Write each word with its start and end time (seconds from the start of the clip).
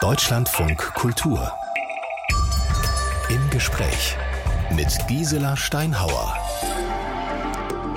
Deutschlandfunk 0.00 0.78
Kultur. 0.94 1.52
Im 3.28 3.50
Gespräch 3.50 4.16
mit 4.74 4.88
Gisela 5.08 5.58
Steinhauer. 5.58 6.39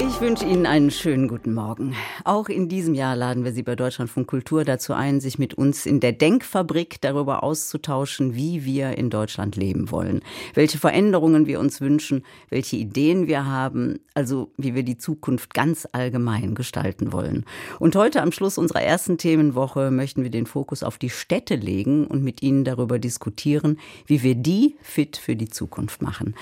Ich 0.06 0.20
wünsche 0.20 0.46
Ihnen 0.46 0.66
einen 0.66 0.92
schönen 0.92 1.30
guten 1.30 1.54
Morgen. 1.54 1.96
Auch 2.26 2.50
in 2.50 2.68
diesem 2.68 2.94
Jahr 2.94 3.16
laden 3.16 3.46
wir 3.46 3.54
Sie 3.54 3.64
bei 3.64 3.78
Deutschlandfunk 3.78 4.28
Kultur 4.28 4.66
dazu 4.66 4.92
ein, 4.92 5.22
sich 5.22 5.40
mit 5.40 5.54
uns 5.54 5.86
in 5.86 6.02
der 6.02 6.12
Denkfabrik 6.12 7.00
darüber 7.00 7.42
auszutauschen, 7.42 8.36
wie 8.36 8.66
wir 8.66 8.98
in 8.98 9.10
Deutschland 9.10 9.56
leben 9.56 9.92
wollen, 9.92 10.22
welche 10.56 10.78
Veränderungen 10.78 11.48
wir 11.48 11.62
uns 11.62 11.80
wünschen, 11.80 12.26
welche 12.50 12.76
Ideen 12.76 13.28
wir 13.28 13.46
haben, 13.46 14.02
also 14.14 14.52
wie 14.58 14.76
wir 14.76 14.84
die 14.84 14.98
Zukunft 14.98 15.54
ganz 15.54 15.88
allgemein 15.94 16.54
gestalten 16.54 17.14
wollen. 17.14 17.46
Und 17.80 17.96
heute 17.96 18.22
am 18.22 18.34
Schluss 18.34 18.58
unserer 18.58 18.82
ersten 18.82 19.18
Themenwoche 19.18 19.90
möchten 19.90 20.24
wir 20.24 20.32
den 20.32 20.48
Fokus 20.48 20.84
auf 20.84 20.98
die 20.98 21.12
Städte 21.12 21.56
legen 21.56 22.08
und 22.08 22.24
mit 22.24 22.42
Ihnen 22.42 22.66
darüber 22.66 23.00
diskutieren, 23.00 23.80
wie 24.06 24.22
wir 24.22 24.36
die 24.36 24.76
fit 24.82 25.16
für 25.16 25.38
die 25.38 25.50
Zukunft 25.50 26.02
machen. 26.02 26.36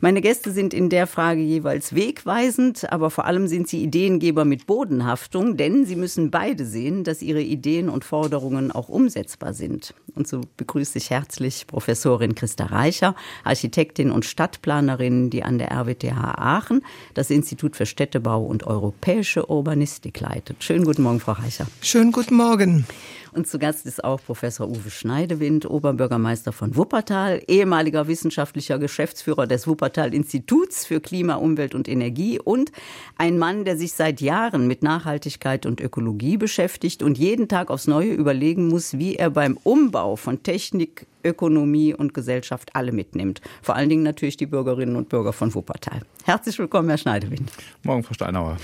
Meine 0.00 0.20
Gäste 0.20 0.50
sind 0.50 0.74
in 0.74 0.90
der 0.90 1.06
Frage 1.06 1.40
jeweils 1.40 1.94
wegweisend, 1.94 2.92
aber 2.92 3.03
vor 3.10 3.24
allem 3.26 3.46
sind 3.46 3.68
sie 3.68 3.82
Ideengeber 3.82 4.44
mit 4.44 4.66
Bodenhaftung, 4.66 5.56
denn 5.56 5.84
sie 5.84 5.96
müssen 5.96 6.30
beide 6.30 6.64
sehen, 6.64 7.04
dass 7.04 7.22
ihre 7.22 7.42
Ideen 7.42 7.88
und 7.88 8.04
Forderungen 8.04 8.72
auch 8.72 8.88
umsetzbar 8.88 9.54
sind. 9.54 9.94
Und 10.14 10.28
so 10.28 10.42
begrüße 10.56 10.98
ich 10.98 11.10
herzlich 11.10 11.66
Professorin 11.66 12.34
Christa 12.34 12.66
Reicher, 12.66 13.14
Architektin 13.42 14.10
und 14.10 14.24
Stadtplanerin, 14.24 15.30
die 15.30 15.42
an 15.42 15.58
der 15.58 15.72
RWTH 15.72 16.38
Aachen 16.38 16.82
das 17.14 17.30
Institut 17.30 17.76
für 17.76 17.86
Städtebau 17.86 18.44
und 18.44 18.66
europäische 18.66 19.50
Urbanistik 19.50 20.20
leitet. 20.20 20.62
Schönen 20.62 20.84
guten 20.84 21.02
Morgen, 21.02 21.20
Frau 21.20 21.32
Reicher. 21.32 21.66
Schönen 21.80 22.12
guten 22.12 22.36
Morgen. 22.36 22.86
Und 23.34 23.48
zu 23.48 23.58
Gast 23.58 23.84
ist 23.84 24.04
auch 24.04 24.20
Professor 24.24 24.68
Uwe 24.68 24.90
Schneidewind, 24.90 25.68
Oberbürgermeister 25.68 26.52
von 26.52 26.76
Wuppertal, 26.76 27.42
ehemaliger 27.48 28.06
wissenschaftlicher 28.06 28.78
Geschäftsführer 28.78 29.48
des 29.48 29.66
Wuppertal-Instituts 29.66 30.86
für 30.86 31.00
Klima, 31.00 31.34
Umwelt 31.34 31.74
und 31.74 31.88
Energie 31.88 32.38
und 32.38 32.70
ein 33.18 33.36
Mann, 33.36 33.64
der 33.64 33.76
sich 33.76 33.94
seit 33.94 34.20
Jahren 34.20 34.68
mit 34.68 34.84
Nachhaltigkeit 34.84 35.66
und 35.66 35.80
Ökologie 35.80 36.36
beschäftigt 36.36 37.02
und 37.02 37.18
jeden 37.18 37.48
Tag 37.48 37.70
aufs 37.70 37.88
Neue 37.88 38.12
überlegen 38.12 38.68
muss, 38.68 38.98
wie 38.98 39.16
er 39.16 39.30
beim 39.30 39.58
Umbau 39.64 40.14
von 40.14 40.44
Technik, 40.44 41.08
Ökonomie 41.24 41.94
und 41.94 42.14
Gesellschaft 42.14 42.70
alle 42.74 42.92
mitnimmt. 42.92 43.40
Vor 43.62 43.74
allen 43.74 43.88
Dingen 43.88 44.02
natürlich 44.02 44.36
die 44.36 44.46
Bürgerinnen 44.46 44.94
und 44.94 45.08
Bürger 45.08 45.32
von 45.32 45.54
Wuppertal. 45.54 46.02
Herzlich 46.24 46.58
willkommen, 46.58 46.88
Herr 46.88 46.98
Schneidewind. 46.98 47.50
Morgen, 47.82 48.02
Frau 48.02 48.14
Steinauer. 48.14 48.58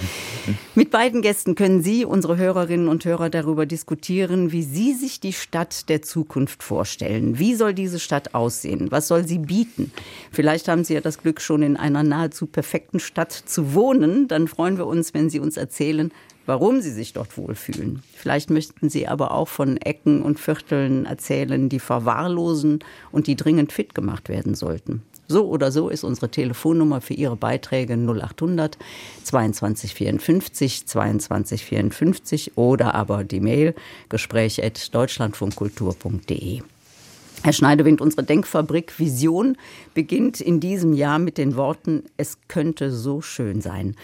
Mit 0.75 0.91
beiden 0.91 1.23
Gästen 1.23 1.55
können 1.55 1.83
Sie, 1.83 2.05
unsere 2.05 2.36
Hörerinnen 2.36 2.89
und 2.89 3.05
Hörer, 3.05 3.30
darüber 3.30 3.67
diskutieren, 3.67 4.52
wie 4.52 4.59
Sie 4.62 4.94
sich 4.94 5.20
die 5.20 5.33
Stadt 5.33 5.89
der 5.89 6.03
Zukunft 6.03 6.62
vorstellen. 6.62 7.39
Wie 7.39 7.55
soll 7.55 7.75
diese 7.75 7.98
Stadt 7.98 8.34
aussehen? 8.34 8.91
Was 8.91 9.08
soll 9.08 9.27
sie 9.27 9.39
bieten? 9.39 9.92
Vielleicht 10.33 10.69
haben 10.69 10.84
Sie 10.84 10.94
ja 10.94 11.00
das 11.00 11.19
Glück, 11.19 11.41
schon 11.41 11.62
in 11.62 11.77
einer 11.77 12.02
nahezu 12.02 12.47
perfekten 12.47 13.00
Stadt 13.00 13.33
zu 13.33 13.75
wohnen. 13.75 14.28
Dann 14.28 14.48
freuen 14.48 14.78
wir 14.78 14.86
uns, 14.86 15.14
wenn 15.14 15.30
Sie 15.30 15.41
uns 15.41 15.56
erzählen, 15.56 16.11
warum 16.47 16.80
sie 16.80 16.91
sich 16.91 17.12
dort 17.12 17.39
wohlfühlen. 17.39 18.02
Vielleicht 18.12 18.50
möchten 18.50 18.89
sie 18.91 19.06
aber 19.06 19.30
auch 19.33 19.47
von 19.47 19.77
Ecken 19.77 20.20
und 20.22 20.41
Vierteln 20.41 21.06
erzählen, 21.06 21.69
die 21.69 21.78
verwahrlosen 21.78 22.80
und 23.12 23.28
die 23.28 23.36
dringend 23.36 23.72
fit 23.72 23.95
gemacht 23.95 24.28
werden 24.28 24.56
sollten. 24.56 25.02
So 25.31 25.47
oder 25.47 25.73
so 25.73 25.89
ist 25.89 26.05
unsere 26.05 26.31
Telefonnummer 26.31 27.00
für 27.00 27.14
Ihre 27.14 27.36
Beiträge 27.36 27.95
0800 27.95 28.77
22 29.25 29.95
54 29.95 30.86
22 30.86 31.64
54 31.64 32.59
oder 32.59 32.95
aber 32.95 33.25
die 33.25 33.41
Mail 33.41 33.75
gespräch.deutschlandfunkkultur.de. 34.08 36.61
Herr 37.42 37.55
Schneidewind, 37.55 38.03
unsere 38.03 38.25
Denkfabrik 38.25 38.98
Vision 38.98 39.56
beginnt 39.95 40.42
in 40.42 40.61
diesem 40.61 40.92
Jahr 40.92 41.19
mit 41.19 41.39
den 41.39 41.56
Worten, 41.56 42.03
es 42.19 42.36
könnte 42.48 42.91
so 42.91 43.23
schön 43.23 43.62
sein 43.62 43.97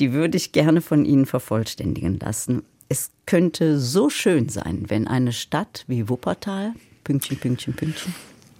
die 0.00 0.12
würde 0.12 0.36
ich 0.36 0.52
gerne 0.52 0.80
von 0.80 1.04
Ihnen 1.04 1.26
vervollständigen 1.26 2.18
lassen. 2.18 2.62
Es 2.88 3.10
könnte 3.26 3.78
so 3.78 4.10
schön 4.10 4.48
sein, 4.48 4.84
wenn 4.88 5.06
eine 5.06 5.32
Stadt 5.32 5.84
wie 5.86 6.08
Wuppertal, 6.08 6.74
Pünktchen, 7.04 7.38
Pünktchen, 7.38 7.74
Pünktchen, 7.74 8.14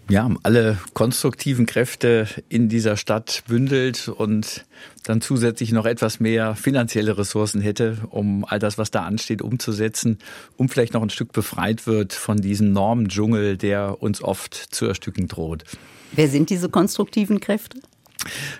ja, 0.08 0.30
alle 0.42 0.78
konstruktiven 0.92 1.66
Kräfte 1.66 2.28
in 2.48 2.68
dieser 2.68 2.96
Stadt 2.96 3.42
bündelt 3.46 4.08
und 4.08 4.66
dann 5.04 5.20
zusätzlich 5.20 5.72
noch 5.72 5.86
etwas 5.86 6.20
mehr 6.20 6.56
finanzielle 6.56 7.16
Ressourcen 7.16 7.60
hätte, 7.60 7.98
um 8.10 8.44
all 8.44 8.58
das, 8.58 8.76
was 8.78 8.90
da 8.90 9.02
ansteht, 9.02 9.42
umzusetzen, 9.42 10.18
um 10.56 10.68
vielleicht 10.68 10.94
noch 10.94 11.02
ein 11.02 11.10
Stück 11.10 11.32
befreit 11.32 11.86
wird 11.86 12.12
von 12.12 12.38
diesem 12.38 12.72
Normendschungel, 12.72 13.56
der 13.56 14.02
uns 14.02 14.22
oft 14.22 14.54
zu 14.54 14.86
erstücken 14.86 15.28
droht. 15.28 15.64
Wer 16.12 16.28
sind 16.28 16.50
diese 16.50 16.68
konstruktiven 16.68 17.40
Kräfte? 17.40 17.80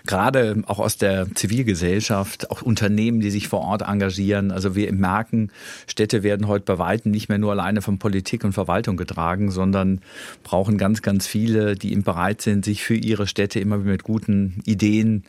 Gerade 0.05 0.63
auch 0.67 0.79
aus 0.79 0.97
der 0.97 1.33
Zivilgesellschaft, 1.33 2.51
auch 2.51 2.61
Unternehmen, 2.61 3.19
die 3.19 3.31
sich 3.31 3.47
vor 3.47 3.61
Ort 3.61 3.81
engagieren. 3.81 4.51
Also 4.51 4.75
wir 4.75 4.91
merken, 4.93 5.51
Städte 5.87 6.23
werden 6.23 6.47
heute 6.47 6.65
bei 6.65 6.77
Weitem 6.77 7.11
nicht 7.11 7.29
mehr 7.29 7.37
nur 7.37 7.51
alleine 7.51 7.81
von 7.81 7.97
Politik 7.97 8.43
und 8.43 8.53
Verwaltung 8.53 8.97
getragen, 8.97 9.51
sondern 9.51 10.01
brauchen 10.43 10.77
ganz, 10.77 11.01
ganz 11.01 11.27
viele, 11.27 11.75
die 11.75 11.91
eben 11.91 12.03
bereit 12.03 12.41
sind, 12.41 12.65
sich 12.65 12.83
für 12.83 12.95
ihre 12.95 13.27
Städte 13.27 13.59
immer 13.59 13.77
mit 13.77 14.03
guten 14.03 14.61
Ideen, 14.65 15.23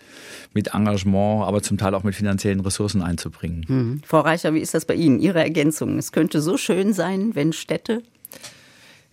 mit 0.53 0.75
Engagement, 0.75 1.45
aber 1.45 1.63
zum 1.63 1.79
Teil 1.79 1.95
auch 1.95 2.05
mit 2.05 2.15
finanziellen 2.15 2.61
Ressourcen 2.61 3.03
einzubringen. 3.03 3.65
Hm. 3.67 4.01
Frau 4.05 4.21
Reicher, 4.21 4.55
wie 4.55 4.61
ist 4.61 4.75
das 4.75 4.85
bei 4.85 4.95
Ihnen? 4.95 5.21
Ihre 5.21 5.41
Ergänzung? 5.41 5.99
Es 5.99 6.13
könnte 6.13 6.41
so 6.41 6.57
schön 6.57 6.93
sein, 6.93 7.35
wenn 7.35 7.53
Städte 7.53 8.03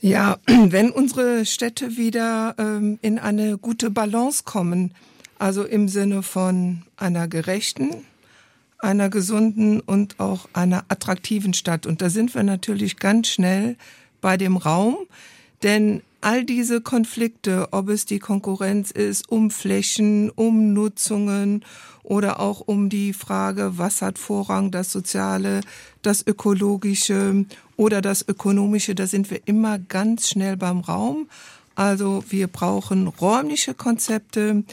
ja, 0.04 0.38
wenn 0.46 0.92
unsere 0.92 1.46
Städte 1.46 1.98
wieder 1.98 2.56
ähm, 2.60 3.00
in 3.02 3.18
eine 3.18 3.58
gute 3.58 3.90
Balance 3.90 4.44
kommen, 4.44 4.94
also 5.40 5.64
im 5.64 5.88
Sinne 5.88 6.24
von 6.24 6.84
einer 6.98 7.28
gerechten, 7.28 8.06
einer 8.80 9.10
gesunden 9.10 9.80
und 9.80 10.20
auch 10.20 10.50
einer 10.52 10.84
attraktiven 10.90 11.54
Stadt. 11.54 11.86
Und 11.86 12.02
da 12.02 12.10
sind 12.10 12.36
wir 12.36 12.44
natürlich 12.44 12.98
ganz 12.98 13.30
schnell 13.30 13.78
bei 14.20 14.36
dem 14.36 14.58
Raum, 14.58 14.98
denn 15.64 16.02
all 16.24 16.46
diese 16.46 16.80
Konflikte, 16.80 17.68
ob 17.72 17.90
es 17.90 18.06
die 18.06 18.20
Konkurrenz 18.20 18.92
ist 18.92 19.30
um 19.30 19.52
Flächen, 19.52 20.30
um 20.30 20.74
Nutzungen 20.74 21.66
oder 22.02 22.40
auch 22.40 22.62
um 22.62 22.90
die 22.90 23.14
Frage, 23.14 23.78
was 23.78 24.02
hat 24.02 24.18
Vorrang, 24.18 24.72
das 24.72 24.92
Soziale, 24.92 25.62
das 26.02 26.26
Ökologische 26.26 27.46
oder 27.76 28.02
das 28.02 28.26
Ökonomische, 28.28 28.96
da 28.96 29.06
sind 29.06 29.32
wir 29.32 29.42
immer 29.46 29.80
ganz 29.80 30.30
schnell 30.30 30.56
beim 30.56 30.80
Raum. 30.80 31.28
Also 31.76 32.24
wir 32.30 32.48
brauchen 32.48 33.08
räumliche 33.08 33.74
Konzepte, 33.74 34.64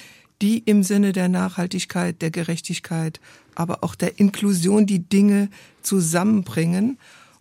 die 0.42 0.58
im 0.58 0.82
Sinne 0.84 1.12
der 1.12 1.28
Nachhaltigkeit, 1.28 2.22
der 2.22 2.30
Gerechtigkeit, 2.30 3.20
aber 3.56 3.82
auch 3.82 3.94
der 3.94 4.20
Inklusion 4.20 4.86
die 4.86 5.00
Dinge 5.00 5.48
zusammenbringen. 5.82 6.98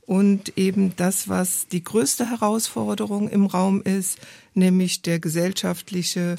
Und 0.10 0.58
eben 0.58 0.96
das, 0.96 1.30
was 1.30 1.68
die 1.68 1.84
größte 1.84 2.32
Herausforderung 2.32 3.30
im 3.30 3.46
Raum 3.46 3.84
ist, 3.84 4.18
nämlich 4.56 5.04
der 5.04 5.20
gesellschaftliche 5.20 6.38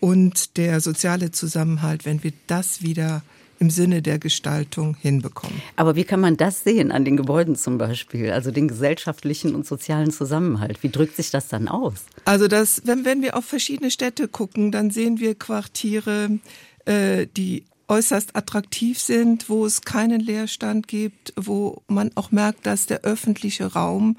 und 0.00 0.58
der 0.58 0.82
soziale 0.82 1.30
Zusammenhalt, 1.30 2.04
wenn 2.04 2.22
wir 2.22 2.34
das 2.46 2.82
wieder 2.82 3.22
im 3.58 3.70
Sinne 3.70 4.02
der 4.02 4.18
Gestaltung 4.18 4.98
hinbekommen. 5.00 5.62
Aber 5.76 5.96
wie 5.96 6.04
kann 6.04 6.20
man 6.20 6.36
das 6.36 6.62
sehen 6.62 6.92
an 6.92 7.06
den 7.06 7.16
Gebäuden 7.16 7.56
zum 7.56 7.78
Beispiel, 7.78 8.32
also 8.32 8.50
den 8.50 8.68
gesellschaftlichen 8.68 9.54
und 9.54 9.64
sozialen 9.66 10.10
Zusammenhalt? 10.10 10.82
Wie 10.82 10.90
drückt 10.90 11.16
sich 11.16 11.30
das 11.30 11.48
dann 11.48 11.68
aus? 11.68 12.04
Also 12.26 12.48
das, 12.48 12.82
wenn, 12.84 13.06
wenn 13.06 13.22
wir 13.22 13.34
auf 13.34 13.46
verschiedene 13.46 13.90
Städte 13.90 14.28
gucken, 14.28 14.72
dann 14.72 14.90
sehen 14.90 15.20
wir 15.20 15.34
Quartiere, 15.34 16.38
äh, 16.84 17.26
die 17.34 17.64
äußerst 17.88 18.36
attraktiv 18.36 18.98
sind, 18.98 19.48
wo 19.48 19.66
es 19.66 19.82
keinen 19.82 20.20
Leerstand 20.20 20.88
gibt, 20.88 21.32
wo 21.36 21.82
man 21.88 22.10
auch 22.14 22.30
merkt, 22.30 22.66
dass 22.66 22.86
der 22.86 23.02
öffentliche 23.02 23.72
Raum 23.72 24.16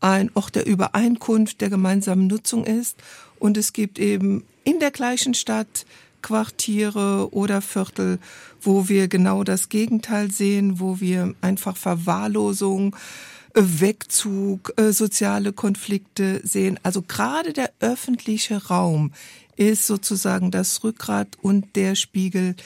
ein 0.00 0.30
Ort 0.34 0.54
der 0.54 0.66
Übereinkunft, 0.66 1.60
der 1.60 1.70
gemeinsamen 1.70 2.26
Nutzung 2.26 2.64
ist. 2.64 2.96
Und 3.38 3.56
es 3.56 3.72
gibt 3.72 3.98
eben 3.98 4.44
in 4.64 4.78
der 4.80 4.90
gleichen 4.90 5.34
Stadt 5.34 5.86
Quartiere 6.22 7.32
oder 7.32 7.62
Viertel, 7.62 8.18
wo 8.60 8.88
wir 8.88 9.08
genau 9.08 9.44
das 9.44 9.68
Gegenteil 9.68 10.30
sehen, 10.30 10.80
wo 10.80 11.00
wir 11.00 11.34
einfach 11.40 11.76
Verwahrlosung, 11.76 12.96
äh, 13.54 13.62
Wegzug, 13.62 14.72
äh, 14.76 14.92
soziale 14.92 15.52
Konflikte 15.52 16.40
sehen. 16.42 16.80
Also 16.82 17.02
gerade 17.02 17.52
der 17.52 17.70
öffentliche 17.80 18.66
Raum 18.66 19.12
ist 19.56 19.86
sozusagen 19.86 20.50
das 20.50 20.82
Rückgrat 20.82 21.38
und 21.40 21.76
der 21.76 21.94
Spiegel 21.94 22.56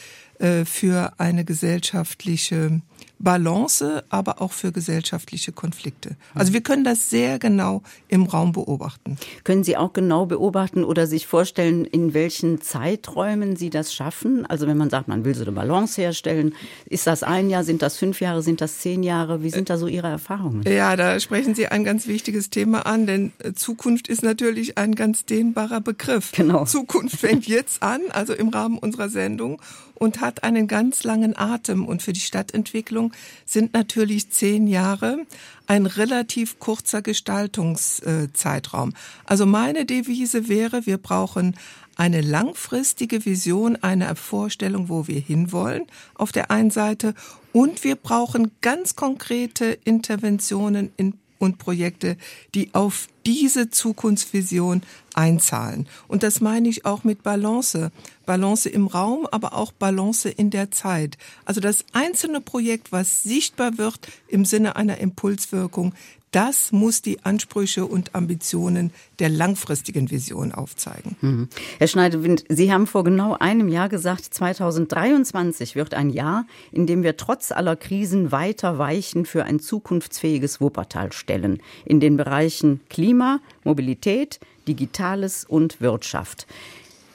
für 0.65 1.13
eine 1.19 1.45
gesellschaftliche 1.45 2.81
Balance, 3.19 4.03
aber 4.09 4.41
auch 4.41 4.53
für 4.53 4.73
gesellschaftliche 4.73 5.53
Konflikte. 5.53 6.17
Also 6.35 6.55
wir 6.55 6.63
können 6.63 6.85
das 6.85 7.11
sehr 7.11 7.39
genau 7.39 7.83
im 8.09 8.23
Raum 8.23 8.53
beobachten. 8.53 9.19
Können 9.45 9.63
Sie 9.63 9.77
auch 9.77 9.93
genau 9.93 10.25
beobachten 10.25 10.85
oder 10.85 11.07
sich 11.07 11.27
vorstellen, 11.27 11.85
in 11.85 12.15
welchen 12.15 12.63
Zeiträumen 12.63 13.57
Sie 13.57 13.69
das 13.69 13.93
schaffen? 13.93 14.47
Also 14.47 14.67
wenn 14.67 14.79
man 14.79 14.89
sagt, 14.89 15.09
man 15.09 15.25
will 15.27 15.35
so 15.35 15.43
eine 15.43 15.53
Balance 15.53 16.01
herstellen, 16.01 16.55
ist 16.87 17.07
das 17.07 17.23
ein 17.23 17.51
Jahr, 17.51 17.63
sind 17.63 17.83
das 17.83 17.99
fünf 17.99 18.23
Jahre, 18.23 18.43
sind 18.43 18.63
das 18.63 18.79
zehn 18.79 19.03
Jahre? 19.03 19.43
Wie 19.43 19.51
sind 19.51 19.69
da 19.69 19.77
so 19.77 19.87
Ihre 19.87 20.09
Erfahrungen? 20.09 20.63
Ja, 20.67 20.97
da 20.97 21.21
sprechen 21.21 21.55
Sie 21.55 21.67
ein 21.67 21.85
ganz 21.85 22.07
wichtiges 22.07 22.49
Thema 22.49 22.87
an, 22.87 23.07
denn 23.07 23.33
Zukunft 23.55 24.09
ist 24.09 24.23
natürlich 24.23 24.79
ein 24.79 24.95
ganz 24.95 25.27
dehnbarer 25.27 25.83
Begriff. 25.83 26.33
Genau. 26.33 26.65
Zukunft 26.65 27.19
fängt 27.19 27.47
jetzt 27.47 27.83
an, 27.83 28.01
also 28.13 28.33
im 28.33 28.49
Rahmen 28.49 28.79
unserer 28.79 29.11
Sendung 29.11 29.61
und 30.01 30.21
hat 30.23 30.43
einen 30.43 30.67
ganz 30.67 31.05
langen 31.05 31.37
Atem. 31.37 31.85
Und 31.85 32.03
für 32.03 32.15
die 32.15 32.21
Stadtentwicklung 32.21 33.13
sind 33.45 33.75
natürlich 33.75 34.31
zehn 34.31 34.67
Jahre 34.67 35.27
ein 35.67 35.85
relativ 35.85 36.59
kurzer 36.59 37.03
Gestaltungszeitraum. 37.03 38.95
Also 39.27 39.45
meine 39.45 39.85
Devise 39.85 40.49
wäre, 40.49 40.87
wir 40.87 40.97
brauchen 40.97 41.55
eine 41.97 42.23
langfristige 42.23 43.27
Vision, 43.27 43.77
eine 43.77 44.17
Vorstellung, 44.17 44.89
wo 44.89 45.07
wir 45.07 45.21
hinwollen 45.21 45.85
auf 46.15 46.33
der 46.33 46.51
einen 46.51 46.71
Seite 46.71 47.15
und 47.53 47.85
wir 47.85 47.97
brauchen 47.97 48.53
ganz 48.63 48.97
konkrete 48.97 49.79
Interventionen 49.85 50.93
in 50.97 51.19
und 51.41 51.59
Projekte, 51.59 52.17
die 52.55 52.73
auf 52.75 53.09
diese 53.27 53.71
Zukunftsvision 53.71 54.83
einzahlen. 55.15 55.89
Und 56.07 56.23
das 56.23 56.41
meine 56.41 56.69
ich 56.69 56.85
auch 56.85 57.03
mit 57.03 57.23
Balance. 57.25 57.91
Balance 58.27 58.69
im 58.69 58.87
Raum, 58.87 59.27
aber 59.33 59.55
auch 59.55 59.73
Balance 59.73 60.29
in 60.29 60.51
der 60.51 60.71
Zeit. 60.71 61.19
Also 61.45 61.61
das 61.61 61.85
einzelne 61.93 62.41
Projekt, 62.41 62.93
was 62.93 63.23
sichtbar 63.25 63.79
wird 63.79 63.99
im 64.29 64.45
Sinne 64.45 64.77
einer 64.77 64.99
Impulswirkung, 64.99 65.95
das 66.31 66.71
muss 66.71 67.03
die 67.03 67.25
Ansprüche 67.25 67.87
und 67.87 68.15
Ambitionen 68.15 68.93
der 69.19 69.29
langfristigen 69.29 70.11
Vision 70.11 70.53
aufzeigen. 70.53 71.17
Mhm. 71.21 71.49
Herr 71.79 71.89
Schneidewind, 71.89 72.45
Sie 72.49 72.73
haben 72.73 72.87
vor 72.87 73.03
genau 73.05 73.37
einem 73.39 73.69
Jahr 73.69 73.89
gesagt, 73.89 74.33
2023 74.33 75.75
wird 75.75 75.95
ein 75.95 76.11
Jahr, 76.11 76.47
in 76.71 76.87
dem 76.87 77.03
wir 77.03 77.17
trotz 77.17 77.51
aller 77.51 77.77
Krisen 77.77 78.31
weiter 78.31 78.79
Weichen 78.79 79.27
für 79.27 79.45
ein 79.45 79.59
zukunftsfähiges 79.59 80.61
Wuppertal 80.61 81.13
stellen. 81.13 81.61
In 81.85 81.99
den 81.99 82.17
Bereichen 82.17 82.81
Klima, 82.89 83.41
Mobilität, 83.65 84.39
Digitales 84.69 85.45
und 85.45 85.81
Wirtschaft. 85.81 86.47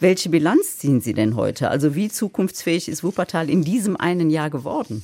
Welche 0.02 0.30
Bilanz 0.30 0.78
ziehen 0.78 1.00
Sie 1.00 1.14
denn 1.14 1.38
heute? 1.38 1.70
Also 1.70 1.96
wie 1.96 2.10
zukunftsfähig 2.10 2.90
ist 2.90 3.04
Wuppertal 3.04 3.50
in 3.50 3.64
diesem 3.64 3.96
einen 3.96 4.30
Jahr 4.30 4.50
geworden? 4.50 5.04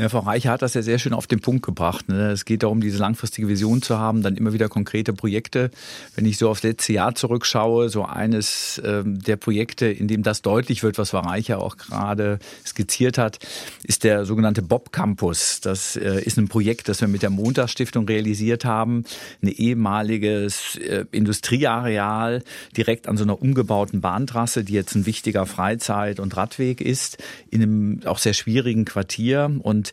Ja, 0.00 0.08
Frau 0.08 0.20
Reicher 0.20 0.52
hat 0.52 0.62
das 0.62 0.72
ja 0.72 0.80
sehr 0.80 0.98
schön 0.98 1.12
auf 1.12 1.26
den 1.26 1.40
Punkt 1.40 1.62
gebracht. 1.62 2.08
Ne? 2.08 2.30
Es 2.30 2.46
geht 2.46 2.62
darum, 2.62 2.80
diese 2.80 2.96
langfristige 2.96 3.48
Vision 3.48 3.82
zu 3.82 3.98
haben, 3.98 4.22
dann 4.22 4.34
immer 4.34 4.54
wieder 4.54 4.70
konkrete 4.70 5.12
Projekte. 5.12 5.70
Wenn 6.16 6.24
ich 6.24 6.38
so 6.38 6.48
aufs 6.48 6.62
letzte 6.62 6.94
Jahr 6.94 7.14
zurückschaue, 7.14 7.90
so 7.90 8.06
eines 8.06 8.80
ähm, 8.82 9.18
der 9.18 9.36
Projekte, 9.36 9.84
in 9.88 10.08
dem 10.08 10.22
das 10.22 10.40
deutlich 10.40 10.82
wird, 10.82 10.96
was 10.96 11.10
Frau 11.10 11.18
Reicher 11.18 11.60
auch 11.60 11.76
gerade 11.76 12.38
skizziert 12.66 13.18
hat, 13.18 13.40
ist 13.82 14.02
der 14.02 14.24
sogenannte 14.24 14.62
Bob 14.62 14.90
Campus. 14.90 15.60
Das 15.60 15.96
äh, 15.96 16.22
ist 16.22 16.38
ein 16.38 16.48
Projekt, 16.48 16.88
das 16.88 17.02
wir 17.02 17.08
mit 17.08 17.20
der 17.20 17.28
Montagsstiftung 17.28 18.08
realisiert 18.08 18.64
haben. 18.64 19.04
Ein 19.42 19.48
ehemaliges 19.48 20.76
äh, 20.76 21.04
Industrieareal 21.10 22.42
direkt 22.74 23.06
an 23.06 23.18
so 23.18 23.24
einer 23.24 23.42
umgebauten 23.42 24.00
Bahntrasse, 24.00 24.64
die 24.64 24.72
jetzt 24.72 24.94
ein 24.94 25.04
wichtiger 25.04 25.44
Freizeit- 25.44 26.20
und 26.20 26.38
Radweg 26.38 26.80
ist, 26.80 27.18
in 27.50 27.62
einem 27.62 28.00
auch 28.06 28.16
sehr 28.16 28.32
schwierigen 28.32 28.86
Quartier. 28.86 29.50
Und 29.62 29.89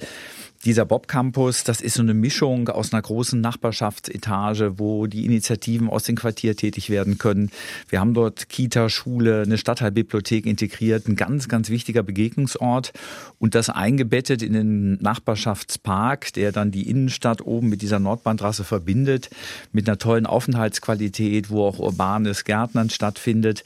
dieser 0.66 0.86
Bob 0.86 1.08
Campus, 1.08 1.64
das 1.64 1.82
ist 1.82 1.96
so 1.96 2.02
eine 2.02 2.14
Mischung 2.14 2.68
aus 2.68 2.92
einer 2.92 3.02
großen 3.02 3.40
Nachbarschaftsetage, 3.40 4.80
wo 4.80 5.08
die 5.08 5.26
Initiativen 5.26 5.90
aus 5.90 6.04
dem 6.04 6.16
Quartier 6.16 6.56
tätig 6.56 6.90
werden 6.90 7.18
können. 7.18 7.52
Wir 7.90 8.00
haben 8.00 8.14
dort 8.14 8.50
Kita, 8.50 8.90
Schule, 8.90 9.44
eine 9.44 9.58
Stadtteilbibliothek 9.58 10.46
integriert, 10.46 11.08
ein 11.08 11.16
ganz, 11.16 11.48
ganz 11.48 11.70
wichtiger 11.70 12.04
Begegnungsort 12.04 12.92
und 13.40 13.56
das 13.56 13.70
eingebettet 13.70 14.42
in 14.42 14.54
den 14.54 14.94
Nachbarschaftspark, 15.02 16.34
der 16.34 16.52
dann 16.52 16.72
die 16.72 16.90
Innenstadt 16.90 17.42
oben 17.46 17.70
mit 17.70 17.82
dieser 17.82 18.00
Nordbahntrasse 18.00 18.64
verbindet, 18.64 19.30
mit 19.72 19.88
einer 19.88 19.98
tollen 19.98 20.26
Aufenthaltsqualität, 20.26 21.50
wo 21.50 21.66
auch 21.66 21.80
urbanes 21.80 22.44
Gärtnern 22.44 22.90
stattfindet 22.90 23.64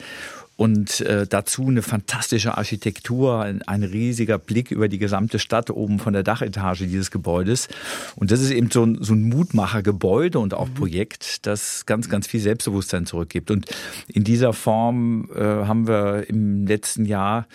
und 0.61 1.01
äh, 1.01 1.25
dazu 1.27 1.65
eine 1.65 1.81
fantastische 1.81 2.55
Architektur, 2.55 3.41
ein, 3.41 3.63
ein, 3.63 3.81
riesiger 3.81 4.37
Blick 4.37 4.69
über 4.69 4.89
die 4.89 4.99
gesamte 4.99 5.39
Stadt 5.39 5.71
oben 5.71 5.97
von 5.97 6.13
der 6.13 6.21
Dachetage 6.21 6.85
dieses 6.85 7.09
Gebäudes. 7.09 7.67
Und 8.15 8.29
das 8.29 8.41
ist 8.41 8.51
eben 8.51 8.69
so 8.69 8.83
ein, 8.83 8.99
so 9.01 9.13
ein 9.13 9.23
Mutmachergebäude 9.23 10.37
und 10.37 10.53
auch 10.53 10.67
mhm. 10.67 10.75
Projekt, 10.75 11.47
das 11.47 11.87
ganz, 11.87 12.09
ganz 12.09 12.27
viel 12.27 12.41
Selbstbewusstsein 12.41 13.07
zurückgibt. 13.07 13.49
Und 13.49 13.65
in 14.07 14.23
dieser 14.23 14.53
Form 14.53 15.31
äh, 15.33 15.41
haben 15.41 15.87
wir 15.87 16.29
im 16.29 16.67
letzten 16.67 17.05
Jahr 17.05 17.47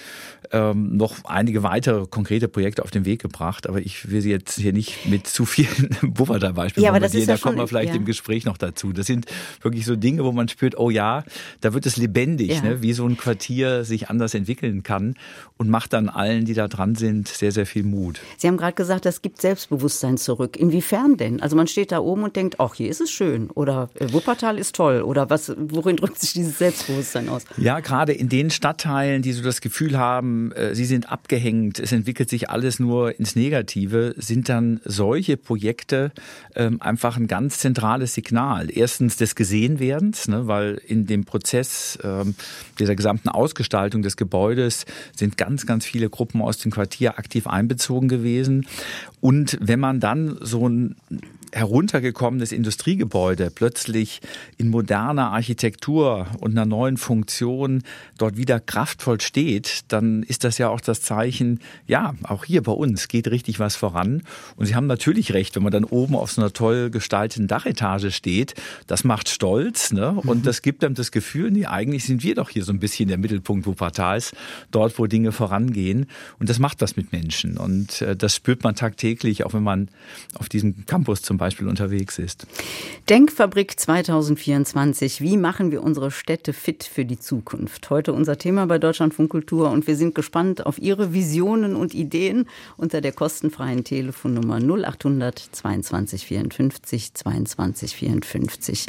ähm, 0.50 0.96
noch 0.96 1.24
einige 1.26 1.62
weitere 1.62 2.06
konkrete 2.06 2.48
Projekte 2.48 2.82
auf 2.82 2.90
den 2.90 3.04
Weg 3.04 3.22
gebracht. 3.22 3.68
Aber 3.68 3.80
ich 3.80 4.10
will 4.10 4.20
Sie 4.20 4.30
jetzt 4.30 4.58
hier 4.58 4.72
nicht 4.72 5.06
mit 5.06 5.28
zu 5.28 5.44
vielen 5.44 5.96
Wuppertal-Beispielen 6.02 6.84
ja, 6.84 6.90
bombardieren. 6.90 7.26
Da 7.28 7.34
ja 7.34 7.38
kommen 7.38 7.58
wir 7.58 7.68
vielleicht 7.68 7.90
ja. 7.90 7.96
im 7.96 8.04
Gespräch 8.04 8.44
noch 8.44 8.58
dazu. 8.58 8.92
Das 8.92 9.06
sind 9.06 9.26
wirklich 9.62 9.84
so 9.84 9.94
Dinge, 9.94 10.24
wo 10.24 10.32
man 10.32 10.48
spürt, 10.48 10.76
oh 10.76 10.90
ja, 10.90 11.22
da 11.60 11.72
wird 11.72 11.86
es 11.86 11.96
lebendig, 11.96 12.50
ja. 12.50 12.62
ne? 12.62 12.82
wie 12.82 12.95
so 12.96 13.06
ein 13.06 13.16
Quartier 13.16 13.84
sich 13.84 14.10
anders 14.10 14.34
entwickeln 14.34 14.82
kann 14.82 15.14
und 15.56 15.70
macht 15.70 15.92
dann 15.92 16.08
allen, 16.08 16.44
die 16.44 16.54
da 16.54 16.68
dran 16.68 16.94
sind, 16.94 17.28
sehr, 17.28 17.52
sehr 17.52 17.66
viel 17.66 17.84
Mut. 17.84 18.20
Sie 18.36 18.48
haben 18.48 18.56
gerade 18.56 18.74
gesagt, 18.74 19.04
das 19.04 19.22
gibt 19.22 19.40
Selbstbewusstsein 19.40 20.18
zurück. 20.18 20.56
Inwiefern 20.56 21.16
denn? 21.16 21.40
Also 21.40 21.56
man 21.56 21.66
steht 21.66 21.92
da 21.92 22.00
oben 22.00 22.24
und 22.24 22.36
denkt, 22.36 22.60
ach, 22.60 22.74
hier 22.74 22.90
ist 22.90 23.00
es 23.00 23.10
schön 23.10 23.50
oder 23.50 23.88
äh, 23.94 24.12
Wuppertal 24.12 24.58
ist 24.58 24.74
toll 24.74 25.02
oder 25.02 25.30
was, 25.30 25.52
worin 25.56 25.96
drückt 25.96 26.18
sich 26.18 26.32
dieses 26.32 26.58
Selbstbewusstsein 26.58 27.28
aus? 27.28 27.44
Ja, 27.56 27.80
gerade 27.80 28.12
in 28.12 28.28
den 28.28 28.50
Stadtteilen, 28.50 29.22
die 29.22 29.32
so 29.32 29.42
das 29.42 29.60
Gefühl 29.60 29.98
haben, 29.98 30.52
äh, 30.52 30.74
sie 30.74 30.84
sind 30.84 31.10
abgehängt, 31.10 31.78
es 31.78 31.92
entwickelt 31.92 32.28
sich 32.28 32.50
alles 32.50 32.78
nur 32.80 33.18
ins 33.18 33.36
Negative, 33.36 34.14
sind 34.16 34.48
dann 34.48 34.80
solche 34.84 35.36
Projekte 35.36 36.12
ähm, 36.54 36.80
einfach 36.80 37.16
ein 37.16 37.26
ganz 37.26 37.58
zentrales 37.58 38.14
Signal. 38.14 38.68
Erstens 38.70 39.16
des 39.16 39.34
Gesehenwerdens, 39.34 40.28
ne, 40.28 40.46
weil 40.46 40.80
in 40.86 41.06
dem 41.06 41.24
Prozess 41.24 41.98
ähm, 42.02 42.34
dieser 42.86 42.94
gesamten 42.94 43.28
Ausgestaltung 43.28 44.02
des 44.02 44.16
Gebäudes 44.16 44.86
sind 45.16 45.36
ganz, 45.36 45.66
ganz 45.66 45.84
viele 45.84 46.08
Gruppen 46.08 46.40
aus 46.40 46.58
dem 46.58 46.70
Quartier 46.70 47.18
aktiv 47.18 47.48
einbezogen 47.48 48.08
gewesen. 48.08 48.66
Und 49.20 49.58
wenn 49.60 49.80
man 49.80 49.98
dann 49.98 50.38
so 50.40 50.68
ein 50.68 50.94
heruntergekommenes 51.52 52.52
Industriegebäude 52.52 53.50
plötzlich 53.50 54.20
in 54.56 54.68
moderner 54.68 55.32
Architektur 55.32 56.26
und 56.40 56.52
einer 56.52 56.66
neuen 56.66 56.96
Funktion 56.96 57.82
dort 58.18 58.36
wieder 58.36 58.60
kraftvoll 58.60 59.20
steht, 59.20 59.84
dann 59.88 60.22
ist 60.22 60.44
das 60.44 60.58
ja 60.58 60.68
auch 60.68 60.80
das 60.80 61.02
Zeichen, 61.02 61.60
ja, 61.86 62.14
auch 62.24 62.44
hier 62.44 62.62
bei 62.62 62.72
uns 62.72 63.08
geht 63.08 63.28
richtig 63.28 63.58
was 63.58 63.76
voran. 63.76 64.22
Und 64.56 64.66
Sie 64.66 64.74
haben 64.74 64.86
natürlich 64.86 65.32
recht, 65.32 65.56
wenn 65.56 65.62
man 65.62 65.72
dann 65.72 65.84
oben 65.84 66.14
auf 66.14 66.32
so 66.32 66.40
einer 66.40 66.52
toll 66.52 66.90
gestalteten 66.90 67.48
Dachetage 67.48 68.10
steht, 68.10 68.54
das 68.86 69.04
macht 69.04 69.28
stolz 69.28 69.92
ne? 69.92 70.10
und 70.10 70.38
mhm. 70.38 70.42
das 70.42 70.62
gibt 70.62 70.84
einem 70.84 70.94
das 70.94 71.10
Gefühl, 71.10 71.50
nee, 71.50 71.66
eigentlich 71.66 72.04
sind 72.04 72.22
wir 72.22 72.34
doch 72.34 72.50
hier 72.50 72.64
so 72.64 72.72
ein 72.72 72.80
bisschen 72.80 73.08
der 73.08 73.18
Mittelpunkt 73.18 73.66
Wuppertals, 73.66 74.32
dort, 74.70 74.98
wo 74.98 75.06
Dinge 75.06 75.32
vorangehen. 75.32 76.06
Und 76.38 76.48
das 76.48 76.58
macht 76.58 76.80
was 76.80 76.96
mit 76.96 77.12
Menschen. 77.12 77.56
Und 77.56 78.02
äh, 78.02 78.16
das 78.16 78.36
spürt 78.36 78.64
man 78.64 78.74
tagtäglich, 78.74 79.44
auch 79.44 79.54
wenn 79.54 79.62
man 79.62 79.88
auf 80.34 80.48
diesem 80.48 80.86
Campus 80.86 81.22
zum 81.22 81.35
Beispiel 81.38 81.66
Beispiel 81.66 81.68
unterwegs 81.68 82.18
ist. 82.18 82.46
Denkfabrik 83.08 83.78
2024. 83.78 85.20
Wie 85.20 85.36
machen 85.36 85.70
wir 85.70 85.82
unsere 85.82 86.10
Städte 86.10 86.52
fit 86.52 86.84
für 86.84 87.04
die 87.04 87.18
Zukunft? 87.18 87.88
Heute 87.90 88.12
unser 88.12 88.36
Thema 88.36 88.66
bei 88.66 88.78
Deutschlandfunk 88.78 89.30
Kultur 89.30 89.70
und 89.70 89.86
wir 89.86 89.96
sind 89.96 90.14
gespannt 90.14 90.66
auf 90.66 90.78
Ihre 90.78 91.12
Visionen 91.12 91.76
und 91.76 91.94
Ideen 91.94 92.46
unter 92.76 93.00
der 93.00 93.12
kostenfreien 93.12 93.84
Telefonnummer 93.84 94.58
0800 94.58 95.38
22 95.52 96.26
54 96.26 97.14
22 97.14 97.96
54. 97.96 98.86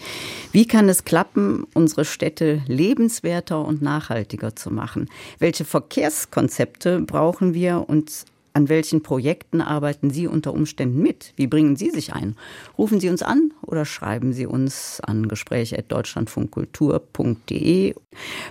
Wie 0.51 0.67
kann 0.67 0.89
es 0.89 1.03
klappen, 1.03 1.65
unsere 1.73 2.05
Städte 2.05 2.61
lebenswerter 2.67 3.63
und 3.63 3.81
nachhaltiger 3.81 4.55
zu 4.55 4.71
machen? 4.71 5.09
Welche 5.39 5.63
Verkehrskonzepte 5.63 7.01
brauchen 7.01 7.53
wir 7.53 7.85
und 7.87 8.25
an 8.57 8.67
welchen 8.69 9.03
Projekten 9.03 9.61
arbeiten 9.61 10.09
Sie 10.09 10.25
unter 10.25 10.51
Umständen 10.51 10.99
mit? 10.99 11.33
Wie 11.35 11.45
bringen 11.45 11.75
Sie 11.75 11.91
sich 11.91 12.13
ein? 12.13 12.35
Rufen 12.75 12.99
Sie 12.99 13.07
uns 13.07 13.21
an 13.21 13.53
oder 13.61 13.85
schreiben 13.85 14.33
Sie 14.33 14.47
uns 14.47 14.99
an 14.99 15.27
gespräch.deutschlandfunkkultur.de. 15.27 17.93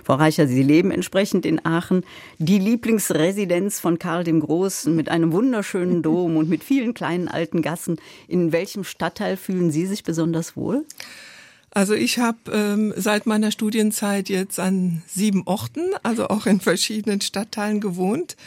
Frau 0.05 0.15
Reicher, 0.15 0.47
Sie 0.47 0.63
leben 0.63 0.91
entsprechend 0.91 1.45
in 1.45 1.65
Aachen. 1.65 2.05
Die 2.37 2.57
Lieblingsresidenz 2.57 3.81
von 3.81 3.99
Karl 3.99 4.23
dem 4.23 4.39
Großen 4.39 4.95
mit 4.95 5.09
einem 5.09 5.33
wunderschönen 5.33 6.01
Dom 6.03 6.37
und 6.37 6.47
mit 6.47 6.63
vielen 6.63 6.93
kleinen 6.93 7.27
alten 7.27 7.61
Gassen. 7.61 7.97
In 8.29 8.53
welchem 8.53 8.85
Stadtteil 8.85 9.35
fühlen 9.35 9.71
Sie 9.71 9.85
sich 9.85 10.05
besonders 10.05 10.55
wohl? 10.55 10.85
Also 11.71 11.95
ich 11.95 12.19
habe 12.19 12.37
ähm, 12.53 12.93
seit 12.95 13.25
meiner 13.25 13.51
Studienzeit 13.51 14.29
jetzt 14.29 14.57
an 14.57 15.03
sieben 15.05 15.43
Orten, 15.45 15.81
also 16.01 16.29
auch 16.29 16.45
in 16.45 16.61
verschiedenen 16.61 17.19
Stadtteilen 17.19 17.81
gewohnt 17.81 18.37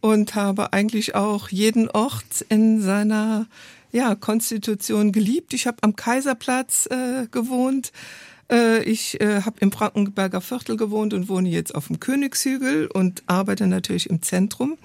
und 0.00 0.34
habe 0.34 0.72
eigentlich 0.72 1.14
auch 1.14 1.48
jeden 1.48 1.88
Ort 1.90 2.44
in 2.48 2.80
seiner 2.80 3.46
ja, 3.92 4.14
Konstitution 4.14 5.12
geliebt. 5.12 5.54
Ich 5.54 5.66
habe 5.66 5.78
am 5.82 5.96
Kaiserplatz 5.96 6.86
äh, 6.86 7.26
gewohnt. 7.30 7.92
Äh, 8.50 8.82
ich 8.84 9.20
äh, 9.20 9.42
habe 9.42 9.56
im 9.60 9.72
Frankenberger 9.72 10.40
Viertel 10.40 10.76
gewohnt 10.76 11.14
und 11.14 11.28
wohne 11.28 11.48
jetzt 11.48 11.74
auf 11.74 11.88
dem 11.88 12.00
Königshügel 12.00 12.86
und 12.88 13.22
arbeite 13.26 13.66
natürlich 13.66 14.10
im 14.10 14.22
Zentrum 14.22 14.76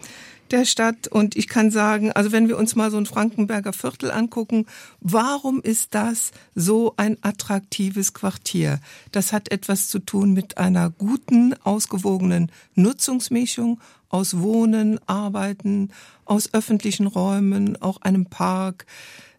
der 0.52 0.66
Stadt. 0.66 1.08
Und 1.08 1.36
ich 1.36 1.48
kann 1.48 1.72
sagen, 1.72 2.12
also 2.12 2.32
wenn 2.32 2.48
wir 2.48 2.58
uns 2.58 2.76
mal 2.76 2.92
so 2.92 2.98
ein 2.98 3.06
Frankenberger 3.06 3.74
Viertel 3.74 4.12
angucken, 4.12 4.66
warum 5.00 5.62
ist 5.62 5.94
das 5.94 6.32
so 6.56 6.94
ein 6.98 7.18
attraktives 7.22 8.14
Quartier? 8.14 8.80
Das 9.12 9.34
hat 9.34 9.52
etwas 9.52 9.90
zu 9.90 10.00
tun 10.00 10.34
mit 10.34 10.58
einer 10.58 10.90
guten, 10.90 11.56
ausgewogenen 11.64 12.52
Nutzungsmischung 12.76 13.80
aus 14.12 14.40
Wohnen, 14.40 15.00
Arbeiten, 15.08 15.90
aus 16.26 16.54
öffentlichen 16.54 17.08
Räumen, 17.08 17.82
auch 17.82 18.02
einem 18.02 18.26
Park, 18.26 18.86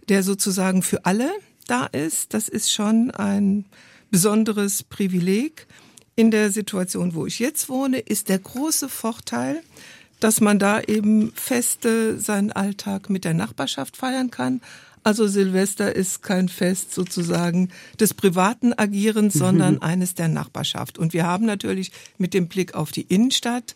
der 0.08 0.22
sozusagen 0.22 0.82
für 0.82 1.04
alle 1.04 1.30
da 1.66 1.86
ist. 1.86 2.34
Das 2.34 2.48
ist 2.48 2.72
schon 2.72 3.10
ein 3.10 3.66
besonderes 4.10 4.82
Privileg. 4.82 5.66
In 6.14 6.30
der 6.30 6.50
Situation, 6.50 7.14
wo 7.14 7.26
ich 7.26 7.38
jetzt 7.38 7.68
wohne, 7.68 7.98
ist 7.98 8.28
der 8.28 8.38
große 8.38 8.88
Vorteil, 8.88 9.62
dass 10.20 10.40
man 10.40 10.58
da 10.58 10.80
eben 10.80 11.32
feste 11.34 12.20
seinen 12.20 12.52
Alltag 12.52 13.10
mit 13.10 13.24
der 13.24 13.34
Nachbarschaft 13.34 13.96
feiern 13.96 14.30
kann. 14.30 14.60
Also 15.04 15.26
Silvester 15.26 15.96
ist 15.96 16.22
kein 16.22 16.48
Fest 16.48 16.94
sozusagen 16.94 17.70
des 17.98 18.14
privaten 18.14 18.72
Agierens, 18.72 19.34
sondern 19.34 19.82
eines 19.82 20.14
der 20.14 20.28
Nachbarschaft. 20.28 20.98
Und 20.98 21.12
wir 21.12 21.26
haben 21.26 21.44
natürlich 21.44 21.90
mit 22.18 22.34
dem 22.34 22.46
Blick 22.46 22.74
auf 22.74 22.92
die 22.92 23.02
Innenstadt 23.02 23.74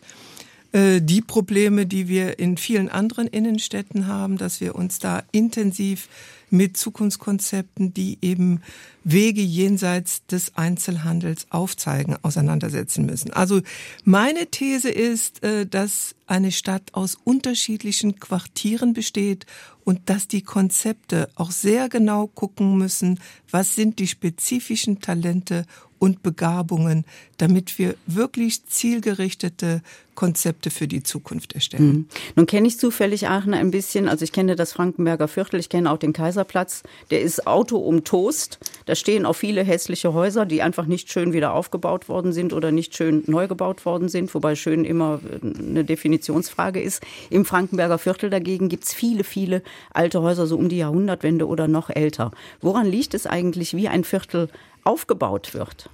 die 0.77 1.21
Probleme, 1.21 1.85
die 1.85 2.07
wir 2.07 2.39
in 2.39 2.57
vielen 2.57 2.89
anderen 2.89 3.27
Innenstädten 3.27 4.07
haben, 4.07 4.37
dass 4.37 4.61
wir 4.61 4.75
uns 4.75 4.99
da 4.99 5.23
intensiv 5.31 6.09
mit 6.49 6.77
Zukunftskonzepten, 6.77 7.93
die 7.93 8.17
eben 8.21 8.61
Wege 9.03 9.41
jenseits 9.41 10.25
des 10.25 10.55
Einzelhandels 10.55 11.47
aufzeigen, 11.49 12.17
auseinandersetzen 12.21 13.05
müssen. 13.05 13.31
Also 13.31 13.61
meine 14.03 14.47
These 14.47 14.89
ist, 14.89 15.43
äh, 15.43 15.65
dass 15.65 16.15
eine 16.25 16.51
Stadt 16.51 16.93
aus 16.93 17.17
unterschiedlichen 17.23 18.19
Quartieren 18.19 18.93
besteht 18.93 19.45
und 19.83 20.09
dass 20.09 20.27
die 20.27 20.41
Konzepte 20.41 21.29
auch 21.35 21.51
sehr 21.51 21.89
genau 21.89 22.27
gucken 22.27 22.77
müssen, 22.77 23.19
was 23.49 23.75
sind 23.75 23.99
die 23.99 24.07
spezifischen 24.07 24.99
Talente 24.99 25.65
und 25.99 26.23
Begabungen, 26.23 27.05
damit 27.37 27.79
wir 27.79 27.95
wirklich 28.05 28.65
zielgerichtete 28.65 29.81
Konzepte 30.17 30.71
für 30.71 30.87
die 30.87 31.03
Zukunft 31.03 31.53
erstellen. 31.53 31.85
Mhm. 31.85 32.05
Nun 32.35 32.47
kenne 32.47 32.67
ich 32.67 32.79
zufällig 32.79 33.27
Aachen 33.27 33.53
ein 33.53 33.69
bisschen, 33.69 34.09
also 34.09 34.23
ich 34.23 34.31
kenne 34.31 34.55
das 34.55 34.73
Frankenberger 34.73 35.27
Viertel, 35.27 35.59
ich 35.59 35.69
kenne 35.69 35.91
auch 35.91 35.99
den 35.99 36.11
Kaiserplatz, 36.11 36.81
der 37.11 37.21
ist 37.21 37.45
Auto 37.45 37.77
um 37.77 38.03
Toast. 38.03 38.57
Da 38.87 38.95
stehen 38.95 39.27
auch 39.27 39.33
viele 39.33 39.63
hässliche 39.63 40.13
Häuser, 40.13 40.47
die 40.47 40.63
einfach 40.63 40.87
nicht 40.87 41.11
schön 41.11 41.33
wieder 41.33 41.53
aufgebaut 41.53 42.09
worden 42.09 42.33
sind 42.33 42.51
oder 42.51 42.71
nicht 42.71 42.95
schön 42.95 43.23
neu 43.27 43.47
gebaut 43.47 43.85
worden 43.85 44.09
sind, 44.09 44.33
wobei 44.33 44.55
schön 44.55 44.85
immer 44.85 45.19
eine 45.43 45.85
Definitionsfrage 45.85 46.81
ist. 46.81 47.03
Im 47.29 47.45
Frankenberger 47.45 47.99
Viertel 47.99 48.31
dagegen 48.31 48.69
gibt 48.69 48.85
es 48.85 48.95
viele, 48.95 49.23
viele 49.23 49.61
alte 49.93 50.23
Häuser, 50.23 50.47
so 50.47 50.57
um 50.57 50.67
die 50.67 50.77
Jahrhundertwende 50.77 51.45
oder 51.45 51.67
noch 51.67 51.91
älter. 51.91 52.31
Woran 52.59 52.87
liegt 52.87 53.13
es 53.13 53.27
eigentlich, 53.27 53.75
wie 53.75 53.87
ein 53.87 54.03
Viertel 54.03 54.49
aufgebaut 54.83 55.53
wird. 55.53 55.91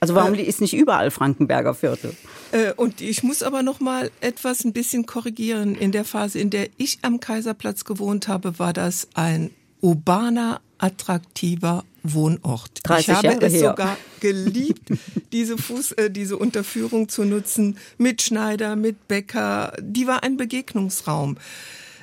Also 0.00 0.14
warum 0.14 0.34
äh, 0.34 0.42
ist 0.42 0.60
nicht 0.60 0.74
überall 0.74 1.10
Frankenberger 1.10 1.74
Viertel? 1.74 2.14
Äh, 2.52 2.72
und 2.74 3.00
ich 3.00 3.22
muss 3.22 3.42
aber 3.42 3.62
noch 3.62 3.80
mal 3.80 4.10
etwas 4.20 4.64
ein 4.64 4.72
bisschen 4.72 5.06
korrigieren. 5.06 5.74
In 5.74 5.92
der 5.92 6.04
Phase, 6.04 6.38
in 6.38 6.50
der 6.50 6.68
ich 6.76 6.98
am 7.02 7.20
Kaiserplatz 7.20 7.84
gewohnt 7.84 8.28
habe, 8.28 8.58
war 8.58 8.72
das 8.72 9.08
ein 9.14 9.50
urbaner, 9.80 10.60
attraktiver 10.78 11.84
Wohnort. 12.02 12.80
ich 12.98 13.10
habe 13.10 13.26
Jahre 13.26 13.46
es 13.46 13.52
her. 13.54 13.70
sogar 13.70 13.96
geliebt, 14.20 14.90
diese 15.32 15.58
Fuß, 15.58 15.92
äh, 15.92 16.10
diese 16.10 16.36
Unterführung 16.36 17.08
zu 17.08 17.24
nutzen 17.24 17.76
mit 17.98 18.22
Schneider, 18.22 18.76
mit 18.76 19.08
Bäcker. 19.08 19.72
Die 19.80 20.06
war 20.06 20.22
ein 20.22 20.36
Begegnungsraum. 20.36 21.36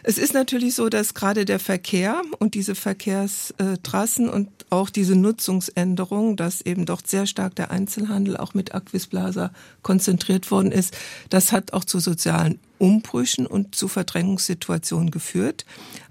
Es 0.08 0.20
ist 0.20 0.36
natürlich 0.36 0.76
so, 0.76 0.88
dass 0.88 1.16
gerade 1.16 1.46
der 1.46 1.60
Verkehr 1.60 2.22
und 2.38 2.54
diese 2.54 2.76
Verkehrstrassen 2.76 4.30
und 4.30 4.50
auch 4.70 4.92
diese 4.92 5.16
Nutzungsänderung, 5.16 6.38
dass 6.38 6.62
eben 6.62 6.86
doch 6.86 7.02
sehr 7.04 7.26
stark 7.26 7.56
der 7.56 7.72
Einzelhandel 7.72 8.38
auch 8.38 8.54
mit 8.54 8.76
Aquisblaser 8.76 9.52
konzentriert 9.82 10.52
worden 10.52 10.72
ist, 10.72 10.96
das 11.32 11.52
hat 11.52 11.74
auch 11.74 11.84
zu 11.84 11.98
sozialen 11.98 12.60
Umbrüchen 12.78 13.48
und 13.48 13.74
zu 13.74 13.88
Verdrängungssituationen 13.88 15.10
geführt. 15.10 15.66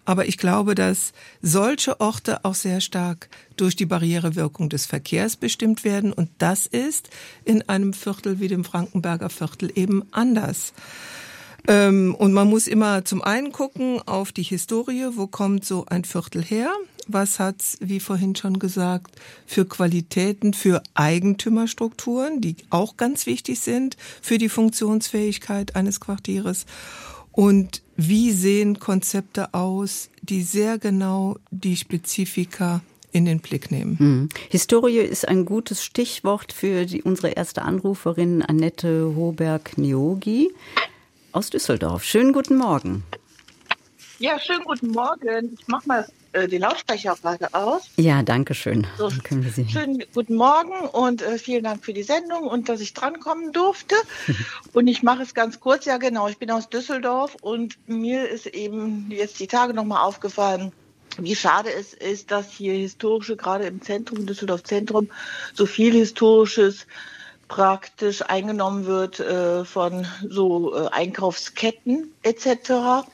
Aber 0.04 0.26
ich 0.26 0.38
glaube, 0.38 0.74
dass 0.74 1.12
solche 1.40 2.00
Orte 2.00 2.44
auch 2.44 2.56
sehr 2.56 2.80
stark 2.80 3.28
durch 3.56 3.76
die 3.76 3.86
Barrierewirkung 3.86 4.70
des 4.70 4.86
Verkehrs 4.86 5.36
bestimmt 5.36 5.84
werden. 5.84 6.12
Und 6.12 6.30
das 6.38 6.66
ist 6.66 7.10
in 7.44 7.68
einem 7.68 7.92
Viertel 7.92 8.40
wie 8.40 8.48
dem 8.48 8.64
Frankenberger 8.64 9.30
Viertel 9.30 9.70
eben 9.76 10.02
anders. 10.10 10.72
Ähm, 11.66 12.14
und 12.14 12.32
man 12.32 12.48
muss 12.48 12.66
immer 12.66 13.04
zum 13.04 13.22
einen 13.22 13.52
gucken 13.52 14.00
auf 14.06 14.32
die 14.32 14.42
Historie, 14.42 15.08
wo 15.12 15.26
kommt 15.26 15.64
so 15.64 15.86
ein 15.86 16.04
Viertel 16.04 16.42
her? 16.42 16.70
Was 17.06 17.38
hat's, 17.38 17.76
wie 17.80 18.00
vorhin 18.00 18.34
schon 18.34 18.58
gesagt, 18.58 19.16
für 19.46 19.66
Qualitäten, 19.66 20.54
für 20.54 20.82
Eigentümerstrukturen, 20.94 22.40
die 22.40 22.56
auch 22.70 22.96
ganz 22.96 23.26
wichtig 23.26 23.60
sind 23.60 23.96
für 24.22 24.38
die 24.38 24.48
Funktionsfähigkeit 24.48 25.76
eines 25.76 26.00
Quartieres? 26.00 26.66
Und 27.32 27.82
wie 27.96 28.30
sehen 28.32 28.78
Konzepte 28.78 29.54
aus, 29.54 30.08
die 30.22 30.42
sehr 30.42 30.78
genau 30.78 31.36
die 31.50 31.76
Spezifika 31.76 32.80
in 33.10 33.24
den 33.26 33.40
Blick 33.40 33.70
nehmen. 33.70 33.98
Hm. 33.98 34.28
Historie 34.50 34.98
ist 34.98 35.28
ein 35.28 35.44
gutes 35.44 35.84
Stichwort 35.84 36.52
für 36.52 36.84
die, 36.84 37.02
unsere 37.02 37.28
erste 37.28 37.62
Anruferin 37.62 38.42
Annette 38.42 39.12
Hoberg-Niogi 39.14 40.50
aus 41.34 41.50
Düsseldorf. 41.50 42.04
Schönen 42.04 42.32
guten 42.32 42.56
Morgen. 42.56 43.02
Ja, 44.20 44.38
schönen 44.38 44.64
guten 44.64 44.88
Morgen. 44.88 45.56
Ich 45.58 45.66
mache 45.66 45.88
mal 45.88 46.06
äh, 46.32 46.46
die 46.46 46.58
Lautsprecherfrage 46.58 47.52
aus. 47.52 47.90
Ja, 47.96 48.22
danke 48.22 48.54
schön. 48.54 48.86
So, 48.96 49.10
können 49.24 49.42
wir 49.42 49.50
Sie. 49.50 49.68
Schönen 49.68 50.04
guten 50.14 50.36
Morgen 50.36 50.72
und 50.92 51.22
äh, 51.22 51.36
vielen 51.38 51.64
Dank 51.64 51.84
für 51.84 51.92
die 51.92 52.04
Sendung 52.04 52.44
und 52.44 52.68
dass 52.68 52.80
ich 52.80 52.94
drankommen 52.94 53.52
durfte. 53.52 53.96
und 54.72 54.86
ich 54.86 55.02
mache 55.02 55.22
es 55.22 55.34
ganz 55.34 55.58
kurz. 55.58 55.84
Ja, 55.86 55.96
genau. 55.96 56.28
Ich 56.28 56.38
bin 56.38 56.52
aus 56.52 56.68
Düsseldorf 56.68 57.36
und 57.40 57.76
mir 57.88 58.28
ist 58.28 58.46
eben 58.46 59.10
jetzt 59.10 59.40
die 59.40 59.48
Tage 59.48 59.74
nochmal 59.74 60.04
aufgefallen, 60.04 60.72
wie 61.18 61.34
schade 61.34 61.72
es 61.72 61.94
ist, 61.94 62.30
dass 62.30 62.52
hier 62.52 62.74
historische, 62.74 63.36
gerade 63.36 63.66
im 63.66 63.82
Zentrum, 63.82 64.26
Düsseldorf 64.26 64.62
Zentrum, 64.62 65.08
so 65.52 65.66
viel 65.66 65.92
historisches 65.92 66.86
praktisch 67.54 68.22
eingenommen 68.22 68.84
wird 68.84 69.20
äh, 69.20 69.64
von 69.64 70.08
so 70.28 70.74
äh, 70.74 70.88
Einkaufsketten 70.88 72.12
etc. 72.24 73.06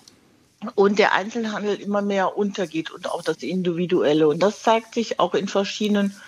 Und 0.75 0.99
der 0.99 1.13
Einzelhandel 1.13 1.79
immer 1.79 2.01
mehr 2.01 2.39
untergeht 2.39 2.91
und 2.91 3.11
auch 3.11 3.21
das 3.21 3.43
Individuelle. 3.43 4.29
Und 4.29 4.39
das 4.39 4.63
zeigt 4.63 4.95
sich 4.95 5.21
auch 5.21 5.35
in 5.35 5.47
verschiedenen 5.47 6.19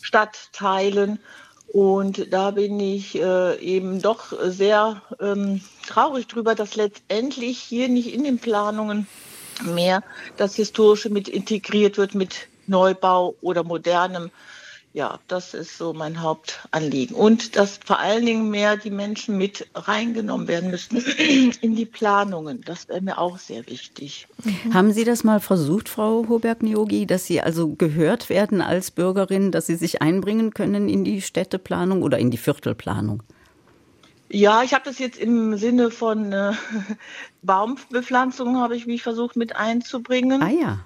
Stadtteilen. 0.00 1.20
Und 1.68 2.32
da 2.32 2.50
bin 2.50 2.80
ich 2.80 3.14
äh, 3.20 3.56
eben 3.60 4.02
doch 4.02 4.32
sehr 4.42 5.00
ähm, 5.20 5.60
traurig 5.86 6.26
drüber, 6.26 6.56
dass 6.56 6.74
letztendlich 6.74 7.58
hier 7.58 7.88
nicht 7.88 8.12
in 8.12 8.24
den 8.24 8.40
Planungen 8.40 9.06
mehr 9.62 10.02
das 10.36 10.56
Historische 10.56 11.10
mit 11.10 11.28
integriert 11.28 11.96
wird 11.96 12.16
mit 12.16 12.48
Neubau 12.66 13.36
oder 13.40 13.62
modernem 13.62 14.32
ja, 14.94 15.18
das 15.26 15.54
ist 15.54 15.78
so 15.78 15.94
mein 15.94 16.20
Hauptanliegen. 16.20 17.16
Und 17.16 17.56
dass 17.56 17.78
vor 17.84 17.98
allen 17.98 18.26
Dingen 18.26 18.50
mehr 18.50 18.76
die 18.76 18.90
Menschen 18.90 19.38
mit 19.38 19.66
reingenommen 19.74 20.48
werden 20.48 20.70
müssen 20.70 20.98
in 21.60 21.74
die 21.74 21.86
Planungen. 21.86 22.60
Das 22.64 22.88
wäre 22.88 23.00
mir 23.00 23.18
auch 23.18 23.38
sehr 23.38 23.66
wichtig. 23.68 24.26
Mhm. 24.44 24.74
Haben 24.74 24.92
Sie 24.92 25.04
das 25.04 25.24
mal 25.24 25.40
versucht, 25.40 25.88
Frau 25.88 26.26
Hoberg-Niogi, 26.28 27.06
dass 27.06 27.24
Sie 27.24 27.40
also 27.40 27.68
gehört 27.68 28.28
werden 28.28 28.60
als 28.60 28.90
Bürgerin, 28.90 29.50
dass 29.50 29.66
Sie 29.66 29.76
sich 29.76 30.02
einbringen 30.02 30.52
können 30.52 30.90
in 30.90 31.04
die 31.04 31.22
Städteplanung 31.22 32.02
oder 32.02 32.18
in 32.18 32.30
die 32.30 32.36
Viertelplanung? 32.36 33.22
Ja, 34.28 34.62
ich 34.62 34.74
habe 34.74 34.84
das 34.84 34.98
jetzt 34.98 35.18
im 35.18 35.56
Sinne 35.56 35.90
von 35.90 36.32
äh, 36.32 36.52
Baumbepflanzung, 37.42 38.58
habe 38.58 38.76
ich 38.76 38.86
mich 38.86 39.02
versucht 39.02 39.36
mit 39.36 39.56
einzubringen. 39.56 40.42
Ah 40.42 40.50
ja. 40.50 40.78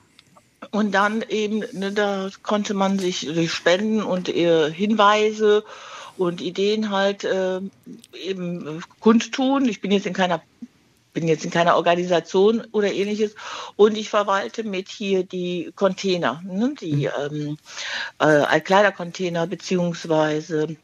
Und 0.71 0.93
dann 0.93 1.23
eben, 1.29 1.65
ne, 1.73 1.93
da 1.93 2.31
konnte 2.43 2.75
man 2.75 2.99
sich 2.99 3.27
durch 3.27 3.53
Spenden 3.53 4.03
und 4.03 4.29
äh, 4.29 4.73
Hinweise 4.73 5.65
und 6.17 6.41
Ideen 6.41 6.91
halt 6.91 7.25
äh, 7.25 7.61
eben 8.25 8.83
kundtun. 9.01 9.67
Ich 9.67 9.81
bin 9.81 9.91
jetzt 9.91 10.07
in 10.07 10.15
keiner 10.15 10.43
bin 11.13 11.29
jetzt 11.29 11.47
in 11.47 11.51
keiner 11.51 11.77
Organisation 11.77 12.67
oder 12.73 12.93
ähnliches 12.93 13.35
und 13.77 13.97
ich 13.97 14.11
verwalte 14.11 14.65
mit 14.65 14.91
hier 14.91 15.25
die 15.25 15.73
Container, 15.75 16.43
ne, 16.45 16.75
die 16.79 17.09
mhm. 17.31 17.57
ähm, 18.19 18.49
äh, 18.51 18.61
Kleidercontainer 18.61 19.47
beziehungsweise 19.47 20.77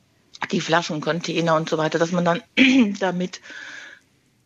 die 0.50 0.62
Flaschencontainer 0.62 1.55
und 1.55 1.69
so 1.69 1.76
weiter, 1.76 1.99
dass 1.99 2.12
man 2.12 2.25
dann 2.25 2.43
damit 2.99 3.43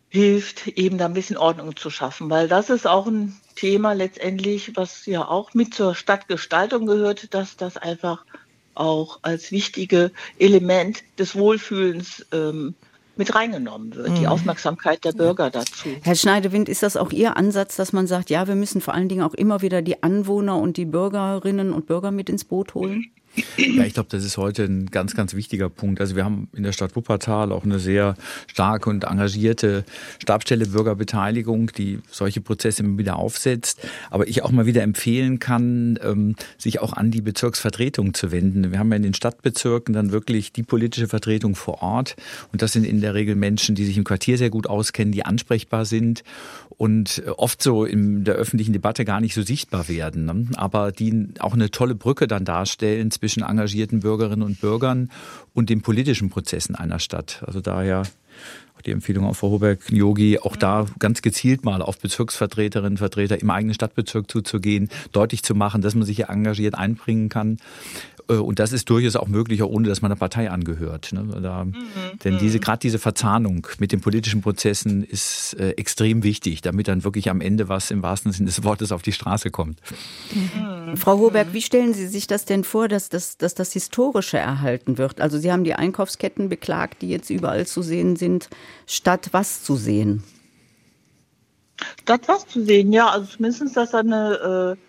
hilft, 0.09 0.67
eben 0.67 0.97
da 0.97 1.05
ein 1.05 1.13
bisschen 1.13 1.37
Ordnung 1.37 1.77
zu 1.77 1.89
schaffen, 1.89 2.29
weil 2.29 2.49
das 2.49 2.69
ist 2.69 2.85
auch 2.85 3.07
ein 3.07 3.39
Thema 3.57 3.93
letztendlich, 3.93 4.75
was 4.75 5.05
ja 5.05 5.27
auch 5.27 5.53
mit 5.53 5.73
zur 5.73 5.95
Stadtgestaltung 5.95 6.85
gehört, 6.85 7.33
dass 7.33 7.57
das 7.57 7.75
einfach 7.75 8.23
auch 8.75 9.19
als 9.23 9.51
wichtige 9.51 10.11
Element 10.37 11.03
des 11.17 11.35
Wohlfühlens 11.35 12.25
ähm, 12.31 12.75
mit 13.15 13.33
reingenommen 13.33 13.95
wird, 13.95 14.09
mhm. 14.09 14.15
die 14.15 14.27
Aufmerksamkeit 14.27 15.03
der 15.03 15.11
Bürger 15.11 15.49
dazu. 15.49 15.89
Herr 16.03 16.15
Schneidewind, 16.15 16.69
ist 16.69 16.83
das 16.83 16.95
auch 16.95 17.11
Ihr 17.11 17.35
Ansatz, 17.35 17.75
dass 17.75 17.91
man 17.91 18.05
sagt, 18.05 18.29
ja, 18.29 18.47
wir 18.47 18.53
müssen 18.53 18.79
vor 18.79 18.93
allen 18.93 19.09
Dingen 19.09 19.23
auch 19.23 19.33
immer 19.33 19.63
wieder 19.63 19.81
die 19.81 20.03
Anwohner 20.03 20.57
und 20.57 20.77
die 20.77 20.85
Bürgerinnen 20.85 21.73
und 21.73 21.87
Bürger 21.87 22.11
mit 22.11 22.29
ins 22.29 22.45
Boot 22.45 22.75
holen? 22.75 23.11
Ja, 23.57 23.83
ich 23.83 23.93
glaube, 23.93 24.09
das 24.09 24.23
ist 24.23 24.37
heute 24.37 24.63
ein 24.63 24.87
ganz, 24.87 25.15
ganz 25.15 25.33
wichtiger 25.33 25.69
Punkt. 25.69 26.01
Also 26.01 26.15
wir 26.15 26.25
haben 26.25 26.49
in 26.55 26.63
der 26.63 26.71
Stadt 26.71 26.95
Wuppertal 26.95 27.51
auch 27.51 27.63
eine 27.63 27.79
sehr 27.79 28.15
starke 28.47 28.89
und 28.89 29.03
engagierte 29.03 29.83
Stabstelle 30.19 30.65
Bürgerbeteiligung, 30.67 31.71
die 31.77 31.99
solche 32.09 32.41
Prozesse 32.41 32.83
immer 32.83 32.97
wieder 32.97 33.17
aufsetzt. 33.17 33.79
Aber 34.09 34.27
ich 34.27 34.43
auch 34.43 34.51
mal 34.51 34.65
wieder 34.65 34.83
empfehlen 34.83 35.39
kann, 35.39 35.99
ähm, 36.03 36.35
sich 36.57 36.79
auch 36.79 36.93
an 36.93 37.11
die 37.11 37.21
Bezirksvertretung 37.21 38.13
zu 38.13 38.31
wenden. 38.31 38.71
Wir 38.71 38.79
haben 38.79 38.89
ja 38.91 38.97
in 38.97 39.03
den 39.03 39.13
Stadtbezirken 39.13 39.93
dann 39.93 40.11
wirklich 40.11 40.51
die 40.51 40.63
politische 40.63 41.07
Vertretung 41.07 41.55
vor 41.55 41.81
Ort. 41.81 42.15
Und 42.51 42.61
das 42.61 42.73
sind 42.73 42.85
in 42.85 43.01
der 43.01 43.13
Regel 43.13 43.35
Menschen, 43.35 43.75
die 43.75 43.85
sich 43.85 43.97
im 43.97 44.03
Quartier 44.03 44.37
sehr 44.37 44.49
gut 44.49 44.67
auskennen, 44.67 45.11
die 45.11 45.25
ansprechbar 45.25 45.85
sind 45.85 46.23
und 46.77 47.23
oft 47.37 47.61
so 47.61 47.85
in 47.85 48.23
der 48.23 48.35
öffentlichen 48.35 48.73
Debatte 48.73 49.03
gar 49.03 49.19
nicht 49.19 49.33
so 49.33 49.41
sichtbar 49.41 49.87
werden, 49.87 50.25
ne? 50.25 50.47
aber 50.55 50.91
die 50.91 51.29
auch 51.39 51.53
eine 51.53 51.71
tolle 51.71 51.95
Brücke 51.95 52.27
dann 52.27 52.45
darstellen 52.45 53.09
zwischen 53.09 53.43
engagierten 53.43 54.01
Bürgerinnen 54.01 54.43
und 54.43 54.61
Bürgern 54.61 55.09
und 55.53 55.69
den 55.69 55.81
politischen 55.81 56.29
Prozessen 56.29 56.75
einer 56.75 56.99
Stadt. 56.99 57.43
Also 57.45 57.61
daher 57.61 58.03
die 58.85 58.91
Empfehlung 58.91 59.25
auf 59.25 59.37
Frau 59.37 59.49
Hoberg-Yogi, 59.49 60.39
auch 60.39 60.55
da 60.55 60.85
ganz 60.99 61.21
gezielt 61.21 61.65
mal 61.65 61.81
auf 61.81 61.99
Bezirksvertreterinnen 61.99 62.93
und 62.93 62.97
Vertreter 62.97 63.39
im 63.39 63.49
eigenen 63.49 63.73
Stadtbezirk 63.73 64.31
zuzugehen, 64.31 64.89
deutlich 65.11 65.43
zu 65.43 65.55
machen, 65.55 65.81
dass 65.81 65.95
man 65.95 66.05
sich 66.05 66.15
hier 66.15 66.29
engagiert 66.29 66.75
einbringen 66.75 67.29
kann. 67.29 67.57
Äh, 68.29 68.33
und 68.33 68.59
das 68.59 68.71
ist 68.71 68.89
durchaus 68.89 69.15
auch 69.15 69.27
möglich, 69.27 69.61
auch 69.63 69.69
ohne 69.69 69.87
dass 69.87 70.01
man 70.01 70.11
einer 70.11 70.19
Partei 70.19 70.49
angehört. 70.49 71.11
Ne? 71.11 71.39
Da, 71.41 71.65
mhm. 71.65 71.75
Denn 72.23 72.37
diese, 72.37 72.57
mhm. 72.57 72.61
gerade 72.61 72.79
diese 72.79 72.99
Verzahnung 72.99 73.67
mit 73.79 73.91
den 73.91 74.01
politischen 74.01 74.41
Prozessen 74.41 75.03
ist 75.03 75.55
äh, 75.59 75.71
extrem 75.71 76.23
wichtig, 76.23 76.61
damit 76.61 76.87
dann 76.87 77.03
wirklich 77.03 77.29
am 77.29 77.41
Ende 77.41 77.69
was 77.69 77.91
im 77.91 78.03
wahrsten 78.03 78.31
Sinne 78.31 78.47
des 78.47 78.63
Wortes 78.63 78.91
auf 78.91 79.01
die 79.01 79.11
Straße 79.11 79.51
kommt. 79.51 79.79
Mhm. 80.33 80.97
Frau 80.97 81.17
Hoberg, 81.17 81.53
wie 81.53 81.61
stellen 81.61 81.93
Sie 81.93 82.07
sich 82.07 82.27
das 82.27 82.45
denn 82.45 82.63
vor, 82.63 82.87
dass 82.87 83.09
das, 83.09 83.37
dass 83.37 83.53
das 83.53 83.73
Historische 83.73 84.37
erhalten 84.37 84.97
wird? 84.97 85.21
Also 85.21 85.37
Sie 85.37 85.51
haben 85.51 85.63
die 85.63 85.73
Einkaufsketten 85.73 86.49
beklagt, 86.49 87.01
die 87.01 87.09
jetzt 87.09 87.29
überall 87.29 87.65
zu 87.65 87.81
sehen 87.81 88.15
sind, 88.15 88.49
statt 88.85 89.29
was 89.31 89.63
zu 89.63 89.75
sehen? 89.75 90.23
Statt 92.01 92.21
was 92.27 92.47
zu 92.47 92.63
sehen, 92.65 92.91
ja, 92.91 93.09
also 93.09 93.27
zumindest, 93.27 93.77
dass 93.77 93.93
eine 93.93 94.75
äh 94.77 94.86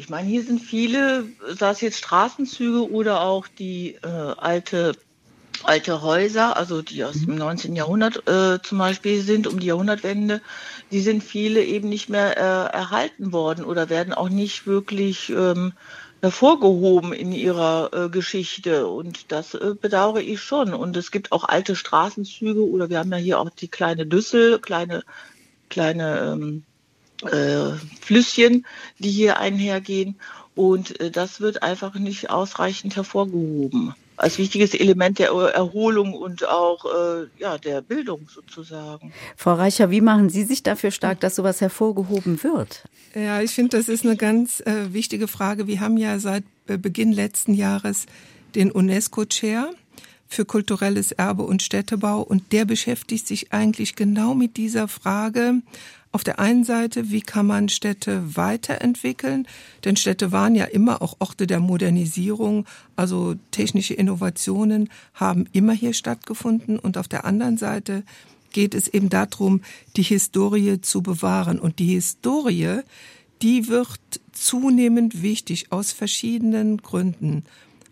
ich 0.00 0.08
meine, 0.08 0.26
hier 0.26 0.42
sind 0.42 0.60
viele, 0.60 1.26
sei 1.46 1.70
es 1.70 1.82
jetzt 1.82 1.98
Straßenzüge 1.98 2.90
oder 2.90 3.20
auch 3.20 3.46
die 3.46 3.96
äh, 4.02 4.06
alte, 4.06 4.92
alte 5.62 6.00
Häuser, 6.00 6.56
also 6.56 6.80
die 6.80 7.04
aus 7.04 7.20
dem 7.20 7.36
19. 7.36 7.72
Mhm. 7.72 7.76
Jahrhundert 7.76 8.26
äh, 8.26 8.62
zum 8.62 8.78
Beispiel 8.78 9.20
sind, 9.20 9.46
um 9.46 9.60
die 9.60 9.66
Jahrhundertwende, 9.66 10.40
die 10.90 11.02
sind 11.02 11.22
viele 11.22 11.62
eben 11.62 11.90
nicht 11.90 12.08
mehr 12.08 12.34
äh, 12.38 12.74
erhalten 12.74 13.34
worden 13.34 13.62
oder 13.62 13.90
werden 13.90 14.14
auch 14.14 14.30
nicht 14.30 14.66
wirklich 14.66 15.28
ähm, 15.28 15.74
hervorgehoben 16.22 17.12
in 17.12 17.32
ihrer 17.32 17.90
äh, 17.92 18.08
Geschichte. 18.08 18.86
Und 18.86 19.30
das 19.30 19.52
äh, 19.52 19.74
bedauere 19.78 20.22
ich 20.22 20.40
schon. 20.40 20.72
Und 20.72 20.96
es 20.96 21.10
gibt 21.10 21.30
auch 21.30 21.44
alte 21.44 21.76
Straßenzüge 21.76 22.66
oder 22.66 22.88
wir 22.88 23.00
haben 23.00 23.12
ja 23.12 23.18
hier 23.18 23.38
auch 23.38 23.50
die 23.50 23.68
kleine 23.68 24.06
Düssel, 24.06 24.60
kleine, 24.60 25.02
kleine 25.68 26.32
ähm, 26.32 26.62
äh, 27.22 27.72
Flüsschen, 28.00 28.66
die 28.98 29.10
hier 29.10 29.38
einhergehen. 29.38 30.16
Und 30.54 31.00
äh, 31.00 31.10
das 31.10 31.40
wird 31.40 31.62
einfach 31.62 31.94
nicht 31.94 32.30
ausreichend 32.30 32.96
hervorgehoben. 32.96 33.94
Als 34.16 34.36
wichtiges 34.36 34.74
Element 34.74 35.18
der 35.18 35.30
Erholung 35.30 36.12
und 36.12 36.46
auch 36.46 36.84
äh, 36.84 37.26
ja, 37.38 37.56
der 37.56 37.80
Bildung 37.80 38.28
sozusagen. 38.28 39.14
Frau 39.34 39.54
Reicher, 39.54 39.90
wie 39.90 40.02
machen 40.02 40.28
Sie 40.28 40.44
sich 40.44 40.62
dafür 40.62 40.90
stark, 40.90 41.20
dass 41.20 41.36
sowas 41.36 41.62
hervorgehoben 41.62 42.42
wird? 42.42 42.84
Ja, 43.14 43.40
ich 43.40 43.52
finde, 43.52 43.78
das 43.78 43.88
ist 43.88 44.04
eine 44.04 44.16
ganz 44.16 44.60
äh, 44.60 44.92
wichtige 44.92 45.26
Frage. 45.26 45.66
Wir 45.66 45.80
haben 45.80 45.96
ja 45.96 46.18
seit 46.18 46.44
äh, 46.66 46.76
Beginn 46.76 47.12
letzten 47.12 47.54
Jahres 47.54 48.04
den 48.54 48.70
UNESCO-Chair 48.70 49.70
für 50.28 50.44
kulturelles 50.44 51.12
Erbe 51.12 51.42
und 51.42 51.62
Städtebau 51.62 52.20
und 52.20 52.52
der 52.52 52.64
beschäftigt 52.64 53.26
sich 53.26 53.52
eigentlich 53.52 53.96
genau 53.96 54.34
mit 54.34 54.56
dieser 54.56 54.86
Frage 54.86 55.62
auf 56.12 56.24
der 56.24 56.40
einen 56.40 56.64
Seite, 56.64 57.10
wie 57.10 57.20
kann 57.20 57.46
man 57.46 57.68
Städte 57.68 58.36
weiterentwickeln? 58.36 59.46
Denn 59.84 59.96
Städte 59.96 60.32
waren 60.32 60.56
ja 60.56 60.64
immer 60.64 61.02
auch 61.02 61.16
Orte 61.20 61.46
der 61.46 61.60
Modernisierung, 61.60 62.66
also 62.96 63.36
technische 63.52 63.94
Innovationen 63.94 64.88
haben 65.14 65.46
immer 65.52 65.72
hier 65.72 65.92
stattgefunden. 65.92 66.78
Und 66.78 66.98
auf 66.98 67.06
der 67.06 67.24
anderen 67.24 67.58
Seite 67.58 68.02
geht 68.52 68.74
es 68.74 68.88
eben 68.88 69.08
darum, 69.08 69.62
die 69.96 70.02
Historie 70.02 70.80
zu 70.80 71.00
bewahren. 71.00 71.60
Und 71.60 71.78
die 71.78 71.94
Historie, 71.94 72.80
die 73.40 73.68
wird 73.68 74.00
zunehmend 74.32 75.22
wichtig 75.22 75.70
aus 75.70 75.92
verschiedenen 75.92 76.78
Gründen. 76.78 77.44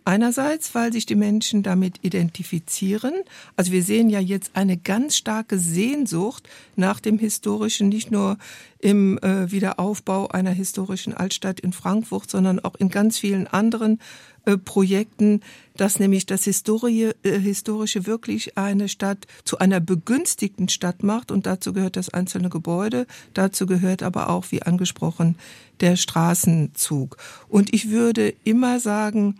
Einerseits, 0.08 0.74
weil 0.74 0.90
sich 0.90 1.04
die 1.04 1.16
Menschen 1.16 1.62
damit 1.62 1.98
identifizieren. 2.00 3.12
Also 3.56 3.72
wir 3.72 3.82
sehen 3.82 4.08
ja 4.08 4.20
jetzt 4.20 4.52
eine 4.54 4.78
ganz 4.78 5.18
starke 5.18 5.58
Sehnsucht 5.58 6.48
nach 6.76 6.98
dem 6.98 7.18
historischen, 7.18 7.90
nicht 7.90 8.10
nur 8.10 8.38
im 8.78 9.18
äh, 9.18 9.52
Wiederaufbau 9.52 10.28
einer 10.28 10.52
historischen 10.52 11.12
Altstadt 11.12 11.60
in 11.60 11.74
Frankfurt, 11.74 12.30
sondern 12.30 12.58
auch 12.58 12.74
in 12.76 12.88
ganz 12.88 13.18
vielen 13.18 13.48
anderen 13.48 14.00
äh, 14.46 14.56
Projekten, 14.56 15.42
dass 15.76 15.98
nämlich 15.98 16.24
das 16.24 16.44
Historie, 16.44 17.10
äh, 17.22 17.38
Historische 17.38 18.06
wirklich 18.06 18.56
eine 18.56 18.88
Stadt 18.88 19.26
zu 19.44 19.58
einer 19.58 19.78
begünstigten 19.78 20.70
Stadt 20.70 21.02
macht. 21.02 21.30
Und 21.30 21.44
dazu 21.44 21.74
gehört 21.74 21.96
das 21.96 22.08
einzelne 22.08 22.48
Gebäude, 22.48 23.06
dazu 23.34 23.66
gehört 23.66 24.02
aber 24.02 24.30
auch, 24.30 24.46
wie 24.52 24.62
angesprochen, 24.62 25.36
der 25.80 25.96
Straßenzug. 25.96 27.18
Und 27.46 27.74
ich 27.74 27.90
würde 27.90 28.32
immer 28.44 28.80
sagen, 28.80 29.38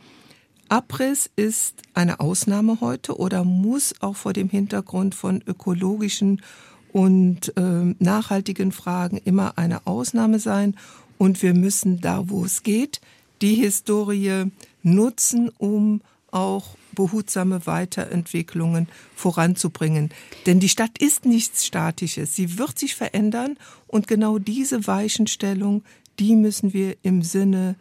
Abriss 0.68 1.30
ist 1.36 1.82
eine 1.94 2.20
Ausnahme 2.20 2.80
heute 2.80 3.18
oder 3.18 3.44
muss 3.44 3.94
auch 4.00 4.16
vor 4.16 4.32
dem 4.32 4.48
Hintergrund 4.50 5.14
von 5.14 5.42
ökologischen 5.46 6.42
und 6.92 7.56
äh, 7.56 7.94
nachhaltigen 7.98 8.72
Fragen 8.72 9.18
immer 9.18 9.56
eine 9.56 9.86
Ausnahme 9.86 10.38
sein. 10.38 10.76
Und 11.16 11.42
wir 11.42 11.54
müssen 11.54 12.00
da, 12.00 12.28
wo 12.28 12.44
es 12.44 12.62
geht, 12.62 13.00
die 13.40 13.54
Historie 13.54 14.44
nutzen, 14.82 15.50
um 15.58 16.00
auch 16.30 16.76
behutsame 16.92 17.66
Weiterentwicklungen 17.66 18.88
voranzubringen. 19.14 20.10
Denn 20.46 20.60
die 20.60 20.68
Stadt 20.68 20.98
ist 20.98 21.24
nichts 21.24 21.64
Statisches. 21.64 22.34
Sie 22.34 22.58
wird 22.58 22.78
sich 22.78 22.94
verändern 22.94 23.56
und 23.86 24.06
genau 24.06 24.38
diese 24.38 24.86
Weichenstellung, 24.86 25.82
die 26.18 26.34
müssen 26.34 26.72
wir 26.72 26.96
im 27.02 27.22
Sinne 27.22 27.76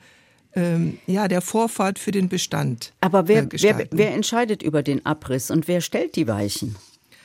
ähm, 0.57 0.97
ja, 1.05 1.27
der 1.27 1.41
Vorfahrt 1.41 1.99
für 1.99 2.11
den 2.11 2.29
Bestand. 2.29 2.91
Aber 2.99 3.27
wer, 3.27 3.43
äh, 3.43 3.49
wer, 3.51 3.87
wer 3.91 4.13
entscheidet 4.13 4.63
über 4.63 4.81
den 4.81 5.05
Abriss 5.05 5.51
und 5.51 5.67
wer 5.67 5.81
stellt 5.81 6.15
die 6.15 6.27
Weichen, 6.27 6.75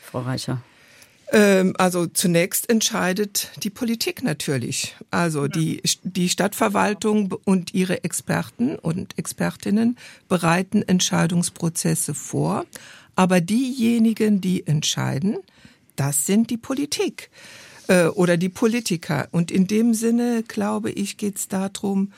Frau 0.03 0.21
Reicher? 0.21 0.63
Ähm, 1.33 1.73
also 1.79 2.07
zunächst 2.07 2.69
entscheidet 2.69 3.51
die 3.63 3.71
Politik 3.71 4.23
natürlich. 4.23 4.95
Also 5.11 5.49
die, 5.49 5.81
die 6.03 6.29
Stadtverwaltung 6.29 7.35
und 7.45 7.73
ihre 7.73 8.05
Experten 8.05 8.77
und 8.77 9.19
Expertinnen 9.19 9.97
bereiten 10.29 10.83
Entscheidungsprozesse 10.83 12.13
vor. 12.13 12.67
Aber 13.17 13.41
diejenigen, 13.41 14.43
die 14.43 14.67
entscheiden, 14.67 15.39
das 15.97 16.27
sind 16.27 16.51
die 16.51 16.59
Politik 16.59 17.31
äh, 17.89 18.09
oder 18.09 18.37
die 18.37 18.51
Politiker. 18.51 19.29
Und 19.31 19.51
in 19.51 19.67
dem 19.67 19.95
Sinne, 19.95 20.43
glaube 20.47 20.91
ich, 20.91 21.17
geht 21.17 21.37
es 21.37 21.49
darum, 21.49 22.13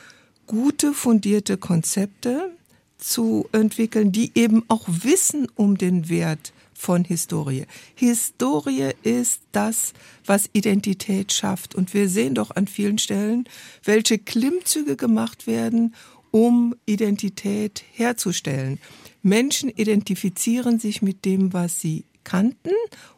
gute, 0.46 0.92
fundierte 0.92 1.57
Konzepte 1.57 2.50
zu 2.98 3.48
entwickeln, 3.52 4.12
die 4.12 4.33
eben 4.35 4.62
auch 4.68 4.85
wissen 4.87 5.48
um 5.57 5.76
den 5.76 6.09
Wert 6.09 6.52
von 6.74 7.04
Historie. 7.04 7.66
Historie 7.94 8.90
ist 9.02 9.40
das, 9.52 9.92
was 10.26 10.50
Identität 10.52 11.33
schafft. 11.33 11.74
Und 11.74 11.94
wir 11.94 12.09
sehen 12.09 12.35
doch 12.35 12.50
an 12.50 12.66
vielen 12.66 12.98
Stellen, 12.98 13.44
welche 13.85 14.18
Klimmzüge 14.18 14.96
gemacht 14.96 15.46
werden, 15.46 15.94
um 16.30 16.74
Identität 16.85 17.85
herzustellen. 17.92 18.78
Menschen 19.22 19.70
identifizieren 19.70 20.78
sich 20.78 21.00
mit 21.00 21.24
dem, 21.24 21.52
was 21.52 21.80
sie 21.80 22.04
kannten 22.24 22.72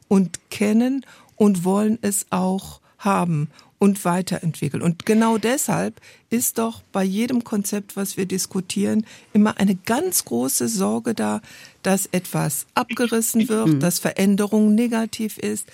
und 0.09 0.51
kennen 0.51 1.05
und 1.37 1.65
wollen 1.65 1.99
es 2.03 2.27
auch 2.31 2.81
haben 2.99 3.49
und 3.79 4.05
weiterentwickeln. 4.05 4.83
Und 4.83 5.07
genau 5.07 5.39
deshalb 5.39 6.01
ist 6.31 6.59
doch 6.59 6.83
bei 6.93 7.05
jedem 7.05 7.45
Konzept, 7.45 7.97
was 7.97 8.17
wir 8.17 8.27
diskutieren, 8.27 9.07
immer 9.33 9.59
eine 9.59 9.75
ganz 9.75 10.25
große 10.25 10.69
Sorge 10.69 11.15
da, 11.15 11.41
dass 11.83 12.07
etwas 12.07 12.67
abgerissen 12.75 13.49
wird, 13.49 13.69
mhm. 13.69 13.81
dass 13.81 13.99
Veränderung 13.99 14.75
negativ 14.75 15.39
ist. 15.39 15.67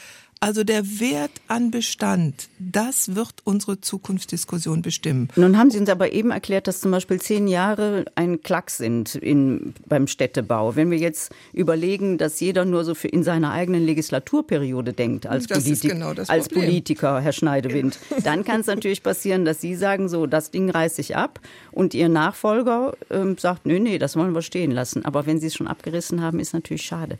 Also 0.42 0.64
der 0.64 0.98
Wert 0.98 1.30
an 1.46 1.70
Bestand, 1.70 2.48
das 2.58 3.14
wird 3.14 3.34
unsere 3.44 3.80
Zukunftsdiskussion 3.80 4.82
bestimmen. 4.82 5.28
Nun 5.36 5.56
haben 5.56 5.70
Sie 5.70 5.78
uns 5.78 5.88
aber 5.88 6.12
eben 6.12 6.32
erklärt, 6.32 6.66
dass 6.66 6.80
zum 6.80 6.90
Beispiel 6.90 7.20
zehn 7.20 7.46
Jahre 7.46 8.06
ein 8.16 8.42
Klack 8.42 8.70
sind 8.70 9.14
in, 9.14 9.72
beim 9.86 10.08
Städtebau. 10.08 10.74
Wenn 10.74 10.90
wir 10.90 10.98
jetzt 10.98 11.32
überlegen, 11.52 12.18
dass 12.18 12.40
jeder 12.40 12.64
nur 12.64 12.82
so 12.84 12.96
für 12.96 13.06
in 13.06 13.22
seiner 13.22 13.52
eigenen 13.52 13.86
Legislaturperiode 13.86 14.92
denkt 14.92 15.28
als, 15.28 15.46
Politik, 15.46 15.92
genau 15.92 16.12
als 16.26 16.48
Politiker, 16.48 17.20
Herr 17.20 17.32
Schneidewind, 17.32 18.00
dann 18.24 18.44
kann 18.44 18.62
es 18.62 18.66
natürlich 18.66 19.04
passieren, 19.04 19.44
dass 19.44 19.60
Sie 19.60 19.76
sagen, 19.76 20.08
so, 20.08 20.26
das 20.26 20.50
Ding 20.50 20.70
reiße 20.70 21.00
ich 21.02 21.14
ab 21.14 21.38
und 21.70 21.94
Ihr 21.94 22.08
Nachfolger 22.08 22.96
ähm, 23.10 23.38
sagt, 23.38 23.64
nö, 23.64 23.78
nee, 23.78 23.98
das 23.98 24.16
wollen 24.16 24.34
wir 24.34 24.42
stehen 24.42 24.72
lassen. 24.72 25.04
Aber 25.04 25.24
wenn 25.26 25.38
Sie 25.38 25.46
es 25.46 25.54
schon 25.54 25.68
abgerissen 25.68 26.20
haben, 26.20 26.40
ist 26.40 26.52
natürlich 26.52 26.82
schade. 26.82 27.16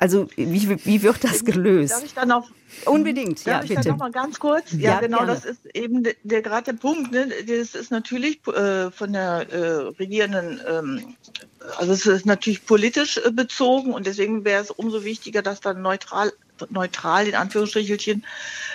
Also 0.00 0.28
wie, 0.34 0.84
wie 0.86 1.02
wird 1.02 1.22
das 1.22 1.44
gelöst? 1.44 1.92
Darf 1.92 2.04
ich 2.04 2.14
dann 2.14 2.28
noch 2.28 2.50
Unbedingt, 2.86 3.44
ja, 3.44 3.62
ich 3.62 3.68
bitte. 3.68 3.90
noch 3.90 3.98
mal 3.98 4.10
ganz 4.10 4.38
kurz? 4.38 4.72
Ja, 4.72 4.92
ja 4.92 5.00
genau, 5.00 5.18
gerne. 5.18 5.34
das 5.34 5.44
ist 5.44 5.66
eben 5.74 6.02
der, 6.02 6.14
der 6.22 6.40
gerade 6.40 6.72
der 6.72 6.78
Punkt. 6.78 7.12
Ne? 7.12 7.28
Das 7.46 7.74
ist 7.74 7.90
natürlich 7.90 8.40
äh, 8.46 8.90
von 8.90 9.12
der 9.12 9.46
äh, 9.52 9.58
regierenden, 9.98 10.60
ähm, 10.66 11.16
also 11.76 11.92
es 11.92 12.06
ist 12.06 12.24
natürlich 12.24 12.64
politisch 12.64 13.18
äh, 13.18 13.30
bezogen 13.30 13.92
und 13.92 14.06
deswegen 14.06 14.44
wäre 14.44 14.62
es 14.62 14.70
umso 14.70 15.04
wichtiger, 15.04 15.42
dass 15.42 15.60
dann 15.60 15.82
neutral 15.82 16.32
neutral 16.68 17.26
in 17.26 17.34
Anführungsstrichelchen 17.34 18.22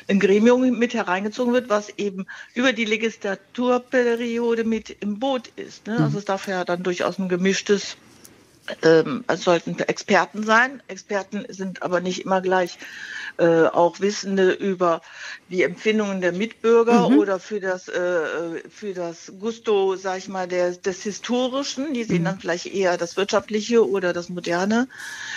ein 0.07 0.19
Gremium 0.19 0.61
mit 0.79 0.95
hereingezogen 0.95 1.53
wird, 1.53 1.69
was 1.69 1.89
eben 1.97 2.25
über 2.55 2.73
die 2.73 2.85
Legislaturperiode 2.85 4.63
mit 4.63 4.89
im 5.01 5.19
Boot 5.19 5.49
ist. 5.55 5.85
Ne? 5.85 5.93
Also 5.93 6.09
mhm. 6.09 6.17
es 6.17 6.25
darf 6.25 6.47
ja 6.47 6.65
dann 6.65 6.81
durchaus 6.81 7.19
ein 7.19 7.29
gemischtes 7.29 7.95
ähm, 8.81 9.23
es 9.27 9.43
sollten 9.43 9.77
Experten 9.79 10.43
sein. 10.43 10.81
Experten 10.87 11.45
sind 11.49 11.83
aber 11.83 11.99
nicht 11.99 12.25
immer 12.25 12.41
gleich 12.41 12.77
äh, 13.37 13.65
auch 13.65 13.99
Wissende 13.99 14.51
über 14.51 15.01
die 15.49 15.63
Empfindungen 15.63 16.21
der 16.21 16.31
Mitbürger 16.31 17.09
mhm. 17.09 17.17
oder 17.17 17.39
für 17.39 17.59
das 17.59 17.87
äh, 17.87 18.61
für 18.69 18.93
das 18.93 19.33
Gusto, 19.39 19.95
sag 19.95 20.19
ich 20.19 20.29
mal, 20.29 20.47
der, 20.47 20.71
des 20.71 21.03
Historischen. 21.03 21.93
Die 21.93 22.03
sehen 22.03 22.21
mhm. 22.21 22.25
dann 22.25 22.39
vielleicht 22.39 22.67
eher 22.67 22.97
das 22.97 23.17
Wirtschaftliche 23.17 23.87
oder 23.87 24.13
das 24.13 24.29
Moderne 24.29 24.87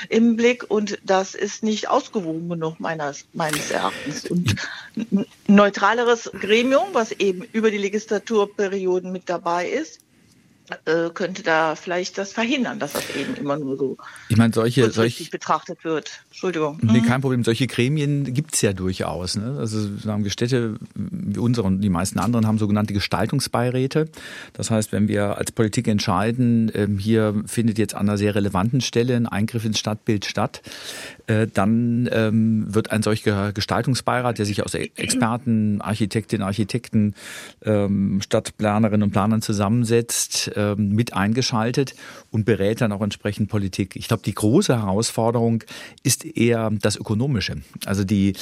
im 0.09 0.37
Blick 0.37 0.71
und 0.71 0.99
das 1.03 1.35
ist 1.35 1.63
nicht 1.63 1.89
ausgewogen 1.89 2.49
genug 2.49 2.81
meines 2.81 3.27
meines 3.33 3.71
Erachtens. 3.71 4.25
Und 4.31 4.57
ein 4.97 5.27
neutraleres 5.47 6.31
Gremium, 6.41 6.89
was 6.93 7.13
eben 7.13 7.43
über 7.53 7.71
die 7.71 7.79
Legislaturperioden 7.79 9.13
mit 9.13 9.29
dabei 9.29 9.69
ist, 9.69 10.01
äh, 10.85 11.11
könnte 11.13 11.43
da 11.43 11.75
vielleicht 11.75 12.19
das 12.19 12.33
verhindern, 12.33 12.79
dass 12.79 12.93
das 12.93 13.05
eben 13.17 13.35
immer 13.37 13.57
nur 13.57 13.77
so 13.77 13.97
ich 14.29 14.37
meine, 14.37 14.53
solche, 14.53 14.91
solch, 14.91 15.31
betrachtet 15.31 15.85
wird. 15.85 16.23
Entschuldigung. 16.29 16.79
Nee, 16.83 17.01
mhm. 17.01 17.07
kein 17.07 17.21
Problem. 17.21 17.45
Solche 17.45 17.67
Gremien 17.67 18.33
gibt 18.35 18.55
es 18.55 18.63
ja 18.63 18.73
durchaus. 18.73 19.37
Ne? 19.37 19.57
Also 19.59 19.97
sagen 19.97 20.25
wir 20.25 20.31
Städte, 20.31 20.77
wie 20.95 21.39
unsere 21.39 21.67
und 21.67 21.81
die 21.81 21.89
meisten 21.89 22.19
anderen 22.19 22.47
haben 22.47 22.59
sogenannte 22.59 22.93
Gestaltungsbeiräte. 22.93 24.09
Das 24.53 24.71
heißt, 24.71 24.93
wenn 24.93 25.09
wir 25.09 25.39
als 25.39 25.53
Politik 25.53 25.89
entscheiden, 25.89 26.71
ähm, 26.75 26.99
hier 26.99 27.43
findet 27.47 27.79
jetzt 27.79 27.95
an 27.95 28.09
einer 28.09 28.19
sehr 28.19 28.35
relevanten 28.35 28.81
Stelle 28.81 29.17
ein 29.17 29.27
Eingriff 29.27 29.65
ins 29.65 29.79
Stadtbild 29.79 30.25
statt, 30.25 30.63
dann 31.53 32.09
ähm, 32.11 32.75
wird 32.75 32.91
ein 32.91 33.03
solcher 33.03 33.53
Gestaltungsbeirat, 33.53 34.39
der 34.39 34.47
sich 34.47 34.65
aus 34.65 34.75
Experten, 34.75 35.81
Architektinnen, 35.81 36.47
Architekten, 36.47 37.15
ähm, 37.65 38.21
Stadtplanerinnen 38.23 39.03
und 39.03 39.11
Planern 39.11 39.43
zusammensetzt, 39.43 40.51
ähm, 40.57 40.91
mit 40.91 41.13
eingeschaltet 41.13 41.95
und 42.31 42.45
berät 42.45 42.81
dann 42.81 42.93
auch 42.93 43.03
entsprechend 43.03 43.49
Politik. 43.49 43.97
Ich 43.97 44.09
glaube, 44.09 44.23
die 44.25 44.35
große 44.35 44.77
Herausforderung 44.77 45.65
ist 46.03 46.25
eher 46.25 46.71
das 46.81 46.97
Ökonomische. 46.97 47.57
Also 47.85 48.05
die 48.05 48.35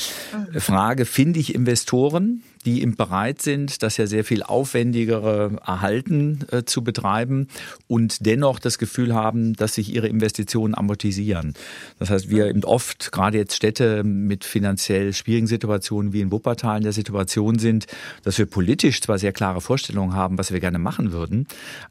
Frage, 0.57 1.05
finde 1.05 1.41
ich 1.41 1.55
Investoren, 1.55 2.43
die 2.67 2.83
eben 2.83 2.97
bereit 2.97 3.41
sind, 3.41 3.83
das 3.83 3.97
ja 3.97 4.07
sehr 4.07 4.25
viel 4.25 4.43
aufwendigere 4.43 5.57
Erhalten 5.65 6.45
äh, 6.51 6.65
zu 6.65 6.83
betreiben 6.83 7.47
und 7.87 8.27
dennoch 8.27 8.59
das 8.59 8.79
Gefühl 8.79 9.15
haben, 9.15 9.55
dass 9.55 9.75
sich 9.75 9.95
ihre 9.95 10.09
Investitionen 10.09 10.75
amortisieren. 10.75 11.55
Das 12.01 12.11
heißt, 12.11 12.29
wir 12.29 12.49
eben 12.49 12.65
oft, 12.65 13.13
gerade 13.13 13.39
jetzt 13.39 13.55
Städte 13.55 14.03
mit 14.03 14.45
finanziell 14.45 15.13
schwierigen 15.13 15.47
Situationen 15.47 16.13
wie 16.13 16.21
in 16.21 16.33
Wuppertal 16.33 16.79
in 16.79 16.83
der 16.83 16.93
Situation 16.93 17.61
sind, 17.61 17.87
dass 18.25 18.37
wir 18.37 18.47
politisch 18.47 19.01
zwar 19.01 19.19
sehr 19.19 19.33
klare 19.33 19.61
Vorstellungen 19.61 20.15
haben, 20.15 20.37
was 20.37 20.53
wir 20.53 20.59
gerne 20.59 20.81
machen 20.81 21.13
würden, 21.13 21.47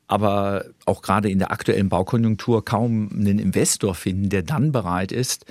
aber 0.07 0.65
auch 0.85 1.01
gerade 1.01 1.29
in 1.29 1.39
der 1.39 1.51
aktuellen 1.51 1.87
Baukonjunktur 1.87 2.65
kaum 2.65 3.09
einen 3.13 3.39
Investor 3.39 3.95
finden, 3.95 4.29
der 4.29 4.43
dann 4.43 4.73
bereit 4.73 5.13
ist, 5.13 5.45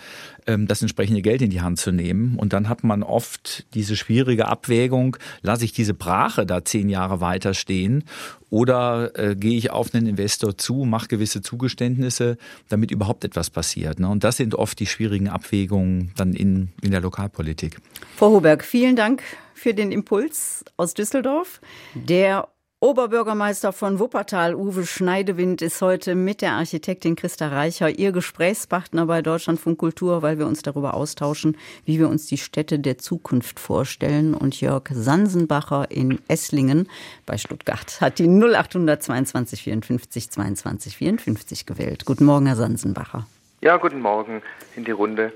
das 0.47 0.83
entsprechende 0.83 1.23
Geld 1.23 1.43
in 1.43 1.51
die 1.51 1.61
Hand 1.61 1.79
zu 1.79 1.91
nehmen. 1.91 2.37
Und 2.39 2.53
dann 2.53 2.69
hat 2.69 2.85
man 2.85 3.03
oft 3.03 3.67
diese 3.75 3.97
schwierige 3.97 4.47
Abwägung, 4.47 5.17
lasse 5.43 5.65
ich 5.65 5.73
diese 5.73 5.95
Brache 5.95 6.47
da 6.47 6.65
zehn 6.65 6.89
Jahre 6.89 7.21
weiter 7.21 7.55
stehen 7.55 8.05
oder 8.51 9.19
äh, 9.19 9.35
gehe 9.35 9.57
ich 9.57 9.71
auf 9.71 9.95
einen 9.95 10.07
Investor 10.07 10.57
zu, 10.57 10.85
mache 10.85 11.09
gewisse 11.09 11.43
Zugeständnisse, 11.43 12.37
damit 12.69 12.91
überhaupt 12.91 13.25
etwas 13.25 13.51
passiert. 13.51 13.99
Ne? 13.99 14.09
Und 14.09 14.23
das 14.23 14.37
sind 14.37 14.55
oft 14.55 14.79
die 14.79 14.87
schwierigen 14.87 15.29
Abwägungen 15.29 16.13
dann 16.17 16.35
in, 16.35 16.69
in 16.81 16.91
der 16.93 17.01
Lokalpolitik. 17.01 17.79
Frau 18.17 18.31
Hoberg, 18.31 18.65
vielen 18.65 18.97
Dank 18.97 19.23
für 19.55 19.75
den 19.75 19.91
Impuls 19.91 20.65
aus 20.77 20.95
Düsseldorf. 20.95 21.61
Der 21.95 22.49
Oberbürgermeister 22.85 23.73
von 23.73 23.99
Wuppertal, 23.99 24.55
Uwe 24.55 24.85
Schneidewind, 24.85 25.63
ist 25.63 25.81
heute 25.81 26.15
mit 26.15 26.43
der 26.43 26.53
Architektin 26.53 27.17
Christa 27.17 27.49
Reicher 27.49 27.89
ihr 27.89 28.13
Gesprächspartner 28.13 29.07
bei 29.07 29.23
Deutschlandfunk 29.23 29.79
Kultur, 29.79 30.21
weil 30.21 30.39
wir 30.39 30.47
uns 30.47 30.61
darüber 30.61 30.93
austauschen, 30.93 31.57
wie 31.87 31.99
wir 31.99 32.11
uns 32.11 32.27
die 32.27 32.37
Städte 32.37 32.79
der 32.79 32.99
Zukunft 32.99 33.59
vorstellen. 33.59 34.35
Und 34.35 34.61
Jörg 34.61 34.91
Sansenbacher 34.91 35.91
in 35.91 36.19
Esslingen 36.29 36.87
bei 37.25 37.39
Stuttgart 37.39 38.03
hat 38.03 38.19
die 38.19 38.29
0822 38.29 39.63
54 39.63 40.31
22 40.31 40.97
54 40.99 41.65
gewählt. 41.65 42.05
Guten 42.05 42.27
Morgen, 42.27 42.45
Herr 42.45 42.57
Sansenbacher. 42.57 43.27
Ja, 43.63 43.79
guten 43.79 44.03
Morgen 44.03 44.43
in 44.77 44.85
die 44.85 44.91
Runde. 44.91 45.33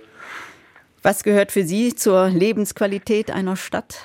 Was 1.02 1.22
gehört 1.22 1.50
für 1.50 1.64
Sie 1.64 1.94
zur 1.94 2.28
Lebensqualität 2.28 3.30
einer 3.30 3.56
Stadt? 3.56 4.02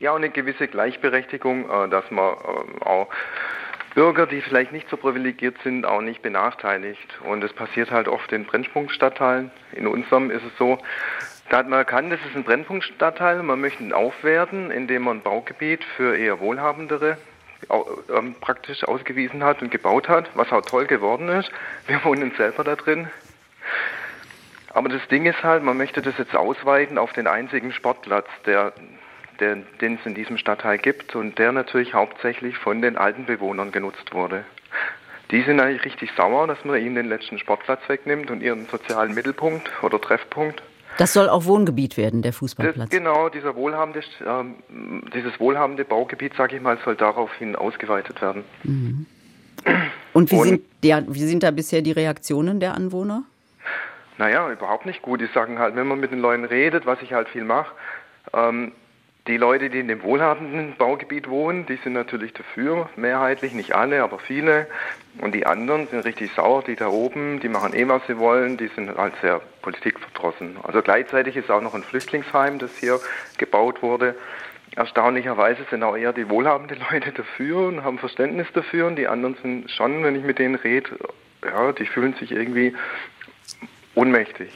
Ja, 0.00 0.12
und 0.12 0.22
eine 0.22 0.30
gewisse 0.30 0.68
Gleichberechtigung, 0.68 1.68
äh, 1.68 1.88
dass 1.88 2.08
man 2.10 2.34
äh, 2.34 2.84
auch 2.84 3.08
Bürger, 3.94 4.26
die 4.26 4.40
vielleicht 4.40 4.70
nicht 4.70 4.88
so 4.88 4.96
privilegiert 4.96 5.56
sind, 5.64 5.84
auch 5.84 6.00
nicht 6.00 6.22
benachteiligt. 6.22 7.18
Und 7.24 7.40
das 7.40 7.52
passiert 7.52 7.90
halt 7.90 8.06
oft 8.06 8.30
in 8.32 8.44
Brennpunktstadtteilen. 8.44 9.50
In 9.72 9.88
unserem 9.88 10.30
ist 10.30 10.44
es 10.44 10.56
so, 10.56 10.78
da 11.50 11.58
hat 11.58 11.68
man 11.68 11.80
erkannt, 11.80 12.12
das 12.12 12.20
ist 12.20 12.36
ein 12.36 12.44
Brennpunktstadtteil, 12.44 13.42
man 13.42 13.60
möchte 13.60 13.82
ihn 13.82 13.92
aufwerten, 13.92 14.70
indem 14.70 15.02
man 15.02 15.16
ein 15.16 15.22
Baugebiet 15.22 15.82
für 15.96 16.16
eher 16.16 16.38
Wohlhabendere 16.38 17.16
ähm, 18.14 18.36
praktisch 18.40 18.84
ausgewiesen 18.84 19.42
hat 19.42 19.62
und 19.62 19.70
gebaut 19.72 20.08
hat, 20.08 20.30
was 20.34 20.52
auch 20.52 20.62
toll 20.62 20.86
geworden 20.86 21.28
ist. 21.28 21.50
Wir 21.88 22.04
wohnen 22.04 22.32
selber 22.36 22.62
da 22.62 22.76
drin. 22.76 23.08
Aber 24.72 24.88
das 24.90 25.06
Ding 25.08 25.26
ist 25.26 25.42
halt, 25.42 25.64
man 25.64 25.76
möchte 25.76 26.02
das 26.02 26.16
jetzt 26.18 26.36
ausweiten 26.36 26.98
auf 26.98 27.12
den 27.14 27.26
einzigen 27.26 27.72
Sportplatz, 27.72 28.28
der 28.46 28.72
der, 29.40 29.56
den 29.80 29.94
es 29.94 30.06
in 30.06 30.14
diesem 30.14 30.38
Stadtteil 30.38 30.78
gibt 30.78 31.14
und 31.16 31.38
der 31.38 31.52
natürlich 31.52 31.94
hauptsächlich 31.94 32.56
von 32.58 32.82
den 32.82 32.96
alten 32.96 33.26
Bewohnern 33.26 33.72
genutzt 33.72 34.12
wurde. 34.12 34.44
Die 35.30 35.42
sind 35.42 35.60
eigentlich 35.60 35.84
richtig 35.84 36.10
sauer, 36.16 36.46
dass 36.46 36.64
man 36.64 36.80
ihnen 36.80 36.94
den 36.94 37.08
letzten 37.08 37.38
Sportplatz 37.38 37.80
wegnimmt 37.88 38.30
und 38.30 38.42
ihren 38.42 38.66
sozialen 38.66 39.14
Mittelpunkt 39.14 39.70
oder 39.82 40.00
Treffpunkt. 40.00 40.62
Das 40.96 41.12
soll 41.12 41.28
auch 41.28 41.44
Wohngebiet 41.44 41.96
werden, 41.96 42.22
der 42.22 42.32
Fußballplatz. 42.32 42.90
Das, 42.90 42.98
genau, 42.98 43.28
dieser 43.28 43.54
wohlhabende, 43.54 44.00
äh, 44.00 45.12
dieses 45.14 45.38
wohlhabende 45.38 45.84
Baugebiet, 45.84 46.34
sage 46.34 46.56
ich 46.56 46.62
mal, 46.62 46.78
soll 46.84 46.96
daraufhin 46.96 47.56
ausgeweitet 47.56 48.20
werden. 48.22 48.44
Mhm. 48.64 49.06
Und, 50.12 50.30
wie, 50.32 50.36
und 50.36 50.44
sind, 50.44 50.62
ja, 50.82 51.02
wie 51.06 51.20
sind 51.20 51.42
da 51.42 51.50
bisher 51.50 51.82
die 51.82 51.92
Reaktionen 51.92 52.58
der 52.58 52.74
Anwohner? 52.74 53.24
Naja, 54.16 54.50
überhaupt 54.50 54.86
nicht 54.86 55.02
gut. 55.02 55.20
Die 55.20 55.28
sagen 55.32 55.58
halt, 55.58 55.76
wenn 55.76 55.86
man 55.86 56.00
mit 56.00 56.10
den 56.10 56.18
Leuten 56.18 56.44
redet, 56.44 56.86
was 56.86 57.00
ich 57.02 57.12
halt 57.12 57.28
viel 57.28 57.44
mache, 57.44 57.72
ähm, 58.32 58.72
die 59.28 59.36
Leute, 59.36 59.68
die 59.68 59.78
in 59.80 59.88
dem 59.88 60.02
wohlhabenden 60.02 60.74
Baugebiet 60.76 61.28
wohnen, 61.28 61.66
die 61.66 61.76
sind 61.76 61.92
natürlich 61.92 62.32
dafür, 62.32 62.88
mehrheitlich, 62.96 63.52
nicht 63.52 63.74
alle, 63.74 64.02
aber 64.02 64.18
viele. 64.18 64.66
Und 65.18 65.34
die 65.34 65.46
anderen 65.46 65.86
sind 65.88 66.00
richtig 66.00 66.32
sauer, 66.32 66.64
die 66.66 66.76
da 66.76 66.88
oben, 66.88 67.38
die 67.40 67.48
machen 67.48 67.74
eh, 67.74 67.86
was 67.86 68.02
sie 68.06 68.18
wollen, 68.18 68.56
die 68.56 68.68
sind 68.68 68.96
halt 68.96 69.14
sehr 69.20 69.40
politikverdrossen. 69.62 70.56
Also 70.62 70.80
gleichzeitig 70.80 71.36
ist 71.36 71.50
auch 71.50 71.60
noch 71.60 71.74
ein 71.74 71.82
Flüchtlingsheim, 71.82 72.58
das 72.58 72.76
hier 72.78 72.98
gebaut 73.36 73.82
wurde. 73.82 74.14
Erstaunlicherweise 74.74 75.64
sind 75.70 75.82
auch 75.82 75.96
eher 75.96 76.14
die 76.14 76.30
wohlhabenden 76.30 76.78
Leute 76.90 77.12
dafür 77.12 77.68
und 77.68 77.84
haben 77.84 77.98
Verständnis 77.98 78.46
dafür 78.54 78.86
und 78.86 78.96
die 78.96 79.08
anderen 79.08 79.36
sind 79.42 79.70
schon, 79.70 80.02
wenn 80.04 80.16
ich 80.16 80.24
mit 80.24 80.38
denen 80.38 80.54
rede, 80.54 80.90
ja, 81.44 81.72
die 81.72 81.86
fühlen 81.86 82.14
sich 82.14 82.32
irgendwie 82.32 82.74
ohnmächtig. 83.94 84.50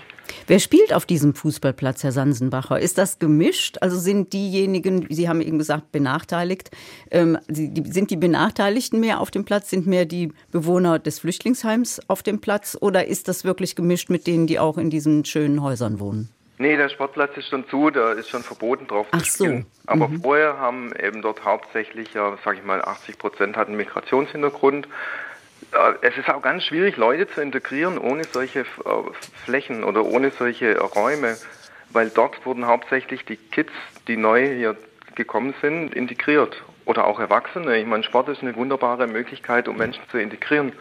Wer 0.47 0.59
spielt 0.59 0.93
auf 0.93 1.07
diesem 1.07 1.35
Fußballplatz, 1.35 2.03
Herr 2.05 2.13
Sansenbacher? 2.13 2.79
Ist 2.81 2.99
das 2.99 3.19
gemischt? 3.19 3.79
Also 3.81 3.99
sind 3.99 4.33
diejenigen, 4.33 5.07
Sie 5.11 5.29
haben 5.29 5.41
eben 5.41 5.59
gesagt, 5.59 5.93
benachteiligt, 5.93 6.71
ähm, 7.11 7.39
sind 7.49 8.11
die 8.11 8.17
Benachteiligten 8.17 9.01
mehr 9.01 9.21
auf 9.21 9.31
dem 9.31 9.45
Platz, 9.45 9.71
sind 9.71 9.87
mehr 9.87 10.05
die 10.05 10.33
Bewohner 10.51 10.99
des 10.99 11.21
Flüchtlingsheims 11.21 12.01
auf 12.09 12.23
dem 12.23 12.41
Platz 12.41 12.77
oder 12.81 13.07
ist 13.07 13.29
das 13.29 13.45
wirklich 13.45 13.77
gemischt 13.77 14.11
mit 14.11 14.27
denen, 14.27 14.47
die 14.47 14.59
auch 14.59 14.79
in 14.79 14.91
diesen 14.91 15.25
schönen 15.25 15.63
Häusern 15.63 16.01
wohnen? 16.01 16.29
Nee, 16.59 16.77
der 16.77 16.89
Sportplatz 16.91 17.37
ist 17.37 17.49
schon 17.49 17.67
zu, 17.69 17.91
da 17.91 18.13
ist 18.13 18.29
schon 18.29 18.43
verboten 18.43 18.87
drauf 18.87 19.07
Ach 19.11 19.23
zu 19.23 19.25
spielen. 19.27 19.63
so. 19.63 19.93
Aber 19.93 20.09
Mhm. 20.09 20.23
vorher 20.23 20.59
haben 20.59 20.93
eben 21.03 21.21
dort 21.23 21.45
hauptsächlich, 21.45 22.15
ja, 22.15 22.39
sag 22.45 22.57
ich 22.57 22.63
mal, 22.65 22.83
80 22.83 23.19
Prozent 23.19 23.57
hatten 23.57 23.75
Migrationshintergrund. 23.77 24.87
Äh, 25.73 26.07
Es 26.07 26.17
ist 26.17 26.29
auch 26.29 26.43
ganz 26.43 26.65
schwierig, 26.65 26.97
Leute 26.97 27.27
zu 27.29 27.41
integrieren 27.41 27.99
ohne 27.99 28.25
solche 28.25 28.61
äh, 28.61 28.65
Flächen 29.45 29.85
oder 29.85 30.05
ohne 30.05 30.31
solche 30.31 30.79
Räume, 30.81 31.37
weil 31.91 32.11
dort 32.11 32.45
wurden 32.47 32.67
hauptsächlich 32.67 33.25
die 33.25 33.37
Kids, 33.37 33.73
die 34.09 34.17
neu 34.17 34.55
hier 34.55 34.77
gekommen 35.15 35.55
sind, 35.61 35.95
integriert. 35.95 36.63
Oder 36.85 37.07
auch 37.07 37.21
Erwachsene. 37.21 37.79
Ich 37.79 37.87
meine, 37.87 38.03
Sport 38.03 38.29
ist 38.29 38.43
eine 38.43 38.57
wunderbare 38.57 39.07
Möglichkeit, 39.07 39.69
um 39.69 39.77
Menschen 39.77 40.03
zu 40.11 40.19
integrieren. 40.19 40.73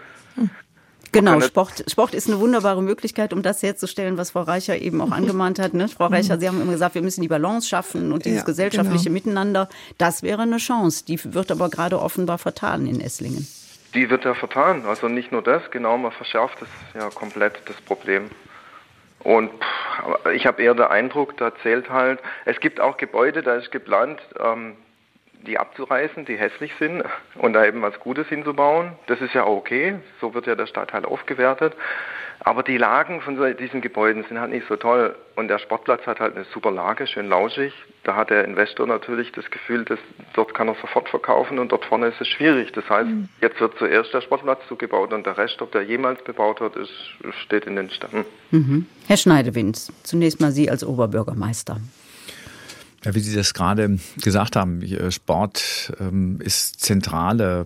Genau, 1.12 1.32
kann 1.32 1.40
das- 1.42 1.50
Sport, 1.50 1.84
Sport 1.92 2.14
ist 2.16 2.28
eine 2.28 2.40
wunderbare 2.40 2.82
Möglichkeit, 2.82 3.34
um 3.34 3.44
das 3.44 3.62
herzustellen, 3.62 4.18
was 4.18 4.32
Frau 4.32 4.42
Reicher 4.42 4.78
eben 4.80 5.00
auch 5.02 5.12
angemahnt 5.12 5.60
hat. 5.60 5.74
Ne? 5.74 5.90
Frau 5.90 6.08
Reicher, 6.08 6.40
Sie 6.40 6.48
haben 6.48 6.60
immer 6.62 6.72
gesagt, 6.72 6.96
wir 6.96 7.02
müssen 7.02 7.22
die 7.22 7.28
Balance 7.28 7.68
schaffen 7.68 8.12
und 8.14 8.26
dieses 8.26 8.40
Ja, 8.40 8.46
gesellschaftliche 8.46 9.06
genau. 9.06 9.14
Miteinander. 9.14 9.70
Das 9.98 10.24
wäre 10.24 10.42
eine 10.44 10.58
Chance. 10.58 11.04
Die 11.06 11.20
wird 11.34 11.52
aber 11.52 11.70
gerade 11.70 12.02
offenbar 12.02 12.38
vertan 12.38 12.88
in 12.88 13.02
Esslingen. 13.02 13.46
Die 13.94 14.10
wird 14.10 14.26
ja 14.26 14.34
vertan. 14.34 14.86
Also 14.86 15.08
nicht 15.08 15.32
nur 15.32 15.42
das, 15.42 15.70
genau, 15.72 15.98
man 15.98 16.12
verschärft 16.12 16.62
es 16.62 16.70
ja 16.94 17.10
komplett, 17.10 17.62
das 17.66 17.76
Problem. 17.82 18.30
Und 19.20 19.52
pff, 19.52 20.28
ich 20.34 20.46
habe 20.46 20.62
eher 20.62 20.74
den 20.74 20.86
Eindruck, 20.86 21.38
da 21.38 21.54
zählt 21.62 21.90
halt, 21.90 22.20
es 22.46 22.60
gibt 22.60 22.80
auch 22.80 22.98
Gebäude, 22.98 23.44
da 23.44 23.56
ist 23.56 23.72
geplant, 23.72 24.20
ähm, 24.40 24.76
die 25.46 25.58
abzureißen, 25.58 26.26
die 26.26 26.38
hässlich 26.38 26.74
sind 26.80 27.04
und 27.36 27.54
da 27.54 27.66
eben 27.66 27.82
was 27.82 28.00
Gutes 28.00 28.28
hinzubauen. 28.28 28.94
Das 29.08 29.22
ist 29.22 29.34
ja 29.34 29.46
okay, 29.46 29.96
so 30.20 30.34
wird 30.34 30.48
ja 30.48 30.56
der 30.56 30.68
Stadtteil 30.68 31.06
aufgewertet. 31.06 31.76
Aber 32.44 32.64
die 32.64 32.78
Lagen 32.78 33.22
von 33.22 33.38
diesen 33.58 33.82
Gebäuden 33.82 34.26
sind 34.28 34.40
halt 34.40 34.52
nicht 34.52 34.68
so 34.68 34.76
toll. 34.76 35.16
Und 35.36 35.48
der 35.48 35.60
Sportplatz 35.60 36.08
hat 36.08 36.20
halt 36.20 36.36
eine 36.36 36.46
super 36.46 36.72
Lage, 36.72 37.06
schön 37.06 37.30
lauschig. 37.30 37.72
Da 38.04 38.16
hat 38.16 38.32
der 38.32 38.46
Investor 38.46 38.88
natürlich 38.88 39.32
das 39.32 39.50
Gefühl, 39.52 39.86
dass 39.86 40.00
dort 40.34 40.56
kann 40.56 40.68
er 40.68 40.76
sofort 40.82 41.08
verkaufen 41.08 41.60
und 41.60 41.72
dort 41.72 41.86
vorne 41.86 42.08
ist 42.08 42.20
es 42.20 42.28
schwierig. 42.28 42.72
Das 42.72 42.90
heißt, 42.90 43.10
jetzt 43.42 43.60
wird 43.60 43.78
zuerst 43.78 44.12
der 44.12 44.22
Sportplatz 44.22 44.60
zugebaut 44.68 45.14
und 45.14 45.26
der 45.28 45.38
Rest, 45.38 45.62
ob 45.62 45.72
der 45.72 45.84
jemals 45.84 46.24
bebaut 46.24 46.62
wird, 46.62 46.76
ist, 46.78 46.92
steht 47.44 47.66
in 47.66 47.76
den 47.76 47.92
Sternen. 47.92 48.26
Mhm. 48.50 48.88
Herr 49.08 49.18
Schneidewinz, 49.18 49.94
zunächst 50.02 50.42
mal 50.42 50.52
Sie 50.52 50.70
als 50.70 50.84
Oberbürgermeister. 50.84 51.78
Ja, 53.04 53.16
wie 53.16 53.20
Sie 53.20 53.36
das 53.36 53.56
gerade 53.56 53.98
gesagt 54.22 54.56
haben, 54.56 54.84
äh, 54.84 55.12
Sport 55.12 55.92
ähm, 56.00 56.40
ist 56.40 56.82
zentrale 56.82 57.66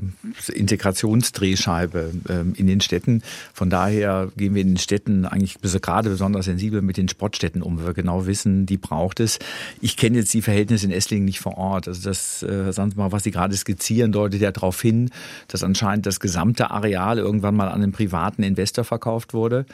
Integrationsdrehscheibe 0.54 2.12
ähm, 2.30 2.54
in 2.56 2.68
den 2.68 2.80
Städten. 2.80 3.22
Von 3.54 3.70
daher 3.70 4.32
gehen 4.38 4.56
wir 4.56 4.62
in 4.62 4.70
den 4.70 4.78
Städten 4.78 5.26
eigentlich 5.26 5.58
gerade 5.82 6.10
besonders 6.10 6.46
sensibel 6.46 6.82
mit 6.82 6.96
den 6.96 7.10
Sportstätten 7.10 7.62
um, 7.62 7.80
weil 7.80 7.88
wir 7.88 7.94
genau 7.94 8.28
wissen, 8.28 8.66
die 8.66 8.78
braucht 8.78 9.20
es. 9.20 9.40
Ich 9.82 9.98
kenne 9.98 10.20
jetzt 10.20 10.34
die 10.34 10.42
Verhältnisse 10.42 10.86
in 10.86 10.94
Esslingen 10.94 11.26
nicht 11.26 11.42
vor 11.42 11.58
Ort. 11.58 11.90
Also 11.90 12.02
das, 12.08 12.42
äh, 12.42 12.72
sagen 12.72 12.92
Sie 12.92 12.98
mal, 12.98 13.12
was 13.12 13.24
Sie 13.24 13.32
gerade 13.32 13.58
skizzieren, 13.58 14.14
deutet 14.14 14.40
ja 14.40 14.54
darauf 14.54 14.82
hin, 14.82 15.10
dass 15.50 15.64
anscheinend 15.64 16.06
das 16.06 16.22
gesamte 16.22 16.72
Areal 16.72 17.18
irgendwann 17.18 17.58
mal 17.58 17.68
an 17.68 17.84
einen 17.84 17.92
privaten 17.92 18.42
Investor 18.42 18.86
verkauft 18.86 19.34
wurde. 19.34 19.66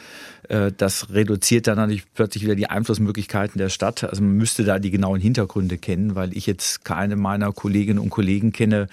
Äh, 0.48 0.72
das 0.76 1.10
reduziert 1.10 1.68
dann 1.68 1.76
natürlich 1.76 2.02
plötzlich 2.14 2.42
wieder 2.42 2.56
die 2.56 2.68
Einflussmöglichkeiten 2.68 3.58
der 3.58 3.68
Stadt. 3.68 4.02
Also 4.02 4.22
man 4.22 4.32
müsste 4.32 4.64
da 4.64 4.80
die 4.80 4.90
genauen 4.90 5.20
Hintergründe 5.20 5.51
kennen, 5.78 6.14
weil 6.14 6.36
ich 6.36 6.46
jetzt 6.46 6.84
keine 6.84 7.16
meiner 7.16 7.52
Kolleginnen 7.52 7.98
und 7.98 8.10
Kollegen 8.10 8.52
kenne, 8.52 8.88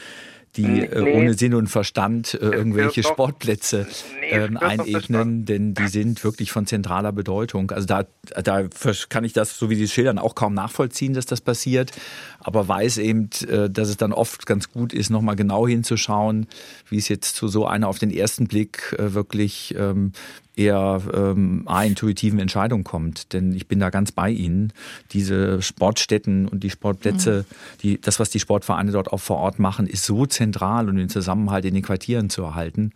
die 0.56 0.64
äh, 0.82 1.02
Nee. 1.02 1.14
ohne 1.14 1.34
Sinn 1.36 1.54
und 1.54 1.68
Verstand 1.68 2.34
äh, 2.34 2.38
irgendwelche 2.46 3.04
Sportplätze 3.04 3.88
ähm, 4.32 4.58
einebnen, 4.58 5.46
denn 5.46 5.74
die 5.74 5.88
sind 5.88 6.24
wirklich 6.24 6.52
von 6.52 6.66
zentraler 6.66 7.12
Bedeutung. 7.12 7.72
Also 7.72 7.86
da, 7.88 8.06
da 8.42 8.64
kann 9.10 9.24
ich 9.24 9.34
das, 9.34 9.58
so 9.58 9.70
wie 9.70 9.76
Sie 9.76 9.84
es 9.84 9.94
schildern, 9.94 10.18
auch 10.18 10.36
kaum 10.36 10.54
nachvollziehen, 10.54 11.14
dass 11.14 11.26
das 11.26 11.42
passiert, 11.42 11.92
aber 12.40 12.68
weiß 12.68 12.98
eben, 13.00 13.30
äh, 13.48 13.70
dass 13.70 13.90
es 13.90 13.98
dann 13.98 14.14
oft 14.14 14.46
ganz 14.46 14.72
gut 14.72 14.94
ist, 14.94 15.10
nochmal 15.10 15.36
genau 15.36 15.68
hinzuschauen, 15.68 16.48
wie 16.90 16.98
es 16.98 17.08
jetzt 17.08 17.36
zu 17.36 17.48
so 17.48 17.66
einer 17.66 17.88
auf 17.88 18.00
den 18.00 18.12
ersten 18.12 18.48
Blick 18.48 18.96
äh, 18.98 19.14
wirklich 19.14 19.76
ähm, 19.78 20.14
eher 20.60 21.02
ähm, 21.14 21.66
intuitiven 21.86 22.40
Entscheidung 22.40 22.84
kommt. 22.84 23.34
Denn 23.34 23.54
ich 23.54 23.68
bin 23.68 23.80
da 23.80 23.90
ganz 23.90 24.12
bei 24.12 24.30
Ihnen. 24.30 24.74
Diese 25.12 25.62
Sportstätten 25.62 26.48
und 26.48 26.64
die 26.64 26.70
Sportplätze, 26.70 27.46
die, 27.82 28.00
das, 28.00 28.20
was 28.20 28.30
die 28.30 28.40
Sportvereine 28.40 28.92
dort 28.92 29.12
auch 29.14 29.22
vor 29.22 29.38
Ort 29.38 29.58
machen, 29.58 29.88
ist 29.88 30.04
so 30.04 30.26
zentral 30.26 30.90
und 30.90 30.98
den 30.98 31.10
Zusammenhalt 31.10 31.64
in 31.64 31.74
den 31.74 31.84
Quartieren 31.84 32.30
zu 32.30 32.44
erhalten, 32.44 32.92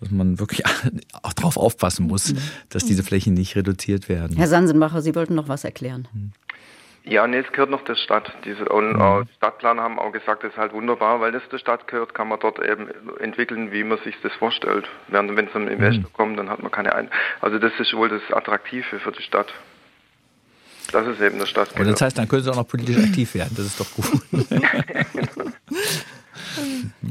dass 0.00 0.10
man 0.10 0.38
wirklich 0.38 0.64
auch 1.22 1.32
darauf 1.32 1.56
aufpassen 1.56 2.06
muss, 2.06 2.34
dass 2.68 2.84
diese 2.84 3.02
Flächen 3.02 3.34
nicht 3.34 3.56
reduziert 3.56 4.08
werden. 4.08 4.36
Herr 4.36 4.48
Sansenbacher, 4.48 5.02
Sie 5.02 5.14
wollten 5.14 5.34
noch 5.34 5.48
was 5.48 5.64
erklären. 5.64 6.08
Ja, 7.04 7.24
nee, 7.28 7.38
es 7.38 7.52
gehört 7.52 7.70
noch 7.70 7.84
der 7.84 7.94
Stadt. 7.94 8.32
Diese, 8.44 8.64
und 8.68 9.00
äh, 9.00 9.24
Stadtplaner 9.36 9.82
haben 9.82 9.98
auch 10.00 10.10
gesagt, 10.10 10.42
das 10.42 10.50
ist 10.52 10.58
halt 10.58 10.72
wunderbar, 10.72 11.20
weil 11.20 11.30
das 11.30 11.42
der 11.52 11.58
Stadt 11.58 11.86
gehört, 11.86 12.14
kann 12.14 12.26
man 12.26 12.40
dort 12.40 12.58
eben 12.58 12.88
entwickeln, 13.20 13.70
wie 13.70 13.84
man 13.84 13.98
sich 13.98 14.16
das 14.24 14.32
vorstellt. 14.32 14.86
Während 15.06 15.36
wenn 15.36 15.46
es 15.46 15.54
ein 15.54 15.68
Investor 15.68 16.10
kommt, 16.12 16.36
dann 16.36 16.50
hat 16.50 16.62
man 16.62 16.72
keine 16.72 16.96
Ein... 16.96 17.08
Also 17.40 17.60
das 17.60 17.72
ist 17.78 17.94
wohl 17.94 18.08
das 18.08 18.22
Attraktive 18.32 18.98
für 18.98 19.12
die 19.12 19.22
Stadt. 19.22 19.54
Das 20.90 21.06
ist 21.06 21.20
eben 21.20 21.38
der 21.38 21.46
Stadt. 21.46 21.78
Und 21.78 21.86
das 21.86 22.00
heißt, 22.00 22.18
dann 22.18 22.26
können 22.26 22.42
Sie 22.42 22.50
auch 22.50 22.56
noch 22.56 22.68
politisch 22.68 22.96
aktiv 22.96 23.34
werden. 23.34 23.54
Das 23.56 23.66
ist 23.66 23.78
doch 23.78 23.90
gut. 23.92 24.06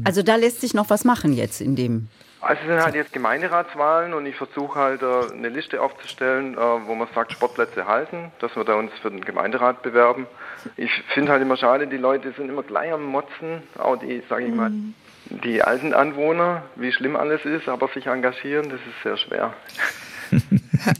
Also 0.03 0.21
da 0.21 0.35
lässt 0.35 0.61
sich 0.61 0.73
noch 0.73 0.89
was 0.89 1.03
machen 1.03 1.33
jetzt 1.33 1.61
in 1.61 1.75
dem. 1.75 2.07
Also 2.45 2.61
es 2.61 2.67
sind 2.67 2.79
halt 2.79 2.93
jetzt 2.93 3.11
Gemeinderatswahlen 3.11 4.13
und 4.13 4.27
ich 4.27 4.35
versuche 4.35 4.79
halt 4.79 5.01
äh, 5.01 5.33
eine 5.33 5.49
Liste 5.49 5.81
aufzustellen, 5.81 6.53
äh, 6.53 6.57
wo 6.57 6.93
man 6.93 7.07
sagt, 7.15 7.31
Sportplätze 7.31 7.87
halten, 7.87 8.31
dass 8.39 8.55
wir 8.55 8.63
da 8.63 8.75
uns 8.75 8.91
für 9.01 9.09
den 9.09 9.25
Gemeinderat 9.25 9.81
bewerben. 9.81 10.27
Ich 10.77 10.91
finde 11.15 11.31
halt 11.31 11.41
immer 11.41 11.57
schade, 11.57 11.87
die 11.87 11.97
Leute 11.97 12.33
sind 12.37 12.47
immer 12.49 12.61
gleich 12.61 12.93
am 12.93 13.03
Motzen, 13.03 13.63
auch 13.79 13.95
die, 13.95 14.21
sage 14.29 14.45
ich 14.45 14.53
mal, 14.53 14.71
die 15.43 15.63
alten 15.63 15.95
Anwohner, 15.95 16.61
wie 16.75 16.91
schlimm 16.91 17.15
alles 17.15 17.43
ist, 17.45 17.67
aber 17.67 17.87
sich 17.87 18.05
engagieren, 18.05 18.69
das 18.69 18.79
ist 18.79 19.01
sehr 19.01 19.17
schwer. 19.17 19.53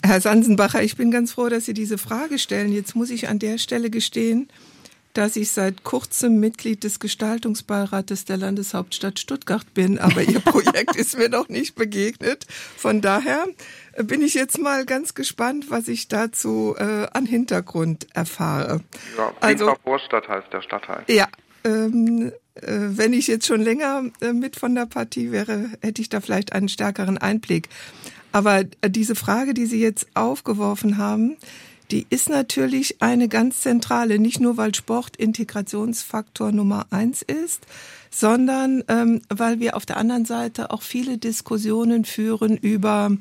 Herr 0.04 0.22
Sansenbacher, 0.22 0.82
ich 0.82 0.98
bin 0.98 1.12
ganz 1.12 1.34
froh, 1.34 1.50
dass 1.50 1.66
Sie 1.66 1.76
diese 1.76 2.00
Frage 2.00 2.40
stellen. 2.40 2.72
Jetzt 2.72 2.96
muss 2.96 3.12
ich 3.12 3.30
an 3.30 3.38
der 3.38 3.60
Stelle 3.60 3.92
gestehen, 3.92 4.50
dass 5.16 5.36
ich 5.38 5.50
seit 5.52 5.84
kurzem 5.84 6.40
Mitglied 6.40 6.84
des 6.84 7.00
Gestaltungsbeirates 7.00 8.26
der 8.26 8.38
Landeshauptstadt 8.38 9.18
Stuttgart 9.20 9.74
bin, 9.74 9.98
aber 9.98 10.22
Ihr 10.22 10.40
Projekt 10.42 10.96
ist 10.96 11.18
mir 11.18 11.30
noch 11.30 11.50
nicht 11.50 11.76
begegnet. 11.76 12.46
Von 12.78 13.02
daher 13.02 13.46
bin 14.04 14.22
ich 14.22 14.34
jetzt 14.34 14.60
mal 14.60 14.86
ganz 14.86 15.14
gespannt, 15.14 15.70
was 15.70 15.88
ich 15.88 16.08
dazu 16.10 16.76
äh, 16.78 17.08
an 17.14 17.26
Hintergrund 17.26 18.08
erfahre. 18.14 18.82
Ja, 19.18 19.34
Also- 19.40 19.76
Vorstadt 19.84 20.28
heißt 20.28 20.48
der 20.52 20.62
Stadtteil. 20.62 21.04
Ja, 21.08 21.28
ähm, 21.64 22.32
äh, 22.56 22.62
wenn 22.68 23.14
ich 23.14 23.28
jetzt 23.28 23.48
schon 23.48 23.62
länger 23.62 24.04
äh, 24.22 24.34
mit 24.34 24.58
von 24.58 24.76
der 24.76 24.86
Partie 24.86 25.32
wäre, 25.32 25.70
hätte 25.82 26.02
ich 26.02 26.10
da 26.10 26.20
vielleicht 26.22 26.52
einen 26.54 26.70
stärkeren 26.70 27.18
Einblick. 27.18 27.70
Aber 28.34 28.60
äh, 28.82 28.90
diese 28.90 29.16
Frage, 29.16 29.54
die 29.54 29.66
Sie 29.66 29.80
jetzt 29.82 30.08
aufgeworfen 30.14 30.98
haben, 30.98 31.38
die 31.92 32.06
ist 32.10 32.30
natürlich 32.30 33.02
eine 33.02 33.28
ganz 33.28 33.62
zentrale, 33.62 34.20
nicht 34.20 34.40
nur 34.40 34.58
weil 34.58 34.74
Sport 34.74 35.16
Integrationsfaktor 35.18 36.52
Nummer 36.52 36.88
eins 36.90 37.22
ist, 37.22 37.66
sondern 38.10 38.84
ähm, 38.88 39.22
weil 39.30 39.60
wir 39.60 39.76
auf 39.76 39.86
der 39.86 39.98
anderen 39.98 40.26
Seite 40.26 40.72
auch 40.72 40.82
viele 40.82 41.18
Diskussionen 41.18 42.06
führen 42.06 42.58
über 42.58 43.12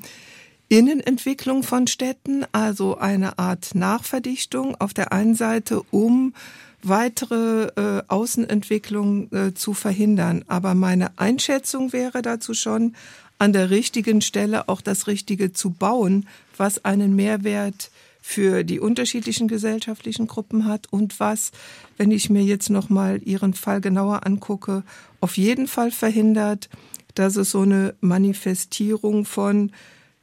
Innenentwicklung 0.68 1.62
von 1.62 1.86
Städten, 1.86 2.44
also 2.52 2.96
eine 2.96 3.38
Art 3.38 3.74
Nachverdichtung 3.74 4.74
auf 4.80 4.94
der 4.94 5.12
einen 5.12 5.34
Seite, 5.34 5.82
um 5.90 6.34
weitere 6.82 7.66
äh, 7.76 8.02
Außenentwicklung 8.08 9.32
äh, 9.32 9.54
zu 9.54 9.74
verhindern. 9.74 10.44
Aber 10.48 10.74
meine 10.74 11.18
Einschätzung 11.18 11.92
wäre 11.92 12.22
dazu 12.22 12.54
schon, 12.54 12.94
an 13.38 13.52
der 13.52 13.70
richtigen 13.70 14.20
Stelle 14.20 14.68
auch 14.68 14.80
das 14.80 15.06
Richtige 15.06 15.52
zu 15.52 15.70
bauen, 15.70 16.26
was 16.56 16.84
einen 16.84 17.16
Mehrwert 17.16 17.90
für 18.26 18.64
die 18.64 18.80
unterschiedlichen 18.80 19.48
gesellschaftlichen 19.48 20.26
Gruppen 20.26 20.64
hat 20.64 20.90
und 20.90 21.20
was, 21.20 21.52
wenn 21.98 22.10
ich 22.10 22.30
mir 22.30 22.42
jetzt 22.42 22.70
noch 22.70 22.88
mal 22.88 23.20
Ihren 23.22 23.52
Fall 23.52 23.82
genauer 23.82 24.24
angucke, 24.26 24.82
auf 25.20 25.36
jeden 25.36 25.66
Fall 25.66 25.90
verhindert, 25.90 26.70
dass 27.14 27.36
es 27.36 27.50
so 27.50 27.60
eine 27.60 27.94
Manifestierung 28.00 29.26
von 29.26 29.68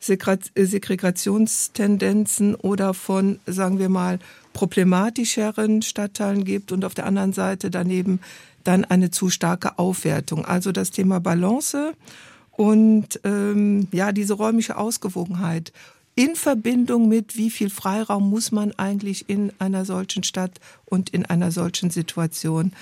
äh, 0.07 0.65
Segregationstendenzen 0.65 2.55
oder 2.55 2.95
von, 2.95 3.39
sagen 3.45 3.77
wir 3.77 3.89
mal, 3.89 4.17
problematischeren 4.53 5.83
Stadtteilen 5.83 6.43
gibt 6.43 6.71
und 6.71 6.83
auf 6.85 6.95
der 6.95 7.05
anderen 7.05 7.33
Seite 7.33 7.69
daneben 7.69 8.19
dann 8.63 8.83
eine 8.83 9.11
zu 9.11 9.29
starke 9.29 9.77
Aufwertung. 9.77 10.43
Also 10.43 10.71
das 10.71 10.89
Thema 10.89 11.19
Balance 11.19 11.93
und 12.49 13.19
ähm, 13.23 13.89
ja 13.91 14.11
diese 14.11 14.33
räumliche 14.33 14.75
Ausgewogenheit 14.77 15.71
in 16.21 16.35
Verbindung 16.35 17.07
mit, 17.07 17.35
wie 17.35 17.49
viel 17.49 17.71
Freiraum 17.71 18.29
muss 18.29 18.51
man 18.51 18.73
eigentlich 18.73 19.27
in 19.27 19.51
einer 19.57 19.85
solchen 19.85 20.21
Stadt 20.21 20.59
und 20.85 21.09
in 21.09 21.25
einer 21.25 21.51
solchen 21.51 21.89
Situation 21.89 22.73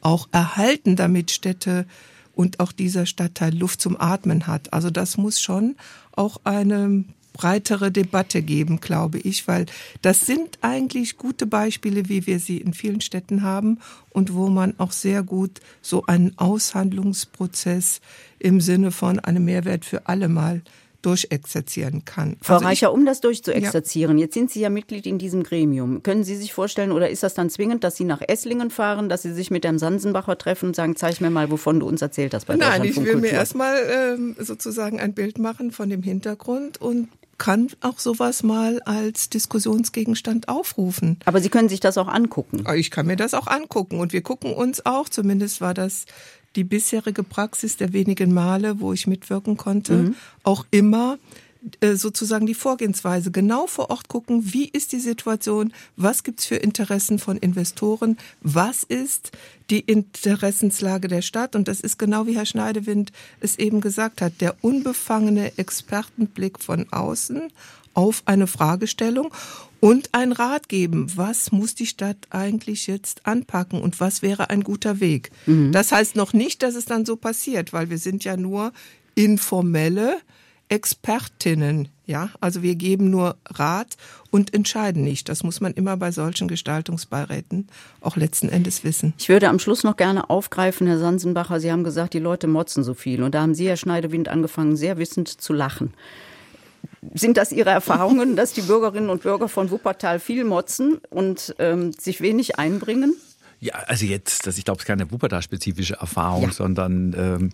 auch 0.00 0.28
erhalten, 0.32 0.96
damit 0.96 1.30
Städte 1.30 1.86
und 2.34 2.58
auch 2.58 2.72
dieser 2.72 3.06
Stadtteil 3.06 3.56
Luft 3.56 3.80
zum 3.80 4.00
Atmen 4.00 4.48
hat. 4.48 4.72
Also 4.72 4.90
das 4.90 5.16
muss 5.16 5.40
schon 5.40 5.76
auch 6.10 6.40
eine 6.42 7.04
breitere 7.34 7.92
Debatte 7.92 8.42
geben, 8.42 8.80
glaube 8.80 9.20
ich, 9.20 9.46
weil 9.46 9.66
das 10.02 10.26
sind 10.26 10.58
eigentlich 10.62 11.18
gute 11.18 11.46
Beispiele, 11.46 12.08
wie 12.08 12.26
wir 12.26 12.40
sie 12.40 12.58
in 12.58 12.74
vielen 12.74 13.00
Städten 13.00 13.42
haben 13.42 13.78
und 14.10 14.34
wo 14.34 14.48
man 14.48 14.74
auch 14.78 14.90
sehr 14.90 15.22
gut 15.22 15.60
so 15.82 16.04
einen 16.06 16.36
Aushandlungsprozess 16.36 18.00
im 18.40 18.60
Sinne 18.60 18.90
von 18.90 19.20
einem 19.20 19.44
Mehrwert 19.44 19.84
für 19.84 20.08
alle 20.08 20.28
mal 20.28 20.62
durchexerzieren 21.02 22.04
kann. 22.04 22.36
Frau 22.40 22.54
also 22.54 22.66
Reicher, 22.66 22.92
um 22.92 23.06
das 23.06 23.20
durchzuexerzieren, 23.20 24.18
ja. 24.18 24.24
jetzt 24.24 24.34
sind 24.34 24.50
Sie 24.50 24.60
ja 24.60 24.70
Mitglied 24.70 25.06
in 25.06 25.18
diesem 25.18 25.42
Gremium. 25.42 26.02
Können 26.02 26.24
Sie 26.24 26.36
sich 26.36 26.52
vorstellen, 26.52 26.92
oder 26.92 27.08
ist 27.08 27.22
das 27.22 27.34
dann 27.34 27.50
zwingend, 27.50 27.84
dass 27.84 27.96
Sie 27.96 28.04
nach 28.04 28.20
Esslingen 28.26 28.70
fahren, 28.70 29.08
dass 29.08 29.22
Sie 29.22 29.32
sich 29.32 29.50
mit 29.50 29.64
Herrn 29.64 29.78
Sansenbacher 29.78 30.36
treffen 30.38 30.66
und 30.66 30.76
sagen, 30.76 30.96
zeig 30.96 31.20
mir 31.20 31.30
mal, 31.30 31.50
wovon 31.50 31.80
du 31.80 31.86
uns 31.86 32.02
erzählt 32.02 32.34
hast 32.34 32.46
bei 32.46 32.56
Nein, 32.56 32.84
ich 32.84 32.96
will 32.96 33.16
mir 33.16 33.30
erstmal 33.30 33.76
ähm, 33.88 34.36
sozusagen 34.38 35.00
ein 35.00 35.14
Bild 35.14 35.38
machen 35.38 35.70
von 35.70 35.88
dem 35.88 36.02
Hintergrund 36.02 36.80
und 36.80 37.08
kann 37.38 37.68
auch 37.80 37.98
sowas 38.00 38.42
mal 38.42 38.82
als 38.82 39.30
Diskussionsgegenstand 39.30 40.48
aufrufen. 40.48 41.18
Aber 41.24 41.40
Sie 41.40 41.48
können 41.48 41.68
sich 41.68 41.80
das 41.80 41.96
auch 41.96 42.08
angucken. 42.08 42.64
Ich 42.74 42.90
kann 42.90 43.06
mir 43.06 43.16
das 43.16 43.32
auch 43.32 43.46
angucken 43.46 44.00
und 44.00 44.12
wir 44.12 44.22
gucken 44.22 44.52
uns 44.52 44.84
auch, 44.84 45.08
zumindest 45.08 45.60
war 45.60 45.72
das 45.72 46.04
die 46.58 46.64
bisherige 46.64 47.22
Praxis 47.22 47.76
der 47.76 47.92
wenigen 47.92 48.34
Male, 48.34 48.80
wo 48.80 48.92
ich 48.92 49.06
mitwirken 49.06 49.56
konnte, 49.56 49.94
mhm. 49.94 50.14
auch 50.42 50.66
immer 50.72 51.16
äh, 51.78 51.94
sozusagen 51.94 52.46
die 52.46 52.54
Vorgehensweise 52.54 53.30
genau 53.30 53.68
vor 53.68 53.90
Ort 53.90 54.08
gucken, 54.08 54.52
wie 54.52 54.64
ist 54.64 54.90
die 54.90 54.98
Situation, 54.98 55.72
was 55.96 56.24
gibt's 56.24 56.46
für 56.46 56.56
Interessen 56.56 57.20
von 57.20 57.36
Investoren, 57.36 58.18
was 58.40 58.82
ist 58.82 59.30
die 59.70 59.80
Interessenslage 59.80 61.06
der 61.06 61.22
Stadt 61.22 61.54
und 61.54 61.68
das 61.68 61.80
ist 61.80 61.96
genau 61.96 62.26
wie 62.26 62.36
Herr 62.36 62.46
Schneidewind 62.46 63.12
es 63.38 63.56
eben 63.56 63.80
gesagt 63.80 64.20
hat, 64.20 64.40
der 64.40 64.56
unbefangene 64.60 65.56
Expertenblick 65.58 66.58
von 66.58 66.86
außen 66.90 67.52
auf 67.94 68.22
eine 68.26 68.48
Fragestellung 68.48 69.32
und 69.80 70.10
ein 70.12 70.32
Rat 70.32 70.68
geben, 70.68 71.06
was 71.14 71.52
muss 71.52 71.74
die 71.74 71.86
Stadt 71.86 72.16
eigentlich 72.30 72.86
jetzt 72.86 73.26
anpacken 73.26 73.80
und 73.80 74.00
was 74.00 74.22
wäre 74.22 74.50
ein 74.50 74.62
guter 74.62 75.00
Weg. 75.00 75.30
Mhm. 75.46 75.72
Das 75.72 75.92
heißt 75.92 76.16
noch 76.16 76.32
nicht, 76.32 76.62
dass 76.62 76.74
es 76.74 76.84
dann 76.84 77.06
so 77.06 77.16
passiert, 77.16 77.72
weil 77.72 77.90
wir 77.90 77.98
sind 77.98 78.24
ja 78.24 78.36
nur 78.36 78.72
informelle 79.14 80.18
Expertinnen, 80.68 81.88
ja, 82.06 82.30
also 82.40 82.62
wir 82.62 82.74
geben 82.74 83.10
nur 83.10 83.36
Rat 83.46 83.96
und 84.30 84.52
entscheiden 84.52 85.02
nicht. 85.02 85.28
Das 85.28 85.42
muss 85.42 85.60
man 85.60 85.72
immer 85.72 85.96
bei 85.96 86.12
solchen 86.12 86.46
Gestaltungsbeiräten 86.46 87.68
auch 88.00 88.16
letzten 88.16 88.50
Endes 88.50 88.84
wissen. 88.84 89.14
Ich 89.18 89.28
würde 89.28 89.48
am 89.48 89.58
Schluss 89.58 89.82
noch 89.82 89.96
gerne 89.96 90.28
aufgreifen, 90.28 90.86
Herr 90.86 90.98
Sansenbacher, 90.98 91.60
Sie 91.60 91.72
haben 91.72 91.84
gesagt, 91.84 92.14
die 92.14 92.18
Leute 92.18 92.46
motzen 92.46 92.84
so 92.84 92.94
viel 92.94 93.22
und 93.22 93.34
da 93.34 93.42
haben 93.42 93.54
Sie, 93.54 93.66
Herr 93.66 93.76
Schneidewind, 93.78 94.28
angefangen, 94.28 94.76
sehr 94.76 94.98
wissend 94.98 95.28
zu 95.28 95.52
lachen. 95.52 95.94
Sind 97.14 97.36
das 97.36 97.52
Ihre 97.52 97.70
Erfahrungen, 97.70 98.34
dass 98.36 98.52
die 98.52 98.62
Bürgerinnen 98.62 99.10
und 99.10 99.22
Bürger 99.22 99.48
von 99.48 99.70
Wuppertal 99.70 100.18
viel 100.18 100.44
motzen 100.44 101.00
und 101.10 101.54
ähm, 101.58 101.92
sich 101.92 102.20
wenig 102.20 102.58
einbringen? 102.58 103.14
Ja, 103.60 103.74
also 103.86 104.06
jetzt, 104.06 104.46
das, 104.46 104.56
ich 104.56 104.64
glaube, 104.64 104.78
es 104.78 104.84
ist 104.84 104.86
keine 104.86 105.10
Wuppertal-spezifische 105.10 105.94
Erfahrung, 105.94 106.44
ja. 106.44 106.52
sondern 106.52 107.14
ähm, 107.18 107.50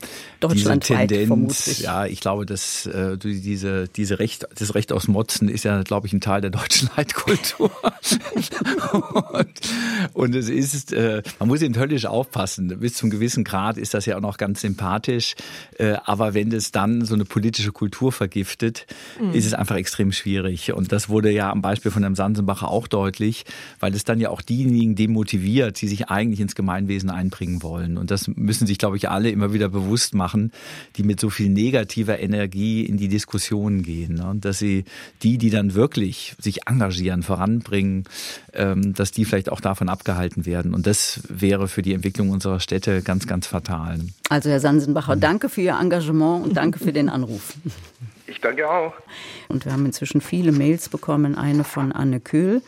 diese 0.53 0.79
Tendenz. 0.79 1.29
Vermutlich. 1.29 1.81
Ja, 1.81 2.05
ich 2.05 2.21
glaube, 2.21 2.45
dass 2.45 2.85
äh, 2.85 3.17
diese, 3.17 3.89
diese 3.89 4.19
Recht, 4.19 4.47
das 4.55 4.75
Recht 4.75 4.93
aus 4.93 5.09
Motzen 5.09 5.49
ist 5.49 5.65
ja, 5.65 5.83
glaube 5.83 6.07
ich, 6.07 6.13
ein 6.13 6.21
Teil 6.21 6.43
der 6.43 6.51
deutschen 6.51 6.91
Leitkultur. 6.97 7.71
und, 9.33 9.51
und 10.13 10.35
es 10.35 10.51
ist, 10.51 10.93
äh, 10.93 11.23
man 11.39 11.49
muss 11.49 11.63
eben 11.63 11.75
höllisch 11.79 12.05
aufpassen. 12.05 12.69
Bis 12.81 12.95
zu 12.95 13.07
einem 13.07 13.11
gewissen 13.11 13.43
Grad 13.43 13.79
ist 13.79 13.95
das 13.95 14.05
ja 14.05 14.19
auch 14.19 14.21
noch 14.21 14.37
ganz 14.37 14.61
sympathisch. 14.61 15.35
Äh, 15.79 15.95
aber 16.05 16.35
wenn 16.35 16.53
es 16.53 16.71
dann 16.71 17.07
so 17.07 17.15
eine 17.15 17.25
politische 17.25 17.73
Kultur 17.73 18.13
vergiftet, 18.13 18.87
mhm. 19.19 19.33
ist 19.33 19.47
es 19.47 19.55
einfach 19.55 19.77
extrem 19.77 20.13
schwierig. 20.13 20.75
Und 20.75 20.93
das 20.93 21.09
wurde 21.09 21.31
ja 21.31 21.51
am 21.51 21.63
Beispiel 21.63 21.91
von 21.91 22.03
Herrn 22.03 22.15
Sansenbacher 22.15 22.69
auch 22.69 22.89
deutlich, 22.89 23.47
weil 23.81 23.95
es 23.95 24.05
dann 24.05 24.21
ja 24.21 24.29
auch 24.29 24.43
diejenigen 24.43 24.97
demotiviert, 24.97 25.81
die 25.81 25.89
sich 25.89 25.94
eigentlich 26.09 26.41
ins 26.41 26.55
Gemeinwesen 26.55 27.11
einbringen 27.11 27.63
wollen. 27.63 27.97
Und 27.97 28.11
das 28.11 28.29
müssen 28.29 28.67
sich, 28.67 28.79
glaube 28.79 28.97
ich, 28.97 29.09
alle 29.09 29.31
immer 29.31 29.53
wieder 29.53 29.69
bewusst 29.69 30.15
machen, 30.15 30.53
die 30.97 31.03
mit 31.03 31.21
so 31.21 31.31
viel 31.31 31.49
negativer 31.49 32.19
Energie 32.19 32.85
in 32.85 32.97
die 32.97 33.09
Diskussion 33.09 33.83
gehen. 33.83 34.15
Ne? 34.15 34.37
Dass 34.37 34.59
sie 34.59 34.85
die, 35.23 35.39
die 35.39 35.51
dann 35.51 35.75
wirklich 35.75 36.35
sich 36.39 36.67
engagieren, 36.67 37.23
voranbringen, 37.23 38.05
ähm, 38.53 38.95
dass 38.95 39.13
die 39.13 39.25
vielleicht 39.25 39.51
auch 39.51 39.61
davon 39.61 39.89
abgehalten 39.89 40.47
werden. 40.47 40.75
Und 40.75 40.87
das 40.87 41.21
wäre 41.29 41.69
für 41.69 41.83
die 41.83 41.95
Entwicklung 41.95 42.31
unserer 42.31 42.61
Städte 42.61 43.03
ganz, 43.03 43.27
ganz 43.27 43.47
fatal. 43.47 44.01
Also 44.29 44.51
Herr 44.51 44.61
Sansenbacher, 44.61 45.17
danke 45.17 45.49
für 45.49 45.63
Ihr 45.63 45.79
Engagement 45.81 46.45
und 46.45 46.57
danke 46.57 46.79
für 46.79 46.93
den 46.93 47.09
Anruf. 47.09 47.55
Ich 48.27 48.41
danke 48.41 48.69
auch. 48.69 48.95
Und 49.49 49.65
wir 49.65 49.73
haben 49.73 49.85
inzwischen 49.87 50.21
viele 50.21 50.53
Mails 50.53 50.89
bekommen. 50.89 51.37
Eine 51.37 51.63
von 51.65 51.93
Anne 51.93 52.21
Köhl 52.21 52.63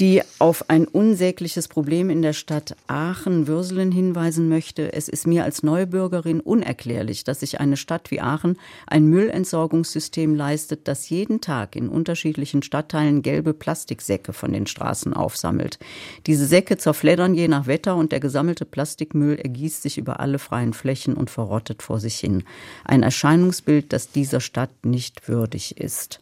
die 0.00 0.22
auf 0.38 0.68
ein 0.68 0.86
unsägliches 0.86 1.68
Problem 1.68 2.10
in 2.10 2.20
der 2.20 2.34
Stadt 2.34 2.76
Aachen-Würselen 2.86 3.90
hinweisen 3.90 4.48
möchte. 4.48 4.92
Es 4.92 5.08
ist 5.08 5.26
mir 5.26 5.44
als 5.44 5.62
Neubürgerin 5.62 6.40
unerklärlich, 6.40 7.24
dass 7.24 7.40
sich 7.40 7.60
eine 7.60 7.76
Stadt 7.76 8.10
wie 8.10 8.20
Aachen 8.20 8.58
ein 8.86 9.06
Müllentsorgungssystem 9.06 10.34
leistet, 10.34 10.86
das 10.88 11.08
jeden 11.08 11.40
Tag 11.40 11.76
in 11.76 11.88
unterschiedlichen 11.88 12.62
Stadtteilen 12.62 13.22
gelbe 13.22 13.54
Plastiksäcke 13.54 14.32
von 14.32 14.52
den 14.52 14.66
Straßen 14.66 15.14
aufsammelt. 15.14 15.78
Diese 16.26 16.46
Säcke 16.46 16.76
zerfleddern 16.76 17.34
je 17.34 17.48
nach 17.48 17.66
Wetter 17.66 17.96
und 17.96 18.12
der 18.12 18.20
gesammelte 18.20 18.66
Plastikmüll 18.66 19.36
ergießt 19.36 19.82
sich 19.82 19.96
über 19.96 20.20
alle 20.20 20.38
freien 20.38 20.74
Flächen 20.74 21.14
und 21.14 21.30
verrottet 21.30 21.82
vor 21.82 22.00
sich 22.00 22.18
hin. 22.18 22.44
Ein 22.84 23.02
Erscheinungsbild, 23.02 23.92
das 23.92 24.10
dieser 24.10 24.40
Stadt 24.40 24.70
nicht 24.84 25.28
würdig 25.28 25.78
ist. 25.80 26.20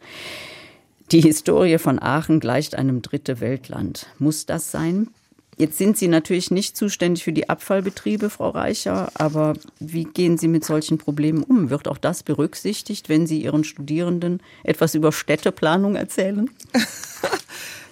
Die 1.11 1.21
Historie 1.21 1.77
von 1.77 2.01
Aachen 2.01 2.39
gleicht 2.39 2.75
einem 2.75 3.01
dritte 3.01 3.39
Weltland. 3.39 4.07
Muss 4.17 4.45
das 4.45 4.71
sein? 4.71 5.09
Jetzt 5.57 5.77
sind 5.77 5.97
Sie 5.97 6.09
natürlich 6.09 6.51
nicht 6.51 6.75
zuständig 6.75 7.23
für 7.23 7.31
die 7.31 7.47
Abfallbetriebe, 7.47 8.29
Frau 8.29 8.49
Reicher, 8.49 9.09
aber 9.13 9.53
wie 9.79 10.03
gehen 10.03 10.37
Sie 10.37 10.49
mit 10.49 10.65
solchen 10.65 10.97
Problemen 10.97 11.43
um? 11.43 11.69
Wird 11.69 11.87
auch 11.87 11.97
das 11.97 12.23
berücksichtigt, 12.23 13.07
wenn 13.07 13.25
Sie 13.25 13.41
Ihren 13.41 13.63
Studierenden 13.63 14.41
etwas 14.63 14.95
über 14.95 15.11
Städteplanung 15.11 15.95
erzählen? 15.95 16.49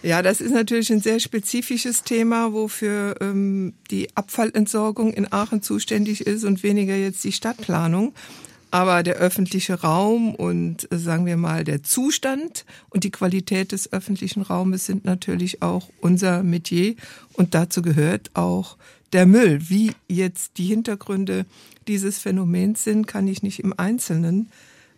Ja, 0.04 0.22
das 0.22 0.42
ist 0.42 0.52
natürlich 0.52 0.92
ein 0.92 1.00
sehr 1.00 1.22
spezifisches 1.22 2.04
Thema, 2.04 2.52
wofür 2.52 3.16
ähm, 3.22 3.74
die 3.90 4.10
Abfallentsorgung 4.16 5.14
in 5.14 5.32
Aachen 5.32 5.62
zuständig 5.62 6.28
ist 6.28 6.44
und 6.44 6.62
weniger 6.62 6.98
jetzt 6.98 7.24
die 7.24 7.32
Stadtplanung. 7.32 8.14
Aber 8.74 9.04
der 9.04 9.18
öffentliche 9.18 9.82
Raum 9.82 10.34
und 10.34 10.92
äh, 10.92 10.98
sagen 10.98 11.28
wir 11.28 11.38
mal 11.38 11.64
der 11.64 11.84
Zustand 11.84 12.66
und 12.90 13.04
die 13.04 13.12
Qualität 13.12 13.72
des 13.72 13.94
öffentlichen 13.94 14.42
Raumes 14.42 14.88
sind 14.88 15.06
natürlich 15.06 15.62
auch 15.62 15.90
unser 16.02 16.42
Metier 16.42 16.96
und 17.34 17.54
dazu 17.54 17.84
gehört 17.84 18.32
auch 18.34 18.78
der 19.12 19.28
Müll. 19.28 19.70
Wie 19.70 19.92
jetzt 20.08 20.58
die 20.58 20.66
Hintergründe 20.66 21.46
dieses 21.88 22.18
Phänomens 22.18 22.84
sind, 22.84 23.06
kann 23.06 23.28
ich 23.28 23.44
nicht 23.44 23.60
im 23.60 23.78
Einzelnen 23.78 24.50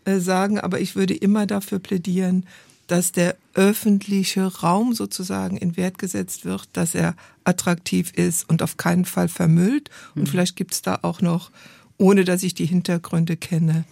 äh, 0.05 0.19
sagen, 0.19 0.57
aber 0.57 0.79
ich 0.79 0.95
würde 0.95 1.13
immer 1.13 1.45
dafür 1.45 1.79
plädieren, 1.79 2.45
dass 2.87 3.11
der 3.11 3.35
öffentliche 3.55 4.45
Raum 4.45 4.93
sozusagen 4.93 5.57
in 5.57 5.75
Wert 5.75 5.97
gesetzt 5.97 6.45
wird, 6.45 6.69
dass 6.71 6.95
er 6.95 7.13
attraktiv 7.43 8.13
ist 8.15 8.47
und 8.49 8.61
auf 8.61 8.77
keinen 8.77 9.03
Fall 9.03 9.27
vermüllt. 9.27 9.89
Und 10.15 10.21
mhm. 10.21 10.27
vielleicht 10.27 10.55
gibt 10.55 10.75
es 10.75 10.81
da 10.81 10.99
auch 11.01 11.19
noch 11.19 11.51
ohne 11.97 12.25
dass 12.25 12.43
ich 12.43 12.53
die 12.53 12.65
Hintergründe 12.65 13.37
kenne, 13.37 13.85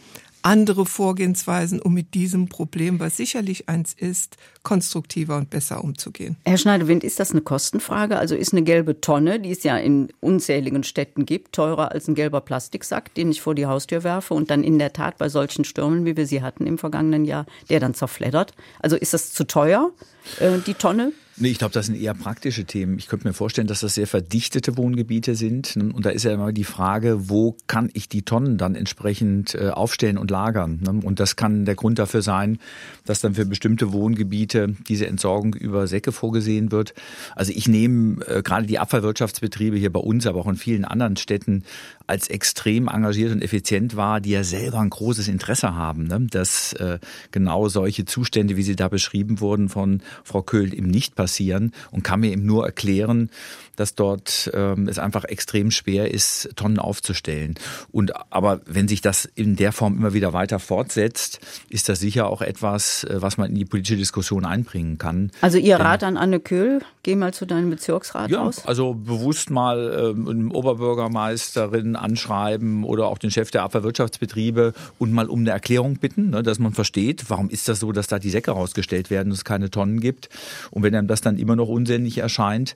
andere 0.44 0.86
Vorgehensweisen, 0.86 1.82
um 1.82 1.94
mit 1.94 2.13
diesem 2.13 2.50
Problem, 2.50 3.00
was 3.00 3.18
sicherlich 3.18 3.70
eins 3.70 3.94
ist, 3.94 4.38
konstruktiver 4.62 5.38
und 5.38 5.50
besser 5.50 5.84
umzugehen. 5.84 6.36
Herr 6.46 6.58
Schneidewind, 6.58 7.04
ist 7.04 7.20
das 7.20 7.32
eine 7.32 7.42
Kostenfrage? 7.42 8.18
Also 8.18 8.36
ist 8.36 8.52
eine 8.52 8.63
gelbe 8.63 9.00
Tonne, 9.00 9.39
die 9.39 9.52
es 9.52 9.63
ja 9.63 9.78
in 9.78 10.10
unzähligen 10.20 10.84
Städten 10.84 11.26
gibt, 11.26 11.54
teurer 11.54 11.92
als 11.92 12.08
ein 12.08 12.16
gelber 12.16 12.42
Plastiksack, 12.42 13.13
den 13.16 13.32
ich 13.32 13.42
vor 13.42 13.56
die 13.56 13.66
Haustür 13.66 14.04
werfe 14.04 14.34
und 14.34 14.52
dann 14.52 14.63
in 14.63 14.80
der 14.80 14.94
Tat 14.94 15.18
bei 15.18 15.30
solchen 15.30 15.63
Stürmen, 15.63 16.06
wie 16.06 16.18
wir 16.18 16.28
sie 16.28 16.42
hatten 16.42 16.68
im 16.68 16.78
vergangenen 16.78 17.26
Jahr, 17.26 17.46
der 17.70 17.80
dann 17.80 17.94
zerfleddert? 17.94 18.54
Also 18.80 18.98
ist 18.98 19.13
das 19.13 19.32
zu 19.32 19.46
teuer, 19.46 19.92
äh, 20.39 20.60
die 20.66 20.74
Tonne? 20.74 21.13
Nee, 21.36 21.50
ich 21.50 21.58
glaube, 21.58 21.74
das 21.74 21.88
sind 21.88 22.00
eher 22.00 22.13
praktische 22.13 22.65
Themen. 22.65 23.00
Ich 23.00 23.08
könnte 23.08 23.28
mir 23.28 23.34
vorstellen, 23.34 23.65
dass 23.65 23.80
das 23.80 23.96
sehr 23.96 24.06
verdichtete 24.06 24.78
Wohngebiete 24.78 25.36
sind. 25.36 25.76
Und 25.76 26.06
da 26.06 26.12
ist 26.12 26.24
ja 26.24 26.32
immer 26.32 26.52
die 26.52 26.63
Frage, 26.63 27.28
wo 27.30 27.58
kann 27.65 27.89
ich 27.93 28.08
die 28.08 28.22
Tonnen 28.22 28.60
dann 28.60 28.76
entsprechend 28.76 29.56
äh, 29.56 29.69
aufstellen 29.69 30.19
und 30.19 30.30
lagern? 30.30 30.80
Ne? 30.84 31.02
Und 31.04 31.19
das 31.19 31.36
kann 31.36 31.65
der 31.65 31.74
Grund 31.74 31.98
dafür 31.98 32.22
sein, 32.22 32.60
dass 33.06 33.19
dann 33.19 33.34
für 33.34 33.46
bestimmte 33.46 33.91
Wohngebiete 33.93 34.76
diese 34.88 35.08
Entsorgung 35.08 35.56
über 35.56 35.88
Säcke 35.88 36.12
vorgesehen 36.12 36.72
wird. 36.72 36.93
Also 37.36 37.52
ich 37.56 37.67
nehme 37.67 38.24
äh, 38.28 38.43
gerade 38.43 38.67
die 38.67 38.78
Abfallwirtschaftsbetriebe 38.78 39.76
hier 39.78 39.91
bei 39.91 40.01
uns, 40.01 40.28
aber 40.28 40.39
auch 40.39 40.47
in 40.47 40.55
vielen 40.55 40.86
anderen 40.86 41.18
Städten 41.18 41.64
als 42.08 42.28
extrem 42.28 42.88
engagiert 42.88 43.32
und 43.32 43.41
effizient 43.41 43.95
wahr, 43.95 44.20
die 44.20 44.32
ja 44.32 44.43
selber 44.43 44.80
ein 44.80 44.89
großes 44.89 45.28
Interesse 45.28 45.76
haben, 45.76 46.08
ne? 46.08 46.28
dass 46.30 46.74
äh, 46.74 46.99
genau 47.32 47.70
solche 47.70 48.06
Zustände, 48.06 48.58
wie 48.58 48.64
sie 48.64 48.76
da 48.76 48.88
beschrieben 48.88 49.39
wurden 49.39 49.70
von 49.70 50.01
Frau 50.24 50.41
Köhl, 50.41 50.74
eben 50.74 50.88
nicht 50.88 51.16
passieren 51.16 51.72
und 51.91 52.04
kann 52.04 52.20
mir 52.20 52.32
eben 52.32 52.45
nur 52.45 52.66
erklären, 52.66 53.30
dass 53.76 53.95
dort 53.95 54.51
ähm, 54.54 54.88
es 54.88 54.99
einfach 54.99 55.24
extrem 55.24 55.72
schwer 55.72 56.12
ist, 56.12 56.49
Tonnen 56.56 56.80
aufzustellen. 56.80 57.56
Und 57.91 58.14
aber 58.32 58.62
wenn 58.66 58.88
sich 58.88 59.01
das 59.01 59.26
in 59.26 59.56
der 59.56 59.72
Form 59.72 59.97
immer 59.97 60.14
wieder 60.14 60.34
weiter 60.34 60.60
fortsetzt, 60.60 61.39
ist 61.70 61.89
das 61.89 61.99
sicher 61.99 62.28
auch 62.28 62.41
etwas, 62.41 63.04
äh, 63.06 63.22
was 63.22 63.38
man 63.38 63.49
in 63.49 63.56
die 63.56 63.66
politische 63.66 63.97
Diskussion 63.97 64.45
einbringen 64.45 64.97
kann. 64.97 65.32
Also 65.41 65.58
Ihr 65.58 65.78
Rat 65.78 66.04
an 66.04 66.18
Anne 66.18 66.39
Köhl, 66.39 66.82
geh 67.01 67.16
mal 67.16 67.34
zu 67.34 67.45
deinem 67.45 67.70
Bezirksrat 67.70 68.30
ja, 68.30 68.41
aus. 68.41 68.66
Also 68.66 68.93
bewusst 68.93 69.49
mal 69.49 70.14
ähm, 70.16 70.28
einen 70.28 71.93
Oberbürgermeisterin 71.94 71.96
anschreiben 71.96 72.84
oder 72.84 73.08
auch 73.08 73.18
den 73.18 73.32
Chef 73.32 73.52
der 73.52 73.64
Abfallwirtschaftsbetriebe 73.64 74.74
und 75.00 75.12
mal 75.12 75.28
um 75.28 75.39
eine 75.39 75.52
Erklärung 75.52 75.98
bitten, 75.98 76.32
ne, 76.32 76.44
dass 76.44 76.60
man 76.60 76.74
versteht, 76.74 77.30
warum 77.30 77.50
ist 77.50 77.68
das 77.68 77.80
so, 77.80 77.91
dass 77.91 78.08
da 78.08 78.20
die 78.20 78.30
Säcke 78.30 78.52
rausgestellt 78.52 79.10
werden 79.10 79.30
und 79.30 79.38
es 79.38 79.46
keine 79.46 79.70
Tonnen 79.70 80.00
gibt. 80.00 80.30
Und 80.72 80.84
wenn 80.84 80.96
einem 80.96 81.08
das 81.08 81.22
dann 81.22 81.38
immer 81.38 81.56
noch 81.56 81.68
unsinnig 81.68 82.18
erscheint, 82.18 82.76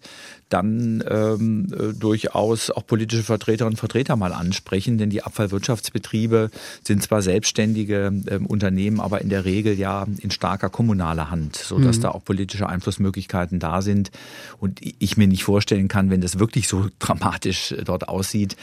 dann 0.50 1.04
ähm, 1.10 1.68
äh, 1.74 1.94
durchaus 1.94 2.72
auch 2.72 2.86
politische 2.86 3.24
Vertreterinnen 3.24 3.74
und 3.74 3.78
Vertreter 3.78 4.16
mal 4.16 4.34
ansprechen, 4.34 4.98
denn 4.98 5.10
die 5.10 5.24
Abfallwirtschaftsbetriebe 5.24 6.50
sind 6.84 7.04
zwar 7.04 7.22
selbstständige 7.22 8.14
äh, 8.28 8.38
Unternehmen, 8.38 9.02
aber 9.02 9.22
in 9.22 9.30
der 9.30 9.46
Regel 9.46 9.78
ja 9.78 10.06
in 10.20 10.32
starker 10.32 10.70
kommunaler 10.70 11.30
Hand, 11.30 11.58
sodass 11.58 11.98
mhm. 11.98 12.02
da 12.02 12.10
auch 12.12 12.24
politische 12.24 12.68
Einflussmöglichkeiten 12.70 13.60
da 13.60 13.82
sind. 13.82 14.12
Und 14.60 14.80
ich 14.82 15.18
mir 15.18 15.28
nicht 15.28 15.44
vorstellen 15.44 15.88
kann, 15.88 16.10
wenn 16.10 16.22
das 16.22 16.40
wirklich 16.40 16.68
so 16.68 16.88
dramatisch 17.00 17.74
äh, 17.74 17.84
dort 17.84 18.08
aussieht, 18.08 18.56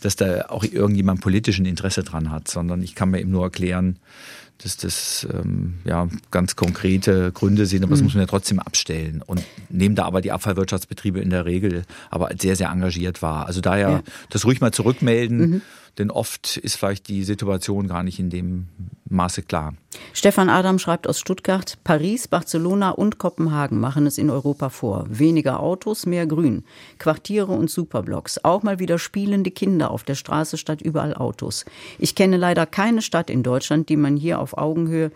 dass 0.00 0.16
da 0.16 0.46
auch 0.48 0.64
irgendjemand 0.64 1.20
politischen 1.20 1.66
Interesse 1.66 2.02
dran 2.02 2.30
hat, 2.30 2.48
sondern 2.48 2.82
ich 2.82 2.94
kann 2.94 3.10
mir 3.10 3.20
eben 3.20 3.30
nur 3.30 3.44
erklären, 3.44 3.98
dass 4.62 4.76
das 4.76 5.26
ähm, 5.32 5.74
ja, 5.84 6.08
ganz 6.30 6.56
konkrete 6.56 7.32
Gründe 7.32 7.66
sind, 7.66 7.82
aber 7.82 7.90
das 7.90 8.00
mhm. 8.00 8.06
muss 8.06 8.14
man 8.14 8.22
ja 8.22 8.26
trotzdem 8.26 8.58
abstellen. 8.58 9.22
Und 9.24 9.42
nehmen 9.68 9.94
da 9.94 10.04
aber 10.04 10.20
die 10.20 10.32
Abfallwirtschaftsbetriebe 10.32 11.20
in 11.20 11.30
der 11.30 11.44
Regel 11.44 11.82
aber 12.10 12.30
sehr, 12.38 12.56
sehr 12.56 12.70
engagiert 12.70 13.22
wahr. 13.22 13.46
Also 13.46 13.60
daher 13.60 13.90
ja. 13.90 14.02
das 14.30 14.44
ruhig 14.44 14.60
mal 14.60 14.72
zurückmelden. 14.72 15.38
Mhm. 15.38 15.62
Denn 15.98 16.10
oft 16.10 16.56
ist 16.56 16.76
vielleicht 16.76 17.08
die 17.08 17.22
Situation 17.22 17.86
gar 17.86 18.02
nicht 18.02 18.18
in 18.18 18.30
dem 18.30 18.68
Maße 19.12 19.42
klar. 19.42 19.74
Stefan 20.14 20.48
Adam 20.48 20.78
schreibt 20.78 21.06
aus 21.06 21.20
Stuttgart, 21.20 21.76
Paris, 21.84 22.28
Barcelona 22.28 22.90
und 22.90 23.18
Kopenhagen 23.18 23.78
machen 23.78 24.06
es 24.06 24.16
in 24.16 24.30
Europa 24.30 24.70
vor. 24.70 25.04
Weniger 25.08 25.60
Autos, 25.60 26.06
mehr 26.06 26.26
Grün. 26.26 26.64
Quartiere 26.98 27.52
und 27.52 27.70
Superblocks. 27.70 28.42
Auch 28.42 28.62
mal 28.62 28.78
wieder 28.78 28.98
spielende 28.98 29.50
Kinder 29.50 29.90
auf 29.90 30.02
der 30.02 30.14
Straße 30.14 30.56
statt 30.56 30.80
überall 30.80 31.14
Autos. 31.14 31.66
Ich 31.98 32.14
kenne 32.14 32.38
leider 32.38 32.64
keine 32.64 33.02
Stadt 33.02 33.28
in 33.28 33.42
Deutschland, 33.42 33.90
die 33.90 33.96
man 33.96 34.16
hier 34.16 34.40
auf 34.40 34.56
Augenhöhe 34.56 35.12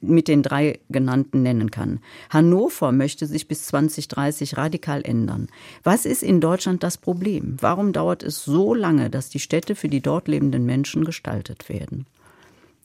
mit 0.00 0.28
den 0.28 0.42
drei 0.42 0.78
genannten 0.88 1.42
nennen 1.42 1.70
kann. 1.70 2.00
Hannover 2.30 2.92
möchte 2.92 3.26
sich 3.26 3.48
bis 3.48 3.66
2030 3.66 4.56
radikal 4.56 5.02
ändern. 5.02 5.48
Was 5.82 6.04
ist 6.04 6.22
in 6.22 6.40
Deutschland 6.40 6.82
das 6.82 6.96
Problem? 6.98 7.56
Warum 7.60 7.92
dauert 7.92 8.22
es 8.22 8.44
so 8.44 8.74
lange, 8.74 9.10
dass 9.10 9.28
die 9.28 9.40
Städte 9.40 9.74
für 9.74 9.88
die 9.88 10.00
dort 10.00 10.28
lebenden 10.28 10.64
Menschen 10.64 11.04
gestaltet 11.04 11.68
werden? 11.68 12.06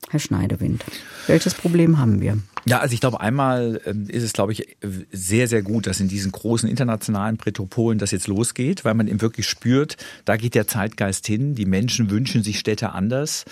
Herr 0.09 0.19
Schneidewind, 0.19 0.83
welches 1.27 1.53
Problem 1.53 1.97
haben 1.97 2.21
wir? 2.21 2.37
Ja, 2.65 2.79
also 2.79 2.93
ich 2.93 3.01
glaube, 3.01 3.19
einmal 3.19 3.81
ähm, 3.85 4.07
ist 4.07 4.23
es, 4.23 4.31
glaube 4.31 4.53
ich, 4.53 4.77
sehr, 5.11 5.49
sehr 5.49 5.61
gut, 5.63 5.85
dass 5.85 5.99
in 5.99 6.07
diesen 6.07 6.31
großen 6.31 6.69
internationalen 6.69 7.37
Metropolen 7.43 7.99
das 7.99 8.11
jetzt 8.11 8.27
losgeht, 8.27 8.85
weil 8.85 8.93
man 8.93 9.07
eben 9.09 9.19
wirklich 9.19 9.49
spürt, 9.49 9.97
da 10.23 10.37
geht 10.37 10.55
der 10.55 10.65
Zeitgeist 10.65 11.27
hin. 11.27 11.55
Die 11.55 11.65
Menschen 11.65 12.09
wünschen 12.09 12.41
sich 12.41 12.59
Städte 12.59 12.93
anders. 12.93 13.43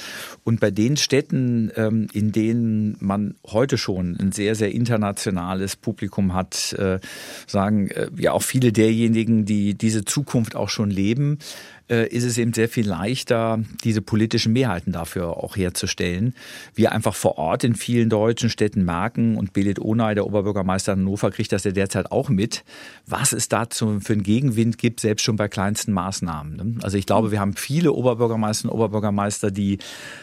Und 0.45 0.61
bei 0.61 0.71
den 0.71 0.95
Städten, 0.95 1.71
ähm, 1.75 2.07
in 2.13 2.31
denen 2.31 2.95
man 3.01 3.35
heute 3.45 3.77
schon 3.77 4.15
ein 4.17 4.31
sehr, 4.31 4.55
sehr 4.55 4.71
internationales 4.71 5.75
Publikum 5.75 6.33
hat, 6.33 6.71
äh, 6.73 6.99
sagen 7.47 7.89
äh, 7.89 8.07
ja 8.17 8.31
auch 8.31 8.43
viele 8.43 8.71
derjenigen, 8.71 9.43
die 9.43 9.73
diese 9.73 10.05
Zukunft 10.05 10.55
auch 10.55 10.69
schon 10.69 10.89
leben, 10.89 11.39
ist 11.87 12.23
es 12.23 12.37
eben 12.37 12.53
sehr 12.53 12.69
viel 12.69 12.87
leichter, 12.87 13.59
diese 13.83 14.01
politischen 14.01 14.53
Mehrheiten 14.53 14.91
dafür 14.93 15.37
auch 15.37 15.57
herzustellen. 15.57 16.33
Wir 16.73 16.93
einfach 16.93 17.15
vor 17.15 17.37
Ort 17.37 17.63
in 17.63 17.75
vielen 17.75 18.09
deutschen 18.09 18.49
Städten 18.49 18.85
merken, 18.85 19.35
und 19.35 19.53
Belit 19.53 19.79
Onay, 19.79 20.15
der 20.15 20.25
Oberbürgermeister 20.25 20.93
Hannover, 20.93 21.31
kriegt 21.31 21.51
das 21.51 21.63
ja 21.63 21.71
derzeit 21.71 22.11
auch 22.11 22.29
mit, 22.29 22.63
was 23.05 23.33
es 23.33 23.49
dazu 23.49 23.99
für 23.99 24.13
einen 24.13 24.23
Gegenwind 24.23 24.77
gibt, 24.77 24.99
selbst 24.99 25.23
schon 25.23 25.35
bei 25.35 25.47
kleinsten 25.47 25.91
Maßnahmen. 25.91 26.55
Ne? 26.55 26.75
Also 26.81 26.97
ich 26.97 27.05
glaube, 27.05 27.31
wir 27.31 27.39
haben 27.39 27.55
viele 27.55 27.91
Oberbürgermeisterinnen 27.91 28.71
und 28.73 28.79
Oberbürgermeister, 28.79 29.51
die 29.51 29.79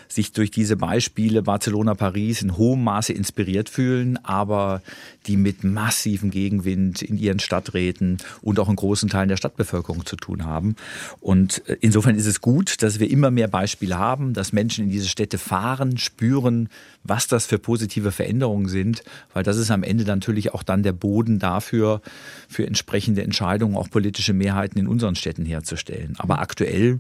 sich 0.09 0.33
durch 0.33 0.51
diese 0.51 0.77
Beispiele 0.77 1.43
Barcelona, 1.43 1.95
Paris 1.95 2.43
in 2.43 2.57
hohem 2.57 2.83
Maße 2.85 3.13
inspiriert 3.13 3.69
fühlen, 3.69 4.19
aber 4.25 4.83
die 5.29 5.37
mit 5.37 5.63
massivem 5.63 6.31
Gegenwind 6.31 7.03
in 7.03 7.19
ihren 7.19 7.39
Stadträten 7.39 8.19
und 8.41 8.59
auch 8.59 8.69
in 8.69 8.77
großen 8.77 9.09
Teilen 9.09 9.29
der 9.29 9.37
Stadtbevölkerung 9.37 10.07
zu 10.07 10.17
tun 10.17 10.45
haben. 10.45 10.75
Und 11.21 11.63
äh, 11.69 11.77
insofern 11.81 12.17
ist 12.17 12.27
es 12.27 12.41
gut, 12.41 12.83
dass 12.83 12.99
wir 12.99 13.11
immer 13.11 13.31
mehr 13.31 13.49
Beispiele 13.49 13.99
haben, 13.99 14.33
dass 14.33 14.53
Menschen 14.53 14.85
in 14.85 14.91
diese 14.91 15.09
Städte 15.09 15.39
fahren, 15.39 15.99
spüren, 15.99 16.69
was 17.05 17.27
das 17.27 17.47
für 17.47 17.59
positive 17.59 18.11
Veränderungen 18.13 18.69
sind, 18.69 19.03
weil 19.33 19.43
das 19.43 19.57
ist 19.57 19.71
am 19.71 19.83
Ende 19.83 20.05
natürlich 20.05 20.55
auch 20.55 20.63
dann 20.63 20.83
der 20.83 20.93
Boden 20.93 21.39
dafür, 21.39 22.01
für 22.49 22.67
entsprechende 22.67 23.23
Entscheidungen, 23.23 23.77
auch 23.77 23.91
politische 23.91 24.33
Mehrheiten 24.33 24.79
in 24.79 24.89
unseren 24.89 25.15
Städten 25.15 25.45
herzustellen. 25.45 26.15
Aber 26.19 26.41
aktuell 26.41 26.99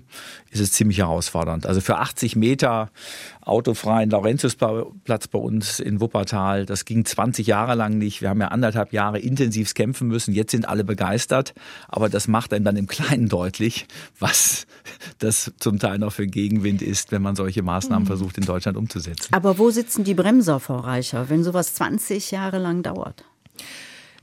ist 0.50 0.60
es 0.60 0.72
ziemlich 0.72 0.98
herausfordernd. 0.98 1.66
Also 1.66 1.80
für 1.80 1.98
80 1.98 2.36
Meter 2.36 2.90
autofreien 3.40 4.10
Laurentiusplatz 4.10 5.28
bei 5.28 5.38
uns 5.38 5.80
in 5.80 6.00
Wuppertal, 6.00 6.66
das 6.66 6.84
ging 6.84 7.04
20 7.04 7.46
Jahre 7.46 7.74
lang 7.74 7.98
nicht. 7.98 8.17
Wir 8.20 8.28
haben 8.28 8.40
ja 8.40 8.48
anderthalb 8.48 8.92
Jahre 8.92 9.18
intensiv 9.18 9.74
kämpfen 9.74 10.08
müssen. 10.08 10.34
Jetzt 10.34 10.52
sind 10.52 10.68
alle 10.68 10.84
begeistert. 10.84 11.54
Aber 11.88 12.08
das 12.08 12.28
macht 12.28 12.52
einem 12.52 12.64
dann 12.64 12.76
im 12.76 12.86
Kleinen 12.86 13.28
deutlich, 13.28 13.86
was 14.18 14.66
das 15.18 15.52
zum 15.58 15.78
Teil 15.78 15.98
noch 15.98 16.12
für 16.12 16.26
Gegenwind 16.26 16.82
ist, 16.82 17.12
wenn 17.12 17.22
man 17.22 17.36
solche 17.36 17.62
Maßnahmen 17.62 18.04
mhm. 18.04 18.08
versucht 18.08 18.38
in 18.38 18.44
Deutschland 18.44 18.76
umzusetzen. 18.76 19.32
Aber 19.32 19.58
wo 19.58 19.70
sitzen 19.70 20.04
die 20.04 20.14
Bremser, 20.14 20.60
Frau 20.60 20.76
Reicher, 20.76 21.28
wenn 21.28 21.44
sowas 21.44 21.74
20 21.74 22.30
Jahre 22.30 22.58
lang 22.58 22.82
dauert? 22.82 23.24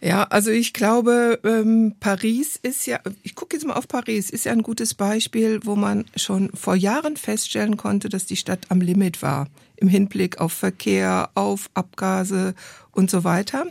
Ja, 0.02 0.24
also 0.24 0.52
ich 0.52 0.74
glaube, 0.74 1.40
ähm, 1.44 1.96
Paris 2.00 2.60
ist 2.62 2.86
ja, 2.86 3.00
ich 3.24 3.34
gucke 3.34 3.56
jetzt 3.56 3.66
mal 3.66 3.74
auf 3.74 3.88
Paris, 3.88 4.30
ist 4.30 4.46
ja 4.46 4.52
ein 4.52 4.62
gutes 4.62 4.94
Beispiel, 4.94 5.62
wo 5.64 5.76
man 5.76 6.06
schon 6.16 6.52
vor 6.54 6.76
Jahren 6.76 7.18
feststellen 7.18 7.78
konnte, 7.78 8.10
dass 8.10 8.26
die 8.26 8.36
Stadt 8.36 8.68
am 8.70 8.82
Limit 8.82 9.22
war 9.22 9.48
im 9.78 9.88
Hinblick 9.88 10.40
auf 10.40 10.54
Verkehr, 10.54 11.30
auf 11.36 11.70
Abgase 11.74 12.56
und 12.92 13.10
so 13.10 13.24
weiter. 13.24 13.66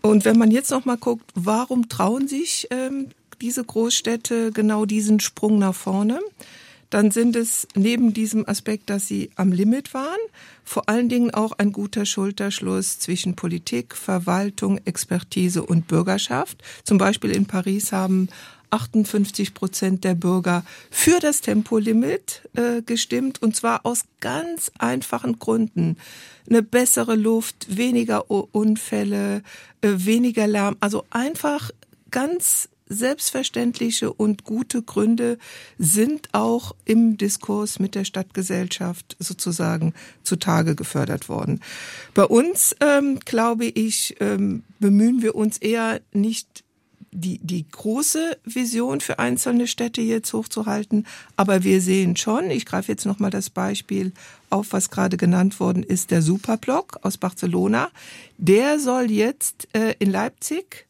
Und 0.00 0.24
wenn 0.24 0.38
man 0.38 0.50
jetzt 0.50 0.70
noch 0.70 0.84
mal 0.84 0.96
guckt, 0.96 1.30
warum 1.34 1.88
trauen 1.88 2.28
sich 2.28 2.68
ähm, 2.70 3.08
diese 3.40 3.64
Großstädte 3.64 4.52
genau 4.52 4.84
diesen 4.84 5.20
Sprung 5.20 5.58
nach 5.58 5.74
vorne? 5.74 6.20
dann 6.92 7.10
sind 7.10 7.36
es 7.36 7.66
neben 7.74 8.12
diesem 8.12 8.46
Aspekt, 8.46 8.90
dass 8.90 9.08
sie 9.08 9.30
am 9.36 9.50
Limit 9.50 9.94
waren, 9.94 10.20
vor 10.62 10.90
allen 10.90 11.08
Dingen 11.08 11.32
auch 11.32 11.52
ein 11.52 11.72
guter 11.72 12.04
Schulterschluss 12.04 12.98
zwischen 12.98 13.34
Politik, 13.34 13.96
Verwaltung, 13.96 14.78
Expertise 14.84 15.62
und 15.62 15.88
Bürgerschaft. 15.88 16.62
Zum 16.84 16.98
Beispiel 16.98 17.30
in 17.30 17.46
Paris 17.46 17.92
haben 17.92 18.28
58 18.72 19.54
Prozent 19.54 20.04
der 20.04 20.14
Bürger 20.14 20.64
für 20.90 21.20
das 21.20 21.40
Tempolimit 21.40 22.48
äh, 22.54 22.82
gestimmt 22.82 23.42
und 23.42 23.54
zwar 23.54 23.84
aus 23.84 24.04
ganz 24.20 24.72
einfachen 24.78 25.38
Gründen. 25.38 25.96
Eine 26.48 26.62
bessere 26.62 27.14
Luft, 27.14 27.76
weniger 27.76 28.30
Unfälle, 28.30 29.42
äh, 29.82 29.88
weniger 29.94 30.46
Lärm, 30.46 30.76
also 30.80 31.04
einfach 31.10 31.70
ganz 32.10 32.68
selbstverständliche 32.92 34.12
und 34.12 34.44
gute 34.44 34.82
Gründe 34.82 35.38
sind 35.78 36.28
auch 36.32 36.74
im 36.84 37.16
Diskurs 37.16 37.78
mit 37.78 37.94
der 37.94 38.04
Stadtgesellschaft 38.04 39.16
sozusagen 39.18 39.94
zutage 40.22 40.74
gefördert 40.74 41.28
worden. 41.28 41.60
Bei 42.14 42.24
uns, 42.24 42.76
ähm, 42.80 43.18
glaube 43.24 43.66
ich, 43.66 44.16
ähm, 44.20 44.62
bemühen 44.78 45.22
wir 45.22 45.34
uns 45.34 45.58
eher 45.58 46.00
nicht 46.12 46.61
die, 47.12 47.38
die 47.38 47.66
große 47.70 48.38
Vision 48.44 49.00
für 49.00 49.18
einzelne 49.18 49.66
Städte 49.66 50.00
jetzt 50.00 50.32
hochzuhalten. 50.32 51.06
Aber 51.36 51.62
wir 51.62 51.80
sehen 51.80 52.16
schon, 52.16 52.50
ich 52.50 52.66
greife 52.66 52.90
jetzt 52.90 53.04
nochmal 53.04 53.30
das 53.30 53.50
Beispiel 53.50 54.12
auf, 54.50 54.72
was 54.72 54.90
gerade 54.90 55.16
genannt 55.16 55.60
worden 55.60 55.82
ist, 55.82 56.10
der 56.10 56.22
Superblock 56.22 56.98
aus 57.02 57.18
Barcelona. 57.18 57.90
Der 58.38 58.78
soll 58.78 59.10
jetzt 59.10 59.68
äh, 59.74 59.94
in 59.98 60.10
Leipzig 60.10 60.86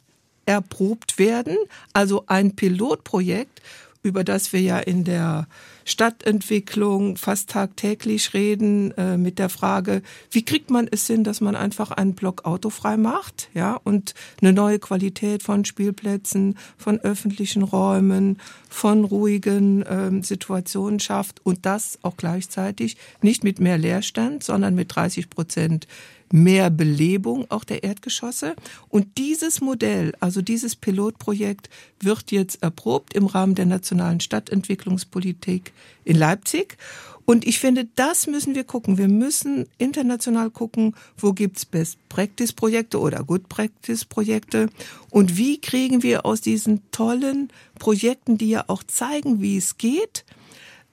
erprobt 0.47 1.19
werden. 1.19 1.57
Also 1.93 2.25
ein 2.27 2.55
Pilotprojekt, 2.55 3.61
über 4.03 4.25
das 4.25 4.53
wir 4.53 4.61
ja 4.61 4.79
in 4.79 5.05
der 5.05 5.49
Stadtentwicklung 5.85 7.17
fast 7.17 7.51
tagtäglich 7.51 8.35
reden, 8.35 8.93
äh, 8.97 9.17
mit 9.17 9.39
der 9.39 9.49
Frage, 9.49 10.03
wie 10.31 10.45
kriegt 10.45 10.71
man 10.71 10.89
es 10.91 11.07
hin, 11.07 11.25
dass 11.25 11.41
man 11.41 11.57
einfach 11.57 11.91
einen 11.91 12.15
Block 12.15 12.45
autofrei 12.45 12.97
macht, 12.97 13.49
ja, 13.55 13.81
und 13.85 14.15
eine 14.41 14.53
neue 14.53 14.79
Qualität 14.79 15.43
von 15.43 15.65
Spielplätzen, 15.65 16.57
von 16.77 17.01
öffentlichen 17.01 17.63
Räumen, 17.63 18.39
von 18.69 19.05
ruhigen 19.05 19.85
ähm, 19.89 20.23
Situationen 20.23 21.01
schafft 21.01 21.45
und 21.45 21.67
das 21.67 21.99
auch 22.03 22.17
gleichzeitig 22.17 22.97
nicht 23.21 23.45
mit 23.45 23.61
mehr 23.61 23.79
Leerstand, 23.79 24.43
sondern 24.43 24.75
mit 24.75 24.95
30 24.95 25.31
Prozent 25.31 25.87
mehr 26.33 26.71
Belebung 26.71 27.47
auch 27.51 27.65
der 27.65 27.85
Erdgeschosse. 27.85 28.57
Und 28.89 29.19
dieses 29.19 29.61
Modell, 29.61 30.13
also 30.21 30.43
dieses 30.43 30.77
Pilotprojekt, 30.77 31.69
wird 32.01 32.33
jetzt 32.33 32.63
erprobt 32.63 33.15
im 33.15 33.27
Rahmen 33.27 33.55
der 33.55 33.67
nationalen 33.67 34.21
Stadtentwicklungspolitik 34.21 35.73
in 36.05 36.17
Leipzig. 36.17 36.77
Und 37.25 37.47
ich 37.47 37.61
finde, 37.61 37.87
das 37.95 38.27
müssen 38.27 38.55
wir 38.55 38.65
gucken. 38.65 38.99
Wir 38.99 39.09
müssen 39.09 39.67
international 39.79 40.51
gucken, 40.51 40.95
wo 41.17 41.33
gibt's 41.33 41.65
Best-Practice-Projekte 41.65 42.99
oder 42.99 43.23
Good-Practice-Projekte 43.23 44.69
und 45.11 45.37
wie 45.37 45.61
kriegen 45.61 46.03
wir 46.03 46.27
aus 46.27 46.41
diesen 46.41 46.83
tollen 46.91 47.49
Projekten, 47.79 48.39
die 48.39 48.51
ja 48.51 48.65
auch 48.67 48.83
zeigen, 48.83 49.41
wie 49.41 49.57
es 49.57 49.79
geht, 49.79 50.25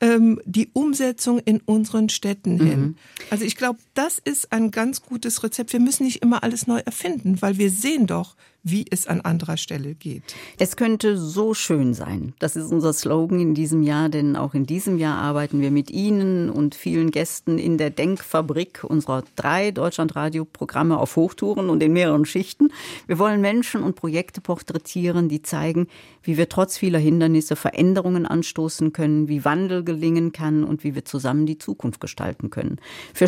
ähm, 0.01 0.39
die 0.45 0.69
Umsetzung 0.73 1.39
in 1.39 1.61
unseren 1.65 2.09
Städten 2.09 2.55
mhm. 2.55 2.65
hin. 2.65 2.97
Also 3.29 3.43
ich 3.43 3.55
glaube, 3.55 3.79
das 3.99 4.17
ist 4.17 4.53
ein 4.53 4.71
ganz 4.71 5.01
gutes 5.01 5.43
Rezept. 5.43 5.73
Wir 5.73 5.81
müssen 5.81 6.05
nicht 6.05 6.21
immer 6.21 6.41
alles 6.41 6.67
neu 6.67 6.79
erfinden, 6.79 7.41
weil 7.41 7.57
wir 7.57 7.69
sehen 7.69 8.07
doch, 8.07 8.37
wie 8.63 8.85
es 8.89 9.07
an 9.07 9.21
anderer 9.21 9.57
Stelle 9.57 9.95
geht. 9.95 10.23
Es 10.57 10.75
könnte 10.75 11.17
so 11.17 11.53
schön 11.53 11.93
sein. 11.93 12.33
Das 12.39 12.55
ist 12.55 12.71
unser 12.71 12.93
Slogan 12.93 13.39
in 13.39 13.53
diesem 13.53 13.83
Jahr, 13.83 14.09
denn 14.09 14.35
auch 14.35 14.53
in 14.53 14.65
diesem 14.65 14.97
Jahr 14.97 15.17
arbeiten 15.17 15.61
wir 15.61 15.71
mit 15.71 15.91
Ihnen 15.91 16.49
und 16.49 16.75
vielen 16.75 17.11
Gästen 17.11 17.57
in 17.57 17.77
der 17.77 17.89
Denkfabrik 17.89 18.83
unserer 18.83 19.23
drei 19.35 19.71
Deutschlandradio-Programme 19.71 20.97
auf 20.97 21.15
Hochtouren 21.15 21.69
und 21.69 21.81
in 21.81 21.93
mehreren 21.93 22.25
Schichten. 22.25 22.69
Wir 23.07 23.17
wollen 23.17 23.41
Menschen 23.41 23.81
und 23.81 23.95
Projekte 23.95 24.41
porträtieren, 24.41 25.29
die 25.29 25.41
zeigen, 25.41 25.87
wie 26.21 26.37
wir 26.37 26.49
trotz 26.49 26.77
vieler 26.77 26.99
Hindernisse 26.99 27.55
Veränderungen 27.55 28.25
anstoßen 28.25 28.91
können, 28.91 29.29
wie 29.29 29.45
Wandel 29.45 29.83
gelingen 29.83 30.31
kann 30.31 30.63
und 30.63 30.83
wie 30.83 30.95
wir 30.95 31.05
zusammen 31.05 31.45
die 31.45 31.57
Zukunft 31.57 32.01
gestalten 32.01 32.49
können. 32.49 32.77
Für 33.13 33.27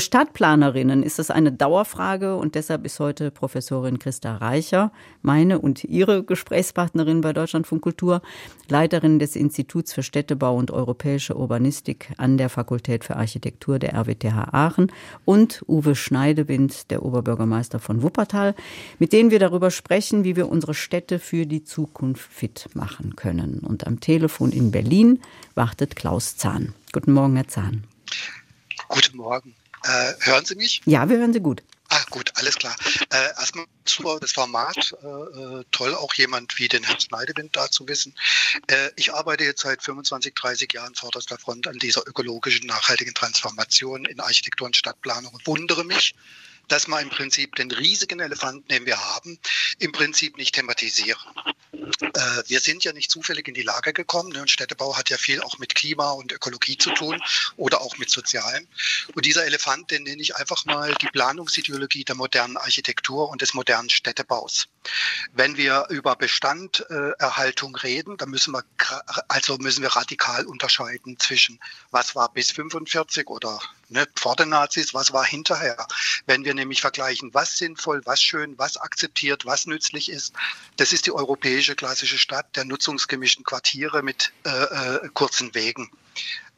Stadtplanerinnen 0.61 1.01
ist 1.01 1.17
es 1.17 1.31
eine 1.31 1.51
Dauerfrage 1.51 2.35
und 2.35 2.53
deshalb 2.53 2.85
ist 2.85 2.99
heute 2.99 3.31
Professorin 3.31 3.97
Christa 3.97 4.35
Reicher 4.35 4.91
meine 5.23 5.57
und 5.57 5.83
ihre 5.83 6.23
Gesprächspartnerin 6.23 7.21
bei 7.21 7.33
Deutschlandfunk 7.33 7.81
Kultur, 7.81 8.21
Leiterin 8.69 9.17
des 9.17 9.35
Instituts 9.35 9.91
für 9.91 10.03
Städtebau 10.03 10.55
und 10.55 10.69
europäische 10.69 11.35
Urbanistik 11.35 12.13
an 12.17 12.37
der 12.37 12.49
Fakultät 12.49 13.03
für 13.03 13.15
Architektur 13.15 13.79
der 13.79 13.95
RWTH 13.95 14.53
Aachen 14.53 14.91
und 15.25 15.63
Uwe 15.67 15.95
Schneidewind, 15.95 16.91
der 16.91 17.03
Oberbürgermeister 17.03 17.79
von 17.79 18.03
Wuppertal, 18.03 18.53
mit 18.99 19.13
denen 19.13 19.31
wir 19.31 19.39
darüber 19.39 19.71
sprechen, 19.71 20.23
wie 20.23 20.35
wir 20.35 20.47
unsere 20.47 20.75
Städte 20.75 21.17
für 21.17 21.47
die 21.47 21.63
Zukunft 21.63 22.31
fit 22.31 22.69
machen 22.75 23.15
können. 23.15 23.61
Und 23.61 23.87
am 23.87 23.99
Telefon 23.99 24.51
in 24.51 24.69
Berlin 24.69 25.21
wartet 25.55 25.95
Klaus 25.95 26.37
Zahn. 26.37 26.75
Guten 26.93 27.13
Morgen, 27.13 27.35
Herr 27.35 27.47
Zahn. 27.47 27.83
Guten 28.89 29.17
Morgen. 29.17 29.55
Äh, 29.83 30.13
hören 30.19 30.45
Sie 30.45 30.55
mich? 30.55 30.81
Ja, 30.85 31.09
wir 31.09 31.17
hören 31.17 31.33
Sie 31.33 31.39
gut. 31.39 31.63
Ah, 31.93 32.05
gut, 32.09 32.31
alles 32.35 32.55
klar. 32.55 32.73
Äh, 33.09 33.31
erstmal 33.37 33.65
super, 33.83 34.17
das 34.21 34.31
Format. 34.31 34.95
Äh, 35.03 35.07
äh, 35.07 35.63
toll, 35.71 35.93
auch 35.93 36.13
jemand 36.13 36.57
wie 36.57 36.69
den 36.69 36.83
Herrn 36.83 37.01
Schneidewind 37.01 37.53
da 37.53 37.69
zu 37.69 37.85
wissen. 37.89 38.15
Äh, 38.67 38.91
ich 38.95 39.13
arbeite 39.13 39.43
jetzt 39.43 39.63
seit 39.63 39.83
25, 39.83 40.33
30 40.33 40.71
Jahren 40.71 40.95
vorderster 40.95 41.37
Front 41.37 41.67
an 41.67 41.79
dieser 41.79 42.07
ökologischen, 42.07 42.65
nachhaltigen 42.65 43.13
Transformation 43.13 44.05
in 44.05 44.21
Architektur 44.21 44.67
und 44.67 44.77
Stadtplanung 44.77 45.33
und 45.33 45.45
wundere 45.45 45.83
mich, 45.83 46.15
dass 46.69 46.87
man 46.87 47.03
im 47.03 47.09
Prinzip 47.09 47.55
den 47.55 47.69
riesigen 47.71 48.21
Elefanten, 48.21 48.65
den 48.69 48.85
wir 48.85 48.97
haben, 48.97 49.37
im 49.79 49.91
Prinzip 49.91 50.37
nicht 50.37 50.55
thematisieren. 50.55 51.19
Äh, 52.01 52.43
wir 52.47 52.59
sind 52.59 52.83
ja 52.83 52.93
nicht 52.93 53.11
zufällig 53.11 53.47
in 53.47 53.53
die 53.53 53.61
Lage 53.61 53.93
gekommen. 53.93 54.31
Ne? 54.31 54.41
Und 54.41 54.49
Städtebau 54.49 54.97
hat 54.97 55.09
ja 55.09 55.17
viel 55.17 55.41
auch 55.41 55.57
mit 55.57 55.75
Klima 55.75 56.11
und 56.11 56.31
Ökologie 56.31 56.77
zu 56.77 56.91
tun 56.91 57.21
oder 57.57 57.81
auch 57.81 57.97
mit 57.97 58.09
Sozialem. 58.09 58.67
Und 59.15 59.25
dieser 59.25 59.45
Elefant, 59.45 59.91
den 59.91 60.03
nenne 60.03 60.21
ich 60.21 60.35
einfach 60.35 60.65
mal 60.65 60.93
die 61.01 61.07
Planungsideologie 61.07 62.03
der 62.03 62.15
modernen 62.15 62.57
Architektur 62.57 63.29
und 63.29 63.41
des 63.41 63.53
modernen 63.53 63.89
Städtebaus. 63.89 64.67
Wenn 65.33 65.57
wir 65.57 65.87
über 65.89 66.15
Bestanderhaltung 66.15 67.75
reden, 67.75 68.17
dann 68.17 68.29
müssen 68.29 68.53
wir 68.53 68.63
also 69.27 69.57
müssen 69.57 69.81
wir 69.81 69.89
radikal 69.89 70.45
unterscheiden 70.45 71.19
zwischen 71.19 71.59
was 71.91 72.15
war 72.15 72.31
bis 72.33 72.51
45 72.51 73.27
oder 73.27 73.59
ne, 73.91 74.07
vor 74.15 74.35
den 74.35 74.49
Nazis, 74.49 74.93
was 74.93 75.13
war 75.13 75.25
hinterher. 75.25 75.87
Wenn 76.25 76.45
wir 76.45 76.53
nämlich 76.53 76.81
vergleichen, 76.81 77.33
was 77.33 77.57
sinnvoll, 77.57 78.01
was 78.05 78.21
schön, 78.21 78.57
was 78.57 78.77
akzeptiert, 78.77 79.45
was 79.45 79.67
nützlich 79.67 80.09
ist, 80.09 80.33
das 80.77 80.93
ist 80.93 81.05
die 81.05 81.11
europäische 81.11 81.75
klassische 81.75 82.17
Stadt 82.17 82.55
der 82.55 82.65
nutzungsgemischten 82.65 83.43
Quartiere 83.43 84.01
mit 84.01 84.31
äh, 84.45 84.49
äh, 84.49 85.09
kurzen 85.13 85.53
Wegen. 85.53 85.91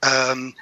Ähm, 0.02 0.56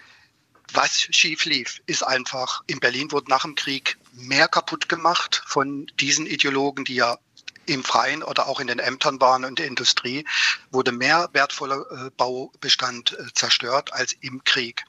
was 0.74 1.08
schief 1.12 1.46
lief, 1.46 1.82
ist 1.86 2.04
einfach, 2.04 2.64
in 2.68 2.80
Berlin 2.80 3.12
wurde 3.12 3.30
nach 3.30 3.42
dem 3.42 3.56
Krieg 3.56 3.98
mehr 4.14 4.48
kaputt 4.48 4.88
gemacht 4.88 5.44
von 5.46 5.92
diesen 6.00 6.26
Ideologen, 6.26 6.86
die 6.86 6.96
ja 6.96 7.18
im 7.72 7.84
Freien 7.86 8.22
oder 8.22 8.48
auch 8.48 8.60
in 8.60 8.68
den 8.68 8.80
Ämtern 8.80 9.22
waren 9.22 9.46
und 9.46 9.58
der 9.58 9.68
Industrie, 9.68 10.26
wurde 10.72 10.92
mehr 10.92 11.30
wertvoller 11.32 11.86
äh, 11.90 12.10
Baubestand 12.18 13.18
äh, 13.18 13.34
zerstört 13.34 13.94
als 13.94 14.14
im 14.20 14.44
Krieg. 14.44 14.84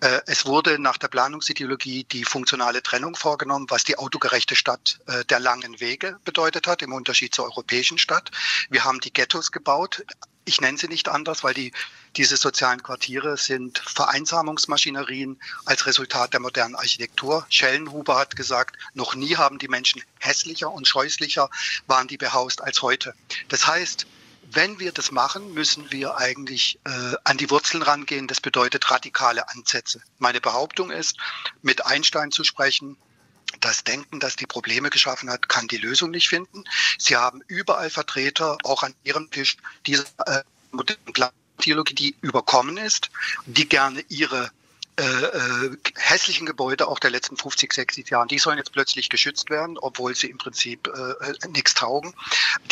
Äh, 0.00 0.20
es 0.26 0.44
wurde 0.44 0.78
nach 0.78 0.98
der 0.98 1.08
Planungsideologie 1.08 2.04
die 2.04 2.24
funktionale 2.24 2.82
Trennung 2.82 3.16
vorgenommen, 3.16 3.66
was 3.70 3.84
die 3.84 3.96
autogerechte 3.96 4.56
Stadt 4.56 5.00
der 5.30 5.40
langen 5.40 5.80
Wege 5.80 6.18
bedeutet 6.24 6.66
hat, 6.66 6.82
im 6.82 6.92
Unterschied 6.92 7.34
zur 7.34 7.46
europäischen 7.46 7.98
Stadt. 7.98 8.30
Wir 8.68 8.84
haben 8.84 9.00
die 9.00 9.12
Ghettos 9.12 9.52
gebaut, 9.52 10.04
ich 10.48 10.60
nenne 10.60 10.78
sie 10.78 10.88
nicht 10.88 11.08
anders, 11.08 11.44
weil 11.44 11.54
die, 11.54 11.72
diese 12.18 12.36
sozialen 12.36 12.82
Quartiere 12.82 13.36
sind 13.36 13.78
Vereinsamungsmaschinerien 13.78 15.40
als 15.64 15.86
Resultat 15.86 16.32
der 16.32 16.40
modernen 16.40 16.74
Architektur. 16.74 17.46
Schellenhuber 17.48 18.18
hat 18.18 18.34
gesagt, 18.34 18.76
noch 18.92 19.14
nie 19.14 19.36
haben 19.36 19.60
die 19.60 19.68
Menschen 19.68 20.02
hässlicher 20.18 20.72
und 20.72 20.88
scheußlicher 20.88 21.48
waren 21.86 22.08
die 22.08 22.16
behaust 22.16 22.60
als 22.60 22.82
heute. 22.82 23.14
Das 23.48 23.68
heißt, 23.68 24.06
wenn 24.50 24.80
wir 24.80 24.90
das 24.90 25.12
machen, 25.12 25.54
müssen 25.54 25.92
wir 25.92 26.16
eigentlich 26.16 26.80
äh, 26.84 27.14
an 27.22 27.36
die 27.36 27.50
Wurzeln 27.50 27.82
rangehen. 27.84 28.26
Das 28.26 28.40
bedeutet 28.40 28.90
radikale 28.90 29.48
Ansätze. 29.50 30.02
Meine 30.18 30.40
Behauptung 30.40 30.90
ist, 30.90 31.18
mit 31.62 31.86
Einstein 31.86 32.32
zu 32.32 32.42
sprechen, 32.42 32.96
das 33.60 33.84
Denken, 33.84 34.18
das 34.18 34.34
die 34.34 34.46
Probleme 34.46 34.90
geschaffen 34.90 35.30
hat, 35.30 35.48
kann 35.48 35.68
die 35.68 35.76
Lösung 35.76 36.10
nicht 36.10 36.28
finden. 36.28 36.64
Sie 36.98 37.14
haben 37.14 37.42
überall 37.46 37.90
Vertreter, 37.90 38.58
auch 38.64 38.82
an 38.82 38.94
ihrem 39.04 39.30
Tisch, 39.30 39.56
diese 39.86 40.04
äh, 40.26 40.42
Theologie, 41.58 41.94
die 41.94 42.16
überkommen 42.20 42.76
ist, 42.76 43.10
die 43.46 43.68
gerne 43.68 44.04
ihre 44.08 44.50
äh, 44.98 45.04
äh, 45.04 45.76
hässlichen 45.94 46.44
Gebäude 46.44 46.88
auch 46.88 46.98
der 46.98 47.10
letzten 47.10 47.36
50, 47.36 47.72
60 47.72 48.10
Jahren, 48.10 48.26
die 48.26 48.40
sollen 48.40 48.58
jetzt 48.58 48.72
plötzlich 48.72 49.08
geschützt 49.08 49.48
werden, 49.48 49.78
obwohl 49.78 50.16
sie 50.16 50.28
im 50.28 50.38
Prinzip 50.38 50.88
äh, 50.88 51.48
nichts 51.48 51.74
taugen. 51.74 52.12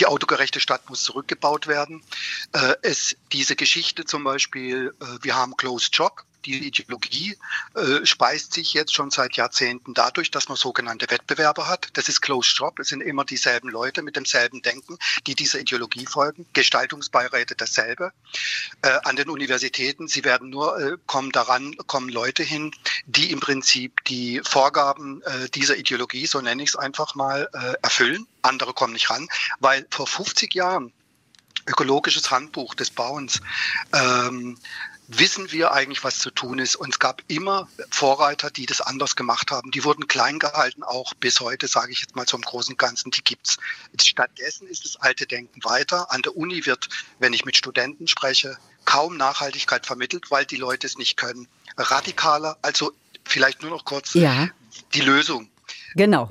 Die 0.01 0.07
autogerechte 0.07 0.59
Stadt 0.59 0.91
muss 0.91 1.05
zurückgebaut 1.05 1.69
werden. 1.69 2.03
Äh, 2.53 2.75
es, 2.83 3.15
diese 3.33 3.55
Geschichte 3.55 4.07
zum 4.07 4.25
Beispiel, 4.25 4.93
äh, 5.01 5.05
wir 5.23 5.37
haben 5.37 5.57
Closed 5.57 5.95
Job, 5.95 6.25
die 6.47 6.67
Ideologie 6.67 7.37
äh, 7.75 8.05
speist 8.05 8.53
sich 8.53 8.73
jetzt 8.75 8.95
schon 8.95 9.11
seit 9.11 9.37
Jahrzehnten 9.37 9.95
dadurch, 9.95 10.31
dass 10.31 10.49
man 10.49 10.57
sogenannte 10.57 11.11
Wettbewerber 11.11 11.69
hat. 11.69 11.89
Das 11.95 12.09
ist 12.09 12.21
Closed 12.21 12.57
Shop. 12.57 12.79
Es 12.79 12.89
sind 12.89 13.01
immer 13.01 13.25
dieselben 13.25 13.69
Leute 13.69 14.03
mit 14.03 14.17
demselben 14.17 14.63
Denken, 14.63 14.99
die 15.27 15.35
dieser 15.35 15.61
Ideologie 15.61 16.07
folgen. 16.07 16.47
Gestaltungsbeiräte 16.53 17.57
dasselbe. 17.57 18.13
Äh, 18.83 18.99
an 19.05 19.17
den 19.17 19.29
Universitäten, 19.29 20.09
sie 20.09 20.25
werden 20.25 20.51
nur, 20.51 20.79
äh, 20.79 20.97
kommen 21.07 21.33
daran, 21.33 21.77
kommen 21.87 22.09
Leute 22.09 22.43
hin, 22.43 22.73
die 23.07 23.31
im 23.31 23.41
Prinzip 23.41 24.05
die 24.05 24.41
Vorgaben 24.45 25.23
äh, 25.23 25.49
dieser 25.51 25.77
Ideologie, 25.77 26.27
so 26.27 26.41
nenne 26.41 26.63
ich 26.63 26.71
es 26.71 26.77
einfach 26.77 27.15
mal, 27.15 27.49
äh, 27.53 27.75
erfüllen. 27.83 28.27
Andere 28.43 28.73
kommen 28.73 28.93
nicht 28.93 29.11
ran, 29.11 29.29
weil 29.59 29.87
vor 29.91 30.07
50 30.07 30.55
Jahren 30.55 30.93
ökologisches 31.67 32.31
Handbuch 32.31 32.75
des 32.75 32.91
Bauens 32.91 33.41
ähm, 33.93 34.57
wissen 35.09 35.53
wir 35.53 35.73
eigentlich, 35.73 36.05
was 36.05 36.19
zu 36.19 36.31
tun 36.31 36.59
ist. 36.59 36.77
Und 36.77 36.91
es 36.91 36.99
gab 36.99 37.23
immer 37.29 37.69
Vorreiter, 37.91 38.51
die 38.51 38.67
das 38.67 38.81
anders 38.81 39.17
gemacht 39.17 39.51
haben. 39.51 39.71
Die 39.71 39.85
wurden 39.85 40.09
klein 40.09 40.39
gehalten, 40.39 40.83
auch 40.83 41.15
bis 41.15 41.41
heute, 41.41 41.69
sage 41.69 41.93
ich 41.93 42.01
jetzt 42.01 42.17
mal 42.17 42.27
zum 42.27 42.43
großen 42.43 42.73
und 42.73 42.79
Ganzen, 42.79 43.11
die 43.11 43.23
gibt's. 43.23 43.59
Stattdessen 44.01 44.67
ist 44.69 44.85
das 44.85 44.97
alte 44.97 45.27
Denken 45.27 45.63
weiter. 45.65 46.11
An 46.11 46.23
der 46.23 46.37
Uni 46.37 46.67
wird, 46.67 46.89
wenn 47.19 47.33
ich 47.33 47.45
mit 47.45 47.57
Studenten 47.57 48.09
spreche, 48.09 48.59
kaum 48.85 49.17
Nachhaltigkeit 49.17 49.87
vermittelt, 49.87 50.31
weil 50.31 50.47
die 50.47 50.57
Leute 50.57 50.87
es 50.87 50.99
nicht 50.99 51.17
können. 51.17 51.49
Radikaler, 51.77 52.57
also 52.63 52.93
vielleicht 53.25 53.63
nur 53.63 53.71
noch 53.71 53.85
kurz 53.85 54.15
ja. 54.15 54.49
die 54.95 55.01
Lösung. 55.01 55.49
Genau. 55.97 56.31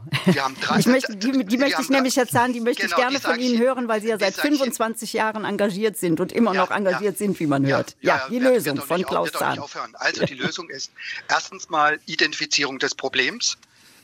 Drei, 0.61 0.79
ich 0.79 0.85
möchte, 0.85 1.15
die, 1.15 1.43
die 1.43 1.57
möchte 1.57 1.81
ich 1.81 1.89
nämlich, 1.89 2.15
Herr 2.17 2.27
Zahn, 2.27 2.53
die 2.53 2.61
möchte 2.61 2.83
genau, 2.83 2.97
ich 2.97 3.01
gerne 3.01 3.19
von 3.19 3.39
Ihnen 3.39 3.59
hören, 3.59 3.87
weil 3.87 3.99
Sie 3.99 4.09
ja 4.09 4.19
seit 4.19 4.35
25 4.35 5.13
Jahren 5.13 5.43
engagiert 5.43 5.97
sind 5.97 6.19
und 6.19 6.31
immer 6.31 6.53
ja, 6.53 6.61
noch 6.61 6.71
engagiert 6.71 7.13
ja. 7.13 7.17
sind, 7.17 7.39
wie 7.39 7.47
man 7.47 7.65
hört. 7.65 7.95
Ja, 8.01 8.17
ja 8.17 8.29
die 8.29 8.39
Lösung 8.39 8.77
von 8.77 9.03
Klaus 9.03 9.31
Zahn. 9.31 9.59
Also 9.95 10.25
die 10.25 10.35
Lösung 10.35 10.69
ist 10.69 10.91
erstens 11.27 11.69
mal 11.69 11.99
Identifizierung 12.05 12.77
des 12.77 12.93
Problems. 12.93 13.57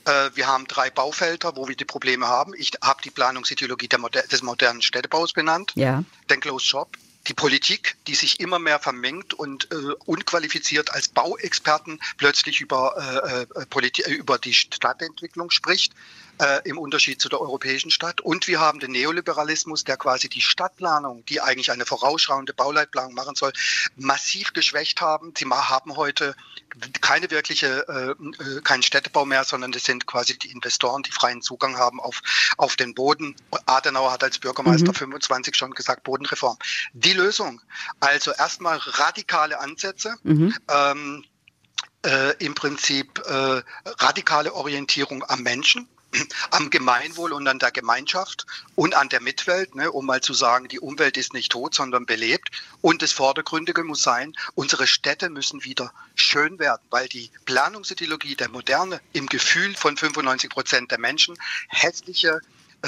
Äh, 0.05 0.31
wir 0.33 0.47
haben 0.47 0.65
drei 0.65 0.89
Baufelder, 0.89 1.55
wo 1.55 1.67
wir 1.67 1.75
die 1.75 1.85
Probleme 1.85 2.27
haben. 2.27 2.53
Ich 2.57 2.71
habe 2.81 3.01
die 3.03 3.11
Planungsideologie 3.11 3.87
des 3.87 4.41
modernen 4.41 4.81
Städtebaus 4.81 5.31
benannt. 5.31 5.73
Ja. 5.75 6.03
Den 6.29 6.39
Closed 6.39 6.67
Shop, 6.67 6.89
die 7.27 7.33
Politik, 7.33 7.97
die 8.07 8.15
sich 8.15 8.39
immer 8.39 8.59
mehr 8.59 8.79
vermengt 8.79 9.33
und 9.33 9.71
äh, 9.71 9.75
unqualifiziert 10.05 10.91
als 10.91 11.07
Bauexperten 11.07 11.99
plötzlich 12.17 12.61
über, 12.61 13.47
äh, 13.55 13.61
äh, 13.61 14.11
über 14.11 14.39
die 14.39 14.53
Stadtentwicklung 14.53 15.51
spricht. 15.51 15.93
Äh, 16.41 16.61
im 16.67 16.77
Unterschied 16.77 17.21
zu 17.21 17.29
der 17.29 17.39
europäischen 17.39 17.91
Stadt. 17.91 18.19
Und 18.19 18.47
wir 18.47 18.59
haben 18.59 18.79
den 18.79 18.91
Neoliberalismus, 18.91 19.83
der 19.83 19.95
quasi 19.97 20.27
die 20.27 20.41
Stadtplanung, 20.41 21.23
die 21.25 21.39
eigentlich 21.39 21.71
eine 21.71 21.85
vorausschauende 21.85 22.53
Bauleitplanung 22.53 23.13
machen 23.13 23.35
soll, 23.35 23.53
massiv 23.95 24.53
geschwächt 24.53 25.01
haben. 25.01 25.33
Sie 25.37 25.45
haben 25.45 25.95
heute 25.95 26.35
keine 27.01 27.29
wirkliche, 27.29 27.85
äh, 27.87 28.53
äh, 28.57 28.61
keinen 28.61 28.81
Städtebau 28.81 29.25
mehr, 29.25 29.43
sondern 29.43 29.71
das 29.71 29.83
sind 29.83 30.07
quasi 30.07 30.37
die 30.37 30.51
Investoren, 30.51 31.03
die 31.03 31.11
freien 31.11 31.41
Zugang 31.41 31.77
haben 31.77 31.99
auf, 31.99 32.21
auf 32.57 32.75
den 32.75 32.95
Boden. 32.95 33.35
Adenauer 33.67 34.11
hat 34.11 34.23
als 34.23 34.39
Bürgermeister 34.39 34.91
mhm. 34.91 34.95
25 34.95 35.55
schon 35.55 35.71
gesagt, 35.71 36.03
Bodenreform. 36.03 36.57
Die 36.93 37.13
Lösung, 37.13 37.61
also 37.99 38.31
erstmal 38.31 38.77
radikale 38.77 39.59
Ansätze, 39.59 40.15
mhm. 40.23 40.55
ähm, 40.69 41.25
äh, 42.03 42.35
im 42.43 42.55
Prinzip 42.55 43.19
äh, 43.19 43.61
radikale 43.85 44.53
Orientierung 44.55 45.23
am 45.27 45.43
Menschen, 45.43 45.87
am 46.51 46.69
Gemeinwohl 46.69 47.33
und 47.33 47.47
an 47.47 47.59
der 47.59 47.71
Gemeinschaft 47.71 48.45
und 48.75 48.95
an 48.95 49.09
der 49.09 49.21
Mitwelt, 49.21 49.75
ne, 49.75 49.91
um 49.91 50.05
mal 50.05 50.21
zu 50.21 50.33
sagen, 50.33 50.67
die 50.67 50.79
Umwelt 50.79 51.17
ist 51.17 51.33
nicht 51.33 51.51
tot, 51.51 51.73
sondern 51.73 52.05
belebt. 52.05 52.49
Und 52.81 53.01
das 53.01 53.11
Vordergründige 53.11 53.83
muss 53.83 54.01
sein, 54.01 54.33
unsere 54.55 54.87
Städte 54.87 55.29
müssen 55.29 55.63
wieder 55.63 55.93
schön 56.15 56.59
werden, 56.59 56.81
weil 56.89 57.07
die 57.07 57.31
Planungsideologie 57.45 58.35
der 58.35 58.49
Moderne 58.49 59.01
im 59.13 59.27
Gefühl 59.27 59.75
von 59.75 59.97
95 59.97 60.49
Prozent 60.49 60.91
der 60.91 60.99
Menschen 60.99 61.37
hässliche 61.69 62.41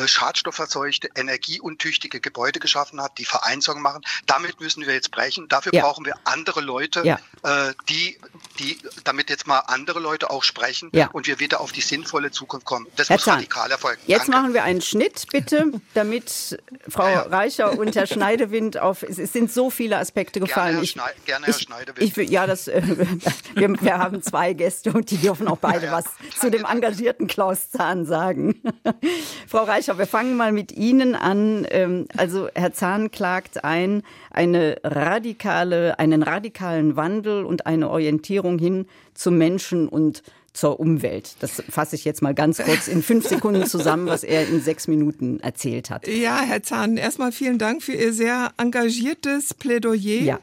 schadstoffverseuchte, 0.05 1.09
energieuntüchtige 1.15 2.19
Gebäude 2.19 2.59
geschaffen 2.59 3.01
hat, 3.01 3.17
die 3.17 3.25
Vereinsung 3.25 3.81
machen. 3.81 4.01
Damit 4.25 4.59
müssen 4.59 4.85
wir 4.85 4.93
jetzt 4.93 5.11
brechen. 5.11 5.47
Dafür 5.47 5.73
ja. 5.73 5.83
brauchen 5.83 6.05
wir 6.05 6.15
andere 6.23 6.61
Leute, 6.61 7.03
ja. 7.05 7.19
äh, 7.43 7.73
die, 7.89 8.17
die, 8.59 8.77
damit 9.03 9.29
jetzt 9.29 9.47
mal 9.47 9.59
andere 9.59 9.99
Leute 9.99 10.29
auch 10.29 10.43
sprechen 10.43 10.89
ja. 10.93 11.09
und 11.11 11.27
wir 11.27 11.39
wieder 11.39 11.61
auf 11.61 11.71
die 11.71 11.81
sinnvolle 11.81 12.31
Zukunft 12.31 12.65
kommen. 12.65 12.87
Das 12.95 13.09
Herr 13.09 13.17
muss 13.17 13.25
Zahn, 13.25 13.35
radikal 13.35 13.71
erfolgen. 13.71 14.01
Jetzt 14.07 14.27
Danke. 14.27 14.31
machen 14.31 14.53
wir 14.53 14.63
einen 14.63 14.81
Schnitt, 14.81 15.25
bitte, 15.31 15.71
damit 15.93 16.59
Frau 16.87 17.03
Reicher 17.03 17.77
und 17.77 17.95
Herr 17.95 18.07
Schneidewind 18.07 18.77
auf, 18.77 19.03
es 19.03 19.17
sind 19.17 19.51
so 19.51 19.69
viele 19.69 19.97
Aspekte 19.97 20.39
gefallen. 20.39 20.75
Gerne, 20.75 20.77
Herr, 20.79 20.87
Schnei 20.87 21.11
ich, 21.17 21.25
gerne, 21.25 21.45
Herr 21.45 21.53
Schneidewind. 21.53 22.17
Ich, 22.17 22.29
ja, 22.29 22.47
das, 22.47 22.67
äh, 22.67 22.81
wir, 23.55 23.81
wir, 23.81 23.97
haben 23.97 24.21
zwei 24.21 24.53
Gäste 24.53 24.91
und 24.91 25.11
die 25.11 25.17
dürfen 25.17 25.47
auch 25.47 25.57
beide 25.57 25.91
was 25.91 26.05
zu 26.39 26.49
dem 26.49 26.65
engagierten 26.65 27.27
Klaus 27.27 27.69
Zahn 27.69 28.05
sagen. 28.05 28.61
Frau 29.47 29.63
Reicher, 29.63 29.82
Reicher, 29.83 29.97
wir 29.97 30.07
fangen 30.07 30.37
mal 30.37 30.53
mit 30.53 30.71
Ihnen 30.71 31.13
an. 31.13 31.67
Ähm, 31.69 32.05
also 32.15 32.47
Herr 32.55 32.71
Zahn 32.71 33.11
klagt 33.11 33.65
ein, 33.65 34.03
eine 34.31 34.77
radikale, 34.81 35.99
einen 35.99 36.23
radikalen 36.23 36.95
Wandel 36.95 37.43
und 37.43 37.65
eine 37.65 37.89
Orientierung 37.89 38.57
hin 38.59 38.85
zum 39.13 39.37
Menschen 39.37 39.89
und 39.89 40.23
zur 40.53 40.79
Umwelt. 40.79 41.35
Das 41.41 41.61
fasse 41.67 41.97
ich 41.97 42.05
jetzt 42.05 42.21
mal 42.21 42.33
ganz 42.33 42.59
kurz 42.59 42.87
in 42.87 43.03
fünf 43.03 43.27
Sekunden 43.27 43.65
zusammen, 43.65 44.05
was 44.05 44.23
er 44.23 44.47
in 44.47 44.61
sechs 44.61 44.87
Minuten 44.87 45.41
erzählt 45.41 45.89
hat. 45.89 46.07
Ja, 46.07 46.39
Herr 46.39 46.63
Zahn, 46.63 46.95
erstmal 46.95 47.33
vielen 47.33 47.57
Dank 47.57 47.83
für 47.83 47.93
Ihr 47.93 48.13
sehr 48.13 48.53
engagiertes 48.57 49.53
Plädoyer. 49.53 50.21
Ja. 50.21 50.39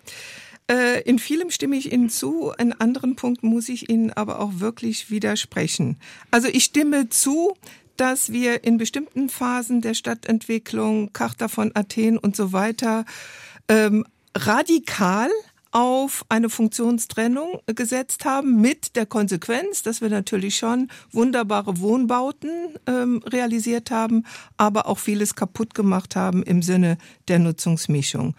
Äh, 0.70 1.00
in 1.02 1.18
vielem 1.18 1.50
stimme 1.50 1.76
ich 1.76 1.92
Ihnen 1.92 2.10
zu, 2.10 2.52
in 2.58 2.72
anderen 2.72 3.16
Punkten 3.16 3.48
muss 3.48 3.68
ich 3.68 3.90
Ihnen 3.90 4.12
aber 4.12 4.38
auch 4.38 4.60
wirklich 4.60 5.10
widersprechen. 5.10 5.96
Also 6.30 6.46
ich 6.46 6.64
stimme 6.64 7.08
zu, 7.08 7.54
dass 8.00 8.32
wir 8.32 8.64
in 8.64 8.78
bestimmten 8.78 9.28
Phasen 9.28 9.82
der 9.82 9.92
Stadtentwicklung, 9.92 11.12
Charta 11.12 11.48
von 11.48 11.70
Athen 11.74 12.16
und 12.16 12.34
so 12.34 12.54
weiter, 12.54 13.04
ähm, 13.68 14.06
radikal 14.34 15.28
auf 15.70 16.24
eine 16.30 16.48
Funktionstrennung 16.48 17.60
gesetzt 17.66 18.24
haben, 18.24 18.58
mit 18.58 18.96
der 18.96 19.04
Konsequenz, 19.04 19.82
dass 19.82 20.00
wir 20.00 20.08
natürlich 20.08 20.56
schon 20.56 20.88
wunderbare 21.12 21.78
Wohnbauten 21.78 22.74
ähm, 22.86 23.22
realisiert 23.26 23.90
haben, 23.90 24.24
aber 24.56 24.86
auch 24.86 24.98
vieles 24.98 25.36
kaputt 25.36 25.74
gemacht 25.74 26.16
haben 26.16 26.42
im 26.42 26.62
Sinne 26.62 26.96
der 27.28 27.38
Nutzungsmischung. 27.38 28.34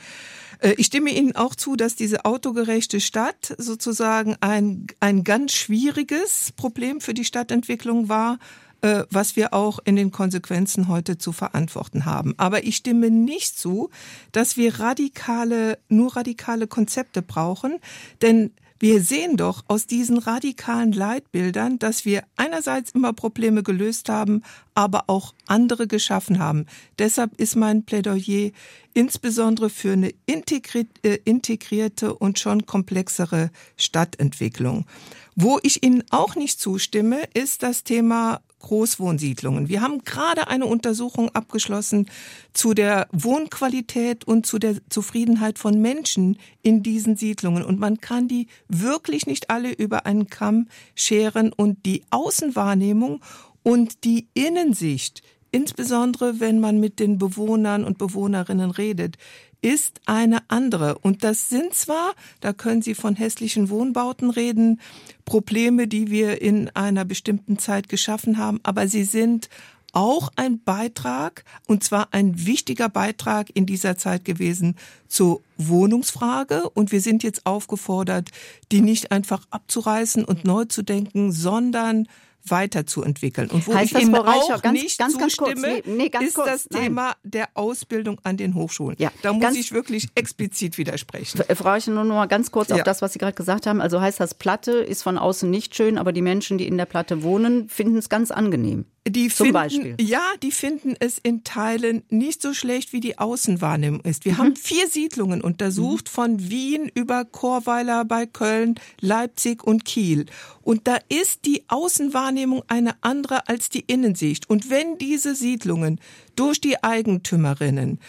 Äh, 0.57 0.73
ich 0.77 0.87
stimme 0.87 1.11
Ihnen 1.11 1.35
auch 1.35 1.53
zu, 1.53 1.75
dass 1.75 1.95
diese 1.95 2.25
autogerechte 2.25 2.99
Stadt 2.99 3.53
sozusagen 3.59 4.35
ein, 4.41 4.87
ein 4.99 5.23
ganz 5.23 5.53
schwieriges 5.53 6.51
Problem 6.57 6.99
für 6.99 7.13
die 7.13 7.25
Stadtentwicklung 7.25 8.09
war, 8.09 8.39
äh, 8.81 9.03
was 9.09 9.35
wir 9.35 9.53
auch 9.53 9.79
in 9.85 9.95
den 9.95 10.11
Konsequenzen 10.11 10.87
heute 10.87 11.17
zu 11.17 11.31
verantworten 11.31 12.05
haben. 12.05 12.33
Aber 12.37 12.63
ich 12.63 12.77
stimme 12.77 13.09
nicht 13.11 13.57
zu, 13.57 13.89
dass 14.31 14.57
wir 14.57 14.79
radikale, 14.79 15.77
nur 15.89 16.15
radikale 16.15 16.67
Konzepte 16.67 17.21
brauchen, 17.21 17.77
denn 18.21 18.51
wir 18.81 19.03
sehen 19.03 19.37
doch 19.37 19.63
aus 19.67 19.85
diesen 19.85 20.17
radikalen 20.17 20.91
Leitbildern, 20.91 21.77
dass 21.77 22.03
wir 22.03 22.23
einerseits 22.35 22.89
immer 22.93 23.13
Probleme 23.13 23.61
gelöst 23.61 24.09
haben, 24.09 24.41
aber 24.73 25.03
auch 25.05 25.35
andere 25.45 25.85
geschaffen 25.85 26.39
haben. 26.39 26.65
Deshalb 26.97 27.39
ist 27.39 27.55
mein 27.55 27.83
Plädoyer 27.83 28.49
insbesondere 28.95 29.69
für 29.69 29.93
eine 29.93 30.09
äh, 30.09 31.19
integrierte 31.25 32.15
und 32.15 32.39
schon 32.39 32.65
komplexere 32.65 33.51
Stadtentwicklung. 33.77 34.87
Wo 35.35 35.59
ich 35.61 35.83
Ihnen 35.83 36.03
auch 36.09 36.35
nicht 36.35 36.59
zustimme, 36.59 37.19
ist 37.35 37.61
das 37.61 37.83
Thema 37.83 38.41
Großwohnsiedlungen. 38.61 39.69
Wir 39.69 39.81
haben 39.81 40.03
gerade 40.03 40.47
eine 40.47 40.65
Untersuchung 40.65 41.29
abgeschlossen 41.29 42.09
zu 42.53 42.73
der 42.73 43.07
Wohnqualität 43.11 44.23
und 44.23 44.45
zu 44.45 44.59
der 44.59 44.75
Zufriedenheit 44.89 45.59
von 45.59 45.81
Menschen 45.81 46.37
in 46.61 46.83
diesen 46.83 47.15
Siedlungen. 47.15 47.63
Und 47.63 47.79
man 47.79 47.99
kann 47.99 48.27
die 48.27 48.47
wirklich 48.67 49.25
nicht 49.25 49.49
alle 49.49 49.71
über 49.71 50.05
einen 50.05 50.27
Kamm 50.27 50.67
scheren 50.95 51.51
und 51.53 51.85
die 51.85 52.03
Außenwahrnehmung 52.11 53.21
und 53.63 54.03
die 54.03 54.27
Innensicht, 54.33 55.21
insbesondere 55.51 56.39
wenn 56.39 56.59
man 56.59 56.79
mit 56.79 56.99
den 56.99 57.17
Bewohnern 57.17 57.83
und 57.83 57.97
Bewohnerinnen 57.97 58.71
redet, 58.71 59.17
ist 59.61 60.01
eine 60.05 60.39
andere. 60.49 60.97
Und 60.99 61.23
das 61.23 61.49
sind 61.49 61.73
zwar, 61.73 62.13
da 62.39 62.53
können 62.53 62.81
Sie 62.81 62.95
von 62.95 63.15
hässlichen 63.15 63.69
Wohnbauten 63.69 64.29
reden, 64.29 64.79
Probleme, 65.25 65.87
die 65.87 66.09
wir 66.09 66.41
in 66.41 66.69
einer 66.69 67.05
bestimmten 67.05 67.57
Zeit 67.57 67.89
geschaffen 67.89 68.37
haben, 68.37 68.59
aber 68.63 68.87
sie 68.87 69.03
sind 69.03 69.49
auch 69.93 70.31
ein 70.35 70.63
Beitrag, 70.63 71.43
und 71.67 71.83
zwar 71.83 72.09
ein 72.11 72.45
wichtiger 72.45 72.89
Beitrag 72.89 73.49
in 73.53 73.65
dieser 73.65 73.97
Zeit 73.97 74.25
gewesen 74.25 74.75
zur 75.07 75.41
Wohnungsfrage. 75.57 76.69
Und 76.69 76.91
wir 76.91 77.01
sind 77.01 77.23
jetzt 77.23 77.45
aufgefordert, 77.45 78.29
die 78.71 78.81
nicht 78.81 79.11
einfach 79.11 79.45
abzureißen 79.49 80.23
und 80.23 80.45
neu 80.45 80.65
zu 80.65 80.81
denken, 80.81 81.31
sondern 81.31 82.07
weiterzuentwickeln. 82.45 83.49
Und 83.49 83.67
wo 83.67 83.73
heißt 83.73 83.93
ich 83.93 84.01
Ihnen 84.01 84.15
auch 84.15 84.61
ganz, 84.61 84.81
nicht 84.81 84.97
ganz, 84.97 85.17
ganz 85.17 85.33
zustimme, 85.33 85.81
nee, 85.85 86.09
nee, 86.11 86.25
ist 86.25 86.35
kurz, 86.35 86.47
das 86.47 86.67
nein. 86.69 86.83
Thema 86.83 87.15
der 87.23 87.49
Ausbildung 87.53 88.19
an 88.23 88.37
den 88.37 88.55
Hochschulen. 88.55 88.95
Ja, 88.99 89.11
da 89.21 89.33
muss 89.33 89.55
ich 89.55 89.71
wirklich 89.71 90.09
explizit 90.15 90.77
widersprechen. 90.77 91.41
Frau 91.55 91.69
Reichen, 91.69 91.93
nur 91.93 92.03
noch 92.03 92.15
mal 92.15 92.27
ganz 92.27 92.51
kurz 92.51 92.69
ja. 92.69 92.77
auf 92.77 92.83
das, 92.83 93.01
was 93.01 93.13
Sie 93.13 93.19
gerade 93.19 93.33
gesagt 93.33 93.67
haben. 93.67 93.81
Also 93.81 94.01
heißt 94.01 94.19
das, 94.19 94.33
Platte 94.33 94.71
ist 94.71 95.03
von 95.03 95.17
außen 95.17 95.49
nicht 95.49 95.75
schön, 95.75 95.97
aber 95.97 96.11
die 96.11 96.21
Menschen, 96.21 96.57
die 96.57 96.67
in 96.67 96.77
der 96.77 96.85
Platte 96.85 97.23
wohnen, 97.23 97.69
finden 97.69 97.97
es 97.97 98.09
ganz 98.09 98.31
angenehm. 98.31 98.85
Die 99.07 99.29
Zum 99.29 99.45
finden, 99.47 99.53
Beispiel. 99.53 99.95
Ja, 99.99 100.21
die 100.43 100.51
finden 100.51 100.93
es 100.99 101.17
in 101.17 101.43
Teilen 101.43 102.03
nicht 102.09 102.39
so 102.39 102.53
schlecht, 102.53 102.93
wie 102.93 102.99
die 102.99 103.17
Außenwahrnehmung 103.17 104.01
ist. 104.01 104.25
Wir 104.25 104.33
mhm. 104.33 104.37
haben 104.37 104.55
vier 104.55 104.87
Siedlungen 104.87 105.41
untersucht, 105.41 106.05
mhm. 106.05 106.11
von 106.11 106.49
Wien 106.51 106.91
über 106.93 107.25
Chorweiler 107.25 108.05
bei 108.05 108.27
Köln, 108.27 108.75
Leipzig 108.99 109.63
und 109.63 109.85
Kiel. 109.85 110.27
Und 110.61 110.87
da 110.87 110.99
ist 111.09 111.45
die 111.45 111.63
Außenwahrnehmung 111.67 112.61
eine 112.67 112.95
andere 113.01 113.47
als 113.47 113.69
die 113.69 113.79
Innensicht. 113.79 114.47
Und 114.51 114.69
wenn 114.69 114.99
diese 114.99 115.33
Siedlungen 115.33 115.99
durch 116.35 116.61
die 116.61 116.83
Eigentümerinnen 116.83 117.99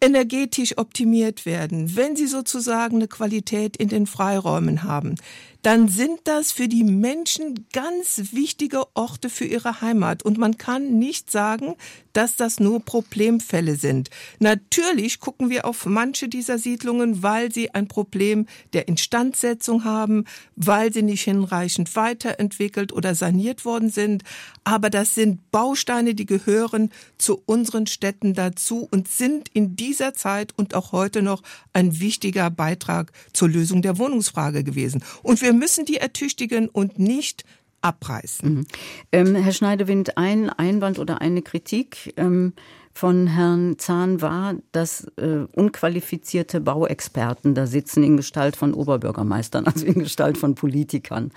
energetisch 0.00 0.76
optimiert 0.78 1.46
werden, 1.46 1.94
wenn 1.96 2.16
sie 2.16 2.26
sozusagen 2.26 2.96
eine 2.96 3.08
Qualität 3.08 3.76
in 3.76 3.88
den 3.88 4.06
Freiräumen 4.06 4.82
haben, 4.82 5.14
dann 5.62 5.88
sind 5.88 6.20
das 6.24 6.50
für 6.50 6.66
die 6.66 6.82
Menschen 6.82 7.66
ganz 7.72 8.20
wichtige 8.32 8.84
Orte 8.94 9.30
für 9.30 9.44
ihre 9.44 9.80
Heimat. 9.80 10.24
Und 10.24 10.38
man 10.38 10.58
kann 10.58 10.98
nicht 10.98 11.30
sagen, 11.30 11.76
dass 12.12 12.36
das 12.36 12.60
nur 12.60 12.84
Problemfälle 12.84 13.76
sind. 13.76 14.10
Natürlich 14.38 15.20
gucken 15.20 15.50
wir 15.50 15.64
auf 15.64 15.86
manche 15.86 16.28
dieser 16.28 16.58
Siedlungen, 16.58 17.22
weil 17.22 17.52
sie 17.52 17.74
ein 17.74 17.88
Problem 17.88 18.46
der 18.72 18.88
Instandsetzung 18.88 19.84
haben, 19.84 20.24
weil 20.56 20.92
sie 20.92 21.02
nicht 21.02 21.22
hinreichend 21.22 21.94
weiterentwickelt 21.96 22.92
oder 22.92 23.14
saniert 23.14 23.64
worden 23.64 23.90
sind. 23.90 24.22
Aber 24.64 24.90
das 24.90 25.14
sind 25.14 25.50
Bausteine, 25.50 26.14
die 26.14 26.26
gehören 26.26 26.90
zu 27.18 27.42
unseren 27.46 27.86
Städten 27.86 28.34
dazu 28.34 28.88
und 28.90 29.08
sind 29.08 29.48
in 29.52 29.76
dieser 29.76 30.14
Zeit 30.14 30.52
und 30.56 30.74
auch 30.74 30.92
heute 30.92 31.22
noch 31.22 31.42
ein 31.72 32.00
wichtiger 32.00 32.50
Beitrag 32.50 33.12
zur 33.32 33.48
Lösung 33.48 33.82
der 33.82 33.98
Wohnungsfrage 33.98 34.64
gewesen. 34.64 35.02
Und 35.22 35.42
wir 35.42 35.52
müssen 35.52 35.84
die 35.84 35.96
ertüchtigen 35.96 36.68
und 36.68 36.98
nicht 36.98 37.44
abreißen. 37.82 38.54
Mhm. 38.54 38.66
Ähm, 39.12 39.34
Herr 39.34 39.52
Schneidewind, 39.52 40.16
ein 40.16 40.50
Einwand 40.50 40.98
oder 40.98 41.20
eine 41.20 41.42
Kritik 41.42 42.14
ähm, 42.16 42.54
von 42.94 43.26
Herrn 43.26 43.78
Zahn 43.78 44.20
war, 44.20 44.54
dass 44.72 45.06
äh, 45.16 45.46
unqualifizierte 45.52 46.60
Bauexperten 46.60 47.54
da 47.54 47.66
sitzen 47.66 48.02
in 48.02 48.16
Gestalt 48.16 48.56
von 48.56 48.74
Oberbürgermeistern, 48.74 49.66
also 49.66 49.84
in 49.86 49.94
Gestalt 49.94 50.38
von 50.38 50.54
Politikern. 50.54 51.30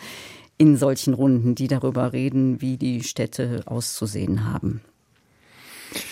in 0.58 0.78
solchen 0.78 1.14
Runden, 1.14 1.54
die 1.54 1.68
darüber 1.68 2.14
reden, 2.14 2.62
wie 2.62 2.78
die 2.78 3.04
Städte 3.04 3.64
auszusehen 3.66 4.46
haben. 4.46 4.80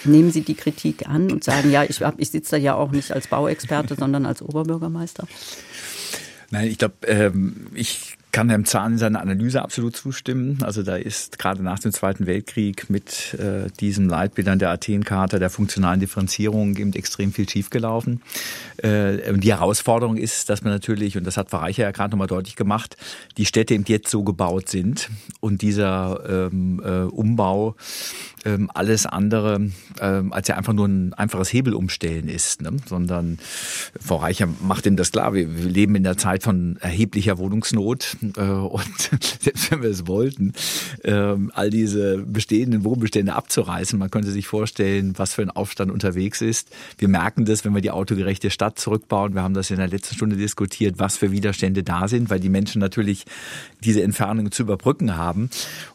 Nehmen 0.04 0.32
Sie 0.32 0.42
die 0.42 0.54
Kritik 0.54 1.08
an 1.08 1.32
und 1.32 1.44
sagen, 1.44 1.72
ja, 1.72 1.84
ich, 1.84 2.02
ich 2.18 2.30
sitze 2.30 2.52
da 2.52 2.58
ja 2.58 2.76
auch 2.76 2.92
nicht 2.92 3.12
als 3.12 3.28
Bauexperte, 3.28 3.96
sondern 3.96 4.26
als 4.26 4.42
Oberbürgermeister? 4.42 5.28
Nein, 6.52 6.68
ich 6.68 6.78
glaube, 6.78 6.96
ähm, 7.08 7.68
ich 7.74 8.18
kann 8.34 8.50
Herrn 8.50 8.66
Zahn 8.66 8.94
in 8.94 8.98
seiner 8.98 9.22
Analyse 9.22 9.62
absolut 9.62 9.96
zustimmen. 9.96 10.58
Also 10.64 10.82
da 10.82 10.96
ist 10.96 11.38
gerade 11.38 11.62
nach 11.62 11.78
dem 11.78 11.92
Zweiten 11.92 12.26
Weltkrieg 12.26 12.90
mit 12.90 13.36
äh, 13.36 13.70
diesen 13.80 14.10
Leitbildern 14.10 14.58
der 14.58 14.72
Athen-Charta, 14.72 15.38
der 15.38 15.52
funktionalen 15.52 16.00
Differenzierung 16.00 16.76
eben 16.76 16.94
extrem 16.94 17.32
viel 17.32 17.48
schiefgelaufen. 17.48 18.22
Äh, 18.78 19.38
die 19.38 19.54
Herausforderung 19.54 20.18
ist, 20.18 20.50
dass 20.50 20.64
man 20.64 20.74
natürlich, 20.74 21.16
und 21.16 21.26
das 21.26 21.38
hat 21.38 21.52
Verreicher 21.52 21.84
ja 21.84 21.92
gerade 21.92 22.10
nochmal 22.10 22.28
deutlich 22.28 22.56
gemacht, 22.56 22.98
die 23.38 23.46
Städte 23.46 23.76
eben 23.76 23.86
jetzt 23.88 24.10
so 24.10 24.24
gebaut 24.24 24.68
sind 24.68 25.12
und 25.40 25.62
dieser 25.62 26.50
ähm, 26.52 26.82
äh, 26.84 27.04
Umbau 27.04 27.76
ähm, 28.46 28.70
alles 28.74 29.06
andere 29.06 29.70
ähm, 30.02 30.34
als 30.34 30.48
ja 30.48 30.58
einfach 30.58 30.74
nur 30.74 30.88
ein 30.88 31.14
einfaches 31.14 31.54
Hebelumstellen 31.54 32.28
ist, 32.28 32.62
ne? 32.62 32.72
sondern 32.88 33.38
Frau 34.00 34.18
Reicher 34.18 34.48
macht 34.62 34.86
ihm 34.86 34.96
das 34.96 35.12
klar. 35.12 35.34
Wir, 35.34 35.56
wir 35.56 35.70
leben 35.70 35.96
in 35.96 36.04
der 36.04 36.18
Zeit 36.18 36.44
von 36.44 36.78
erheblicher 36.82 37.38
Wohnungsnot 37.38 38.18
äh, 38.38 38.42
und 38.42 38.84
selbst 39.40 39.72
wenn 39.72 39.82
wir 39.82 39.90
es 39.90 40.08
wollten, 40.08 40.54
äh, 41.04 41.36
all 41.54 41.70
diese 41.70 42.18
bestehenden 42.18 42.84
Wohnbestände 42.84 43.34
abzureißen, 43.34 43.98
man 44.00 44.10
könnte 44.10 44.32
sich 44.32 44.48
vorstellen, 44.48 45.14
was 45.18 45.34
für 45.34 45.42
ein 45.42 45.52
Aufstand 45.52 45.92
unterwegs 45.92 46.42
ist. 46.42 46.70
Wir 46.98 47.08
merken 47.08 47.46
das, 47.46 47.66
wenn 47.66 47.74
wir 47.74 47.82
die 47.82 47.92
autogerechte 47.92 48.50
Stadt 48.50 48.80
zurückbauen. 48.80 49.34
Wir 49.34 49.44
haben 49.44 49.54
das 49.54 49.72
in 49.72 49.78
der 49.78 49.88
letzten 49.88 50.16
Stunde 50.16 50.36
diskutiert, 50.36 51.00
was 51.00 51.18
für 51.18 51.32
Widerstände 51.32 51.84
da 51.84 52.08
sind, 52.08 52.30
weil 52.30 52.40
die 52.40 52.50
Menschen 52.50 52.80
natürlich 52.80 53.26
diese 53.84 54.04
Entfernung 54.04 54.52
zu 54.52 54.64
überbrücken 54.64 55.18
haben. 55.18 55.50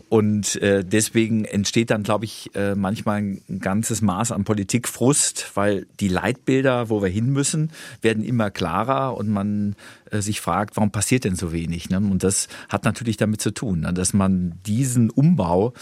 Und 0.09 0.57
äh, 0.63 0.85
deswegen 0.85 1.45
entsteht 1.45 1.91
dann, 1.91 2.03
glaube 2.03 2.25
ich, 2.25 2.51
äh, 2.55 2.75
manchmal 2.75 3.19
ein 3.19 3.43
ganzes 3.61 4.01
Maß 4.01 4.33
an 4.33 4.45
Politikfrust, 4.45 5.53
weil 5.55 5.87
die 6.01 6.09
Leitbilder, 6.09 6.89
wo 6.89 7.03
wir 7.03 7.11
hin 7.11 7.31
müssen, 7.31 7.71
werden 8.01 8.25
immer 8.25 8.51
klarer 8.51 9.17
und 9.17 9.29
man 9.29 9.77
äh, 10.11 10.21
sich 10.21 10.41
fragt, 10.41 10.77
warum 10.77 10.91
passiert 10.91 11.25
denn 11.25 11.37
so 11.37 11.53
wenig? 11.53 11.91
Ne? 11.91 11.99
Und 11.99 12.25
das 12.25 12.49
hat 12.71 12.85
natürlich 12.85 13.19
damit 13.19 13.43
zu 13.43 13.51
tun, 13.51 13.81
ne? 13.81 13.93
dass 13.93 14.15
man 14.15 14.55
diesen 14.67 15.11
Umbau 15.11 15.75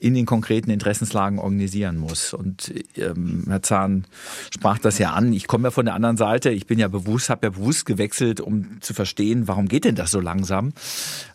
in 0.00 0.14
den 0.14 0.26
konkreten 0.26 0.70
Interessenslagen 0.70 1.38
organisieren 1.38 1.98
muss. 1.98 2.34
Und 2.34 2.72
ähm, 2.96 3.44
Herr 3.46 3.62
Zahn 3.62 4.06
sprach 4.52 4.78
das 4.78 4.98
ja 4.98 5.12
an. 5.12 5.32
Ich 5.32 5.46
komme 5.46 5.68
ja 5.68 5.70
von 5.70 5.84
der 5.84 5.94
anderen 5.94 6.16
Seite. 6.16 6.50
Ich 6.50 6.66
bin 6.66 6.78
ja 6.78 6.88
bewusst, 6.88 7.30
habe 7.30 7.46
ja 7.46 7.50
bewusst 7.50 7.86
gewechselt, 7.86 8.40
um 8.40 8.80
zu 8.80 8.92
verstehen, 8.92 9.46
warum 9.46 9.68
geht 9.68 9.84
denn 9.84 9.94
das 9.94 10.10
so 10.10 10.20
langsam? 10.20 10.72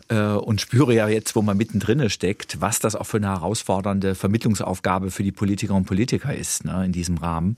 Äh, 0.09 0.33
und 0.33 0.59
spüre 0.59 0.93
ja 0.93 1.07
jetzt, 1.07 1.35
wo 1.35 1.41
man 1.41 1.55
mittendrin 1.57 2.09
steckt, 2.09 2.59
was 2.59 2.79
das 2.79 2.95
auch 2.95 3.05
für 3.05 3.17
eine 3.17 3.27
herausfordernde 3.27 4.15
Vermittlungsaufgabe 4.15 5.11
für 5.11 5.23
die 5.23 5.31
Politikerinnen 5.31 5.83
und 5.83 5.87
Politiker 5.87 6.35
ist 6.35 6.65
ne, 6.65 6.85
in 6.85 6.91
diesem 6.91 7.17
Rahmen. 7.17 7.55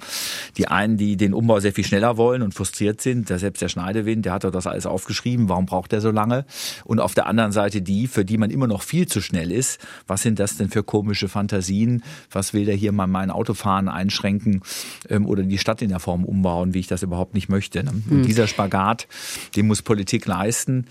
Die 0.57 0.67
einen, 0.67 0.97
die 0.97 1.17
den 1.17 1.33
Umbau 1.33 1.59
sehr 1.59 1.73
viel 1.73 1.85
schneller 1.85 2.17
wollen 2.17 2.41
und 2.41 2.53
frustriert 2.53 3.01
sind, 3.01 3.29
der 3.29 3.39
selbst 3.39 3.61
der 3.61 3.69
Schneidewind, 3.69 4.25
der 4.25 4.33
hat 4.33 4.43
doch 4.43 4.51
das 4.51 4.67
alles 4.67 4.85
aufgeschrieben, 4.85 5.49
warum 5.49 5.65
braucht 5.65 5.93
er 5.93 6.01
so 6.01 6.11
lange? 6.11 6.45
Und 6.83 6.99
auf 6.99 7.13
der 7.13 7.25
anderen 7.25 7.51
Seite 7.51 7.81
die, 7.81 8.07
für 8.07 8.25
die 8.25 8.37
man 8.37 8.51
immer 8.51 8.67
noch 8.67 8.83
viel 8.83 9.07
zu 9.07 9.21
schnell 9.21 9.51
ist. 9.51 9.79
Was 10.07 10.21
sind 10.21 10.39
das 10.39 10.57
denn 10.57 10.69
für 10.69 10.83
komische 10.83 11.27
Fantasien? 11.27 12.03
Was 12.31 12.53
will 12.53 12.65
der 12.65 12.75
hier 12.75 12.91
mal 12.91 13.07
mein 13.07 13.31
Autofahren 13.31 13.89
einschränken 13.89 14.61
ähm, 15.09 15.25
oder 15.25 15.43
die 15.43 15.57
Stadt 15.57 15.81
in 15.81 15.89
der 15.89 15.99
Form 15.99 16.23
umbauen, 16.25 16.73
wie 16.73 16.79
ich 16.79 16.87
das 16.87 17.01
überhaupt 17.01 17.33
nicht 17.33 17.49
möchte? 17.49 17.83
Ne? 17.83 17.91
Und 17.91 18.09
hm. 18.09 18.25
dieser 18.25 18.47
Spagat, 18.47 19.07
den 19.55 19.67
muss 19.67 19.81
Politik 19.81 20.25
leisten. 20.25 20.85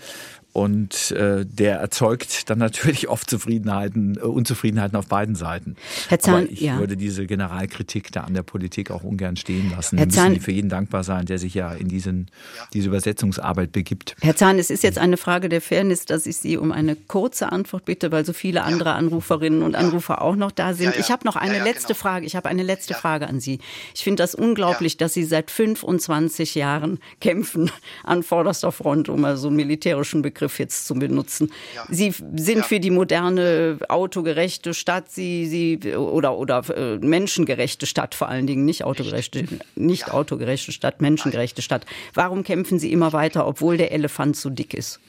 Und 0.55 1.11
äh, 1.11 1.45
der 1.45 1.79
erzeugt 1.79 2.49
dann 2.49 2.59
natürlich 2.59 3.09
oft 3.09 3.29
Zufriedenheiten, 3.29 4.15
äh, 4.15 4.21
Unzufriedenheiten 4.21 4.97
auf 4.97 5.07
beiden 5.07 5.35
Seiten. 5.35 5.75
Herr 6.07 6.19
Zahn, 6.19 6.43
Aber 6.43 6.49
ich 6.49 6.61
ja. 6.61 6.79
würde 6.79 6.95
diese 6.95 7.25
Generalkritik 7.25 8.09
da 8.13 8.21
an 8.21 8.33
der 8.33 8.43
Politik 8.43 8.89
auch 8.89 9.03
ungern 9.03 9.35
stehen 9.35 9.71
lassen. 9.71 9.97
Herr 9.97 10.07
Wir 10.07 10.13
Zahn, 10.13 10.29
müssen 10.29 10.43
für 10.43 10.53
jeden 10.53 10.69
dankbar 10.69 11.03
sein, 11.03 11.25
der 11.25 11.39
sich 11.39 11.55
ja 11.55 11.73
in 11.73 11.89
diesen, 11.89 12.31
diese 12.71 12.87
Übersetzungsarbeit 12.87 13.73
begibt. 13.73 14.15
Herr 14.21 14.37
Zahn, 14.37 14.57
es 14.57 14.69
ist 14.69 14.81
jetzt 14.83 14.97
eine 14.97 15.17
Frage 15.17 15.49
der 15.49 15.59
Fairness, 15.59 16.05
dass 16.05 16.25
ich 16.25 16.37
Sie 16.37 16.55
um 16.55 16.71
eine 16.71 16.95
kurze 16.95 17.51
Antwort 17.51 17.83
bitte, 17.83 18.13
weil 18.13 18.23
so 18.23 18.31
viele 18.31 18.63
andere 18.63 18.93
Anruferinnen 18.93 19.61
und 19.61 19.75
Anrufer 19.75 20.21
auch 20.21 20.37
noch 20.37 20.51
da 20.51 20.73
sind. 20.73 20.95
Ich 20.97 21.11
habe 21.11 21.25
noch 21.25 21.35
eine 21.35 21.61
letzte 21.65 21.87
genau. 21.87 21.99
Frage. 21.99 22.25
Ich 22.25 22.37
habe 22.37 22.47
eine 22.47 22.63
letzte 22.63 22.93
Frage 22.93 23.27
an 23.27 23.41
Sie. 23.41 23.59
Ich 23.93 24.05
finde 24.05 24.23
das 24.23 24.33
unglaublich, 24.33 24.95
dass 24.95 25.13
Sie 25.13 25.25
seit 25.25 25.51
25 25.51 26.55
Jahren 26.55 26.99
kämpfen 27.19 27.71
an 28.05 28.23
vorderster 28.23 28.71
Front, 28.71 29.09
um 29.09 29.19
mal 29.19 29.35
so 29.35 29.49
einen 29.49 29.57
militärischen 29.57 30.21
Begriff 30.21 30.44
Begriff 30.45 30.59
jetzt 30.59 30.85
zu 30.87 30.93
benutzen. 30.93 31.51
Ja. 31.75 31.85
Sie 31.89 32.11
sind 32.11 32.57
ja. 32.57 32.63
für 32.63 32.79
die 32.79 32.91
moderne, 32.91 33.77
autogerechte 33.89 34.73
Stadt, 34.73 35.09
Sie, 35.09 35.47
Sie 35.47 35.95
oder 35.95 36.37
oder 36.37 36.63
äh, 36.75 36.97
menschengerechte 36.97 37.85
Stadt 37.85 38.13
vor 38.15 38.29
allen 38.29 38.45
Dingen, 38.45 38.65
nicht 38.65 38.83
autogerechte, 38.83 39.45
nicht 39.75 40.07
ja. 40.07 40.13
autogerechte 40.13 40.71
Stadt, 40.71 41.01
menschengerechte 41.01 41.61
Stadt. 41.61 41.85
Warum 42.13 42.43
kämpfen 42.43 42.79
Sie 42.79 42.91
immer 42.91 43.11
weiter, 43.13 43.47
obwohl 43.47 43.77
der 43.77 43.91
Elefant 43.91 44.37
zu 44.37 44.49
dick 44.49 44.73
ist? 44.73 44.99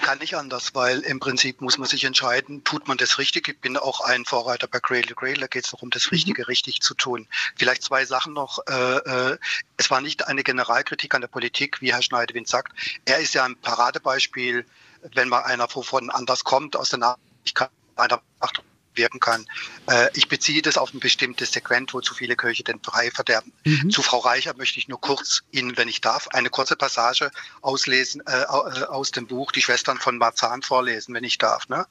Kann 0.00 0.18
nicht 0.18 0.34
anders, 0.36 0.74
weil 0.74 1.00
im 1.00 1.20
Prinzip 1.20 1.60
muss 1.60 1.78
man 1.78 1.88
sich 1.88 2.04
entscheiden, 2.04 2.64
tut 2.64 2.88
man 2.88 2.96
das 2.98 3.18
richtig. 3.18 3.48
Ich 3.48 3.60
bin 3.60 3.76
auch 3.76 4.00
ein 4.00 4.24
Vorreiter 4.24 4.66
bei 4.66 4.80
Cradle 4.80 5.14
Cradle, 5.14 5.40
da 5.40 5.46
geht 5.46 5.64
es 5.64 5.70
darum, 5.70 5.90
das 5.90 6.06
mhm. 6.06 6.10
Richtige 6.10 6.48
richtig 6.48 6.80
zu 6.80 6.94
tun. 6.94 7.26
Vielleicht 7.56 7.82
zwei 7.82 8.04
Sachen 8.04 8.32
noch. 8.32 8.58
Äh, 8.68 8.72
äh, 8.72 9.38
es 9.76 9.90
war 9.90 10.00
nicht 10.00 10.26
eine 10.26 10.42
Generalkritik 10.42 11.14
an 11.14 11.20
der 11.20 11.28
Politik, 11.28 11.80
wie 11.80 11.92
Herr 11.92 12.02
Schneidewind 12.02 12.48
sagt. 12.48 12.72
Er 13.04 13.18
ist 13.18 13.34
ja 13.34 13.44
ein 13.44 13.56
Paradebeispiel, 13.56 14.66
wenn 15.14 15.28
mal 15.28 15.42
einer 15.42 15.68
wovon 15.74 16.10
anders 16.10 16.44
kommt, 16.44 16.76
aus 16.76 16.90
der 16.90 16.98
Nachricht 16.98 17.58
einer 17.96 18.22
Macht 18.40 18.62
wirken 18.98 19.20
kann. 19.20 19.46
Äh, 19.86 20.08
ich 20.14 20.28
beziehe 20.28 20.60
das 20.60 20.76
auf 20.76 20.92
ein 20.92 21.00
bestimmtes 21.00 21.52
Segment, 21.52 21.94
wo 21.94 22.00
zu 22.00 22.12
viele 22.12 22.36
Köche 22.36 22.64
den 22.64 22.80
Brei 22.80 23.10
verderben. 23.10 23.52
Mhm. 23.64 23.90
Zu 23.90 24.02
Frau 24.02 24.18
Reicher 24.18 24.54
möchte 24.56 24.78
ich 24.78 24.88
nur 24.88 25.00
kurz 25.00 25.42
Ihnen, 25.50 25.76
wenn 25.78 25.88
ich 25.88 26.02
darf, 26.02 26.28
eine 26.28 26.50
kurze 26.50 26.76
Passage 26.76 27.30
auslesen 27.62 28.22
äh, 28.26 28.42
äh, 28.42 28.44
aus 28.44 29.10
dem 29.10 29.26
Buch 29.26 29.52
Die 29.52 29.62
Schwestern 29.62 29.98
von 29.98 30.18
Marzahn 30.18 30.62
vorlesen, 30.62 31.14
wenn 31.14 31.24
ich 31.24 31.38
darf. 31.38 31.68
Ne? 31.68 31.86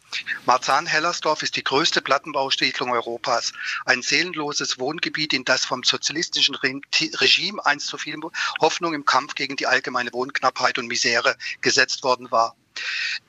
Marzahn-Hellersdorf 0.46 1.42
ist 1.42 1.56
die 1.56 1.64
größte 1.64 2.02
Plattenbausiedlung 2.02 2.92
Europas. 2.92 3.54
Ein 3.86 4.02
seelenloses 4.02 4.78
Wohngebiet, 4.80 5.34
in 5.34 5.46
das 5.46 5.66
vom 5.66 5.84
sozialistischen 5.84 6.56
Regime 6.56 7.66
einst 7.66 7.88
so 7.88 7.98
viel 7.98 8.18
Hoffnung 8.60 8.94
im 8.94 9.06
Kampf 9.06 9.36
gegen 9.36 9.56
die 9.56 9.68
allgemeine 9.68 10.12
Wohnknappheit 10.14 10.78
und 10.78 10.88
Misere 10.88 11.36
gesetzt 11.62 12.04
worden 12.04 12.32
war. 12.32 12.56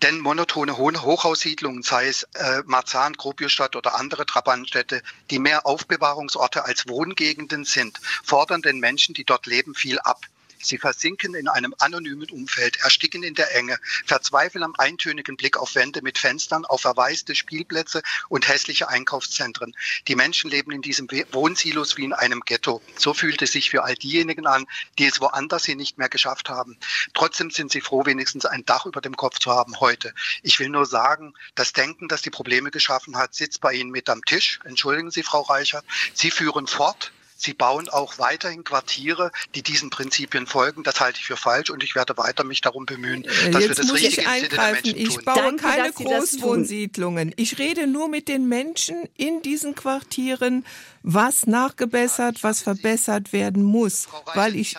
Denn 0.03 0.20
monotone 0.20 0.76
Hochhaussiedlungen, 0.78 1.82
sei 1.82 2.09
es 2.09 2.24
äh, 2.34 2.62
Marzahn, 2.66 3.14
Gropiusstadt 3.14 3.76
oder 3.76 3.94
andere 3.96 4.26
Trabantenstädte, 4.26 5.03
die 5.30 5.38
mehr 5.38 5.66
Aufbewahrungsorte 5.66 6.64
als 6.64 6.88
Wohngegenden 6.88 7.64
sind, 7.64 8.01
fordern 8.22 8.62
den 8.62 8.78
Menschen, 8.78 9.14
die 9.14 9.24
dort 9.24 9.46
leben, 9.46 9.74
viel 9.74 9.99
ab. 9.99 10.20
Sie 10.61 10.78
versinken 10.78 11.34
in 11.34 11.48
einem 11.48 11.74
anonymen 11.78 12.28
Umfeld, 12.30 12.78
ersticken 12.80 13.22
in 13.22 13.34
der 13.34 13.54
Enge, 13.54 13.78
verzweifeln 14.04 14.64
am 14.64 14.74
eintönigen 14.76 15.36
Blick 15.36 15.56
auf 15.56 15.74
Wände 15.74 16.02
mit 16.02 16.18
Fenstern, 16.18 16.64
auf 16.64 16.82
verwaiste 16.82 17.34
Spielplätze 17.34 18.02
und 18.28 18.48
hässliche 18.48 18.88
Einkaufszentren. 18.88 19.74
Die 20.09 20.16
Menschen 20.16 20.50
leben 20.50 20.72
in 20.72 20.82
diesem 20.82 21.09
Wohnsilos 21.32 21.96
wie 21.96 22.04
in 22.04 22.12
einem 22.12 22.40
Ghetto. 22.40 22.82
So 22.96 23.14
fühlt 23.14 23.42
es 23.42 23.52
sich 23.52 23.70
für 23.70 23.84
all 23.84 23.94
diejenigen 23.94 24.46
an, 24.46 24.66
die 24.98 25.06
es 25.06 25.20
woanders 25.20 25.64
hin 25.64 25.78
nicht 25.78 25.98
mehr 25.98 26.09
geschafft 26.09 26.48
haben. 26.48 26.76
Trotzdem 27.14 27.50
sind 27.50 27.70
sie 27.70 27.80
froh, 27.80 28.04
wenigstens 28.06 28.46
ein 28.46 28.64
Dach 28.64 28.86
über 28.86 29.00
dem 29.00 29.16
Kopf 29.16 29.38
zu 29.38 29.50
haben 29.50 29.80
heute. 29.80 30.12
Ich 30.42 30.59
will 30.59 30.68
nur 30.68 30.86
sagen, 30.86 31.34
das 31.54 31.72
Denken, 31.72 32.09
das 32.09 32.22
die 32.22 32.30
Probleme 32.30 32.70
geschaffen 32.70 33.16
hat, 33.16 33.34
sitzt 33.34 33.61
bei 33.61 33.72
Ihnen 33.74 33.90
mit 33.90 34.09
am 34.09 34.24
Tisch. 34.24 34.61
Entschuldigen 34.64 35.11
Sie, 35.11 35.22
Frau 35.22 35.42
Reichert. 35.42 35.84
Sie 36.14 36.30
führen 36.30 36.66
fort, 36.66 37.12
Sie 37.41 37.55
bauen 37.55 37.89
auch 37.89 38.18
weiterhin 38.18 38.64
Quartiere, 38.64 39.30
die 39.55 39.62
diesen 39.62 39.91
Prinzipien 39.91 40.49
folgen. 40.49 40.82
Das 40.82 41.01
halte 41.01 41.20
ich 41.20 41.26
für 41.26 41.36
falsch 41.36 41.70
und 41.70 41.84
ich 41.84 41.95
werde 41.95 42.16
weiter 42.16 42.43
mich 42.43 42.61
darum 42.61 42.84
bemühen, 42.84 43.24
äh, 43.24 43.51
dass 43.51 43.62
Jetzt 43.62 43.68
wir 43.68 43.74
das 43.76 43.86
muss 43.86 43.95
Richtige 43.95 44.22
ich 44.22 44.28
eingreifen. 44.28 44.97
Ich 44.97 45.14
tun. 45.14 45.24
baue 45.24 45.36
Danke, 45.36 45.62
keine 45.62 45.93
Großwohnsiedlungen. 45.93 47.32
Ich 47.36 47.59
rede 47.59 47.86
nur 47.86 48.09
mit 48.09 48.26
den 48.26 48.49
Menschen 48.49 49.09
in 49.16 49.41
diesen 49.43 49.76
Quartieren, 49.76 50.66
was 51.05 51.47
nachgebessert, 51.47 52.43
was 52.43 52.61
verbessert 52.61 53.32
werden 53.32 53.62
muss, 53.62 54.09
weil 54.34 54.57
ich, 54.57 54.76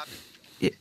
ich 0.59 0.75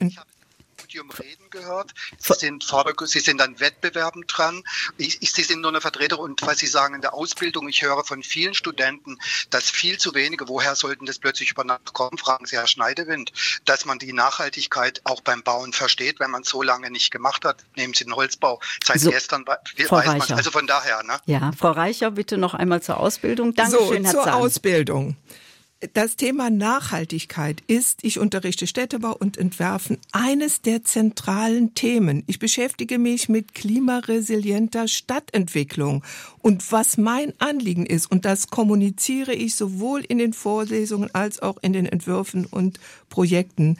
Studium 0.88 1.10
reden 1.10 1.50
gehört. 1.50 1.92
Sie 2.18 2.32
sind, 2.32 2.64
Sie 3.04 3.20
sind 3.20 3.42
an 3.42 3.60
Wettbewerben 3.60 4.26
dran. 4.26 4.62
Ich, 4.96 5.20
ich, 5.20 5.32
Sie 5.34 5.42
sind 5.42 5.60
nur 5.60 5.70
eine 5.70 5.82
Vertreter 5.82 6.18
und 6.18 6.40
was 6.46 6.60
Sie 6.60 6.66
sagen 6.66 6.94
in 6.94 7.02
der 7.02 7.12
Ausbildung, 7.12 7.68
ich 7.68 7.82
höre 7.82 8.04
von 8.04 8.22
vielen 8.22 8.54
Studenten, 8.54 9.18
dass 9.50 9.68
viel 9.68 9.98
zu 9.98 10.14
wenige, 10.14 10.48
woher 10.48 10.74
sollten 10.76 11.04
das 11.04 11.18
plötzlich 11.18 11.50
über 11.50 11.62
Nacht 11.62 11.92
kommen, 11.92 12.16
fragen 12.16 12.46
Sie 12.46 12.56
Herr 12.56 12.66
Schneidewind, 12.66 13.32
dass 13.66 13.84
man 13.84 13.98
die 13.98 14.14
Nachhaltigkeit 14.14 15.02
auch 15.04 15.20
beim 15.20 15.42
Bauen 15.42 15.74
versteht, 15.74 16.20
wenn 16.20 16.30
man 16.30 16.40
es 16.40 16.48
so 16.48 16.62
lange 16.62 16.90
nicht 16.90 17.10
gemacht 17.10 17.44
hat. 17.44 17.66
Nehmen 17.76 17.92
Sie 17.92 18.04
den 18.04 18.16
Holzbau. 18.16 18.58
Seit 18.82 19.00
so, 19.00 19.10
gestern 19.10 19.44
Frau 19.44 19.96
weiß 19.96 20.06
Reicher. 20.06 20.26
man, 20.30 20.38
also 20.38 20.50
von 20.50 20.66
daher. 20.66 21.02
Ne? 21.02 21.18
Ja, 21.26 21.52
Frau 21.52 21.72
Reicher, 21.72 22.12
bitte 22.12 22.38
noch 22.38 22.54
einmal 22.54 22.80
zur 22.80 22.96
Ausbildung. 22.96 23.54
Dankeschön, 23.54 24.04
so, 24.04 24.08
Herr 24.08 24.10
zur 24.10 24.24
Zahn. 24.24 24.32
Ausbildung. 24.32 25.16
Das 25.94 26.16
Thema 26.16 26.50
Nachhaltigkeit 26.50 27.62
ist, 27.68 28.02
ich 28.02 28.18
unterrichte 28.18 28.66
Städtebau 28.66 29.14
und 29.16 29.36
Entwerfen, 29.36 29.98
eines 30.10 30.60
der 30.60 30.82
zentralen 30.82 31.74
Themen. 31.74 32.24
Ich 32.26 32.40
beschäftige 32.40 32.98
mich 32.98 33.28
mit 33.28 33.54
klimaresilienter 33.54 34.88
Stadtentwicklung. 34.88 36.02
Und 36.38 36.72
was 36.72 36.96
mein 36.96 37.32
Anliegen 37.38 37.86
ist, 37.86 38.10
und 38.10 38.24
das 38.24 38.48
kommuniziere 38.48 39.34
ich 39.34 39.54
sowohl 39.54 40.00
in 40.00 40.18
den 40.18 40.32
Vorlesungen 40.32 41.14
als 41.14 41.40
auch 41.40 41.58
in 41.62 41.72
den 41.72 41.86
Entwürfen 41.86 42.44
und 42.44 42.80
Projekten, 43.08 43.78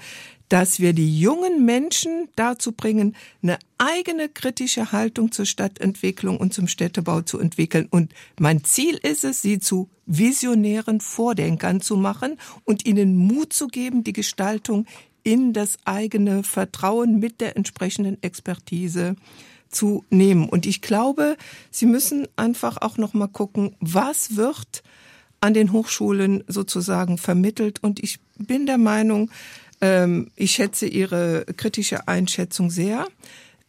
dass 0.49 0.81
wir 0.81 0.93
die 0.93 1.21
jungen 1.21 1.65
Menschen 1.65 2.29
dazu 2.37 2.73
bringen, 2.73 3.15
eine 3.43 3.59
eigene 3.77 4.29
kritische 4.29 4.93
Haltung 4.93 5.33
zur 5.33 5.47
Stadtentwicklung 5.47 6.39
und 6.39 6.55
zum 6.55 6.69
Städtebau 6.69 7.23
zu 7.23 7.39
entwickeln. 7.39 7.87
Und 7.91 8.13
mein 8.41 8.65
Ziel 8.65 8.97
ist 8.97 9.25
es, 9.25 9.43
sie 9.43 9.59
zu 9.59 9.89
visionären 10.07 11.01
Vordenkern 11.01 11.81
zu 11.81 11.97
machen 11.97 12.37
und 12.65 12.87
ihnen 12.87 13.17
Mut 13.17 13.53
zu 13.53 13.69
geben, 13.69 14.05
die 14.05 14.15
Gestaltung 14.15 14.87
in 15.23 15.53
das 15.53 15.77
eigene 15.85 16.43
Vertrauen 16.43 17.19
mit 17.19 17.41
der 17.41 17.57
entsprechenden 17.57 18.23
Expertise 18.23 19.17
zu 19.69 20.05
nehmen. 20.09 20.49
Und 20.49 20.65
ich 20.65 20.81
glaube, 20.81 21.37
Sie 21.71 21.85
müssen 21.85 22.27
einfach 22.37 22.79
auch 22.79 22.97
noch 22.97 23.13
mal 23.13 23.29
gucken, 23.29 23.77
was 23.81 24.37
wird 24.37 24.83
an 25.41 25.55
den 25.55 25.73
Hochschulen 25.73 26.43
sozusagen 26.49 27.19
vermittelt. 27.19 27.83
Und 27.83 28.03
ich 28.03 28.19
bin 28.39 28.67
der 28.67 28.79
Meinung, 28.79 29.31
ähm, 29.81 30.31
ich 30.37 30.53
schätze 30.53 30.87
Ihre 30.87 31.45
kritische 31.57 32.09
Einschätzung 32.09 32.71
sehr, 32.71 33.07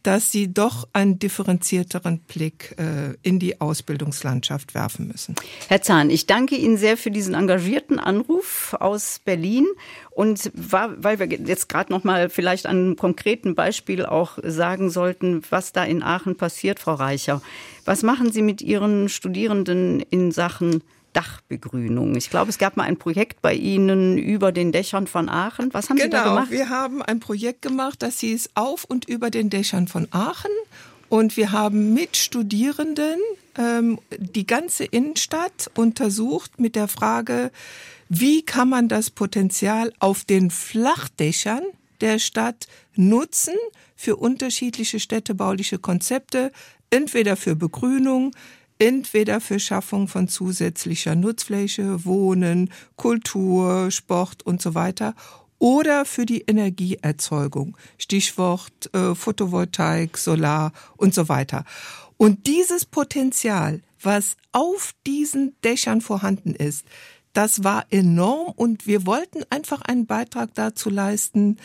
dass 0.02 0.32
Sie 0.32 0.52
doch 0.52 0.88
einen 0.92 1.18
differenzierteren 1.18 2.20
Blick 2.20 2.74
äh, 2.78 3.16
in 3.22 3.38
die 3.38 3.60
Ausbildungslandschaft 3.60 4.74
werfen 4.74 5.08
müssen. 5.08 5.34
Herr 5.68 5.82
Zahn, 5.82 6.10
ich 6.10 6.26
danke 6.26 6.56
Ihnen 6.56 6.78
sehr 6.78 6.96
für 6.96 7.10
diesen 7.10 7.34
engagierten 7.34 7.98
Anruf 7.98 8.74
aus 8.78 9.20
Berlin 9.24 9.66
und 10.10 10.50
war, 10.54 11.02
weil 11.02 11.18
wir 11.18 11.26
jetzt 11.26 11.68
gerade 11.68 11.92
noch 11.92 12.04
mal 12.04 12.30
vielleicht 12.30 12.66
an 12.66 12.76
einem 12.76 12.96
konkreten 12.96 13.54
Beispiel 13.54 14.06
auch 14.06 14.38
sagen 14.42 14.90
sollten, 14.90 15.42
was 15.50 15.72
da 15.72 15.84
in 15.84 16.02
Aachen 16.02 16.36
passiert, 16.36 16.78
Frau 16.78 16.94
Reicher. 16.94 17.42
Was 17.84 18.02
machen 18.02 18.32
Sie 18.32 18.42
mit 18.42 18.62
Ihren 18.62 19.08
Studierenden 19.08 20.00
in 20.00 20.32
Sachen 20.32 20.82
Dachbegrünung. 21.12 22.14
Ich 22.16 22.30
glaube, 22.30 22.50
es 22.50 22.58
gab 22.58 22.76
mal 22.76 22.84
ein 22.84 22.96
Projekt 22.96 23.42
bei 23.42 23.54
Ihnen 23.54 24.18
über 24.18 24.52
den 24.52 24.72
Dächern 24.72 25.06
von 25.06 25.28
Aachen. 25.28 25.72
Was 25.72 25.90
haben 25.90 25.96
genau, 25.96 26.06
Sie 26.06 26.10
da 26.10 26.24
gemacht? 26.24 26.50
Wir 26.50 26.68
haben 26.68 27.02
ein 27.02 27.20
Projekt 27.20 27.62
gemacht, 27.62 28.02
das 28.02 28.20
hieß 28.20 28.50
Auf 28.54 28.84
und 28.84 29.08
über 29.08 29.30
den 29.30 29.50
Dächern 29.50 29.88
von 29.88 30.08
Aachen. 30.10 30.50
Und 31.08 31.36
wir 31.36 31.50
haben 31.50 31.92
mit 31.92 32.16
Studierenden 32.16 33.18
ähm, 33.58 33.98
die 34.16 34.46
ganze 34.46 34.84
Innenstadt 34.84 35.70
untersucht 35.74 36.60
mit 36.60 36.76
der 36.76 36.86
Frage, 36.86 37.50
wie 38.08 38.42
kann 38.42 38.68
man 38.68 38.88
das 38.88 39.10
Potenzial 39.10 39.92
auf 39.98 40.24
den 40.24 40.50
Flachdächern 40.50 41.62
der 42.00 42.18
Stadt 42.18 42.66
nutzen 42.94 43.54
für 43.96 44.16
unterschiedliche 44.16 45.00
städtebauliche 45.00 45.78
Konzepte, 45.78 46.52
entweder 46.90 47.36
für 47.36 47.54
Begrünung, 47.54 48.32
entweder 48.80 49.40
für 49.40 49.60
Schaffung 49.60 50.08
von 50.08 50.26
zusätzlicher 50.26 51.14
Nutzfläche, 51.14 52.04
Wohnen, 52.04 52.72
Kultur, 52.96 53.90
Sport 53.90 54.42
und 54.44 54.60
so 54.60 54.74
weiter 54.74 55.14
oder 55.58 56.06
für 56.06 56.26
die 56.26 56.40
Energieerzeugung. 56.40 57.76
Stichwort 57.98 58.92
äh, 58.94 59.14
Photovoltaik, 59.14 60.16
Solar 60.16 60.72
und 60.96 61.14
so 61.14 61.28
weiter. 61.28 61.64
Und 62.16 62.46
dieses 62.46 62.86
Potenzial, 62.86 63.82
was 64.02 64.36
auf 64.52 64.94
diesen 65.06 65.54
Dächern 65.62 66.00
vorhanden 66.00 66.54
ist, 66.54 66.86
das 67.34 67.62
war 67.62 67.84
enorm 67.90 68.52
und 68.56 68.86
wir 68.86 69.06
wollten 69.06 69.44
einfach 69.50 69.82
einen 69.82 70.06
Beitrag 70.06 70.54
dazu 70.54 70.90
leisten, 70.90 71.58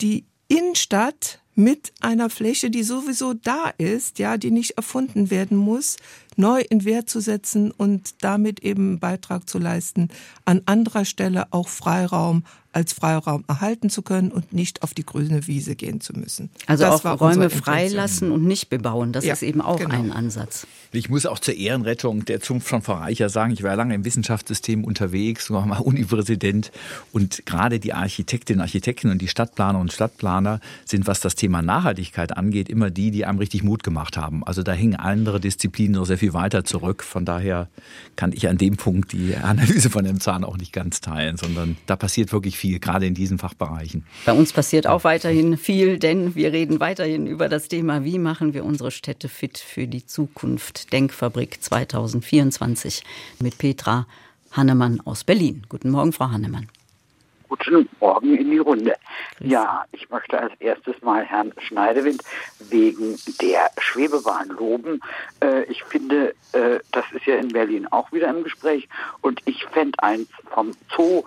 die 0.00 0.24
Innenstadt 0.48 1.41
mit 1.54 1.92
einer 2.00 2.30
Fläche, 2.30 2.70
die 2.70 2.82
sowieso 2.82 3.34
da 3.34 3.72
ist, 3.78 4.18
ja, 4.18 4.36
die 4.36 4.50
nicht 4.50 4.72
erfunden 4.72 5.30
werden 5.30 5.56
muss, 5.56 5.96
neu 6.36 6.62
in 6.70 6.84
Wert 6.84 7.10
zu 7.10 7.20
setzen 7.20 7.70
und 7.70 8.22
damit 8.22 8.60
eben 8.60 8.82
einen 8.90 9.00
Beitrag 9.00 9.48
zu 9.48 9.58
leisten, 9.58 10.08
an 10.44 10.62
anderer 10.66 11.04
Stelle 11.04 11.46
auch 11.50 11.68
Freiraum 11.68 12.44
als 12.72 12.92
Freiraum 12.92 13.44
erhalten 13.48 13.90
zu 13.90 14.02
können 14.02 14.30
und 14.30 14.52
nicht 14.52 14.82
auf 14.82 14.94
die 14.94 15.04
grüne 15.04 15.46
Wiese 15.46 15.76
gehen 15.76 16.00
zu 16.00 16.14
müssen. 16.14 16.50
Also 16.66 16.84
das 16.84 17.04
auch 17.04 17.20
Räume 17.20 17.50
freilassen 17.50 18.32
und 18.32 18.44
nicht 18.44 18.70
bebauen, 18.70 19.12
das 19.12 19.24
ja, 19.24 19.34
ist 19.34 19.42
eben 19.42 19.60
auch 19.60 19.78
genau. 19.78 19.94
ein 19.94 20.12
Ansatz. 20.12 20.66
Ich 20.94 21.08
muss 21.08 21.24
auch 21.24 21.38
zur 21.38 21.54
Ehrenrettung 21.54 22.24
der 22.24 22.40
Zunft 22.40 22.68
von 22.68 22.82
Frau 22.82 22.94
Reicher 22.94 23.28
sagen, 23.28 23.52
ich 23.52 23.62
war 23.62 23.76
lange 23.76 23.94
im 23.94 24.04
Wissenschaftssystem 24.04 24.84
unterwegs, 24.84 25.50
war 25.50 25.64
mal 25.66 25.78
Unipräsident 25.80 26.70
und 27.12 27.44
gerade 27.46 27.80
die 27.80 27.92
Architektinnen, 27.92 28.60
Architekten 28.60 29.10
und 29.10 29.20
die 29.20 29.28
Stadtplaner 29.28 29.78
und 29.78 29.92
Stadtplaner 29.92 30.60
sind, 30.84 31.06
was 31.06 31.20
das 31.20 31.34
Thema 31.34 31.62
Nachhaltigkeit 31.62 32.36
angeht, 32.36 32.68
immer 32.68 32.90
die, 32.90 33.10
die 33.10 33.24
einem 33.24 33.38
richtig 33.38 33.62
Mut 33.62 33.82
gemacht 33.82 34.16
haben. 34.16 34.44
Also 34.44 34.62
da 34.62 34.72
hingen 34.72 34.96
andere 34.96 35.40
Disziplinen 35.40 35.92
noch 35.92 36.06
sehr 36.06 36.18
viel 36.18 36.34
weiter 36.34 36.64
zurück. 36.64 37.02
Von 37.02 37.24
daher 37.24 37.68
kann 38.16 38.32
ich 38.32 38.48
an 38.48 38.58
dem 38.58 38.76
Punkt 38.76 39.12
die 39.12 39.34
Analyse 39.36 39.90
von 39.90 40.04
dem 40.04 40.20
Zahn 40.20 40.44
auch 40.44 40.56
nicht 40.56 40.72
ganz 40.72 41.00
teilen, 41.00 41.36
sondern 41.36 41.76
da 41.86 41.96
passiert 41.96 42.32
wirklich 42.32 42.56
viel, 42.56 42.61
gerade 42.70 43.06
in 43.06 43.14
diesen 43.14 43.38
Fachbereichen. 43.38 44.04
Bei 44.24 44.32
uns 44.32 44.52
passiert 44.52 44.86
auch 44.86 45.04
weiterhin 45.04 45.56
viel, 45.56 45.98
denn 45.98 46.34
wir 46.34 46.52
reden 46.52 46.80
weiterhin 46.80 47.26
über 47.26 47.48
das 47.48 47.68
Thema, 47.68 48.04
wie 48.04 48.18
machen 48.18 48.54
wir 48.54 48.64
unsere 48.64 48.90
Städte 48.90 49.28
fit 49.28 49.58
für 49.58 49.86
die 49.86 50.06
Zukunft. 50.06 50.92
Denkfabrik 50.92 51.62
2024 51.62 53.02
mit 53.40 53.58
Petra 53.58 54.06
Hannemann 54.52 55.00
aus 55.00 55.24
Berlin. 55.24 55.64
Guten 55.68 55.90
Morgen, 55.90 56.12
Frau 56.12 56.30
Hannemann. 56.30 56.68
Guten 57.52 57.86
Morgen 58.00 58.34
in 58.34 58.50
die 58.50 58.56
Runde. 58.56 58.94
Ja, 59.38 59.84
ich 59.92 60.08
möchte 60.08 60.40
als 60.40 60.54
erstes 60.58 61.02
mal 61.02 61.22
Herrn 61.22 61.52
Schneidewind 61.58 62.22
wegen 62.70 63.18
der 63.42 63.70
Schwebebahn 63.76 64.48
loben. 64.48 65.02
Äh, 65.44 65.64
ich 65.64 65.84
finde, 65.84 66.34
äh, 66.52 66.78
das 66.92 67.04
ist 67.12 67.26
ja 67.26 67.36
in 67.36 67.48
Berlin 67.48 67.86
auch 67.88 68.10
wieder 68.10 68.28
im 68.28 68.42
Gespräch 68.42 68.88
und 69.20 69.42
ich 69.44 69.66
fände 69.66 70.02
eins 70.02 70.28
vom 70.54 70.72
Zoo 70.96 71.24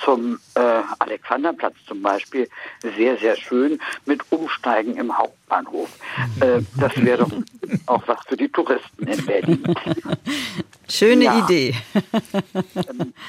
zum 0.00 0.40
äh, 0.56 0.82
Alexanderplatz 0.98 1.76
zum 1.86 2.02
Beispiel 2.02 2.48
sehr, 2.96 3.16
sehr 3.18 3.36
schön 3.36 3.78
mit 4.04 4.20
Umsteigen 4.32 4.96
im 4.96 5.16
Hauptbahnhof. 5.16 5.90
Äh, 6.40 6.62
das 6.76 6.96
wäre 6.96 7.18
doch 7.18 7.30
auch 7.86 8.02
was 8.08 8.18
für 8.26 8.36
die 8.36 8.48
Touristen 8.48 9.06
in 9.06 9.24
Berlin. 9.24 9.62
Schöne 10.90 11.24
ja. 11.24 11.38
Idee. 11.44 11.74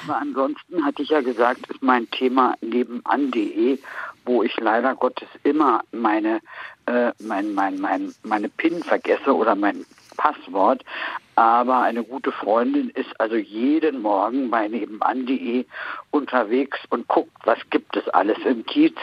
aber 0.06 0.18
ansonsten 0.18 0.86
hatte 0.86 1.04
ich 1.04 1.10
ja 1.10 1.22
gesagt, 1.22 1.68
ist 1.68 1.82
mein 1.82 2.10
Thema 2.12 2.56
nebenan.de, 2.62 3.80
wo 4.26 4.44
ich 4.44 4.56
leider 4.58 4.96
Gottes 4.96 5.28
immer 5.44 5.82
meine, 5.92 6.40
äh, 6.86 7.12
mein, 7.20 7.54
mein, 7.54 7.80
mein, 7.80 8.14
meine 8.24 8.50
PIN 8.50 8.84
vergesse 8.84 9.36
oder 9.36 9.56
mein 9.56 9.86
Passwort. 10.16 10.84
Aber 11.40 11.80
eine 11.80 12.04
gute 12.04 12.34
Freundin 12.34 12.90
ist 12.90 13.18
also 13.18 13.38
jeden 13.38 14.02
Morgen 14.02 14.50
bei 14.50 14.68
nebenan.de 14.68 15.66
unterwegs 16.12 16.78
und 16.90 17.08
guckt, 17.08 17.32
was 17.46 17.58
gibt 17.70 17.96
es 17.96 18.10
alles 18.10 18.38
im 18.40 18.66
Kiez. 18.66 18.98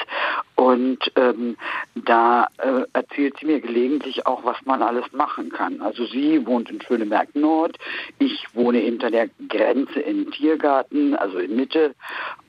Und 0.54 0.98
ähm, 1.16 1.56
da 1.94 2.48
äh, 2.58 2.82
erzählt 2.92 3.38
sie 3.40 3.46
mir 3.46 3.62
gelegentlich 3.62 4.26
auch, 4.26 4.44
was 4.44 4.58
man 4.66 4.82
alles 4.82 5.10
machen 5.12 5.48
kann. 5.48 5.80
Also 5.80 6.04
sie 6.04 6.46
wohnt 6.46 6.68
in 6.68 6.82
Schöneberg 6.82 7.34
Nord, 7.34 7.78
ich 8.18 8.44
wohne 8.52 8.80
hinter 8.80 9.10
der 9.10 9.30
Grenze 9.48 10.00
in 10.00 10.30
Tiergarten, 10.30 11.16
also 11.16 11.38
in 11.38 11.56
Mitte. 11.56 11.94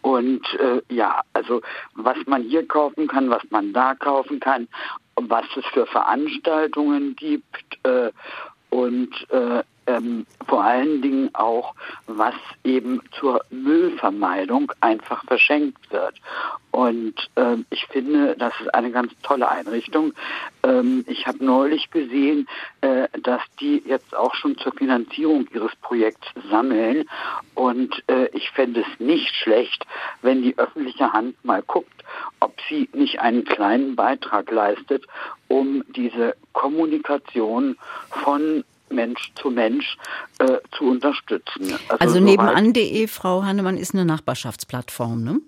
Und 0.01 0.43
äh, 0.55 0.81
ja, 0.93 1.21
also 1.31 1.61
was 1.95 2.17
man 2.25 2.43
hier 2.43 2.67
kaufen 2.67 3.07
kann, 3.07 3.29
was 3.29 3.43
man 3.51 3.71
da 3.71 3.95
kaufen 3.95 4.41
kann, 4.41 4.67
was 5.15 5.45
es 5.55 5.65
für 5.67 5.85
Veranstaltungen 5.85 7.15
gibt. 7.15 7.79
Äh, 7.83 8.11
und 8.69 9.09
äh, 9.31 9.63
ähm, 9.87 10.25
vor 10.47 10.63
allen 10.63 11.01
Dingen 11.01 11.33
auch, 11.33 11.73
was 12.05 12.35
eben 12.63 13.01
zur 13.19 13.41
Müllvermeidung 13.49 14.71
einfach 14.81 15.23
verschenkt 15.25 15.91
wird. 15.91 16.15
Und 16.71 17.15
ähm, 17.37 17.65
ich 17.71 17.87
finde, 17.87 18.35
das 18.37 18.53
ist 18.61 18.73
eine 18.73 18.91
ganz 18.91 19.11
tolle 19.23 19.49
Einrichtung. 19.49 20.13
Ähm, 20.63 21.03
ich 21.07 21.25
habe 21.25 21.43
neulich 21.43 21.89
gesehen, 21.89 22.47
äh, 22.81 23.07
dass 23.23 23.41
die 23.59 23.81
jetzt 23.85 24.15
auch 24.15 24.35
schon 24.35 24.57
zur 24.57 24.73
Finanzierung 24.73 25.47
ihres 25.53 25.75
Projekts 25.77 26.27
sammeln. 26.51 27.09
Und 27.55 28.03
äh, 28.07 28.27
ich 28.33 28.51
fände 28.51 28.81
es 28.81 28.99
nicht 28.99 29.33
schlecht, 29.35 29.85
wenn 30.21 30.43
die 30.43 30.57
öffentliche 30.57 31.13
Hand 31.13 31.43
mal 31.43 31.63
guckt, 31.63 32.03
ob 32.39 32.53
sie 32.69 32.89
nicht 32.93 33.21
einen 33.21 33.43
kleinen 33.45 33.95
Beitrag 33.95 34.51
leistet, 34.51 35.05
um 35.47 35.83
diese 35.95 36.35
Kommunikation 36.53 37.77
von 38.09 38.63
Mensch 38.89 39.31
zu 39.35 39.49
Mensch 39.49 39.97
äh, 40.39 40.57
zu 40.77 40.85
unterstützen. 40.85 41.73
Also, 41.89 41.97
also 41.99 42.19
nebenan.de, 42.19 43.07
Frau 43.07 43.43
Hannemann, 43.43 43.77
ist 43.77 43.93
eine 43.93 44.05
Nachbarschaftsplattform, 44.05 45.23
ne? 45.23 45.41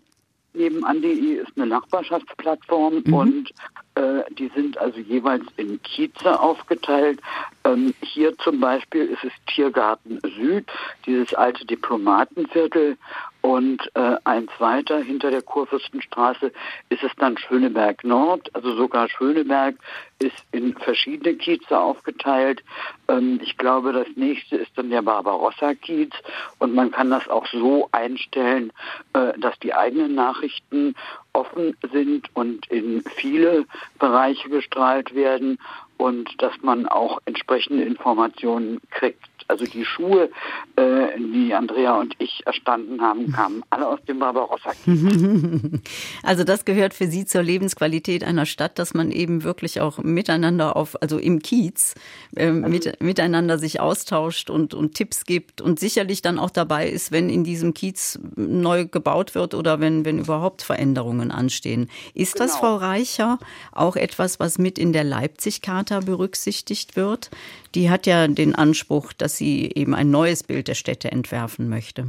Nebenan.de 0.53 1.35
ist 1.35 1.51
eine 1.55 1.67
Nachbarschaftsplattform 1.67 3.03
mhm. 3.05 3.13
und 3.13 3.53
Äh, 3.99 4.23
die 4.33 4.49
sind 4.55 4.77
also 4.77 4.99
jeweils 4.99 5.43
in 5.57 5.81
Kieze 5.83 6.39
aufgeteilt. 6.39 7.19
Ähm, 7.65 7.93
hier 8.01 8.37
zum 8.37 8.59
Beispiel 8.59 9.05
ist 9.05 9.23
es 9.23 9.33
Tiergarten 9.53 10.19
Süd, 10.37 10.65
dieses 11.05 11.33
alte 11.33 11.65
Diplomatenviertel. 11.65 12.97
Und 13.41 13.89
äh, 13.95 14.17
eins 14.25 14.51
weiter 14.59 14.99
hinter 14.99 15.31
der 15.31 15.41
Kurfürstenstraße 15.41 16.51
ist 16.89 17.03
es 17.03 17.11
dann 17.17 17.37
Schöneberg 17.37 18.03
Nord. 18.03 18.53
Also 18.53 18.75
sogar 18.75 19.07
Schöneberg 19.07 19.75
ist 20.19 20.35
in 20.51 20.75
verschiedene 20.75 21.35
Kieze 21.35 21.79
aufgeteilt. 21.79 22.61
Ähm, 23.07 23.39
ich 23.41 23.57
glaube, 23.57 23.93
das 23.93 24.07
nächste 24.15 24.57
ist 24.57 24.71
dann 24.75 24.89
der 24.89 25.03
Barbarossa-Kiez. 25.03 26.11
Und 26.57 26.75
man 26.75 26.91
kann 26.91 27.09
das 27.09 27.29
auch 27.29 27.47
so 27.47 27.87
einstellen, 27.93 28.73
äh, 29.13 29.37
dass 29.39 29.57
die 29.59 29.73
eigenen 29.73 30.15
Nachrichten 30.15 30.95
offen 31.31 31.77
sind 31.93 32.27
und 32.35 32.67
in 32.67 33.03
viele 33.03 33.65
Bereiche 33.99 34.49
gestrahlt 34.49 35.15
werden 35.15 35.59
und 35.97 36.41
dass 36.41 36.53
man 36.61 36.87
auch 36.87 37.19
entsprechende 37.25 37.83
Informationen 37.83 38.81
kriegt. 38.89 39.38
Also 39.49 39.65
die 39.65 39.83
Schuhe, 39.83 40.29
äh, 40.75 41.07
die 41.17 41.55
Andrea 41.55 41.99
und 41.99 42.13
ich 42.19 42.45
erstanden 42.45 43.01
haben, 43.01 43.31
kamen 43.31 43.63
alle 43.71 43.87
aus 43.87 43.99
dem 44.07 44.19
Barbarossa. 44.19 44.73
also 46.23 46.43
das 46.43 46.65
gehört 46.65 46.93
für 46.93 47.07
Sie 47.07 47.25
zur 47.25 47.41
Lebensqualität 47.41 48.23
einer 48.23 48.45
Stadt, 48.45 48.77
dass 48.77 48.93
man 48.93 49.09
eben 49.09 49.43
wirklich 49.43 49.81
auch 49.81 49.97
miteinander 49.97 50.75
auf, 50.75 51.01
also 51.01 51.17
im 51.17 51.41
Kiez, 51.41 51.95
äh, 52.35 52.51
mit, 52.51 53.01
miteinander 53.01 53.57
sich 53.57 53.79
austauscht 53.79 54.51
und, 54.51 54.75
und 54.75 54.93
Tipps 54.93 55.25
gibt 55.25 55.61
und 55.61 55.79
sicherlich 55.79 56.21
dann 56.21 56.37
auch 56.37 56.51
dabei 56.51 56.87
ist, 56.87 57.11
wenn 57.11 57.31
in 57.31 57.43
diesem 57.43 57.73
Kiez 57.73 58.19
neu 58.35 58.85
gebaut 58.85 59.33
wird 59.33 59.55
oder 59.55 59.79
wenn, 59.79 60.05
wenn 60.05 60.19
überhaupt 60.19 60.61
Veränderungen 60.61 61.31
anstehen. 61.31 61.89
Ist 62.13 62.33
genau. 62.33 62.45
das, 62.45 62.57
Frau 62.57 62.75
Reicher, 62.75 63.39
auch 63.71 63.95
etwas, 63.95 64.39
was 64.39 64.59
mit 64.59 64.77
in 64.77 64.93
der 64.93 65.03
Leipzig-Charta 65.03 66.01
berücksichtigt 66.01 66.95
wird? 66.95 67.31
Die 67.75 67.89
hat 67.89 68.07
ja 68.07 68.27
den 68.27 68.55
Anspruch, 68.55 69.13
dass 69.13 69.37
sie 69.37 69.71
eben 69.75 69.93
ein 69.93 70.09
neues 70.11 70.43
Bild 70.43 70.67
der 70.67 70.75
Städte 70.75 71.11
entwerfen 71.11 71.69
möchte. 71.69 72.07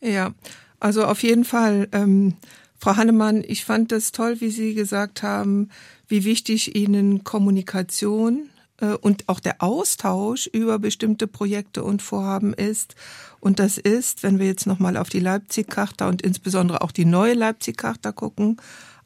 Ja, 0.00 0.32
also 0.78 1.04
auf 1.04 1.22
jeden 1.22 1.44
Fall. 1.44 1.88
Ähm, 1.92 2.34
Frau 2.78 2.96
Hannemann, 2.96 3.44
ich 3.46 3.64
fand 3.64 3.92
das 3.92 4.12
toll, 4.12 4.40
wie 4.40 4.50
Sie 4.50 4.74
gesagt 4.74 5.22
haben, 5.22 5.68
wie 6.08 6.24
wichtig 6.24 6.74
Ihnen 6.74 7.24
Kommunikation 7.24 8.48
äh, 8.80 8.94
und 8.94 9.28
auch 9.28 9.40
der 9.40 9.62
Austausch 9.62 10.46
über 10.46 10.78
bestimmte 10.78 11.26
Projekte 11.26 11.84
und 11.84 12.00
Vorhaben 12.00 12.54
ist. 12.54 12.94
Und 13.38 13.58
das 13.58 13.78
ist, 13.78 14.22
wenn 14.22 14.38
wir 14.38 14.46
jetzt 14.46 14.66
nochmal 14.66 14.96
auf 14.96 15.10
die 15.10 15.20
Leipzig-Charta 15.20 16.08
und 16.08 16.22
insbesondere 16.22 16.80
auch 16.80 16.92
die 16.92 17.04
neue 17.04 17.34
Leipzig-Charta 17.34 18.12
gucken, 18.12 18.56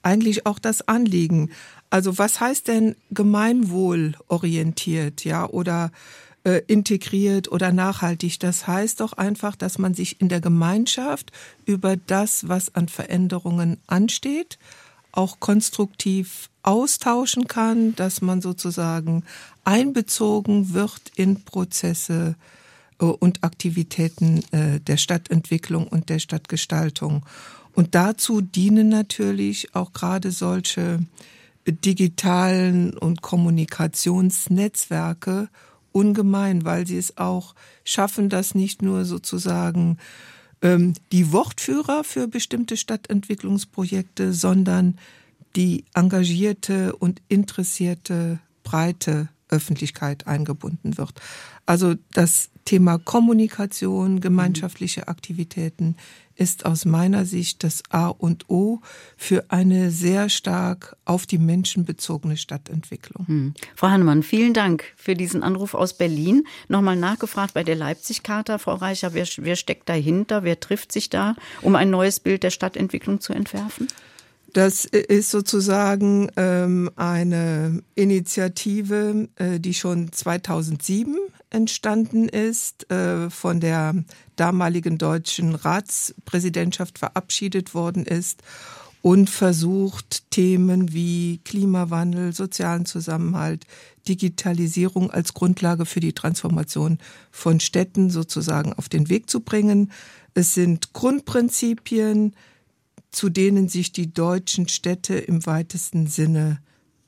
eigentlich 0.03 0.47
auch 0.47 0.59
das 0.59 0.87
Anliegen. 0.87 1.51
Also 1.95 2.19
was 2.19 2.41
heißt 2.41 2.67
denn 2.67 2.97
gemeinwohlorientiert, 3.13 5.25
ja, 5.25 5.49
oder 5.49 5.93
äh, 6.43 6.61
integriert 6.67 7.53
oder 7.53 7.71
nachhaltig? 7.71 8.41
Das 8.41 8.67
heißt 8.67 8.99
doch 8.99 9.13
einfach, 9.13 9.55
dass 9.55 9.79
man 9.79 9.95
sich 9.95 10.21
in 10.21 10.29
der 10.29 10.41
Gemeinschaft 10.41 11.31
über 11.67 11.97
das, 11.97 12.49
was 12.49 12.75
an 12.75 12.89
Veränderungen 12.89 13.77
ansteht, 13.87 14.59
auch 15.13 15.39
konstruktiv 15.39 16.51
austauschen 16.65 17.47
kann, 17.47 17.95
dass 17.95 18.21
man 18.21 18.43
sozusagen 18.43 19.23
einbezogen 19.63 20.75
wird 20.75 21.13
in 21.15 21.45
Prozesse 21.45 22.35
äh, 22.99 23.05
und 23.05 23.45
Aktivitäten 23.45 24.43
äh, 24.51 24.81
der 24.81 24.97
Stadtentwicklung 24.97 25.87
und 25.87 26.09
der 26.09 26.19
Stadtgestaltung. 26.19 27.25
Und 27.73 27.95
dazu 27.95 28.41
dienen 28.41 28.89
natürlich 28.89 29.77
auch 29.77 29.93
gerade 29.93 30.33
solche 30.33 30.99
digitalen 31.67 32.97
und 32.97 33.23
Kommunikationsnetzwerke 33.23 35.49
ungemein, 35.93 36.65
weil 36.65 36.87
sie 36.87 36.99
es 36.99 37.19
auch 37.19 37.55
schaffen, 37.85 38.29
dass 38.29 38.55
nicht 38.55 38.83
nur 38.83 39.05
sozusagen 39.05 39.99
ähm, 40.61 40.95
die 41.13 41.33
Wortführer 41.33 42.05
für 42.05 42.27
bestimmte 42.27 42.77
Stadtentwicklungsprojekte, 42.77 44.33
sondern 44.33 44.99
die 45.57 45.85
engagierte 45.95 46.97
und 46.97 47.23
interessierte 47.29 48.41
breite 48.65 49.29
Öffentlichkeit 49.49 50.27
eingebunden 50.27 50.99
wird. 50.99 51.13
Also 51.65 51.95
das 52.13 52.51
Thema 52.65 52.99
Kommunikation, 52.99 54.21
gemeinschaftliche 54.21 55.07
Aktivitäten 55.07 55.97
ist 56.37 56.67
aus 56.67 56.85
meiner 56.85 57.25
Sicht 57.25 57.65
das 57.65 57.83
A 57.91 58.09
und 58.09 58.49
O 58.49 58.81
für 59.17 59.45
eine 59.49 59.91
sehr 59.91 60.29
stark 60.29 60.97
auf 61.05 61.27
die 61.27 61.39
Menschen 61.39 61.85
bezogene 61.85 62.37
Stadtentwicklung. 62.37 63.27
Hm. 63.27 63.55
Frau 63.77 63.89
Hannemann, 63.89 64.23
vielen 64.23 64.55
Dank 64.55 64.85
für 64.97 65.15
diesen 65.15 65.43
Anruf 65.43 65.75
aus 65.75 65.97
Berlin. 65.97 66.47
Nochmal 66.69 66.97
nachgefragt 66.97 67.55
bei 67.55 67.65
der 67.65 67.77
Leipzig-Charta, 67.77 68.59
Frau 68.59 68.75
Reicher, 68.75 69.15
wer, 69.15 69.27
wer 69.37 69.57
steckt 69.57 69.89
dahinter, 69.89 70.45
wer 70.45 70.59
trifft 70.61 70.93
sich 70.93 71.11
da, 71.11 71.37
um 71.63 71.77
ein 71.77 71.91
neues 71.91 72.21
Bild 72.21 72.43
der 72.43 72.51
Stadtentwicklung 72.51 73.21
zu 73.21 73.33
entwerfen? 73.33 73.89
Das 74.55 74.85
ist 74.85 75.33
sozusagen 75.33 76.31
ähm, 76.37 76.89
eine 76.95 77.83
Initiative, 77.97 79.29
äh, 79.35 79.59
die 79.59 79.75
schon 79.75 80.13
2007 80.13 81.17
entstanden 81.51 82.29
ist, 82.29 82.89
äh, 82.89 83.31
von 83.31 83.59
der 83.59 83.97
damaligen 84.37 84.97
deutschen 84.97 85.57
Ratspräsidentschaft 85.57 87.01
verabschiedet 87.01 87.75
worden 87.75 88.07
ist 88.07 88.45
und 89.03 89.29
versucht, 89.29 90.31
Themen 90.31 90.93
wie 90.93 91.41
Klimawandel, 91.45 92.33
sozialen 92.33 92.87
Zusammenhalt, 92.87 93.67
Digitalisierung 94.07 95.11
als 95.11 95.35
Grundlage 95.35 95.85
für 95.85 95.99
die 95.99 96.13
Transformation 96.13 96.99
von 97.33 97.59
Städten 97.59 98.09
sozusagen 98.09 98.73
auf 98.73 98.89
den 98.89 99.09
Weg 99.09 99.29
zu 99.29 99.41
bringen. 99.41 99.91
Es 100.35 100.55
sind 100.55 100.93
Grundprinzipien, 100.93 102.35
zu 103.15 103.29
denen 103.29 103.69
sich 103.69 103.93
die 103.93 104.13
deutschen 104.13 104.69
Städte 104.69 105.15
im 105.15 105.47
weitesten 105.47 106.07
Sinne 106.07 106.61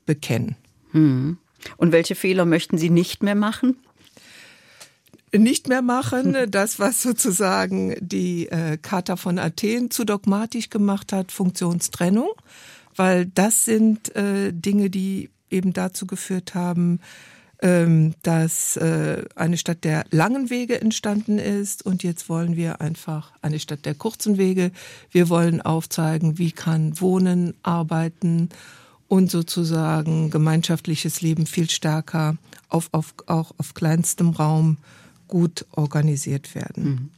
bekennen. 0.05 0.55
Hm. 0.91 1.37
Und 1.75 1.91
welche 1.91 2.15
Fehler 2.15 2.45
möchten 2.45 2.77
Sie 2.77 2.89
nicht 2.89 3.23
mehr 3.23 3.35
machen? 3.35 3.77
Nicht 5.33 5.67
mehr 5.67 5.81
machen, 5.81 6.37
das, 6.49 6.79
was 6.79 7.01
sozusagen 7.01 7.95
die 7.99 8.47
äh, 8.47 8.77
Charta 8.77 9.17
von 9.17 9.39
Athen 9.39 9.91
zu 9.91 10.05
dogmatisch 10.05 10.69
gemacht 10.69 11.11
hat, 11.11 11.31
Funktionstrennung, 11.31 12.29
weil 12.95 13.25
das 13.25 13.65
sind 13.65 14.15
äh, 14.15 14.53
Dinge, 14.53 14.89
die 14.89 15.29
eben 15.49 15.73
dazu 15.73 16.07
geführt 16.07 16.55
haben, 16.55 16.99
ähm, 17.61 18.13
dass 18.21 18.77
äh, 18.77 19.23
eine 19.35 19.57
Stadt 19.57 19.83
der 19.83 20.05
langen 20.11 20.49
Wege 20.49 20.79
entstanden 20.79 21.39
ist 21.39 21.85
und 21.85 22.03
jetzt 22.03 22.29
wollen 22.29 22.55
wir 22.55 22.81
einfach 22.81 23.31
eine 23.41 23.59
Stadt 23.59 23.85
der 23.85 23.95
kurzen 23.95 24.37
Wege. 24.37 24.71
Wir 25.11 25.29
wollen 25.29 25.61
aufzeigen, 25.61 26.37
wie 26.37 26.51
kann 26.51 26.99
Wohnen, 27.01 27.55
Arbeiten 27.63 28.49
und 29.07 29.31
sozusagen 29.31 30.29
gemeinschaftliches 30.29 31.21
Leben 31.21 31.45
viel 31.45 31.69
stärker 31.69 32.37
auf, 32.69 32.89
auf, 32.91 33.13
auch 33.25 33.53
auf 33.57 33.73
kleinstem 33.73 34.31
Raum 34.31 34.77
gut 35.27 35.65
organisiert 35.71 36.53
werden. 36.55 37.09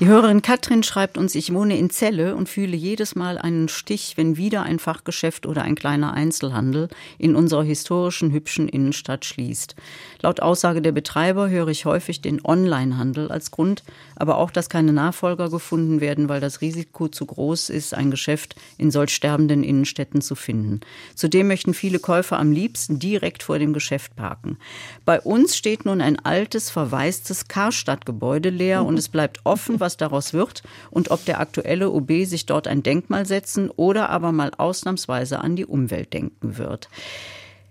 Die 0.00 0.06
Hörerin 0.06 0.42
Katrin 0.42 0.82
schreibt 0.82 1.16
uns, 1.16 1.34
ich 1.34 1.52
wohne 1.52 1.78
in 1.78 1.90
Celle 1.90 2.34
und 2.34 2.48
fühle 2.48 2.76
jedes 2.76 3.14
Mal 3.14 3.38
einen 3.38 3.68
Stich, 3.68 4.16
wenn 4.16 4.36
wieder 4.36 4.62
ein 4.62 4.78
Fachgeschäft 4.78 5.46
oder 5.46 5.62
ein 5.62 5.74
kleiner 5.74 6.14
Einzelhandel 6.14 6.88
in 7.18 7.36
unserer 7.36 7.62
historischen, 7.62 8.32
hübschen 8.32 8.68
Innenstadt 8.68 9.24
schließt. 9.24 9.76
Laut 10.24 10.38
Aussage 10.40 10.80
der 10.80 10.92
Betreiber 10.92 11.50
höre 11.50 11.66
ich 11.66 11.84
häufig 11.84 12.22
den 12.22 12.40
Onlinehandel 12.44 13.32
als 13.32 13.50
Grund, 13.50 13.82
aber 14.14 14.38
auch, 14.38 14.52
dass 14.52 14.68
keine 14.68 14.92
Nachfolger 14.92 15.50
gefunden 15.50 16.00
werden, 16.00 16.28
weil 16.28 16.40
das 16.40 16.60
Risiko 16.60 17.08
zu 17.08 17.26
groß 17.26 17.70
ist, 17.70 17.92
ein 17.92 18.12
Geschäft 18.12 18.54
in 18.78 18.92
solch 18.92 19.12
sterbenden 19.12 19.64
Innenstädten 19.64 20.20
zu 20.20 20.36
finden. 20.36 20.78
Zudem 21.16 21.48
möchten 21.48 21.74
viele 21.74 21.98
Käufer 21.98 22.38
am 22.38 22.52
liebsten 22.52 23.00
direkt 23.00 23.42
vor 23.42 23.58
dem 23.58 23.72
Geschäft 23.72 24.14
parken. 24.14 24.58
Bei 25.04 25.20
uns 25.20 25.56
steht 25.56 25.84
nun 25.86 26.00
ein 26.00 26.24
altes, 26.24 26.70
verwaistes 26.70 27.48
Karstadtgebäude 27.48 28.50
leer 28.50 28.84
und 28.84 28.96
es 29.00 29.08
bleibt 29.08 29.40
offen, 29.42 29.80
was 29.80 29.96
daraus 29.96 30.32
wird 30.32 30.62
und 30.90 31.10
ob 31.10 31.24
der 31.24 31.40
aktuelle 31.40 31.90
OB 31.90 32.26
sich 32.26 32.46
dort 32.46 32.68
ein 32.68 32.84
Denkmal 32.84 33.26
setzen 33.26 33.70
oder 33.70 34.08
aber 34.10 34.30
mal 34.30 34.52
ausnahmsweise 34.56 35.40
an 35.40 35.56
die 35.56 35.66
Umwelt 35.66 36.12
denken 36.12 36.58
wird. 36.58 36.88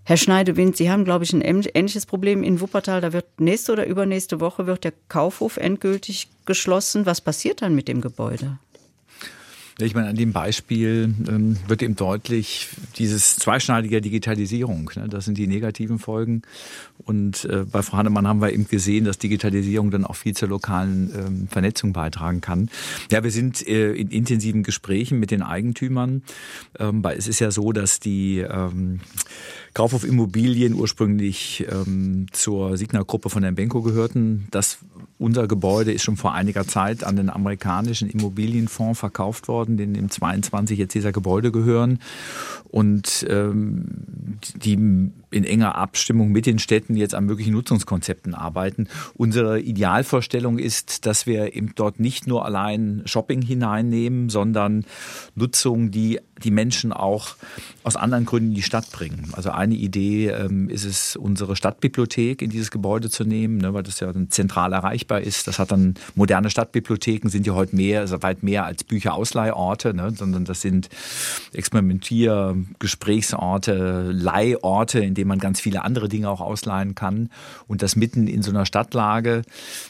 Herr 0.03 0.17
Schneidewind, 0.17 0.75
Sie 0.75 0.89
haben, 0.89 1.05
glaube 1.05 1.23
ich, 1.23 1.33
ein 1.33 1.41
ähnliches 1.41 2.05
Problem 2.05 2.43
in 2.43 2.59
Wuppertal. 2.59 3.01
Da 3.01 3.13
wird 3.13 3.39
nächste 3.39 3.71
oder 3.71 3.85
übernächste 3.85 4.39
Woche 4.39 4.65
wird 4.65 4.83
der 4.83 4.93
Kaufhof 5.09 5.57
endgültig 5.57 6.29
geschlossen. 6.45 7.05
Was 7.05 7.21
passiert 7.21 7.61
dann 7.61 7.75
mit 7.75 7.87
dem 7.87 8.01
Gebäude? 8.01 8.57
Ich 9.85 9.95
meine, 9.95 10.07
an 10.07 10.15
dem 10.15 10.33
Beispiel 10.33 11.13
ähm, 11.27 11.57
wird 11.67 11.81
eben 11.81 11.95
deutlich 11.95 12.69
dieses 12.97 13.35
zweischneidige 13.37 14.01
Digitalisierung. 14.01 14.91
Ne? 14.95 15.07
Das 15.09 15.25
sind 15.25 15.37
die 15.37 15.47
negativen 15.47 15.99
Folgen. 15.99 16.43
Und 16.97 17.45
äh, 17.45 17.65
bei 17.69 17.81
Frau 17.81 17.97
Hannemann 17.97 18.27
haben 18.27 18.41
wir 18.41 18.53
eben 18.53 18.67
gesehen, 18.67 19.05
dass 19.05 19.17
Digitalisierung 19.17 19.91
dann 19.91 20.05
auch 20.05 20.15
viel 20.15 20.35
zur 20.35 20.49
lokalen 20.49 21.11
ähm, 21.15 21.47
Vernetzung 21.47 21.93
beitragen 21.93 22.41
kann. 22.41 22.69
Ja, 23.09 23.23
wir 23.23 23.31
sind 23.31 23.67
äh, 23.67 23.93
in 23.93 24.09
intensiven 24.09 24.63
Gesprächen 24.63 25.19
mit 25.19 25.31
den 25.31 25.41
Eigentümern, 25.41 26.23
ähm, 26.79 27.03
weil 27.03 27.17
es 27.17 27.27
ist 27.27 27.39
ja 27.39 27.51
so, 27.51 27.71
dass 27.71 27.99
die 27.99 28.39
ähm, 28.39 28.99
Kauf 29.73 29.93
auf 29.93 30.03
Immobilien 30.03 30.73
ursprünglich 30.73 31.65
ähm, 31.71 32.25
zur 32.31 32.77
Signa-Gruppe 32.77 33.29
von 33.29 33.43
Herrn 33.43 33.55
Benko 33.55 33.81
gehörten. 33.81 34.47
Das, 34.51 34.79
unser 35.17 35.47
Gebäude 35.47 35.93
ist 35.93 36.03
schon 36.03 36.17
vor 36.17 36.33
einiger 36.33 36.67
Zeit 36.67 37.05
an 37.05 37.15
den 37.15 37.29
amerikanischen 37.29 38.09
Immobilienfonds 38.09 38.99
verkauft 38.99 39.47
worden, 39.47 39.70
den 39.77 39.95
im 39.95 40.09
22 40.09 40.77
jetzt 40.77 40.93
dieser 40.93 41.11
Gebäude 41.11 41.51
gehören. 41.51 41.99
Und 42.69 43.25
ähm, 43.29 44.37
die 44.55 45.11
in 45.31 45.45
enger 45.45 45.75
Abstimmung 45.75 46.31
mit 46.31 46.45
den 46.45 46.59
Städten 46.59 46.95
jetzt 46.95 47.15
an 47.15 47.25
möglichen 47.25 47.53
Nutzungskonzepten 47.53 48.35
arbeiten. 48.35 48.87
Unsere 49.15 49.59
Idealvorstellung 49.59 50.59
ist, 50.59 51.05
dass 51.05 51.25
wir 51.25 51.55
eben 51.55 51.71
dort 51.75 51.99
nicht 51.99 52.27
nur 52.27 52.45
allein 52.45 53.01
Shopping 53.05 53.41
hineinnehmen, 53.41 54.29
sondern 54.29 54.85
Nutzung, 55.35 55.91
die 55.91 56.19
die 56.43 56.51
Menschen 56.51 56.91
auch 56.91 57.35
aus 57.83 57.95
anderen 57.95 58.25
Gründen 58.25 58.49
in 58.49 58.55
die 58.55 58.61
Stadt 58.61 58.91
bringen. 58.91 59.29
Also 59.33 59.51
eine 59.51 59.75
Idee 59.75 60.29
ähm, 60.29 60.69
ist 60.69 60.85
es, 60.85 61.15
unsere 61.15 61.55
Stadtbibliothek 61.55 62.41
in 62.41 62.49
dieses 62.49 62.71
Gebäude 62.71 63.09
zu 63.09 63.23
nehmen, 63.23 63.57
ne, 63.57 63.73
weil 63.73 63.83
das 63.83 63.99
ja 63.99 64.11
dann 64.11 64.29
zentral 64.29 64.73
erreichbar 64.73 65.21
ist. 65.21 65.47
Das 65.47 65.59
hat 65.59 65.71
dann 65.71 65.95
moderne 66.15 66.49
Stadtbibliotheken 66.49 67.29
sind 67.29 67.47
ja 67.47 67.53
heute 67.53 67.75
mehr, 67.75 68.01
also 68.01 68.21
weit 68.21 68.43
mehr 68.43 68.65
als 68.65 68.83
Bücherausleihorte, 68.83 69.93
ne, 69.93 70.11
sondern 70.15 70.45
das 70.45 70.61
sind 70.61 70.89
Experimentier, 71.53 72.55
Gesprächsorte, 72.79 74.11
Leihorte, 74.11 74.99
in 74.99 75.13
denen 75.13 75.20
man 75.27 75.39
ganz 75.39 75.59
viele 75.59 75.83
andere 75.83 76.09
Dinge 76.09 76.29
auch 76.29 76.41
ausleihen 76.41 76.95
kann. 76.95 77.29
Und 77.67 77.81
das 77.81 77.95
mitten 77.95 78.27
in 78.27 78.41
so 78.41 78.51
einer 78.51 78.65
Stadtlage 78.65 79.43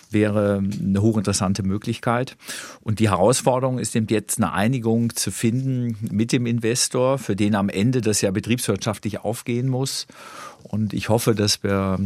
wäre 0.10 0.62
eine 0.62 1.02
hochinteressante 1.02 1.64
Möglichkeit. 1.64 2.38
Und 2.82 3.00
die 3.00 3.10
Herausforderung 3.10 3.80
ist 3.80 3.96
eben 3.96 4.08
jetzt 4.10 4.38
eine 4.38 4.54
Einigung 4.54 5.16
zu 5.16 5.32
finden 5.32 5.98
mit 6.12 6.32
dem 6.32 6.46
Investor, 6.46 7.18
für 7.18 7.36
den 7.36 7.56
am 7.56 7.70
Ende 7.70 8.02
das 8.02 8.22
ja 8.22 8.32
betriebswirtschaftlich 8.32 9.20
aufgehen 9.20 9.68
muss. 9.68 10.08
Und 10.64 10.94
ich 10.94 11.10
hoffe, 11.10 11.36
dass 11.36 11.64
wir 11.64 12.00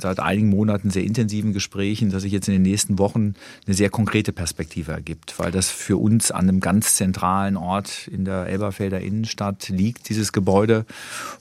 seit 0.00 0.20
einigen 0.20 0.48
Monaten 0.48 0.90
sehr 0.90 1.04
intensiven 1.04 1.52
Gesprächen, 1.52 2.10
dass 2.10 2.22
sich 2.22 2.32
jetzt 2.32 2.48
in 2.48 2.54
den 2.54 2.62
nächsten 2.62 2.98
Wochen 2.98 3.34
eine 3.66 3.74
sehr 3.74 3.90
konkrete 3.90 4.32
Perspektive 4.32 4.92
ergibt, 4.92 5.38
weil 5.38 5.50
das 5.50 5.70
für 5.70 5.96
uns 5.96 6.30
an 6.30 6.48
einem 6.48 6.60
ganz 6.60 6.96
zentralen 6.96 7.56
Ort 7.56 8.08
in 8.08 8.24
der 8.24 8.46
Elberfelder 8.46 9.00
Innenstadt 9.00 9.68
liegt, 9.68 10.08
dieses 10.08 10.32
Gebäude 10.32 10.84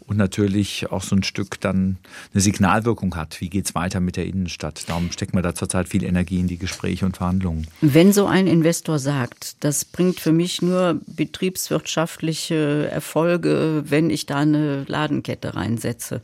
und 0.08 0.18
natürlich 0.18 0.92
auch 0.92 1.04
so 1.04 1.16
ein 1.16 1.24
Stück 1.24 1.60
dann 1.60 1.98
eine 2.34 2.42
Signalwirkung 2.42 3.16
hat. 3.16 3.42
Wie 3.42 3.50
geht 3.50 3.66
es 3.66 3.76
weiter 3.76 4.00
mit 4.00 4.18
der 4.18 4.26
Innenstadt? 4.26 4.88
Darum 4.88 5.12
stecken 5.12 5.38
wir 5.38 5.42
da 5.42 5.56
zurzeit 5.56 5.88
viel 5.90 6.04
Energie 6.04 6.40
in 6.40 6.48
die 6.48 6.58
Gespräche 6.58 7.06
und 7.06 7.18
Verhandlungen. 7.18 7.68
Wenn 7.82 8.14
so 8.14 8.26
ein 8.26 8.48
Investor 8.48 9.00
sagt, 9.00 9.56
das 9.64 9.86
bringt 9.86 10.20
für 10.20 10.32
mich 10.32 10.62
nur 10.62 11.00
betriebswirtschaftliche 11.08 12.90
Erfolge, 12.92 13.84
wenn 13.88 14.10
ich 14.10 14.26
da 14.26 14.38
eine 14.38 14.84
Ladenkette 14.88 15.56
reinsetze 15.56 16.22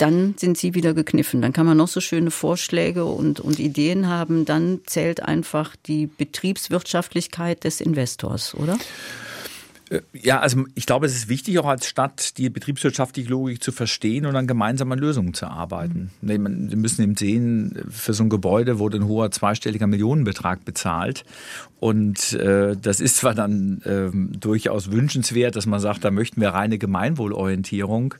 dann 0.00 0.34
sind 0.38 0.56
sie 0.56 0.74
wieder 0.74 0.94
gekniffen. 0.94 1.42
Dann 1.42 1.52
kann 1.52 1.66
man 1.66 1.76
noch 1.76 1.88
so 1.88 2.00
schöne 2.00 2.30
Vorschläge 2.30 3.04
und, 3.04 3.40
und 3.40 3.58
Ideen 3.58 4.08
haben. 4.08 4.44
Dann 4.44 4.80
zählt 4.86 5.22
einfach 5.22 5.76
die 5.86 6.06
Betriebswirtschaftlichkeit 6.06 7.64
des 7.64 7.80
Investors, 7.80 8.54
oder? 8.54 8.78
Äh, 9.90 10.00
ja, 10.12 10.40
also 10.40 10.64
ich 10.74 10.86
glaube, 10.86 11.06
es 11.06 11.14
ist 11.14 11.28
wichtig, 11.28 11.58
auch 11.58 11.66
als 11.66 11.86
Stadt 11.86 12.38
die 12.38 12.48
betriebswirtschaftliche 12.48 13.28
Logik 13.28 13.62
zu 13.62 13.72
verstehen 13.72 14.24
und 14.24 14.36
an 14.36 14.46
gemeinsamen 14.46 14.98
Lösungen 14.98 15.34
zu 15.34 15.46
arbeiten. 15.46 16.10
Mhm. 16.22 16.70
Wir 16.70 16.76
müssen 16.78 17.02
eben 17.02 17.16
sehen, 17.16 17.82
für 17.90 18.14
so 18.14 18.22
ein 18.22 18.30
Gebäude 18.30 18.78
wurde 18.78 18.98
ein 18.98 19.06
hoher 19.06 19.30
zweistelliger 19.30 19.86
Millionenbetrag 19.86 20.64
bezahlt. 20.64 21.24
Und 21.78 22.34
äh, 22.34 22.76
das 22.80 23.00
ist 23.00 23.16
zwar 23.16 23.34
dann 23.34 23.80
äh, 23.82 24.10
durchaus 24.38 24.90
wünschenswert, 24.90 25.56
dass 25.56 25.66
man 25.66 25.80
sagt, 25.80 26.04
da 26.04 26.10
möchten 26.10 26.40
wir 26.40 26.50
reine 26.50 26.78
Gemeinwohlorientierung. 26.78 28.14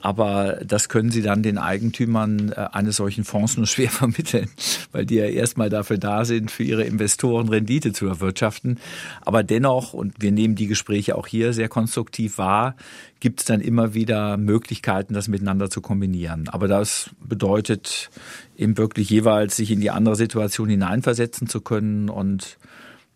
Aber 0.00 0.58
das 0.64 0.88
können 0.88 1.10
Sie 1.10 1.22
dann 1.22 1.42
den 1.42 1.58
Eigentümern 1.58 2.52
äh, 2.52 2.68
eines 2.72 2.96
solchen 2.96 3.24
Fonds 3.24 3.56
nur 3.56 3.66
schwer 3.66 3.90
vermitteln, 3.90 4.48
weil 4.92 5.06
die 5.06 5.16
ja 5.16 5.26
erstmal 5.26 5.70
dafür 5.70 5.98
da 5.98 6.24
sind, 6.24 6.50
für 6.50 6.62
ihre 6.62 6.84
Investoren 6.84 7.48
Rendite 7.48 7.92
zu 7.92 8.06
erwirtschaften. 8.06 8.78
Aber 9.22 9.42
dennoch, 9.42 9.92
und 9.92 10.14
wir 10.18 10.32
nehmen 10.32 10.54
die 10.54 10.66
Gespräche 10.66 11.16
auch 11.16 11.26
hier 11.26 11.52
sehr 11.52 11.68
konstruktiv 11.68 12.38
wahr, 12.38 12.74
gibt 13.20 13.40
es 13.40 13.46
dann 13.46 13.60
immer 13.60 13.94
wieder 13.94 14.36
Möglichkeiten, 14.38 15.12
das 15.12 15.28
miteinander 15.28 15.68
zu 15.68 15.82
kombinieren. 15.82 16.48
Aber 16.48 16.68
das 16.68 17.10
bedeutet 17.22 18.10
eben 18.56 18.78
wirklich 18.78 19.10
jeweils, 19.10 19.56
sich 19.56 19.70
in 19.70 19.80
die 19.80 19.90
andere 19.90 20.16
Situation 20.16 20.68
hineinversetzen 20.68 21.46
zu 21.46 21.60
können 21.60 22.08
und 22.08 22.58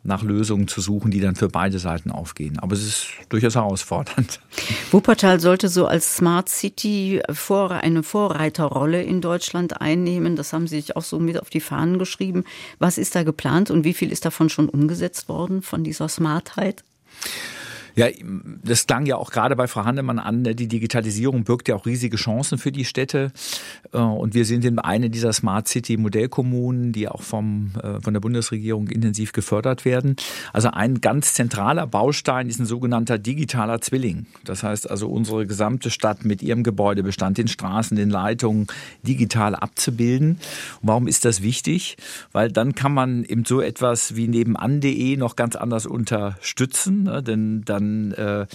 nach 0.04 0.22
Lösungen 0.22 0.68
zu 0.68 0.80
suchen, 0.80 1.10
die 1.10 1.20
dann 1.20 1.34
für 1.34 1.48
beide 1.48 1.78
Seiten 1.78 2.10
aufgehen. 2.10 2.58
Aber 2.58 2.74
es 2.74 2.84
ist 2.84 3.06
durchaus 3.30 3.54
herausfordernd. 3.54 4.38
Wuppertal 4.90 5.40
sollte 5.40 5.68
so 5.68 5.86
als 5.86 6.16
Smart 6.16 6.48
City 6.48 7.22
eine 7.50 8.02
Vorreiterrolle 8.02 9.02
in 9.02 9.22
Deutschland 9.22 9.80
einnehmen. 9.80 10.36
Das 10.36 10.52
haben 10.52 10.66
Sie 10.66 10.76
sich 10.76 10.96
auch 10.96 11.02
so 11.02 11.18
mit 11.18 11.40
auf 11.40 11.48
die 11.48 11.60
Fahnen 11.60 11.98
geschrieben. 11.98 12.44
Was 12.78 12.98
ist 12.98 13.14
da 13.14 13.22
geplant 13.22 13.70
und 13.70 13.84
wie 13.84 13.94
viel 13.94 14.12
ist 14.12 14.26
davon 14.26 14.50
schon 14.50 14.68
umgesetzt 14.68 15.28
worden, 15.28 15.62
von 15.62 15.82
dieser 15.84 16.08
Smartheit? 16.08 16.84
Ja, 17.96 18.08
das 18.64 18.86
klang 18.86 19.06
ja 19.06 19.16
auch 19.16 19.30
gerade 19.30 19.54
bei 19.54 19.68
Frau 19.68 19.84
Hannemann 19.84 20.18
an, 20.18 20.42
ne, 20.42 20.54
die 20.54 20.66
Digitalisierung 20.66 21.44
birgt 21.44 21.68
ja 21.68 21.76
auch 21.76 21.86
riesige 21.86 22.16
Chancen 22.16 22.58
für 22.58 22.72
die 22.72 22.84
Städte. 22.84 23.30
Äh, 23.92 23.98
und 23.98 24.34
wir 24.34 24.44
sind 24.44 24.64
in 24.64 24.78
eine 24.78 25.10
dieser 25.10 25.32
Smart 25.32 25.68
City 25.68 25.96
Modellkommunen, 25.96 26.92
die 26.92 27.08
auch 27.08 27.22
vom, 27.22 27.72
äh, 27.80 28.00
von 28.00 28.12
der 28.12 28.20
Bundesregierung 28.20 28.88
intensiv 28.88 29.32
gefördert 29.32 29.84
werden. 29.84 30.16
Also 30.52 30.70
ein 30.70 31.00
ganz 31.00 31.34
zentraler 31.34 31.86
Baustein 31.86 32.48
ist 32.48 32.58
ein 32.58 32.66
sogenannter 32.66 33.18
digitaler 33.18 33.80
Zwilling. 33.80 34.26
Das 34.44 34.64
heißt 34.64 34.90
also 34.90 35.08
unsere 35.08 35.46
gesamte 35.46 35.90
Stadt 35.90 36.24
mit 36.24 36.42
ihrem 36.42 36.64
Gebäudebestand, 36.64 37.38
den 37.38 37.48
Straßen, 37.48 37.96
den 37.96 38.10
Leitungen 38.10 38.66
digital 39.02 39.54
abzubilden. 39.54 40.38
Und 40.80 40.88
warum 40.88 41.06
ist 41.06 41.24
das 41.24 41.42
wichtig? 41.42 41.96
Weil 42.32 42.50
dann 42.50 42.74
kann 42.74 42.92
man 42.92 43.24
eben 43.24 43.44
so 43.44 43.60
etwas 43.60 44.16
wie 44.16 44.26
nebenan.de 44.26 45.16
noch 45.16 45.36
ganz 45.36 45.54
anders 45.54 45.86
unterstützen, 45.86 47.04
ne? 47.04 47.22
denn 47.22 47.62
dann 47.64 47.83
dann 47.84 48.12
äh, 48.12 48.46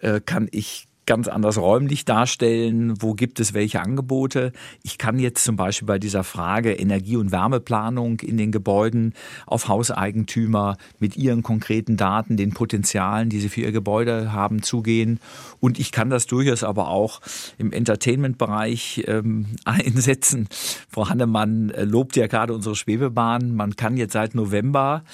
äh, 0.00 0.20
kann 0.20 0.48
ich 0.50 0.88
ganz 1.06 1.26
anders 1.26 1.56
räumlich 1.56 2.04
darstellen, 2.04 3.00
wo 3.00 3.14
gibt 3.14 3.40
es 3.40 3.54
welche 3.54 3.80
Angebote. 3.80 4.52
Ich 4.82 4.98
kann 4.98 5.18
jetzt 5.18 5.42
zum 5.42 5.56
Beispiel 5.56 5.86
bei 5.86 5.98
dieser 5.98 6.22
Frage 6.22 6.74
Energie- 6.74 7.16
und 7.16 7.32
Wärmeplanung 7.32 8.20
in 8.20 8.36
den 8.36 8.52
Gebäuden 8.52 9.14
auf 9.46 9.68
Hauseigentümer 9.68 10.76
mit 10.98 11.16
ihren 11.16 11.42
konkreten 11.42 11.96
Daten, 11.96 12.36
den 12.36 12.52
Potenzialen, 12.52 13.30
die 13.30 13.40
sie 13.40 13.48
für 13.48 13.62
ihr 13.62 13.72
Gebäude 13.72 14.34
haben, 14.34 14.60
zugehen. 14.62 15.18
Und 15.60 15.78
ich 15.78 15.92
kann 15.92 16.10
das 16.10 16.26
durchaus 16.26 16.62
aber 16.62 16.88
auch 16.88 17.22
im 17.56 17.72
Entertainment-Bereich 17.72 19.04
ähm, 19.06 19.46
einsetzen. 19.64 20.46
Frau 20.90 21.08
Hannemann 21.08 21.70
äh, 21.70 21.84
lobt 21.84 22.16
ja 22.16 22.26
gerade 22.26 22.52
unsere 22.52 22.76
Schwebebahn. 22.76 23.56
Man 23.56 23.76
kann 23.76 23.96
jetzt 23.96 24.12
seit 24.12 24.34
November 24.34 25.04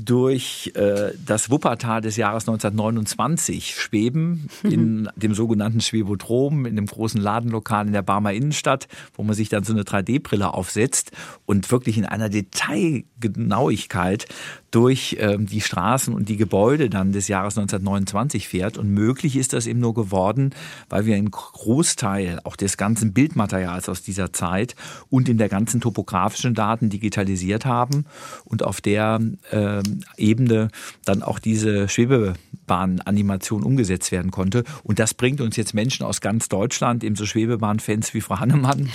durch 0.00 0.72
äh, 0.76 1.12
das 1.24 1.50
Wuppertal 1.50 2.00
des 2.00 2.16
Jahres 2.16 2.44
1929 2.48 3.74
schweben, 3.74 4.48
in 4.62 5.08
dem 5.16 5.34
sogenannten 5.34 5.80
Schwebodrom, 5.80 6.66
in 6.66 6.76
dem 6.76 6.86
großen 6.86 7.20
Ladenlokal 7.20 7.86
in 7.86 7.92
der 7.92 8.02
Barmer 8.02 8.32
Innenstadt, 8.32 8.86
wo 9.14 9.24
man 9.24 9.34
sich 9.34 9.48
dann 9.48 9.64
so 9.64 9.72
eine 9.72 9.82
3D-Brille 9.82 10.54
aufsetzt 10.54 11.10
und 11.46 11.70
wirklich 11.72 11.98
in 11.98 12.06
einer 12.06 12.28
Detailgenauigkeit 12.28 14.26
durch 14.70 15.16
ähm, 15.20 15.46
die 15.46 15.60
Straßen 15.60 16.12
und 16.12 16.28
die 16.28 16.36
Gebäude 16.36 16.90
dann 16.90 17.12
des 17.12 17.28
Jahres 17.28 17.56
1929 17.56 18.48
fährt. 18.48 18.78
Und 18.78 18.90
möglich 18.90 19.36
ist 19.36 19.52
das 19.52 19.66
eben 19.66 19.80
nur 19.80 19.94
geworden, 19.94 20.54
weil 20.88 21.06
wir 21.06 21.16
einen 21.16 21.30
Großteil 21.30 22.40
auch 22.44 22.56
des 22.56 22.76
ganzen 22.76 23.12
Bildmaterials 23.12 23.88
aus 23.88 24.02
dieser 24.02 24.32
Zeit 24.32 24.74
und 25.10 25.28
in 25.28 25.38
der 25.38 25.48
ganzen 25.48 25.80
topografischen 25.80 26.54
Daten 26.54 26.90
digitalisiert 26.90 27.64
haben 27.64 28.04
und 28.44 28.62
auf 28.62 28.80
der 28.80 29.20
äh, 29.50 29.82
Ebene 30.16 30.68
dann 31.04 31.22
auch 31.22 31.38
diese 31.38 31.88
Schwebe 31.88 32.34
Schwebebahnanimation 32.68 33.62
umgesetzt 33.62 34.12
werden 34.12 34.30
konnte. 34.30 34.64
Und 34.82 34.98
das 34.98 35.14
bringt 35.14 35.40
uns 35.40 35.56
jetzt 35.56 35.74
Menschen 35.74 36.04
aus 36.04 36.20
ganz 36.20 36.48
Deutschland, 36.48 37.02
ebenso 37.02 37.26
Schwebebahnfans 37.26 38.14
wie 38.14 38.20
Frau 38.20 38.38
Hannemann, 38.38 38.90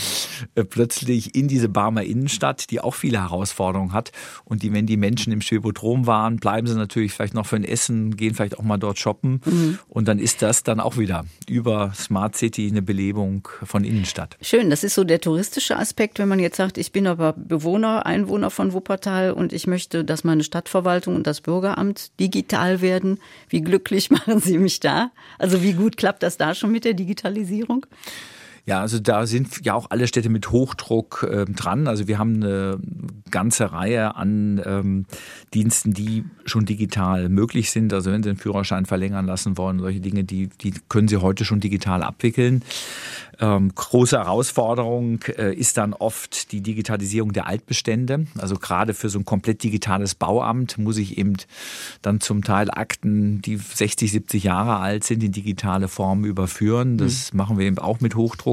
äh, 0.55 0.63
plötzlich 0.63 1.35
in 1.35 1.47
diese 1.47 1.69
Barmer 1.69 2.03
Innenstadt, 2.03 2.69
die 2.71 2.79
auch 2.79 2.93
viele 2.93 3.21
Herausforderungen 3.21 3.93
hat. 3.93 4.11
Und 4.45 4.63
die, 4.63 4.71
wenn 4.73 4.85
die 4.85 4.97
Menschen 4.97 5.33
im 5.33 5.41
Schwebodrom 5.63 6.05
waren, 6.05 6.37
bleiben 6.37 6.67
sie 6.67 6.75
natürlich 6.75 7.13
vielleicht 7.13 7.33
noch 7.33 7.45
für 7.45 7.55
ein 7.55 7.63
Essen, 7.63 8.17
gehen 8.17 8.35
vielleicht 8.35 8.59
auch 8.59 8.63
mal 8.63 8.77
dort 8.77 8.99
shoppen. 8.99 9.41
Mhm. 9.45 9.79
Und 9.87 10.07
dann 10.07 10.19
ist 10.19 10.41
das 10.41 10.63
dann 10.63 10.79
auch 10.79 10.97
wieder 10.97 11.25
über 11.47 11.93
Smart 11.95 12.35
City 12.35 12.67
eine 12.69 12.81
Belebung 12.81 13.47
von 13.63 13.83
Innenstadt. 13.83 14.37
Schön, 14.41 14.69
das 14.69 14.83
ist 14.83 14.95
so 14.95 15.03
der 15.03 15.21
touristische 15.21 15.77
Aspekt, 15.77 16.19
wenn 16.19 16.27
man 16.27 16.39
jetzt 16.39 16.57
sagt, 16.57 16.77
ich 16.77 16.91
bin 16.91 17.07
aber 17.07 17.33
Bewohner, 17.33 18.05
Einwohner 18.05 18.49
von 18.49 18.73
Wuppertal 18.73 19.31
und 19.31 19.53
ich 19.53 19.65
möchte, 19.65 20.03
dass 20.03 20.23
meine 20.23 20.43
Stadtverwaltung 20.43 21.15
und 21.15 21.25
das 21.25 21.41
Bürgeramt 21.41 22.11
digital 22.19 22.81
werden. 22.81 23.19
Wie 23.47 23.61
glücklich 23.61 24.09
machen 24.11 24.39
Sie 24.39 24.57
mich 24.57 24.79
da? 24.79 25.11
Also 25.39 25.63
wie 25.63 25.73
gut 25.73 25.97
klappt 25.97 26.23
das 26.23 26.37
da 26.37 26.53
schon 26.53 26.71
mit 26.71 26.83
der 26.85 26.93
Digitalisierung? 26.93 27.85
Ja, 28.65 28.79
also 28.79 28.99
da 28.99 29.25
sind 29.25 29.65
ja 29.65 29.73
auch 29.73 29.87
alle 29.89 30.07
Städte 30.07 30.29
mit 30.29 30.51
Hochdruck 30.51 31.27
äh, 31.29 31.45
dran. 31.45 31.87
Also 31.87 32.07
wir 32.07 32.17
haben 32.17 32.35
eine 32.35 32.79
ganze 33.29 33.73
Reihe 33.73 34.15
an 34.15 34.61
ähm, 34.65 35.05
Diensten, 35.53 35.93
die 35.93 36.23
schon 36.45 36.65
digital 36.65 37.27
möglich 37.27 37.71
sind. 37.71 37.91
Also 37.91 38.11
wenn 38.11 38.23
Sie 38.23 38.29
den 38.29 38.37
Führerschein 38.37 38.85
verlängern 38.85 39.25
lassen 39.25 39.57
wollen, 39.57 39.79
solche 39.79 39.99
Dinge, 39.99 40.23
die, 40.23 40.47
die 40.47 40.73
können 40.87 41.09
Sie 41.09 41.17
heute 41.17 41.43
schon 41.43 41.59
digital 41.59 42.03
abwickeln. 42.03 42.63
Ähm, 43.39 43.73
große 43.73 44.17
Herausforderung 44.17 45.21
äh, 45.37 45.53
ist 45.53 45.77
dann 45.77 45.93
oft 45.93 46.51
die 46.51 46.61
Digitalisierung 46.61 47.33
der 47.33 47.47
Altbestände. 47.47 48.27
Also 48.37 48.55
gerade 48.55 48.93
für 48.93 49.09
so 49.09 49.19
ein 49.19 49.25
komplett 49.25 49.63
digitales 49.63 50.15
Bauamt 50.15 50.77
muss 50.77 50.97
ich 50.97 51.17
eben 51.17 51.33
dann 52.01 52.21
zum 52.21 52.43
Teil 52.43 52.69
Akten, 52.69 53.41
die 53.41 53.57
60, 53.57 54.11
70 54.11 54.43
Jahre 54.43 54.77
alt 54.77 55.03
sind, 55.03 55.23
in 55.23 55.31
digitale 55.31 55.87
Form 55.87 56.25
überführen. 56.25 56.97
Das 56.97 57.33
mhm. 57.33 57.37
machen 57.37 57.57
wir 57.57 57.65
eben 57.65 57.79
auch 57.79 57.99
mit 57.99 58.15
Hochdruck. 58.15 58.52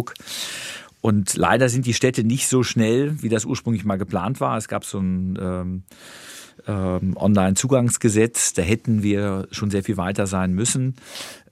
Und 1.01 1.37
leider 1.37 1.69
sind 1.69 1.87
die 1.87 1.95
Städte 1.95 2.25
nicht 2.25 2.49
so 2.49 2.63
schnell, 2.63 3.23
wie 3.23 3.29
das 3.29 3.45
ursprünglich 3.45 3.85
mal 3.85 3.97
geplant 3.97 4.41
war. 4.41 4.57
Es 4.59 4.69
gab 4.69 4.85
so 4.85 4.99
ein 4.99 5.39
ähm, 5.41 5.83
ähm, 6.67 7.17
Online-Zugangsgesetz, 7.17 8.53
da 8.53 8.63
hätten 8.63 9.03
wir 9.03 9.49
schon 9.51 9.71
sehr 9.71 9.83
viel 9.83 9.97
weiter 9.97 10.27
sein 10.27 10.53
müssen. 10.53 10.97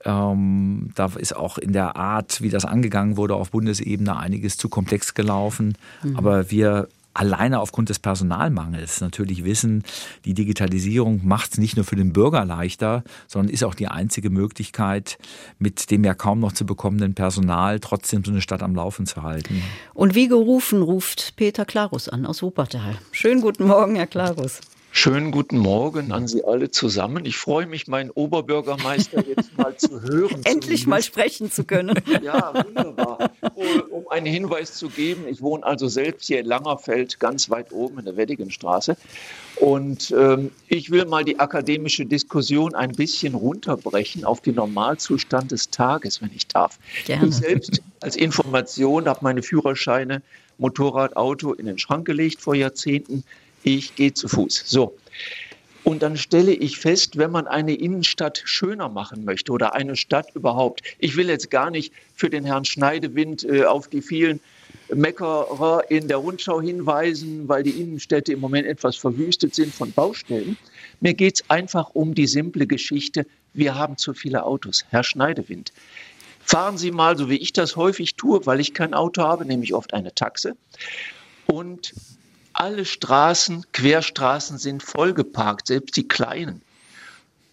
Ähm, 0.05 0.91
da 0.95 1.07
ist 1.17 1.35
auch 1.35 1.59
in 1.59 1.73
der 1.73 1.97
Art, 1.97 2.43
wie 2.43 2.51
das 2.51 2.65
angegangen 2.65 3.17
wurde 3.17 3.35
auf 3.35 3.51
Bundesebene, 3.51 4.17
einiges 4.17 4.57
zu 4.57 4.69
komplex 4.69 5.15
gelaufen. 5.15 5.77
Mhm. 6.03 6.17
Aber 6.17 6.51
wir 6.51 6.89
alleine 7.19 7.61
aufgrund 7.61 7.89
des 7.89 7.99
Personalmangels 7.99 9.01
natürlich 9.01 9.45
wissen, 9.45 9.83
die 10.25 10.35
Digitalisierung 10.35 11.27
macht 11.27 11.53
es 11.53 11.59
nicht 11.59 11.77
nur 11.77 11.85
für 11.85 11.97
den 11.97 12.13
Bürger 12.13 12.45
leichter, 12.45 13.03
sondern 13.27 13.53
ist 13.53 13.65
auch 13.65 13.75
die 13.75 13.89
einzige 13.89 14.31
Möglichkeit, 14.31 15.19
mit 15.59 15.91
dem 15.91 16.05
ja 16.05 16.15
kaum 16.15 16.41
noch 16.41 16.53
zu 16.53 16.65
bekommenden 16.65 17.15
Personal 17.15 17.81
trotzdem 17.81 18.25
so 18.25 18.31
eine 18.31 18.41
Stadt 18.41 18.63
am 18.63 18.75
Laufen 18.75 19.07
zu 19.07 19.23
halten. 19.23 19.63
Und 19.95 20.15
wie 20.15 20.29
gerufen 20.29 20.83
ruft 20.83 21.35
Peter 21.37 21.65
Klarus 21.65 22.09
an 22.09 22.25
aus 22.25 22.43
Wuppertal. 22.43 22.97
Schönen 23.11 23.41
guten 23.41 23.67
Morgen, 23.67 23.97
Herr 23.97 24.07
Klarus. 24.07 24.61
Schönen 24.91 25.31
guten 25.31 25.59
Morgen 25.59 26.11
an 26.13 26.27
Sie 26.27 26.45
alle 26.45 26.71
zusammen. 26.71 27.25
Ich 27.25 27.37
freue 27.37 27.67
mich, 27.67 27.87
meinen 27.87 28.11
Oberbürgermeister 28.11 29.25
jetzt 29.27 29.57
mal 29.57 29.77
zu 29.77 30.03
hören. 30.03 30.41
Endlich 30.45 30.85
zu 30.85 30.89
mal 30.89 31.03
sprechen 31.03 31.51
zu 31.51 31.65
können. 31.65 32.01
Ja, 32.23 32.53
wunderbar. 32.65 33.31
Um 33.91 34.09
einen 34.09 34.27
Hinweis 34.27 34.75
zu 34.75 34.89
geben, 34.89 35.25
ich 35.29 35.41
wohne 35.41 35.65
also 35.65 35.87
selbst 35.89 36.27
hier 36.27 36.41
in 36.41 36.47
Langerfeld, 36.47 37.21
ganz 37.21 37.49
weit 37.49 37.73
oben 37.73 38.01
in 38.01 38.07
der 38.07 38.17
Weddigenstraße. 38.17 38.97
Und 39.57 40.11
ähm, 40.11 40.51
ich 40.67 40.91
will 40.91 41.05
mal 41.05 41.25
die 41.25 41.39
akademische 41.39 42.07
Diskussion 42.07 42.75
ein 42.75 42.93
bisschen 42.93 43.35
runterbrechen 43.35 44.25
auf 44.25 44.41
den 44.41 44.57
Normalzustand 44.57 45.53
des 45.53 45.71
Tages, 45.71 46.21
wenn 46.23 46.31
ich 46.35 46.49
darf. 46.49 46.79
Gerne. 47.07 47.29
Ich 47.29 47.37
selbst 47.37 47.83
als 48.01 48.17
Information 48.17 49.07
habe 49.07 49.21
meine 49.23 49.43
Führerscheine 49.43 50.23
Motorrad, 50.59 51.17
Auto 51.17 51.53
in 51.53 51.67
den 51.67 51.79
Schrank 51.79 52.05
gelegt 52.05 52.41
vor 52.41 52.55
Jahrzehnten 52.55 53.25
ich 53.77 53.95
gehe 53.97 54.15
zu 54.15 54.29
Fuß. 54.29 54.65
So. 54.67 54.97
Und 55.85 56.03
dann 56.03 56.17
stelle 56.19 56.53
ich 56.53 56.79
fest, 56.79 57.17
wenn 57.17 57.31
man 57.31 57.47
eine 57.47 57.75
Innenstadt 57.75 58.43
schöner 58.45 58.89
machen 58.89 59.25
möchte 59.25 59.53
oder 59.53 59.75
eine 59.75 59.97
Stadt 59.97 60.35
überhaupt, 60.35 60.83
ich 60.99 61.17
will 61.17 61.29
jetzt 61.29 61.51
gar 61.51 61.71
nicht 61.71 61.95
für 62.15 62.29
den 62.29 62.45
Herrn 62.45 62.67
Schneidewind 62.67 63.45
äh, 63.45 63.65
auf 63.65 63.89
die 63.89 64.03
vielen 64.03 64.41
Meckerer 64.95 65.91
in 65.91 66.09
der 66.09 66.19
Rundschau 66.19 66.61
hinweisen, 66.61 67.49
weil 67.49 67.63
die 67.63 67.71
Innenstädte 67.71 68.33
im 68.33 68.41
Moment 68.41 68.67
etwas 68.67 68.97
verwüstet 68.97 69.55
sind 69.55 69.75
von 69.75 69.93
Baustellen. 69.93 70.59
Mir 71.01 71.15
geht 71.15 71.37
es 71.37 71.51
einfach 71.51 71.91
um 71.95 72.15
die 72.15 72.27
simple 72.27 72.67
Geschichte, 72.67 73.27
wir 73.55 73.75
haben 73.75 73.97
zu 73.97 74.15
viele 74.15 74.45
Autos. 74.45 74.85
Herr 74.91 75.05
Schneidewind, 75.05 75.73
fahren 76.41 76.77
Sie 76.79 76.91
mal, 76.91 77.17
so 77.17 77.31
wie 77.31 77.37
ich 77.37 77.53
das 77.53 77.77
häufig 77.77 78.15
tue, 78.15 78.45
weil 78.47 78.61
ich 78.61 78.75
kein 78.75 78.95
Auto 78.95 79.23
habe, 79.23 79.45
nämlich 79.45 79.75
oft 79.75 79.95
eine 79.95 80.15
Taxe. 80.15 80.57
Und 81.47 81.95
alle 82.59 82.85
Straßen, 82.85 83.67
Querstraßen 83.73 84.59
sind 84.59 84.83
vollgeparkt, 84.83 85.69
selbst 85.69 85.97
die 85.97 86.09
kleinen. 86.09 86.61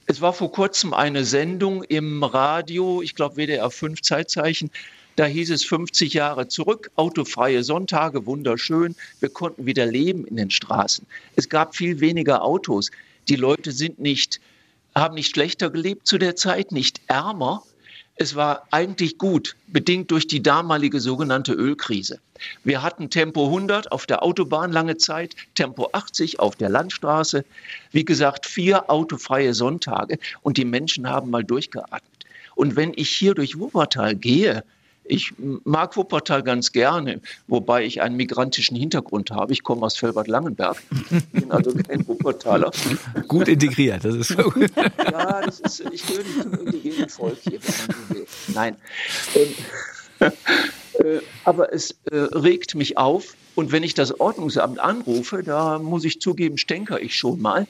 Es 0.07 0.19
war 0.19 0.33
vor 0.33 0.51
kurzem 0.51 0.95
eine 0.95 1.25
Sendung 1.25 1.83
im 1.83 2.23
Radio, 2.23 3.03
ich 3.03 3.13
glaube 3.13 3.35
WDR 3.35 3.69
5 3.69 4.01
Zeitzeichen, 4.01 4.71
da 5.15 5.25
hieß 5.25 5.51
es 5.51 5.63
50 5.63 6.13
Jahre 6.13 6.47
zurück, 6.47 6.89
autofreie 6.95 7.63
Sonntage, 7.63 8.25
wunderschön. 8.25 8.95
Wir 9.19 9.29
konnten 9.29 9.65
wieder 9.65 9.85
leben 9.85 10.25
in 10.25 10.37
den 10.37 10.49
Straßen. 10.49 11.05
Es 11.35 11.49
gab 11.49 11.75
viel 11.75 11.99
weniger 11.99 12.43
Autos. 12.43 12.89
Die 13.29 13.35
Leute 13.35 13.71
sind 13.71 13.99
nicht, 13.99 14.41
haben 14.95 15.13
nicht 15.13 15.29
schlechter 15.29 15.69
gelebt 15.69 16.07
zu 16.07 16.17
der 16.17 16.35
Zeit, 16.35 16.71
nicht 16.71 16.99
ärmer, 17.07 17.63
es 18.17 18.35
war 18.35 18.67
eigentlich 18.71 19.17
gut, 19.17 19.55
bedingt 19.67 20.09
durch 20.09 20.25
die 20.25 20.41
damalige 20.41 20.99
sogenannte 20.99 21.53
Ölkrise. 21.53 22.19
Wir 22.63 22.83
hatten 22.83 23.09
Tempo 23.09 23.45
100 23.45 23.91
auf 23.91 24.05
der 24.05 24.23
Autobahn 24.23 24.71
lange 24.71 24.97
Zeit, 24.97 25.35
Tempo 25.55 25.89
80 25.91 26.39
auf 26.39 26.55
der 26.55 26.69
Landstraße. 26.69 27.45
Wie 27.91 28.05
gesagt, 28.05 28.45
vier 28.45 28.89
autofreie 28.89 29.53
Sonntage 29.53 30.19
und 30.41 30.57
die 30.57 30.65
Menschen 30.65 31.09
haben 31.09 31.29
mal 31.29 31.43
durchgeatmet. 31.43 32.03
Und 32.55 32.75
wenn 32.75 32.93
ich 32.95 33.09
hier 33.09 33.33
durch 33.33 33.59
Wuppertal 33.59 34.15
gehe, 34.15 34.63
ich 35.07 35.33
mag 35.37 35.95
Wuppertal 35.95 36.41
ganz 36.41 36.71
gerne, 36.71 37.21
wobei 37.47 37.85
ich 37.85 38.01
einen 38.01 38.15
migrantischen 38.15 38.75
Hintergrund 38.75 39.29
habe. 39.29 39.53
Ich 39.53 39.63
komme 39.63 39.85
aus 39.85 39.97
Felbert-Langenberg, 39.97 40.81
bin 41.31 41.51
also 41.51 41.71
kein 41.75 42.07
Wuppertaler. 42.07 42.71
Gut 43.27 43.47
integriert, 43.47 44.03
das 44.03 44.15
ist 44.15 44.29
so 44.29 44.49
gut. 44.49 44.71
Ja, 44.75 45.41
das 45.41 45.59
ist, 45.59 45.83
ich 45.91 46.05
gehöre 46.07 46.23
nicht 46.23 46.41
zum 46.41 46.53
indigenen 46.53 47.09
Volk 47.09 47.37
hier. 47.43 47.59
Nein. 48.47 48.75
Ähm, 49.35 49.41
äh, 49.41 49.94
aber 51.43 51.73
es 51.73 51.91
äh, 52.11 52.15
regt 52.15 52.75
mich 52.75 52.97
auf. 52.97 53.35
Und 53.55 53.71
wenn 53.71 53.83
ich 53.83 53.93
das 53.93 54.19
Ordnungsamt 54.19 54.79
anrufe, 54.79 55.43
da 55.43 55.79
muss 55.79 56.03
ich 56.03 56.19
zugeben, 56.19 56.57
stänker 56.57 57.01
ich 57.01 57.15
schon 57.15 57.41
mal. 57.41 57.67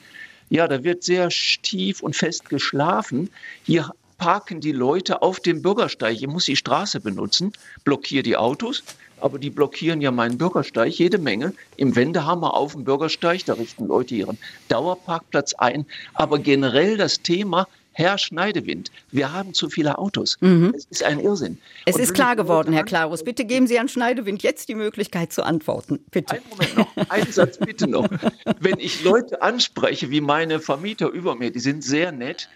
Ja, 0.49 0.67
da 0.67 0.83
wird 0.83 1.03
sehr 1.03 1.29
tief 1.29 2.01
und 2.01 2.15
fest 2.15 2.49
geschlafen. 2.49 3.29
Hier 3.63 3.91
parken 4.17 4.61
die 4.61 4.71
Leute 4.71 5.21
auf 5.21 5.39
dem 5.39 5.61
Bürgersteig. 5.61 6.15
Ich 6.15 6.27
muss 6.27 6.45
die 6.45 6.55
Straße 6.55 6.99
benutzen, 6.99 7.51
blockiere 7.83 8.23
die 8.23 8.37
Autos, 8.37 8.83
aber 9.19 9.39
die 9.39 9.49
blockieren 9.49 10.01
ja 10.01 10.11
meinen 10.11 10.37
Bürgersteig 10.37 10.93
jede 10.93 11.17
Menge. 11.17 11.53
Im 11.77 11.95
Wendehammer 11.95 12.53
auf 12.53 12.73
dem 12.73 12.83
Bürgersteig, 12.83 13.45
da 13.45 13.53
richten 13.53 13.87
Leute 13.87 14.15
ihren 14.15 14.37
Dauerparkplatz 14.69 15.53
ein. 15.55 15.85
Aber 16.13 16.39
generell 16.39 16.97
das 16.97 17.21
Thema 17.21 17.67
Herr 17.97 18.17
Schneidewind, 18.17 18.91
wir 19.11 19.31
haben 19.31 19.53
zu 19.53 19.69
viele 19.69 19.97
Autos. 19.97 20.35
Mhm. 20.41 20.73
Es 20.75 20.85
ist 20.89 21.03
ein 21.03 21.17
Irrsinn. 21.17 21.57
Es 21.85 21.95
Und 21.95 22.01
ist 22.01 22.13
klar 22.13 22.35
geworden, 22.35 22.73
Herr 22.73 22.83
Klarus. 22.83 23.23
Bitte 23.23 23.45
geben 23.45 23.67
Sie 23.67 23.77
Herrn 23.77 23.87
Schneidewind 23.87 24.43
jetzt 24.43 24.67
die 24.67 24.75
Möglichkeit 24.75 25.31
zu 25.31 25.43
antworten. 25.43 25.99
Bitte. 26.11 26.33
Einen 26.33 26.43
Moment 26.49 26.77
noch, 26.77 27.09
einen 27.09 27.31
Satz 27.31 27.57
bitte 27.57 27.87
noch. 27.87 28.09
Wenn 28.59 28.79
ich 28.79 29.01
Leute 29.05 29.41
anspreche, 29.41 30.11
wie 30.11 30.19
meine 30.19 30.59
Vermieter 30.59 31.07
über 31.07 31.35
mir, 31.35 31.51
die 31.51 31.61
sind 31.61 31.85
sehr 31.85 32.11
nett, 32.11 32.49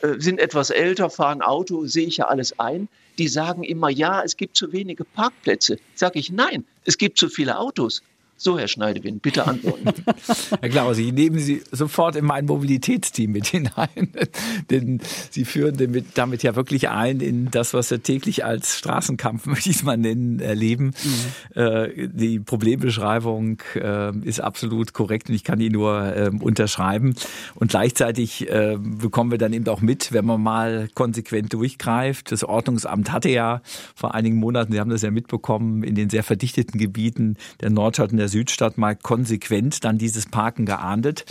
äh, 0.00 0.14
sind 0.16 0.40
etwas 0.40 0.70
älter, 0.70 1.10
fahren 1.10 1.42
Auto, 1.42 1.84
sehe 1.84 2.06
ich 2.06 2.16
ja 2.16 2.28
alles 2.28 2.58
ein. 2.58 2.88
Die 3.18 3.28
sagen 3.28 3.64
immer, 3.64 3.90
ja, 3.90 4.22
es 4.22 4.38
gibt 4.38 4.56
zu 4.56 4.72
wenige 4.72 5.04
Parkplätze. 5.04 5.78
Sage 5.96 6.18
ich, 6.18 6.32
nein, 6.32 6.64
es 6.86 6.96
gibt 6.96 7.18
zu 7.18 7.28
viele 7.28 7.58
Autos. 7.58 8.02
So, 8.40 8.56
Herr 8.56 8.68
Schneidewind, 8.68 9.20
bitte 9.20 9.48
antworten. 9.48 9.92
Herr 10.60 10.68
Klaus, 10.68 10.96
ich 10.98 11.12
nehme 11.12 11.40
Sie 11.40 11.60
sofort 11.72 12.14
in 12.14 12.24
mein 12.24 12.46
Mobilitätsteam 12.46 13.32
mit 13.32 13.48
hinein, 13.48 14.12
denn 14.70 15.00
Sie 15.30 15.44
führen 15.44 15.76
damit, 16.14 16.42
ja 16.44 16.54
wirklich 16.54 16.88
ein 16.88 17.18
in 17.18 17.50
das, 17.50 17.74
was 17.74 17.90
wir 17.90 18.00
täglich 18.00 18.44
als 18.44 18.78
Straßenkampf, 18.78 19.46
möchte 19.46 19.70
ich 19.70 19.76
es 19.76 19.82
mal 19.82 19.96
nennen, 19.96 20.38
erleben. 20.38 20.94
Mhm. 21.02 21.60
Äh, 21.60 22.08
die 22.08 22.38
Problembeschreibung 22.38 23.60
äh, 23.74 24.16
ist 24.18 24.38
absolut 24.40 24.92
korrekt 24.92 25.28
und 25.28 25.34
ich 25.34 25.42
kann 25.42 25.58
die 25.58 25.70
nur 25.70 26.16
äh, 26.16 26.30
unterschreiben. 26.38 27.16
Und 27.56 27.72
gleichzeitig 27.72 28.48
äh, 28.48 28.76
bekommen 28.78 29.32
wir 29.32 29.38
dann 29.38 29.52
eben 29.52 29.66
auch 29.66 29.80
mit, 29.80 30.12
wenn 30.12 30.24
man 30.24 30.40
mal 30.40 30.88
konsequent 30.94 31.52
durchgreift. 31.54 32.30
Das 32.30 32.44
Ordnungsamt 32.44 33.10
hatte 33.10 33.30
ja 33.30 33.62
vor 33.96 34.14
einigen 34.14 34.36
Monaten, 34.36 34.72
Sie 34.72 34.78
haben 34.78 34.90
das 34.90 35.02
ja 35.02 35.10
mitbekommen, 35.10 35.82
in 35.82 35.96
den 35.96 36.08
sehr 36.08 36.22
verdichteten 36.22 36.78
Gebieten 36.78 37.36
der 37.60 37.70
Nordstadt 37.70 38.12
und 38.12 38.27
der 38.28 38.32
Südstadt 38.32 38.76
mal 38.76 38.94
konsequent 38.94 39.84
dann 39.84 39.98
dieses 39.98 40.26
Parken 40.26 40.66
geahndet. 40.66 41.24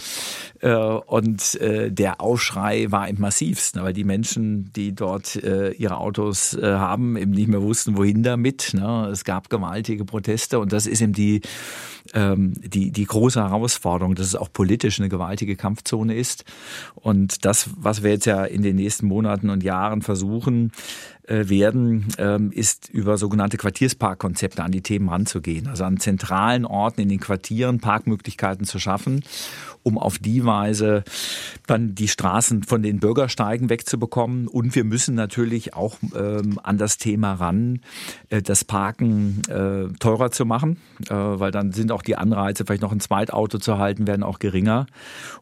Äh, 0.60 0.74
und 0.76 1.56
äh, 1.62 1.92
der 1.92 2.22
Aufschrei 2.22 2.92
war 2.92 3.08
im 3.08 3.20
massivsten, 3.20 3.84
weil 3.84 3.94
die 3.94 4.04
Menschen, 4.04 4.72
die 4.74 4.94
dort 4.94 5.36
äh, 5.36 5.72
ihre 5.72 5.98
Autos 5.98 6.58
haben, 6.62 7.18
eben 7.18 7.32
nicht 7.32 7.48
mehr 7.48 7.62
wussten, 7.62 7.98
wohin 7.98 8.24
damit. 8.24 8.74
Ne? 8.74 9.10
Es 9.12 9.24
gab 9.24 9.50
gewaltige 9.50 10.06
Proteste 10.06 10.60
und 10.60 10.72
das 10.72 10.88
ist 10.88 11.02
eben 11.02 11.14
die, 11.14 11.42
ähm, 12.14 12.54
die, 12.58 12.92
die 12.92 13.06
große 13.06 13.40
Herausforderung, 13.40 14.16
dass 14.16 14.28
es 14.28 14.36
auch 14.36 14.52
politisch 14.52 15.00
eine 15.00 15.10
gewaltige 15.10 15.56
Kampfzone 15.56 16.16
ist. 16.16 16.46
Und 16.96 17.46
das, 17.46 17.70
was 17.78 18.04
wir 18.04 18.12
jetzt 18.12 18.26
ja 18.26 18.44
in 18.46 18.64
den 18.64 18.76
nächsten 18.76 19.08
Monaten 19.08 19.50
und 19.50 19.64
Jahren 19.64 20.02
versuchen, 20.02 20.72
werden, 21.28 22.08
ähm, 22.18 22.52
ist 22.52 22.90
über 22.90 23.18
sogenannte 23.18 23.58
Quartiersparkkonzepte 23.58 24.64
an 24.64 24.72
die 24.72 24.82
Themen 24.82 25.10
ranzugehen. 25.10 25.68
Also 25.68 25.84
an 25.84 26.00
zentralen 26.00 26.66
Orten 26.66 27.02
in 27.02 27.10
den 27.10 27.20
Quartieren 27.20 27.80
Parkmöglichkeiten 27.80 28.66
zu 28.66 28.80
schaffen, 28.80 29.24
um 29.88 29.98
auf 29.98 30.20
die 30.20 30.44
Weise 30.44 31.06
dann 31.66 31.96
die 31.96 32.10
Straßen 32.10 32.64
von 32.64 32.84
den 32.84 33.00
Bürgersteigen 33.00 33.70
wegzubekommen. 33.70 34.50
Und 34.50 34.76
wir 34.76 34.84
müssen 34.84 35.16
natürlich 35.16 35.76
auch 35.76 35.96
ähm, 36.14 36.60
an 36.62 36.78
das 36.78 36.98
Thema 36.98 37.36
ran, 37.36 37.80
äh, 38.30 38.42
das 38.42 38.66
Parken 38.66 39.42
äh, 39.48 39.94
teurer 40.00 40.30
zu 40.32 40.46
machen, 40.46 40.78
äh, 41.10 41.14
weil 41.14 41.52
dann 41.52 41.72
sind 41.72 41.94
auch 41.94 42.02
die 42.02 42.18
Anreize, 42.18 42.66
vielleicht 42.66 42.82
noch 42.82 42.92
ein 42.92 43.00
Zweitauto 43.00 43.60
zu 43.60 43.78
halten, 43.78 44.08
werden 44.08 44.24
auch 44.24 44.40
geringer. 44.40 44.88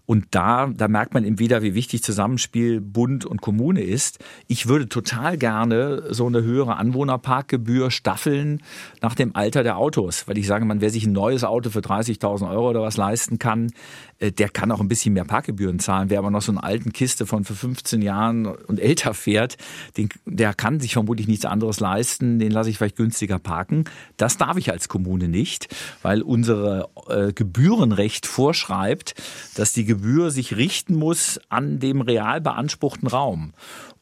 Und 0.05 0.27
da, 0.29 0.67
da 0.67 0.87
merkt 0.87 1.15
man 1.15 1.23
eben 1.23 1.39
wieder, 1.39 1.63
wie 1.63 1.73
wichtig 1.73 2.03
Zusammenspiel 2.03 2.81
Bund 2.81 3.25
und 3.25 3.41
Kommune 3.41 3.81
ist. 3.81 4.23
Ich 4.47 4.67
würde 4.67 4.87
total 4.87 5.39
gerne 5.39 6.03
so 6.13 6.27
eine 6.27 6.43
höhere 6.43 6.77
Anwohnerparkgebühr 6.77 7.89
staffeln 7.89 8.61
nach 9.01 9.15
dem 9.15 9.35
Alter 9.35 9.63
der 9.63 9.77
Autos. 9.77 10.27
Weil 10.27 10.37
ich 10.37 10.45
sage, 10.45 10.65
man, 10.65 10.81
wer 10.81 10.91
sich 10.91 11.07
ein 11.07 11.13
neues 11.13 11.43
Auto 11.43 11.71
für 11.71 11.79
30.000 11.79 12.47
Euro 12.51 12.69
oder 12.69 12.83
was 12.83 12.97
leisten 12.97 13.39
kann, 13.39 13.71
äh, 14.19 14.31
der 14.37 14.49
kann 14.49 14.71
auch 14.71 14.79
ein 14.79 14.87
bisschen 14.87 15.13
mehr 15.13 15.25
Parkgebühren 15.25 15.79
zahlen. 15.79 16.09
Wer 16.09 16.19
aber 16.19 16.31
noch 16.31 16.41
so 16.41 16.51
eine 16.51 16.63
alten 16.63 16.93
Kiste 16.93 17.25
von 17.25 17.43
für 17.43 17.55
15 17.55 18.01
Jahren 18.01 18.45
und 18.45 18.79
älter 18.79 19.13
fährt, 19.13 19.57
den, 19.97 20.09
der 20.25 20.53
kann 20.53 20.79
sich 20.79 20.93
vermutlich 20.93 21.27
nichts 21.27 21.45
anderes 21.45 21.79
leisten. 21.79 22.39
Den 22.39 22.51
lasse 22.51 22.69
ich 22.69 22.77
vielleicht 22.77 22.97
günstiger 22.97 23.39
parken. 23.39 23.85
Das 24.17 24.37
darf 24.37 24.57
ich 24.57 24.71
als 24.71 24.87
Kommune 24.87 25.27
nicht, 25.27 25.73
weil 26.01 26.21
unsere 26.21 26.89
äh, 27.07 27.33
Gebührenrecht 27.33 28.25
vorschreibt, 28.25 29.15
dass 29.55 29.73
die 29.73 29.85
Gebühr 29.85 30.31
sich 30.31 30.55
richten 30.55 30.95
muss 30.95 31.39
an 31.49 31.79
dem 31.79 32.01
real 32.01 32.41
beanspruchten 32.41 33.07
Raum. 33.07 33.53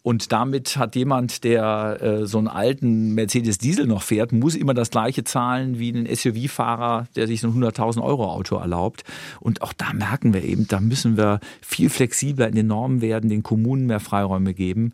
Und 0.03 0.34
damit 0.34 0.75
hat 0.75 0.97
jemand, 0.97 1.45
der 1.45 1.97
äh, 2.01 2.27
so 2.27 2.38
einen 2.38 2.49
alten 2.49 3.15
Mercedes 3.15 3.57
Diesel 3.57 3.88
noch 3.88 4.01
fährt, 4.01 4.34
muss 4.34 4.53
immer 4.53 4.73
das 4.73 4.89
gleiche 4.89 5.23
zahlen 5.23 5.80
wie 5.80 5.91
ein 5.91 6.13
SUV-Fahrer, 6.13 7.07
der 7.15 7.25
sich 7.25 7.39
so 7.39 7.47
ein 7.47 7.53
100.000 7.53 8.03
Euro 8.03 8.30
Auto 8.30 8.57
erlaubt. 8.57 9.05
Und 9.39 9.61
auch 9.61 9.71
da 9.71 9.93
merken 9.93 10.34
wir 10.34 10.43
eben, 10.43 10.67
da 10.67 10.81
müssen 10.81 11.15
wir 11.15 11.39
viel 11.61 11.89
flexibler 11.89 12.49
in 12.49 12.55
den 12.55 12.67
Normen 12.67 12.99
werden, 12.99 13.30
den 13.30 13.43
Kommunen 13.43 13.85
mehr 13.85 14.01
Freiräume 14.01 14.53
geben. 14.53 14.93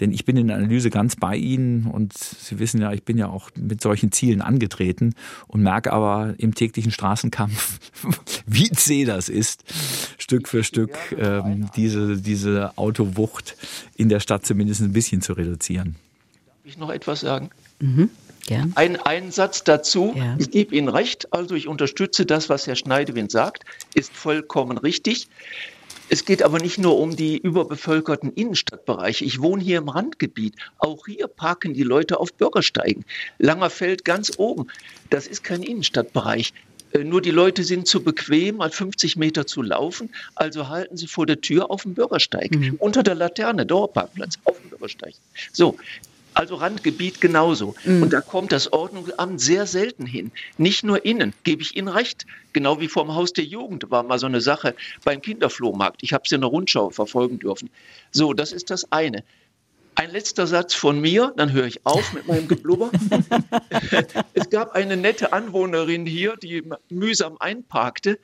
Denn 0.00 0.12
ich 0.12 0.24
bin 0.24 0.36
in 0.36 0.48
der 0.48 0.56
Analyse 0.56 0.90
ganz 0.90 1.16
bei 1.16 1.36
Ihnen 1.36 1.86
und 1.86 2.14
Sie 2.14 2.58
wissen 2.58 2.80
ja, 2.80 2.92
ich 2.92 3.04
bin 3.04 3.18
ja 3.18 3.28
auch 3.28 3.50
mit 3.54 3.82
solchen 3.82 4.12
Zielen 4.12 4.40
angetreten 4.40 5.14
und 5.46 5.62
merke 5.62 5.92
aber 5.92 6.34
im 6.38 6.54
täglichen 6.54 6.90
Straßenkampf, 6.90 7.78
wie 8.46 8.70
zäh 8.70 9.04
das 9.04 9.28
ist, 9.28 9.64
Stück 10.18 10.48
für 10.48 10.64
Stück 10.64 10.96
ähm, 11.18 11.70
diese, 11.76 12.16
diese 12.16 12.76
Autowucht 12.76 13.56
in 13.96 14.08
der 14.08 14.20
Stadt 14.20 14.46
zumindest 14.46 14.80
ein 14.80 14.92
bisschen 14.92 15.20
zu 15.20 15.34
reduzieren. 15.34 15.96
Darf 16.46 16.64
ich 16.64 16.78
noch 16.78 16.90
etwas 16.90 17.20
sagen? 17.20 17.50
Mhm. 17.78 18.10
Gern. 18.46 18.72
Ein, 18.74 18.96
ein 18.96 19.30
Satz 19.30 19.64
dazu. 19.64 20.14
Ja. 20.16 20.36
Ich 20.38 20.50
gebe 20.50 20.74
Ihnen 20.74 20.88
recht. 20.88 21.32
Also 21.32 21.54
ich 21.54 21.68
unterstütze 21.68 22.26
das, 22.26 22.48
was 22.48 22.66
Herr 22.66 22.74
Schneidewind 22.74 23.30
sagt, 23.30 23.64
ist 23.94 24.12
vollkommen 24.12 24.78
richtig. 24.78 25.28
Es 26.12 26.24
geht 26.24 26.42
aber 26.42 26.58
nicht 26.58 26.76
nur 26.76 26.98
um 26.98 27.14
die 27.14 27.38
überbevölkerten 27.38 28.32
Innenstadtbereiche. 28.32 29.24
Ich 29.24 29.40
wohne 29.40 29.62
hier 29.62 29.78
im 29.78 29.88
Randgebiet. 29.88 30.56
Auch 30.78 31.06
hier 31.06 31.28
parken 31.28 31.72
die 31.72 31.84
Leute 31.84 32.18
auf 32.18 32.32
Bürgersteigen. 32.32 33.04
Langerfeld 33.38 34.04
ganz 34.04 34.32
oben. 34.36 34.66
Das 35.08 35.28
ist 35.28 35.44
kein 35.44 35.62
Innenstadtbereich. 35.62 36.52
Äh, 36.92 37.04
nur 37.04 37.22
die 37.22 37.30
Leute 37.30 37.62
sind 37.62 37.86
zu 37.86 38.02
bequem, 38.02 38.56
mal 38.56 38.72
50 38.72 39.16
Meter 39.18 39.46
zu 39.46 39.62
laufen. 39.62 40.10
Also 40.34 40.68
halten 40.68 40.96
sie 40.96 41.06
vor 41.06 41.26
der 41.26 41.40
Tür 41.40 41.70
auf 41.70 41.82
dem 41.82 41.94
Bürgersteig. 41.94 42.50
Mhm. 42.50 42.74
Unter 42.80 43.04
der 43.04 43.14
Laterne, 43.14 43.64
Dauerparkplatz, 43.64 44.36
auf 44.42 44.60
dem 44.60 44.70
Bürgersteig. 44.70 45.14
So, 45.52 45.76
also 46.34 46.56
Randgebiet 46.56 47.20
genauso. 47.20 47.74
Mhm. 47.84 48.02
Und 48.02 48.12
da 48.12 48.20
kommt 48.20 48.52
das 48.52 48.72
Ordnungsamt 48.72 49.40
sehr 49.40 49.66
selten 49.66 50.06
hin. 50.06 50.30
Nicht 50.58 50.84
nur 50.84 51.04
innen, 51.04 51.32
gebe 51.44 51.62
ich 51.62 51.76
Ihnen 51.76 51.88
recht. 51.88 52.26
Genau 52.52 52.80
wie 52.80 52.88
vorm 52.88 53.14
Haus 53.14 53.32
der 53.32 53.44
Jugend 53.44 53.90
war 53.90 54.02
mal 54.02 54.18
so 54.18 54.26
eine 54.26 54.40
Sache 54.40 54.74
beim 55.04 55.20
Kinderflohmarkt. 55.20 56.02
Ich 56.02 56.12
habe 56.12 56.22
es 56.24 56.32
in 56.32 56.40
der 56.40 56.50
Rundschau 56.50 56.90
verfolgen 56.90 57.38
dürfen. 57.38 57.70
So, 58.10 58.32
das 58.32 58.52
ist 58.52 58.70
das 58.70 58.90
eine. 58.92 59.24
Ein 59.94 60.12
letzter 60.12 60.46
Satz 60.46 60.72
von 60.74 61.00
mir, 61.00 61.32
dann 61.36 61.52
höre 61.52 61.66
ich 61.66 61.84
auf 61.84 62.12
mit 62.12 62.26
meinem 62.26 62.48
Geblubber. 62.48 62.90
es 64.34 64.48
gab 64.48 64.74
eine 64.74 64.96
nette 64.96 65.32
Anwohnerin 65.32 66.06
hier, 66.06 66.36
die 66.36 66.62
mühsam 66.88 67.36
einparkte. 67.38 68.18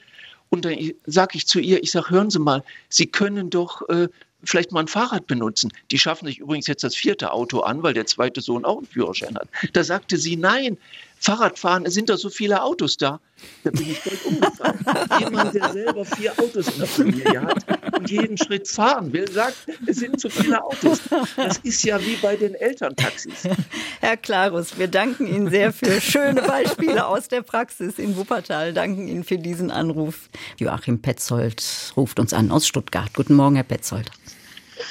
Und 0.48 0.64
dann 0.64 0.74
sage 1.06 1.36
ich 1.36 1.46
zu 1.46 1.58
ihr, 1.58 1.82
ich 1.82 1.90
sage, 1.90 2.10
hören 2.10 2.30
Sie 2.30 2.38
mal, 2.38 2.62
Sie 2.88 3.06
können 3.06 3.50
doch 3.50 3.86
äh, 3.88 4.08
vielleicht 4.48 4.72
mal 4.72 4.80
ein 4.80 4.88
Fahrrad 4.88 5.26
benutzen. 5.26 5.72
Die 5.90 5.98
schaffen 5.98 6.26
sich 6.26 6.38
übrigens 6.38 6.66
jetzt 6.66 6.84
das 6.84 6.94
vierte 6.94 7.32
Auto 7.32 7.60
an, 7.60 7.82
weil 7.82 7.94
der 7.94 8.06
zweite 8.06 8.40
Sohn 8.40 8.64
auch 8.64 8.78
einen 8.78 8.86
Führerschein 8.86 9.36
hat. 9.36 9.48
Da 9.72 9.84
sagte 9.84 10.16
sie, 10.16 10.36
nein, 10.36 10.78
Fahrradfahren, 11.18 11.86
es 11.86 11.94
sind 11.94 12.08
da 12.08 12.16
so 12.16 12.28
viele 12.28 12.62
Autos 12.62 12.98
da. 12.98 13.20
Da 13.64 13.70
bin 13.70 13.90
ich 13.90 13.98
voll 13.98 14.18
umgefallen. 14.24 14.78
Jemand, 15.20 15.54
der 15.54 15.72
selber 15.72 16.04
vier 16.04 16.32
Autos 16.38 16.68
in 16.68 16.78
der 16.78 16.86
Familie 16.86 17.42
hat 17.42 17.64
und 17.98 18.10
jeden 18.10 18.36
Schritt 18.36 18.68
fahren 18.68 19.12
will, 19.12 19.30
sagt, 19.30 19.56
es 19.86 19.96
sind 19.96 20.20
zu 20.20 20.28
viele 20.28 20.62
Autos. 20.62 21.00
Das 21.36 21.58
ist 21.58 21.82
ja 21.84 22.00
wie 22.00 22.16
bei 22.16 22.36
den 22.36 22.54
Elterntaxis. 22.54 23.48
Herr 24.00 24.16
Klarus, 24.16 24.78
wir 24.78 24.88
danken 24.88 25.26
Ihnen 25.26 25.50
sehr 25.50 25.72
für 25.72 26.00
schöne 26.00 26.42
Beispiele 26.42 27.06
aus 27.06 27.28
der 27.28 27.42
Praxis 27.42 27.98
in 27.98 28.16
Wuppertal. 28.16 28.74
Danken 28.74 29.08
Ihnen 29.08 29.24
für 29.24 29.38
diesen 29.38 29.70
Anruf. 29.70 30.28
Joachim 30.58 31.00
Petzold 31.00 31.92
ruft 31.96 32.20
uns 32.20 32.32
an 32.34 32.50
aus 32.50 32.66
Stuttgart. 32.66 33.12
Guten 33.14 33.34
Morgen, 33.34 33.56
Herr 33.56 33.64
Petzold. 33.64 34.10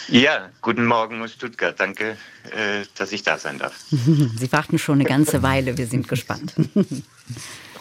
Ja, 0.08 0.50
guten 0.62 0.86
Morgen 0.86 1.22
aus 1.22 1.34
Stuttgart. 1.34 1.80
Danke, 1.80 2.18
äh, 2.52 2.86
dass 2.98 3.12
ich 3.12 3.24
da 3.24 3.38
sein 3.38 3.60
darf. 3.60 3.76
Sie 3.90 4.52
warten 4.52 4.80
schon 4.80 5.00
eine 5.00 5.06
ganze 5.08 5.44
Weile. 5.44 5.78
Wir 5.78 5.88
sind 5.88 6.08
gespannt. 6.08 6.54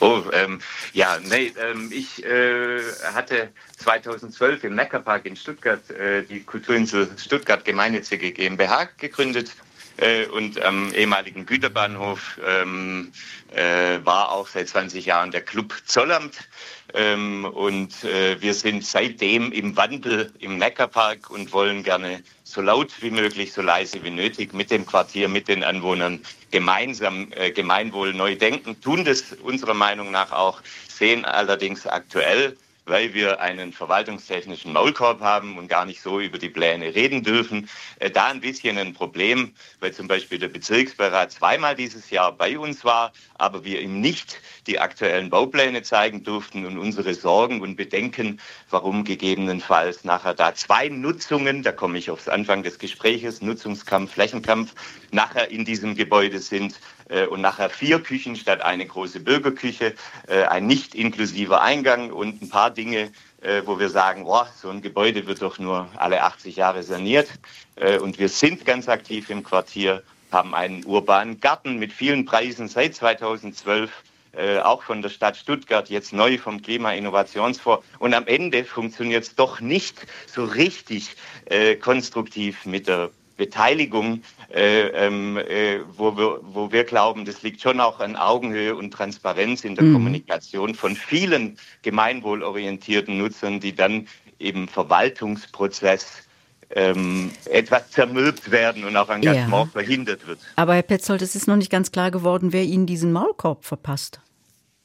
Oh, 0.00 0.22
ähm, 0.32 0.60
ja, 0.92 1.18
nee, 1.22 1.52
ähm, 1.56 1.90
ich 1.90 2.22
äh, 2.24 2.80
hatte 3.14 3.50
2012 3.78 4.64
im 4.64 4.74
Neckarpark 4.74 5.24
in 5.24 5.36
Stuttgart 5.36 5.88
äh, 5.90 6.24
die 6.24 6.40
Kulturinsel 6.40 7.08
Stuttgart 7.16 7.64
Gemeinnützige 7.64 8.32
GmbH 8.32 8.88
gegründet 8.98 9.52
äh, 9.96 10.26
und 10.26 10.60
am 10.60 10.92
ehemaligen 10.94 11.46
Güterbahnhof 11.46 12.40
ähm, 12.46 13.12
äh, 13.54 13.98
war 14.04 14.32
auch 14.32 14.48
seit 14.48 14.68
20 14.68 15.06
Jahren 15.06 15.30
der 15.30 15.42
Club 15.42 15.74
Zollamt. 15.86 16.48
Ähm, 16.92 17.44
und 17.44 18.04
äh, 18.04 18.40
wir 18.40 18.54
sind 18.54 18.84
seitdem 18.84 19.50
im 19.52 19.76
Wandel 19.76 20.32
im 20.38 20.58
Neckarpark 20.58 21.30
und 21.30 21.52
wollen 21.52 21.82
gerne 21.82 22.22
so 22.44 22.60
laut 22.60 22.92
wie 23.00 23.10
möglich, 23.10 23.52
so 23.52 23.62
leise 23.62 24.04
wie 24.04 24.10
nötig 24.10 24.52
mit 24.52 24.70
dem 24.70 24.86
Quartier, 24.86 25.28
mit 25.28 25.48
den 25.48 25.64
Anwohnern 25.64 26.20
gemeinsam 26.50 27.32
äh, 27.32 27.50
Gemeinwohl 27.50 28.14
neu 28.14 28.36
denken, 28.36 28.80
tun 28.80 29.04
das 29.04 29.32
unserer 29.42 29.74
Meinung 29.74 30.12
nach 30.12 30.30
auch, 30.30 30.60
sehen 30.88 31.24
allerdings 31.24 31.86
aktuell 31.86 32.56
weil 32.86 33.14
wir 33.14 33.40
einen 33.40 33.72
verwaltungstechnischen 33.72 34.72
Maulkorb 34.72 35.20
haben 35.20 35.58
und 35.58 35.68
gar 35.68 35.84
nicht 35.84 36.00
so 36.00 36.20
über 36.20 36.38
die 36.38 36.50
Pläne 36.50 36.94
reden 36.94 37.22
dürfen. 37.22 37.68
Äh, 37.98 38.10
da 38.10 38.26
ein 38.26 38.40
bisschen 38.40 38.78
ein 38.78 38.92
Problem, 38.92 39.54
weil 39.80 39.92
zum 39.92 40.08
Beispiel 40.08 40.38
der 40.38 40.48
Bezirksbeirat 40.48 41.32
zweimal 41.32 41.74
dieses 41.74 42.10
Jahr 42.10 42.32
bei 42.32 42.58
uns 42.58 42.84
war, 42.84 43.12
aber 43.36 43.64
wir 43.64 43.80
ihm 43.80 44.00
nicht 44.00 44.40
die 44.66 44.78
aktuellen 44.78 45.30
Baupläne 45.30 45.82
zeigen 45.82 46.22
durften 46.24 46.66
und 46.66 46.78
unsere 46.78 47.14
Sorgen 47.14 47.60
und 47.60 47.76
Bedenken, 47.76 48.40
warum 48.70 49.04
gegebenenfalls 49.04 50.04
nachher 50.04 50.34
da 50.34 50.54
zwei 50.54 50.88
Nutzungen, 50.88 51.62
da 51.62 51.72
komme 51.72 51.98
ich 51.98 52.10
aufs 52.10 52.28
Anfang 52.28 52.62
des 52.62 52.78
Gespräches, 52.78 53.42
Nutzungskampf, 53.42 54.12
Flächenkampf, 54.12 54.74
nachher 55.10 55.50
in 55.50 55.64
diesem 55.64 55.94
Gebäude 55.94 56.38
sind 56.38 56.78
und 57.30 57.40
nachher 57.40 57.68
vier 57.68 58.00
Küchen 58.00 58.36
statt 58.36 58.62
eine 58.62 58.86
große 58.86 59.20
Bürgerküche, 59.20 59.94
äh, 60.26 60.44
ein 60.44 60.66
nicht 60.66 60.94
inklusiver 60.94 61.60
Eingang 61.60 62.10
und 62.10 62.42
ein 62.42 62.48
paar 62.48 62.70
Dinge, 62.70 63.12
äh, 63.42 63.62
wo 63.66 63.78
wir 63.78 63.90
sagen, 63.90 64.24
boah, 64.24 64.48
so 64.56 64.70
ein 64.70 64.80
Gebäude 64.80 65.26
wird 65.26 65.42
doch 65.42 65.58
nur 65.58 65.88
alle 65.96 66.22
80 66.22 66.56
Jahre 66.56 66.82
saniert. 66.82 67.28
und 68.00 68.20
wir 68.20 68.28
sind 68.28 68.64
ganz 68.64 68.88
aktiv 68.88 69.30
im 69.30 69.42
Quartier, 69.42 70.04
haben 70.30 70.54
einen 70.54 70.84
urbanen 70.84 71.40
Garten 71.40 71.76
mit 71.78 71.92
vielen 71.92 72.24
Preisen 72.24 72.68
seit 72.68 72.94
2012 72.94 73.90
auch 74.62 74.82
von 74.82 75.02
der 75.02 75.10
Stadt 75.10 75.36
Stuttgart, 75.36 75.88
jetzt 75.90 76.12
neu 76.12 76.38
vom 76.38 76.60
Klima-Innovationsfonds. 76.62 77.84
Und 77.98 78.14
am 78.14 78.26
Ende 78.26 78.64
funktioniert 78.64 79.24
es 79.24 79.34
doch 79.34 79.60
nicht 79.60 80.06
so 80.26 80.44
richtig 80.44 81.16
äh, 81.46 81.76
konstruktiv 81.76 82.64
mit 82.64 82.86
der 82.86 83.10
Beteiligung, 83.36 84.22
äh, 84.52 84.88
ähm, 84.88 85.36
äh, 85.36 85.80
wo, 85.96 86.16
wir, 86.16 86.40
wo 86.42 86.70
wir 86.70 86.84
glauben, 86.84 87.24
das 87.24 87.42
liegt 87.42 87.60
schon 87.60 87.80
auch 87.80 88.00
an 88.00 88.16
Augenhöhe 88.16 88.76
und 88.76 88.92
Transparenz 88.92 89.64
in 89.64 89.74
der 89.74 89.84
mhm. 89.84 89.94
Kommunikation 89.94 90.74
von 90.74 90.94
vielen 90.94 91.58
gemeinwohlorientierten 91.82 93.18
Nutzern, 93.18 93.60
die 93.60 93.74
dann 93.74 94.06
eben 94.38 94.68
Verwaltungsprozess 94.68 96.24
ähm, 96.70 97.30
etwas 97.46 97.90
zermürbt 97.90 98.50
werden 98.50 98.84
und 98.84 98.96
auch 98.96 99.08
Engagement 99.08 99.66
ja. 99.66 99.72
verhindert 99.72 100.26
wird. 100.26 100.38
Aber 100.56 100.74
Herr 100.74 100.82
Petzold, 100.82 101.22
es 101.22 101.34
ist 101.34 101.46
noch 101.46 101.56
nicht 101.56 101.70
ganz 101.70 101.92
klar 101.92 102.10
geworden, 102.10 102.52
wer 102.52 102.64
Ihnen 102.64 102.86
diesen 102.86 103.12
Maulkorb 103.12 103.64
verpasst. 103.64 104.20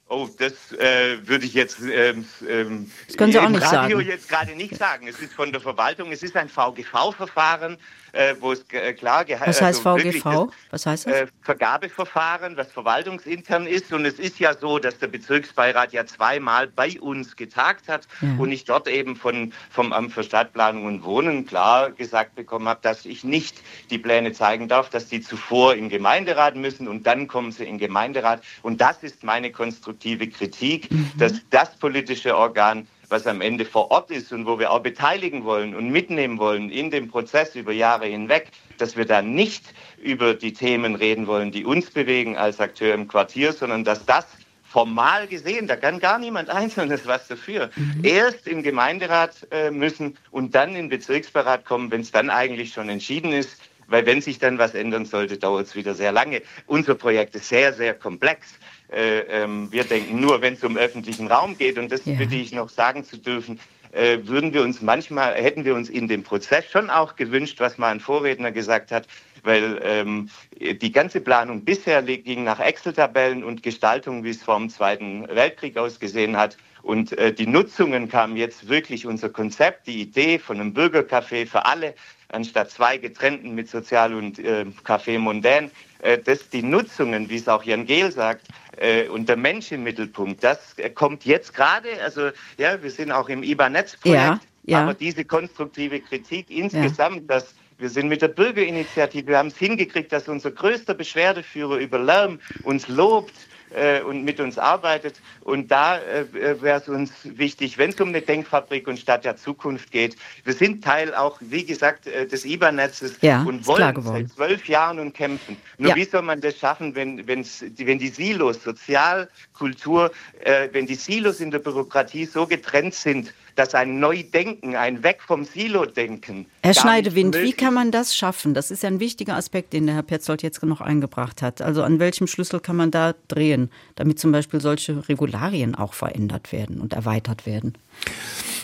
Oh, 0.09 0.27
das 0.37 0.71
äh, 0.73 1.27
würde 1.27 1.45
ich 1.45 1.53
jetzt 1.53 1.79
ähm, 1.81 2.25
ähm, 2.47 2.91
das 3.07 3.15
können 3.15 3.31
Sie 3.31 3.39
auch 3.39 3.47
nicht 3.47 3.61
Radio 3.61 3.97
sagen. 3.97 4.09
jetzt 4.09 4.27
gerade 4.27 4.55
nicht 4.55 4.75
sagen. 4.75 5.07
Es 5.07 5.19
ist 5.19 5.33
von 5.33 5.51
der 5.51 5.61
Verwaltung, 5.61 6.11
es 6.11 6.23
ist 6.23 6.35
ein 6.35 6.49
VGV-Verfahren 6.49 7.77
äh, 8.11 8.35
wo 8.39 8.51
es 8.51 8.65
äh, 8.71 8.93
klar 8.93 9.25
Was 9.27 9.61
heißt 9.61 9.85
also 9.85 9.97
VGV? 9.97 10.51
Was 10.71 10.85
heißt 10.85 11.07
das? 11.07 11.13
Äh, 11.13 11.27
Vergabeverfahren, 11.41 12.57
was 12.57 12.71
verwaltungsintern 12.71 13.67
ist. 13.67 13.91
Und 13.93 14.05
es 14.05 14.19
ist 14.19 14.39
ja 14.39 14.53
so, 14.53 14.79
dass 14.79 14.97
der 14.99 15.07
Bezirksbeirat 15.07 15.93
ja 15.93 16.05
zweimal 16.05 16.67
bei 16.67 16.99
uns 16.99 17.35
getagt 17.35 17.87
hat 17.87 18.07
ja. 18.21 18.35
und 18.37 18.51
ich 18.51 18.65
dort 18.65 18.87
eben 18.87 19.15
von, 19.15 19.53
vom 19.69 19.93
Amt 19.93 20.13
für 20.13 20.23
Stadtplanung 20.23 20.85
und 20.85 21.03
Wohnen 21.03 21.45
klar 21.45 21.91
gesagt 21.91 22.35
bekommen 22.35 22.67
habe, 22.67 22.79
dass 22.81 23.05
ich 23.05 23.23
nicht 23.23 23.57
die 23.89 23.97
Pläne 23.97 24.31
zeigen 24.33 24.67
darf, 24.67 24.89
dass 24.89 25.07
die 25.07 25.21
zuvor 25.21 25.75
im 25.75 25.89
Gemeinderat 25.89 26.55
müssen 26.55 26.87
und 26.87 27.05
dann 27.05 27.27
kommen 27.27 27.51
sie 27.51 27.63
in 27.63 27.77
den 27.77 27.79
Gemeinderat. 27.79 28.41
Und 28.61 28.81
das 28.81 29.03
ist 29.03 29.23
meine 29.23 29.51
konstruktive 29.99 30.27
Kritik, 30.27 30.91
mhm. 30.91 31.11
dass 31.17 31.33
das 31.49 31.75
politische 31.77 32.35
Organ 32.35 32.87
was 33.09 33.25
am 33.25 33.41
Ende 33.41 33.65
vor 33.65 33.89
Ort 33.89 34.11
ist 34.11 34.31
und 34.31 34.45
wo 34.45 34.59
wir 34.59 34.69
auch 34.69 34.81
beteiligen 34.81 35.43
wollen 35.43 35.73
und 35.75 35.89
mitnehmen 35.89 36.37
wollen 36.37 36.69
in 36.69 36.91
dem 36.91 37.07
Prozess 37.07 37.55
über 37.55 37.71
Jahre 37.71 38.05
hinweg, 38.05 38.51
dass 38.77 38.95
wir 38.95 39.05
da 39.05 39.23
nicht 39.23 39.63
über 39.99 40.35
die 40.35 40.53
Themen 40.53 40.93
reden 40.93 41.25
wollen, 41.25 41.51
die 41.51 41.65
uns 41.65 41.89
bewegen 41.89 42.37
als 42.37 42.59
Akteur 42.59 42.93
im 42.93 43.07
Quartier, 43.07 43.51
sondern 43.51 43.83
dass 43.83 44.05
das 44.05 44.27
formal 44.63 45.25
gesehen, 45.25 45.65
da 45.65 45.75
kann 45.75 45.99
gar 45.99 46.19
niemand 46.19 46.49
Einzelnes 46.61 47.07
was 47.07 47.27
dafür, 47.27 47.71
mhm. 47.75 48.01
erst 48.03 48.47
im 48.47 48.61
Gemeinderat 48.61 49.47
äh, 49.49 49.71
müssen 49.71 50.15
und 50.29 50.53
dann 50.53 50.75
im 50.75 50.89
Bezirksberat 50.89 51.65
kommen, 51.65 51.89
wenn 51.89 52.01
es 52.01 52.11
dann 52.11 52.29
eigentlich 52.29 52.73
schon 52.73 52.89
entschieden 52.89 53.33
ist. 53.33 53.57
Weil 53.89 54.05
wenn 54.05 54.21
sich 54.21 54.37
dann 54.37 54.59
was 54.59 54.75
ändern 54.75 55.05
sollte, 55.05 55.37
dauert 55.37 55.65
es 55.65 55.75
wieder 55.75 55.95
sehr 55.95 56.11
lange. 56.11 56.43
Unser 56.67 56.93
Projekt 56.93 57.35
ist 57.35 57.49
sehr, 57.49 57.73
sehr 57.73 57.95
komplex. 57.95 58.59
Äh, 58.91 59.19
ähm, 59.29 59.71
wir 59.71 59.83
denken 59.83 60.19
nur, 60.19 60.41
wenn 60.41 60.53
es 60.53 60.63
um 60.63 60.77
öffentlichen 60.77 61.27
Raum 61.27 61.57
geht, 61.57 61.77
und 61.77 61.91
das 61.91 62.05
ja. 62.05 62.13
bitte 62.15 62.35
ich 62.35 62.51
noch 62.51 62.69
sagen 62.69 63.03
zu 63.03 63.17
dürfen, 63.17 63.59
äh, 63.91 64.19
würden 64.23 64.53
wir 64.53 64.61
uns 64.61 64.81
manchmal, 64.81 65.33
hätten 65.35 65.65
wir 65.65 65.75
uns 65.75 65.89
in 65.89 66.07
dem 66.07 66.23
Prozess 66.23 66.65
schon 66.69 66.89
auch 66.89 67.15
gewünscht, 67.15 67.59
was 67.59 67.77
mal 67.77 67.89
ein 67.89 67.99
Vorredner 67.99 68.51
gesagt 68.51 68.91
hat, 68.91 69.07
weil 69.43 69.79
ähm, 69.83 70.29
die 70.59 70.91
ganze 70.91 71.21
Planung 71.21 71.63
bisher 71.63 72.03
ging 72.03 72.43
nach 72.43 72.59
Excel-Tabellen 72.59 73.43
und 73.43 73.63
Gestaltung, 73.63 74.23
wie 74.23 74.29
es 74.31 74.43
vor 74.43 74.57
dem 74.57 74.69
Zweiten 74.69 75.27
Weltkrieg 75.27 75.77
ausgesehen 75.77 76.37
hat. 76.37 76.57
Und 76.81 77.17
äh, 77.17 77.33
die 77.33 77.47
Nutzungen 77.47 78.09
kamen 78.09 78.37
jetzt 78.37 78.67
wirklich 78.69 79.05
unser 79.05 79.29
Konzept, 79.29 79.87
die 79.87 80.01
Idee 80.01 80.39
von 80.39 80.59
einem 80.59 80.73
Bürgercafé 80.73 81.45
für 81.45 81.65
alle, 81.65 81.93
anstatt 82.29 82.71
zwei 82.71 82.97
getrennten 82.97 83.55
mit 83.55 83.69
Sozial- 83.69 84.13
und 84.13 84.39
äh, 84.39 84.65
Café 84.83 85.19
Mondain, 85.19 85.71
äh, 85.99 86.17
dass 86.17 86.49
die 86.49 86.63
Nutzungen, 86.63 87.29
wie 87.29 87.35
es 87.35 87.47
auch 87.47 87.63
Jan 87.63 87.85
Gehl 87.85 88.11
sagt, 88.11 88.47
äh, 88.77 89.07
und 89.07 89.27
der 89.27 89.37
Mensch 89.37 89.71
im 89.71 89.83
Mittelpunkt, 89.83 90.43
das 90.43 90.77
äh, 90.77 90.89
kommt 90.89 91.25
jetzt 91.25 91.53
gerade, 91.53 91.89
also 92.03 92.29
ja, 92.57 92.81
wir 92.81 92.91
sind 92.91 93.11
auch 93.11 93.29
im 93.29 93.43
IBA-Netz-Projekt, 93.43 94.19
ja, 94.19 94.39
ja. 94.63 94.81
aber 94.83 94.93
diese 94.93 95.25
konstruktive 95.25 95.99
Kritik 95.99 96.49
insgesamt, 96.49 97.21
ja. 97.21 97.39
dass 97.39 97.55
wir 97.79 97.89
sind 97.89 98.09
mit 98.09 98.21
der 98.21 98.27
Bürgerinitiative, 98.27 99.27
wir 99.27 99.37
haben 99.37 99.47
es 99.47 99.57
hingekriegt, 99.57 100.11
dass 100.11 100.27
unser 100.27 100.51
größter 100.51 100.93
Beschwerdeführer 100.93 101.77
über 101.77 101.97
Lärm 101.97 102.39
uns 102.63 102.87
lobt, 102.89 103.33
äh, 103.71 104.01
und 104.01 104.23
mit 104.23 104.39
uns 104.39 104.57
arbeitet. 104.57 105.19
Und 105.41 105.71
da 105.71 105.97
äh, 105.97 106.25
wäre 106.61 106.79
es 106.79 106.89
uns 106.89 107.11
wichtig, 107.23 107.77
wenn 107.77 107.91
es 107.91 107.99
um 107.99 108.09
eine 108.09 108.21
Denkfabrik 108.21 108.87
und 108.87 108.99
Stadt 108.99 109.25
der 109.25 109.37
Zukunft 109.37 109.91
geht. 109.91 110.15
Wir 110.43 110.53
sind 110.53 110.83
Teil 110.83 111.13
auch, 111.13 111.37
wie 111.39 111.65
gesagt, 111.65 112.07
äh, 112.07 112.27
des 112.27 112.45
IBA-Netzes 112.45 113.17
ja, 113.21 113.43
und 113.43 113.65
wollen 113.67 114.01
seit 114.01 114.29
zwölf 114.29 114.67
Jahren 114.67 114.99
und 114.99 115.13
kämpfen. 115.13 115.57
Nur 115.77 115.91
ja. 115.91 115.95
wie 115.95 116.05
soll 116.05 116.21
man 116.21 116.41
das 116.41 116.57
schaffen, 116.57 116.95
wenn, 116.95 117.27
wenn's, 117.27 117.63
wenn 117.77 117.99
die 117.99 118.09
Silos, 118.09 118.63
Sozial, 118.63 119.29
Kultur, 119.53 120.11
äh, 120.43 120.69
wenn 120.71 120.85
die 120.85 120.95
Silos 120.95 121.39
in 121.39 121.51
der 121.51 121.59
Bürokratie 121.59 122.25
so 122.25 122.45
getrennt 122.47 122.93
sind, 122.93 123.33
dass 123.59 123.75
ein 123.75 123.99
Neudenken, 123.99 124.77
ein 124.77 125.03
Weg 125.03 125.21
vom 125.21 125.43
Silo-Denken. 125.43 126.45
Herr 126.63 126.73
Schneidewind, 126.73 127.35
wie 127.35 127.51
kann 127.51 127.73
man 127.73 127.91
das 127.91 128.15
schaffen? 128.15 128.53
Das 128.53 128.71
ist 128.71 128.83
ja 128.83 128.89
ein 128.89 129.01
wichtiger 129.01 129.35
Aspekt, 129.35 129.73
den 129.73 129.85
der 129.85 129.95
Herr 129.95 130.03
Petzold 130.03 130.41
jetzt 130.41 130.63
noch 130.63 130.79
eingebracht 130.79 131.41
hat. 131.41 131.61
Also 131.61 131.83
an 131.83 131.99
welchem 131.99 132.25
Schlüssel 132.25 132.61
kann 132.61 132.77
man 132.77 132.89
da 132.89 133.15
drehen, 133.27 133.69
damit 133.95 134.17
zum 134.17 134.31
Beispiel 134.31 134.61
solche 134.61 135.09
Regularien 135.09 135.75
auch 135.75 135.93
verändert 135.93 136.53
werden 136.53 136.79
und 136.79 136.93
erweitert 136.93 137.45
werden? 137.45 137.73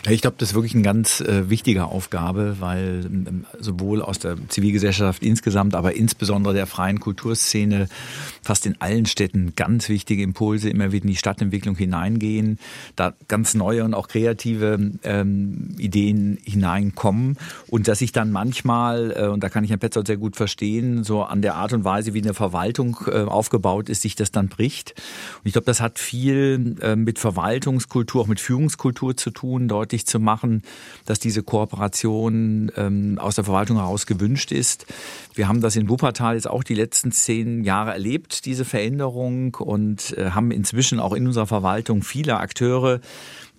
Ich 0.07 0.21
glaube, 0.21 0.35
das 0.37 0.49
ist 0.49 0.55
wirklich 0.55 0.75
eine 0.75 0.83
ganz 0.83 1.19
äh, 1.21 1.49
wichtige 1.49 1.85
Aufgabe, 1.85 2.57
weil 2.59 3.05
ähm, 3.05 3.45
sowohl 3.59 4.03
aus 4.03 4.19
der 4.19 4.37
Zivilgesellschaft 4.49 5.23
insgesamt, 5.23 5.73
aber 5.73 5.95
insbesondere 5.95 6.53
der 6.53 6.67
freien 6.67 6.99
Kulturszene 6.99 7.87
fast 8.43 8.67
in 8.67 8.79
allen 8.79 9.07
Städten 9.07 9.53
ganz 9.55 9.89
wichtige 9.89 10.21
Impulse 10.21 10.69
immer 10.69 10.91
wieder 10.91 11.05
in 11.05 11.09
die 11.09 11.15
Stadtentwicklung 11.15 11.75
hineingehen, 11.75 12.59
da 12.95 13.13
ganz 13.27 13.55
neue 13.55 13.83
und 13.83 13.95
auch 13.95 14.07
kreative 14.07 14.91
ähm, 15.01 15.73
Ideen 15.79 16.37
hineinkommen 16.43 17.37
und 17.67 17.87
dass 17.87 17.99
sich 17.99 18.11
dann 18.11 18.31
manchmal, 18.31 19.11
äh, 19.17 19.27
und 19.27 19.43
da 19.43 19.49
kann 19.49 19.63
ich 19.63 19.71
Herrn 19.71 19.79
Petzold 19.79 20.05
sehr 20.05 20.17
gut 20.17 20.35
verstehen, 20.35 21.03
so 21.03 21.23
an 21.23 21.41
der 21.41 21.55
Art 21.55 21.73
und 21.73 21.83
Weise, 21.83 22.13
wie 22.13 22.21
eine 22.21 22.35
Verwaltung 22.35 22.97
äh, 23.07 23.23
aufgebaut 23.23 23.89
ist, 23.89 24.03
sich 24.03 24.15
das 24.15 24.31
dann 24.31 24.49
bricht. 24.49 24.93
Und 25.39 25.47
ich 25.47 25.53
glaube, 25.53 25.65
das 25.65 25.81
hat 25.81 25.97
viel 25.97 26.75
äh, 26.81 26.95
mit 26.95 27.17
Verwaltungskultur, 27.17 28.21
auch 28.21 28.27
mit 28.27 28.39
Führungskultur 28.39 29.17
zu 29.17 29.31
tun, 29.31 29.67
deutlich 29.67 29.94
deutlich 29.95 30.05
zu 30.05 30.19
machen, 30.19 30.61
dass 31.05 31.19
diese 31.19 31.41
Kooperation 31.43 32.71
ähm, 32.75 33.17
aus 33.19 33.35
der 33.35 33.43
Verwaltung 33.43 33.77
heraus 33.77 34.05
gewünscht 34.05 34.51
ist. 34.51 34.85
Wir 35.33 35.47
haben 35.47 35.61
das 35.61 35.75
in 35.75 35.89
Wuppertal 35.89 36.35
jetzt 36.35 36.49
auch 36.49 36.63
die 36.63 36.75
letzten 36.75 37.11
zehn 37.11 37.63
Jahre 37.63 37.91
erlebt, 37.91 38.45
diese 38.45 38.65
Veränderung, 38.65 39.55
und 39.55 40.17
äh, 40.17 40.31
haben 40.31 40.51
inzwischen 40.51 40.99
auch 40.99 41.13
in 41.13 41.27
unserer 41.27 41.47
Verwaltung 41.47 42.03
viele 42.03 42.37
Akteure, 42.37 42.99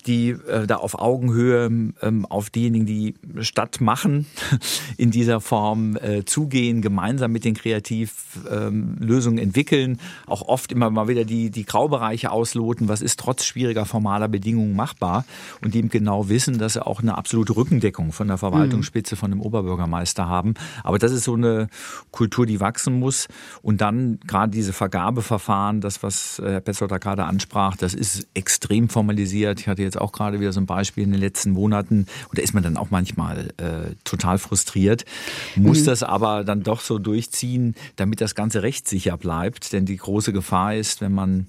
die 0.07 0.31
äh, 0.31 0.67
da 0.67 0.77
auf 0.77 0.99
Augenhöhe 0.99 1.67
ähm, 1.67 2.27
auf 2.29 2.51
diejenigen, 2.51 2.87
die 2.87 3.15
Stadt 3.41 3.81
machen, 3.81 4.27
in 4.97 5.11
dieser 5.11 5.41
Form 5.41 5.97
äh, 5.97 6.25
zugehen, 6.25 6.83
gemeinsam 6.83 7.33
mit 7.33 7.45
den 7.45 7.55
Kreativlösungen 7.55 9.39
ähm, 9.39 9.45
entwickeln, 9.45 9.99
auch 10.27 10.43
oft 10.43 10.73
immer 10.73 10.91
mal 10.91 11.09
wieder 11.09 11.25
die, 11.25 11.51
die 11.51 11.65
Graubereiche 11.65 12.31
ausloten, 12.31 12.89
was 12.89 13.03
ist 13.03 13.21
trotz 13.21 13.45
schwieriger 13.45 13.85
formaler 13.85 14.29
Bedingungen 14.29 14.75
machbar 14.75 15.25
und 15.63 15.75
die 15.75 15.79
eben 15.79 15.89
genau 15.89 16.29
wissen, 16.29 16.59
dass 16.59 16.75
sie 16.75 16.85
auch 16.85 17.01
eine 17.01 17.17
absolute 17.17 17.57
Rückendeckung 17.57 18.13
von 18.13 18.29
der 18.29 18.39
Verwaltungsspitze, 18.39 19.17
von 19.17 19.31
dem 19.31 19.41
Oberbürgermeister 19.41 20.29
haben. 20.29 20.55
Aber 20.83 20.99
das 20.99 21.13
ist 21.13 21.25
so 21.25 21.35
eine 21.35 21.69
Kultur, 22.11 22.47
die 22.47 22.61
wachsen 22.61 22.99
muss 22.99 23.29
und 23.63 23.81
dann 23.81 24.19
gerade 24.27 24.51
diese 24.51 24.73
Vergabeverfahren, 24.73 25.81
das, 25.81 26.03
was 26.03 26.41
Herr 26.43 26.61
Petzold 26.61 27.01
gerade 27.01 27.25
ansprach, 27.25 27.77
das 27.77 27.95
ist 27.95 28.27
extrem 28.35 28.89
formalisiert. 28.89 29.61
Ich 29.61 29.69
hatte 29.69 29.83
jetzt 29.83 29.96
jetzt 29.97 30.03
auch 30.03 30.13
gerade 30.13 30.41
wieder 30.41 30.53
so 30.53 30.61
ein 30.61 30.67
Beispiel 30.67 31.05
in 31.05 31.13
den 31.13 31.21
letzten 31.21 31.51
Monaten. 31.53 32.07
Und 32.29 32.39
da 32.39 32.43
ist 32.43 32.55
man 32.55 32.63
dann 32.63 32.77
auch 32.77 32.91
manchmal 32.91 33.49
äh, 33.57 33.95
total 34.05 34.39
frustriert, 34.39 35.05
muss 35.57 35.81
mhm. 35.81 35.85
das 35.87 36.03
aber 36.03 36.45
dann 36.45 36.63
doch 36.63 36.81
so 36.81 36.99
durchziehen, 36.99 37.75
damit 37.97 38.21
das 38.21 38.35
Ganze 38.35 38.63
rechtssicher 38.63 39.17
bleibt. 39.17 39.73
Denn 39.73 39.87
die 39.87 39.97
große 39.97 40.33
Gefahr 40.33 40.75
ist, 40.75 41.01
wenn 41.01 41.13
man 41.13 41.47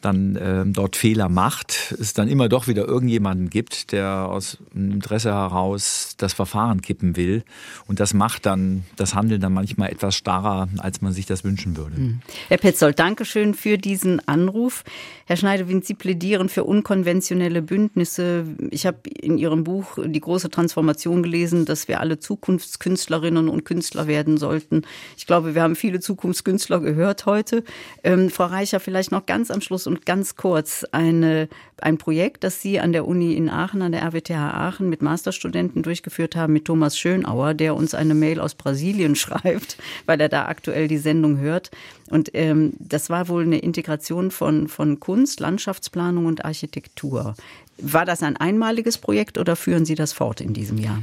dann 0.00 0.36
äh, 0.36 0.64
dort 0.66 0.96
Fehler 0.96 1.28
macht, 1.28 1.94
es 1.98 2.12
dann 2.12 2.28
immer 2.28 2.48
doch 2.48 2.68
wieder 2.68 2.86
irgendjemanden 2.86 3.50
gibt, 3.50 3.92
der 3.92 4.28
aus 4.28 4.58
Interesse 4.74 5.32
heraus 5.32 6.14
das 6.18 6.32
Verfahren 6.32 6.82
kippen 6.82 7.16
will. 7.16 7.42
Und 7.86 8.00
das 8.00 8.14
macht 8.14 8.46
dann 8.46 8.84
das 8.96 9.14
Handeln 9.14 9.40
dann 9.40 9.52
manchmal 9.52 9.90
etwas 9.90 10.14
starrer, 10.14 10.68
als 10.78 11.00
man 11.00 11.12
sich 11.12 11.26
das 11.26 11.44
wünschen 11.44 11.76
würde. 11.76 11.96
Hm. 11.96 12.20
Herr 12.48 12.58
Petzold, 12.58 12.98
danke 12.98 13.24
schön 13.24 13.54
für 13.54 13.78
diesen 13.78 14.26
Anruf. 14.28 14.84
Herr 15.26 15.36
Schneidewind, 15.36 15.84
Sie 15.84 15.94
plädieren 15.94 16.48
für 16.48 16.64
unkonventionelle 16.64 17.60
Bündnisse. 17.62 18.44
Ich 18.70 18.86
habe 18.86 18.98
in 19.10 19.36
Ihrem 19.38 19.64
Buch 19.64 19.98
Die 20.04 20.20
große 20.20 20.50
Transformation 20.50 21.22
gelesen, 21.22 21.64
dass 21.64 21.88
wir 21.88 22.00
alle 22.00 22.18
Zukunftskünstlerinnen 22.18 23.48
und 23.48 23.64
Künstler 23.64 24.06
werden 24.06 24.38
sollten. 24.38 24.82
Ich 25.16 25.26
glaube, 25.26 25.54
wir 25.54 25.62
haben 25.62 25.76
viele 25.76 26.00
Zukunftskünstler 26.00 26.80
gehört 26.80 27.26
heute. 27.26 27.64
Ähm, 28.04 28.30
Frau 28.30 28.46
Reicher, 28.46 28.80
vielleicht 28.80 29.12
noch 29.12 29.26
ganz 29.26 29.50
am 29.50 29.60
Schluss 29.60 29.87
und 29.88 30.06
ganz 30.06 30.36
kurz 30.36 30.84
eine, 30.92 31.48
ein 31.80 31.98
Projekt, 31.98 32.44
das 32.44 32.62
Sie 32.62 32.78
an 32.78 32.92
der 32.92 33.08
Uni 33.08 33.34
in 33.34 33.48
Aachen, 33.48 33.82
an 33.82 33.90
der 33.90 34.02
RWTH 34.02 34.36
Aachen 34.36 34.88
mit 34.88 35.02
Masterstudenten 35.02 35.82
durchgeführt 35.82 36.36
haben, 36.36 36.52
mit 36.52 36.66
Thomas 36.66 36.96
Schönauer, 36.96 37.54
der 37.54 37.74
uns 37.74 37.94
eine 37.94 38.14
Mail 38.14 38.38
aus 38.38 38.54
Brasilien 38.54 39.16
schreibt, 39.16 39.78
weil 40.06 40.20
er 40.20 40.28
da 40.28 40.46
aktuell 40.46 40.86
die 40.86 40.98
Sendung 40.98 41.38
hört. 41.38 41.72
Und 42.08 42.30
ähm, 42.34 42.74
das 42.78 43.10
war 43.10 43.28
wohl 43.28 43.42
eine 43.42 43.58
Integration 43.58 44.30
von, 44.30 44.68
von 44.68 45.00
Kunst, 45.00 45.40
Landschaftsplanung 45.40 46.26
und 46.26 46.44
Architektur. 46.44 47.34
War 47.78 48.04
das 48.04 48.22
ein 48.22 48.36
einmaliges 48.36 48.98
Projekt 48.98 49.38
oder 49.38 49.56
führen 49.56 49.84
Sie 49.84 49.94
das 49.94 50.12
fort 50.12 50.40
in 50.40 50.52
diesem 50.52 50.78
Jahr? 50.78 51.02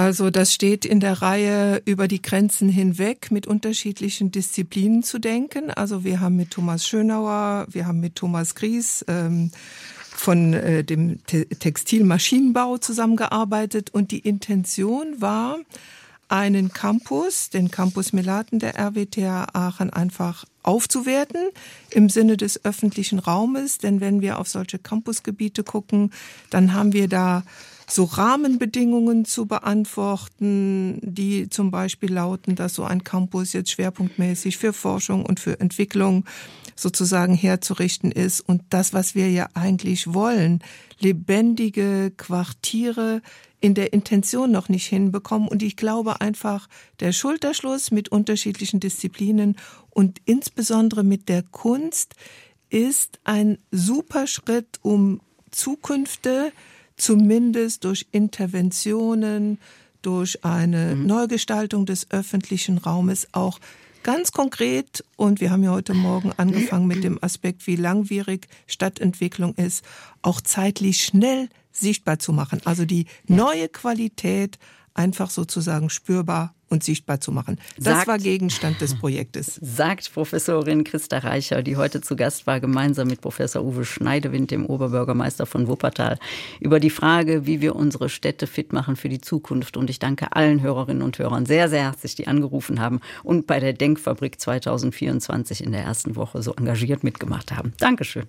Also 0.00 0.30
das 0.30 0.54
steht 0.54 0.86
in 0.86 0.98
der 0.98 1.20
Reihe 1.20 1.82
über 1.84 2.08
die 2.08 2.22
Grenzen 2.22 2.70
hinweg 2.70 3.30
mit 3.30 3.46
unterschiedlichen 3.46 4.32
Disziplinen 4.32 5.02
zu 5.02 5.18
denken. 5.18 5.70
Also 5.70 6.04
wir 6.04 6.20
haben 6.20 6.36
mit 6.36 6.52
Thomas 6.52 6.86
Schönauer, 6.88 7.66
wir 7.68 7.86
haben 7.86 8.00
mit 8.00 8.14
Thomas 8.14 8.54
Gries 8.54 9.04
ähm, 9.08 9.50
von 10.08 10.54
äh, 10.54 10.84
dem 10.84 11.22
Te 11.26 11.44
Textilmaschinenbau 11.44 12.78
zusammengearbeitet 12.78 13.90
und 13.90 14.10
die 14.10 14.20
Intention 14.20 15.20
war, 15.20 15.58
einen 16.28 16.72
Campus, 16.72 17.50
den 17.50 17.70
Campus 17.70 18.14
Melaten 18.14 18.58
der 18.58 18.78
RWTH 18.78 19.48
Aachen 19.52 19.90
einfach 19.90 20.46
aufzuwerten 20.62 21.50
im 21.90 22.08
Sinne 22.08 22.38
des 22.38 22.64
öffentlichen 22.64 23.18
Raumes. 23.18 23.76
Denn 23.76 24.00
wenn 24.00 24.22
wir 24.22 24.38
auf 24.38 24.48
solche 24.48 24.78
Campusgebiete 24.78 25.62
gucken, 25.62 26.10
dann 26.48 26.72
haben 26.72 26.94
wir 26.94 27.06
da 27.06 27.42
so 27.90 28.04
Rahmenbedingungen 28.04 29.24
zu 29.24 29.46
beantworten, 29.46 31.00
die 31.02 31.48
zum 31.50 31.70
Beispiel 31.70 32.12
lauten, 32.12 32.54
dass 32.54 32.74
so 32.74 32.84
ein 32.84 33.04
Campus 33.04 33.52
jetzt 33.52 33.72
schwerpunktmäßig 33.72 34.58
für 34.58 34.72
Forschung 34.72 35.26
und 35.26 35.40
für 35.40 35.58
Entwicklung 35.60 36.24
sozusagen 36.76 37.34
herzurichten 37.34 38.12
ist. 38.12 38.40
Und 38.40 38.62
das, 38.70 38.94
was 38.94 39.14
wir 39.14 39.30
ja 39.30 39.48
eigentlich 39.54 40.14
wollen, 40.14 40.62
lebendige 41.00 42.12
Quartiere 42.16 43.22
in 43.60 43.74
der 43.74 43.92
Intention 43.92 44.50
noch 44.50 44.68
nicht 44.68 44.86
hinbekommen. 44.86 45.48
Und 45.48 45.62
ich 45.62 45.76
glaube 45.76 46.20
einfach, 46.20 46.68
der 47.00 47.12
Schulterschluss 47.12 47.90
mit 47.90 48.10
unterschiedlichen 48.10 48.80
Disziplinen 48.80 49.56
und 49.90 50.20
insbesondere 50.24 51.04
mit 51.04 51.28
der 51.28 51.42
Kunst 51.42 52.14
ist 52.70 53.18
ein 53.24 53.58
super 53.70 54.26
Schritt, 54.26 54.78
um 54.82 55.20
Zukünfte 55.50 56.52
zumindest 57.00 57.84
durch 57.84 58.06
Interventionen, 58.12 59.58
durch 60.02 60.44
eine 60.44 60.96
mhm. 60.96 61.06
Neugestaltung 61.06 61.86
des 61.86 62.10
öffentlichen 62.10 62.78
Raumes 62.78 63.28
auch 63.32 63.58
ganz 64.02 64.32
konkret, 64.32 65.04
und 65.16 65.40
wir 65.40 65.50
haben 65.50 65.62
ja 65.62 65.72
heute 65.72 65.94
Morgen 65.94 66.32
angefangen 66.36 66.86
mit 66.86 67.04
dem 67.04 67.22
Aspekt, 67.22 67.66
wie 67.66 67.76
langwierig 67.76 68.48
Stadtentwicklung 68.66 69.54
ist, 69.54 69.84
auch 70.22 70.40
zeitlich 70.40 71.04
schnell 71.04 71.48
sichtbar 71.72 72.18
zu 72.18 72.32
machen. 72.32 72.60
Also 72.64 72.84
die 72.84 73.06
neue 73.26 73.68
Qualität 73.68 74.58
einfach 74.94 75.30
sozusagen 75.30 75.90
spürbar 75.90 76.54
und 76.70 76.84
sichtbar 76.84 77.20
zu 77.20 77.32
machen. 77.32 77.58
Das 77.76 77.94
sagt, 77.94 78.06
war 78.06 78.18
Gegenstand 78.18 78.80
des 78.80 78.94
Projektes. 78.94 79.56
Sagt 79.62 80.12
Professorin 80.12 80.84
Christa 80.84 81.18
Reicher, 81.18 81.62
die 81.62 81.76
heute 81.76 82.00
zu 82.00 82.16
Gast 82.16 82.46
war, 82.46 82.60
gemeinsam 82.60 83.08
mit 83.08 83.20
Professor 83.20 83.62
Uwe 83.62 83.84
Schneidewind, 83.84 84.50
dem 84.50 84.64
Oberbürgermeister 84.64 85.46
von 85.46 85.68
Wuppertal, 85.68 86.18
über 86.60 86.80
die 86.80 86.90
Frage, 86.90 87.46
wie 87.46 87.60
wir 87.60 87.76
unsere 87.76 88.08
Städte 88.08 88.46
fit 88.46 88.72
machen 88.72 88.96
für 88.96 89.08
die 89.08 89.20
Zukunft. 89.20 89.76
Und 89.76 89.90
ich 89.90 89.98
danke 89.98 90.32
allen 90.32 90.62
Hörerinnen 90.62 91.02
und 91.02 91.18
Hörern 91.18 91.44
sehr, 91.44 91.68
sehr 91.68 91.82
herzlich, 91.82 92.14
die 92.14 92.28
angerufen 92.28 92.80
haben 92.80 93.00
und 93.24 93.46
bei 93.46 93.60
der 93.60 93.72
Denkfabrik 93.72 94.40
2024 94.40 95.64
in 95.64 95.72
der 95.72 95.82
ersten 95.82 96.16
Woche 96.16 96.42
so 96.42 96.54
engagiert 96.54 97.04
mitgemacht 97.04 97.52
haben. 97.52 97.72
Dankeschön. 97.78 98.26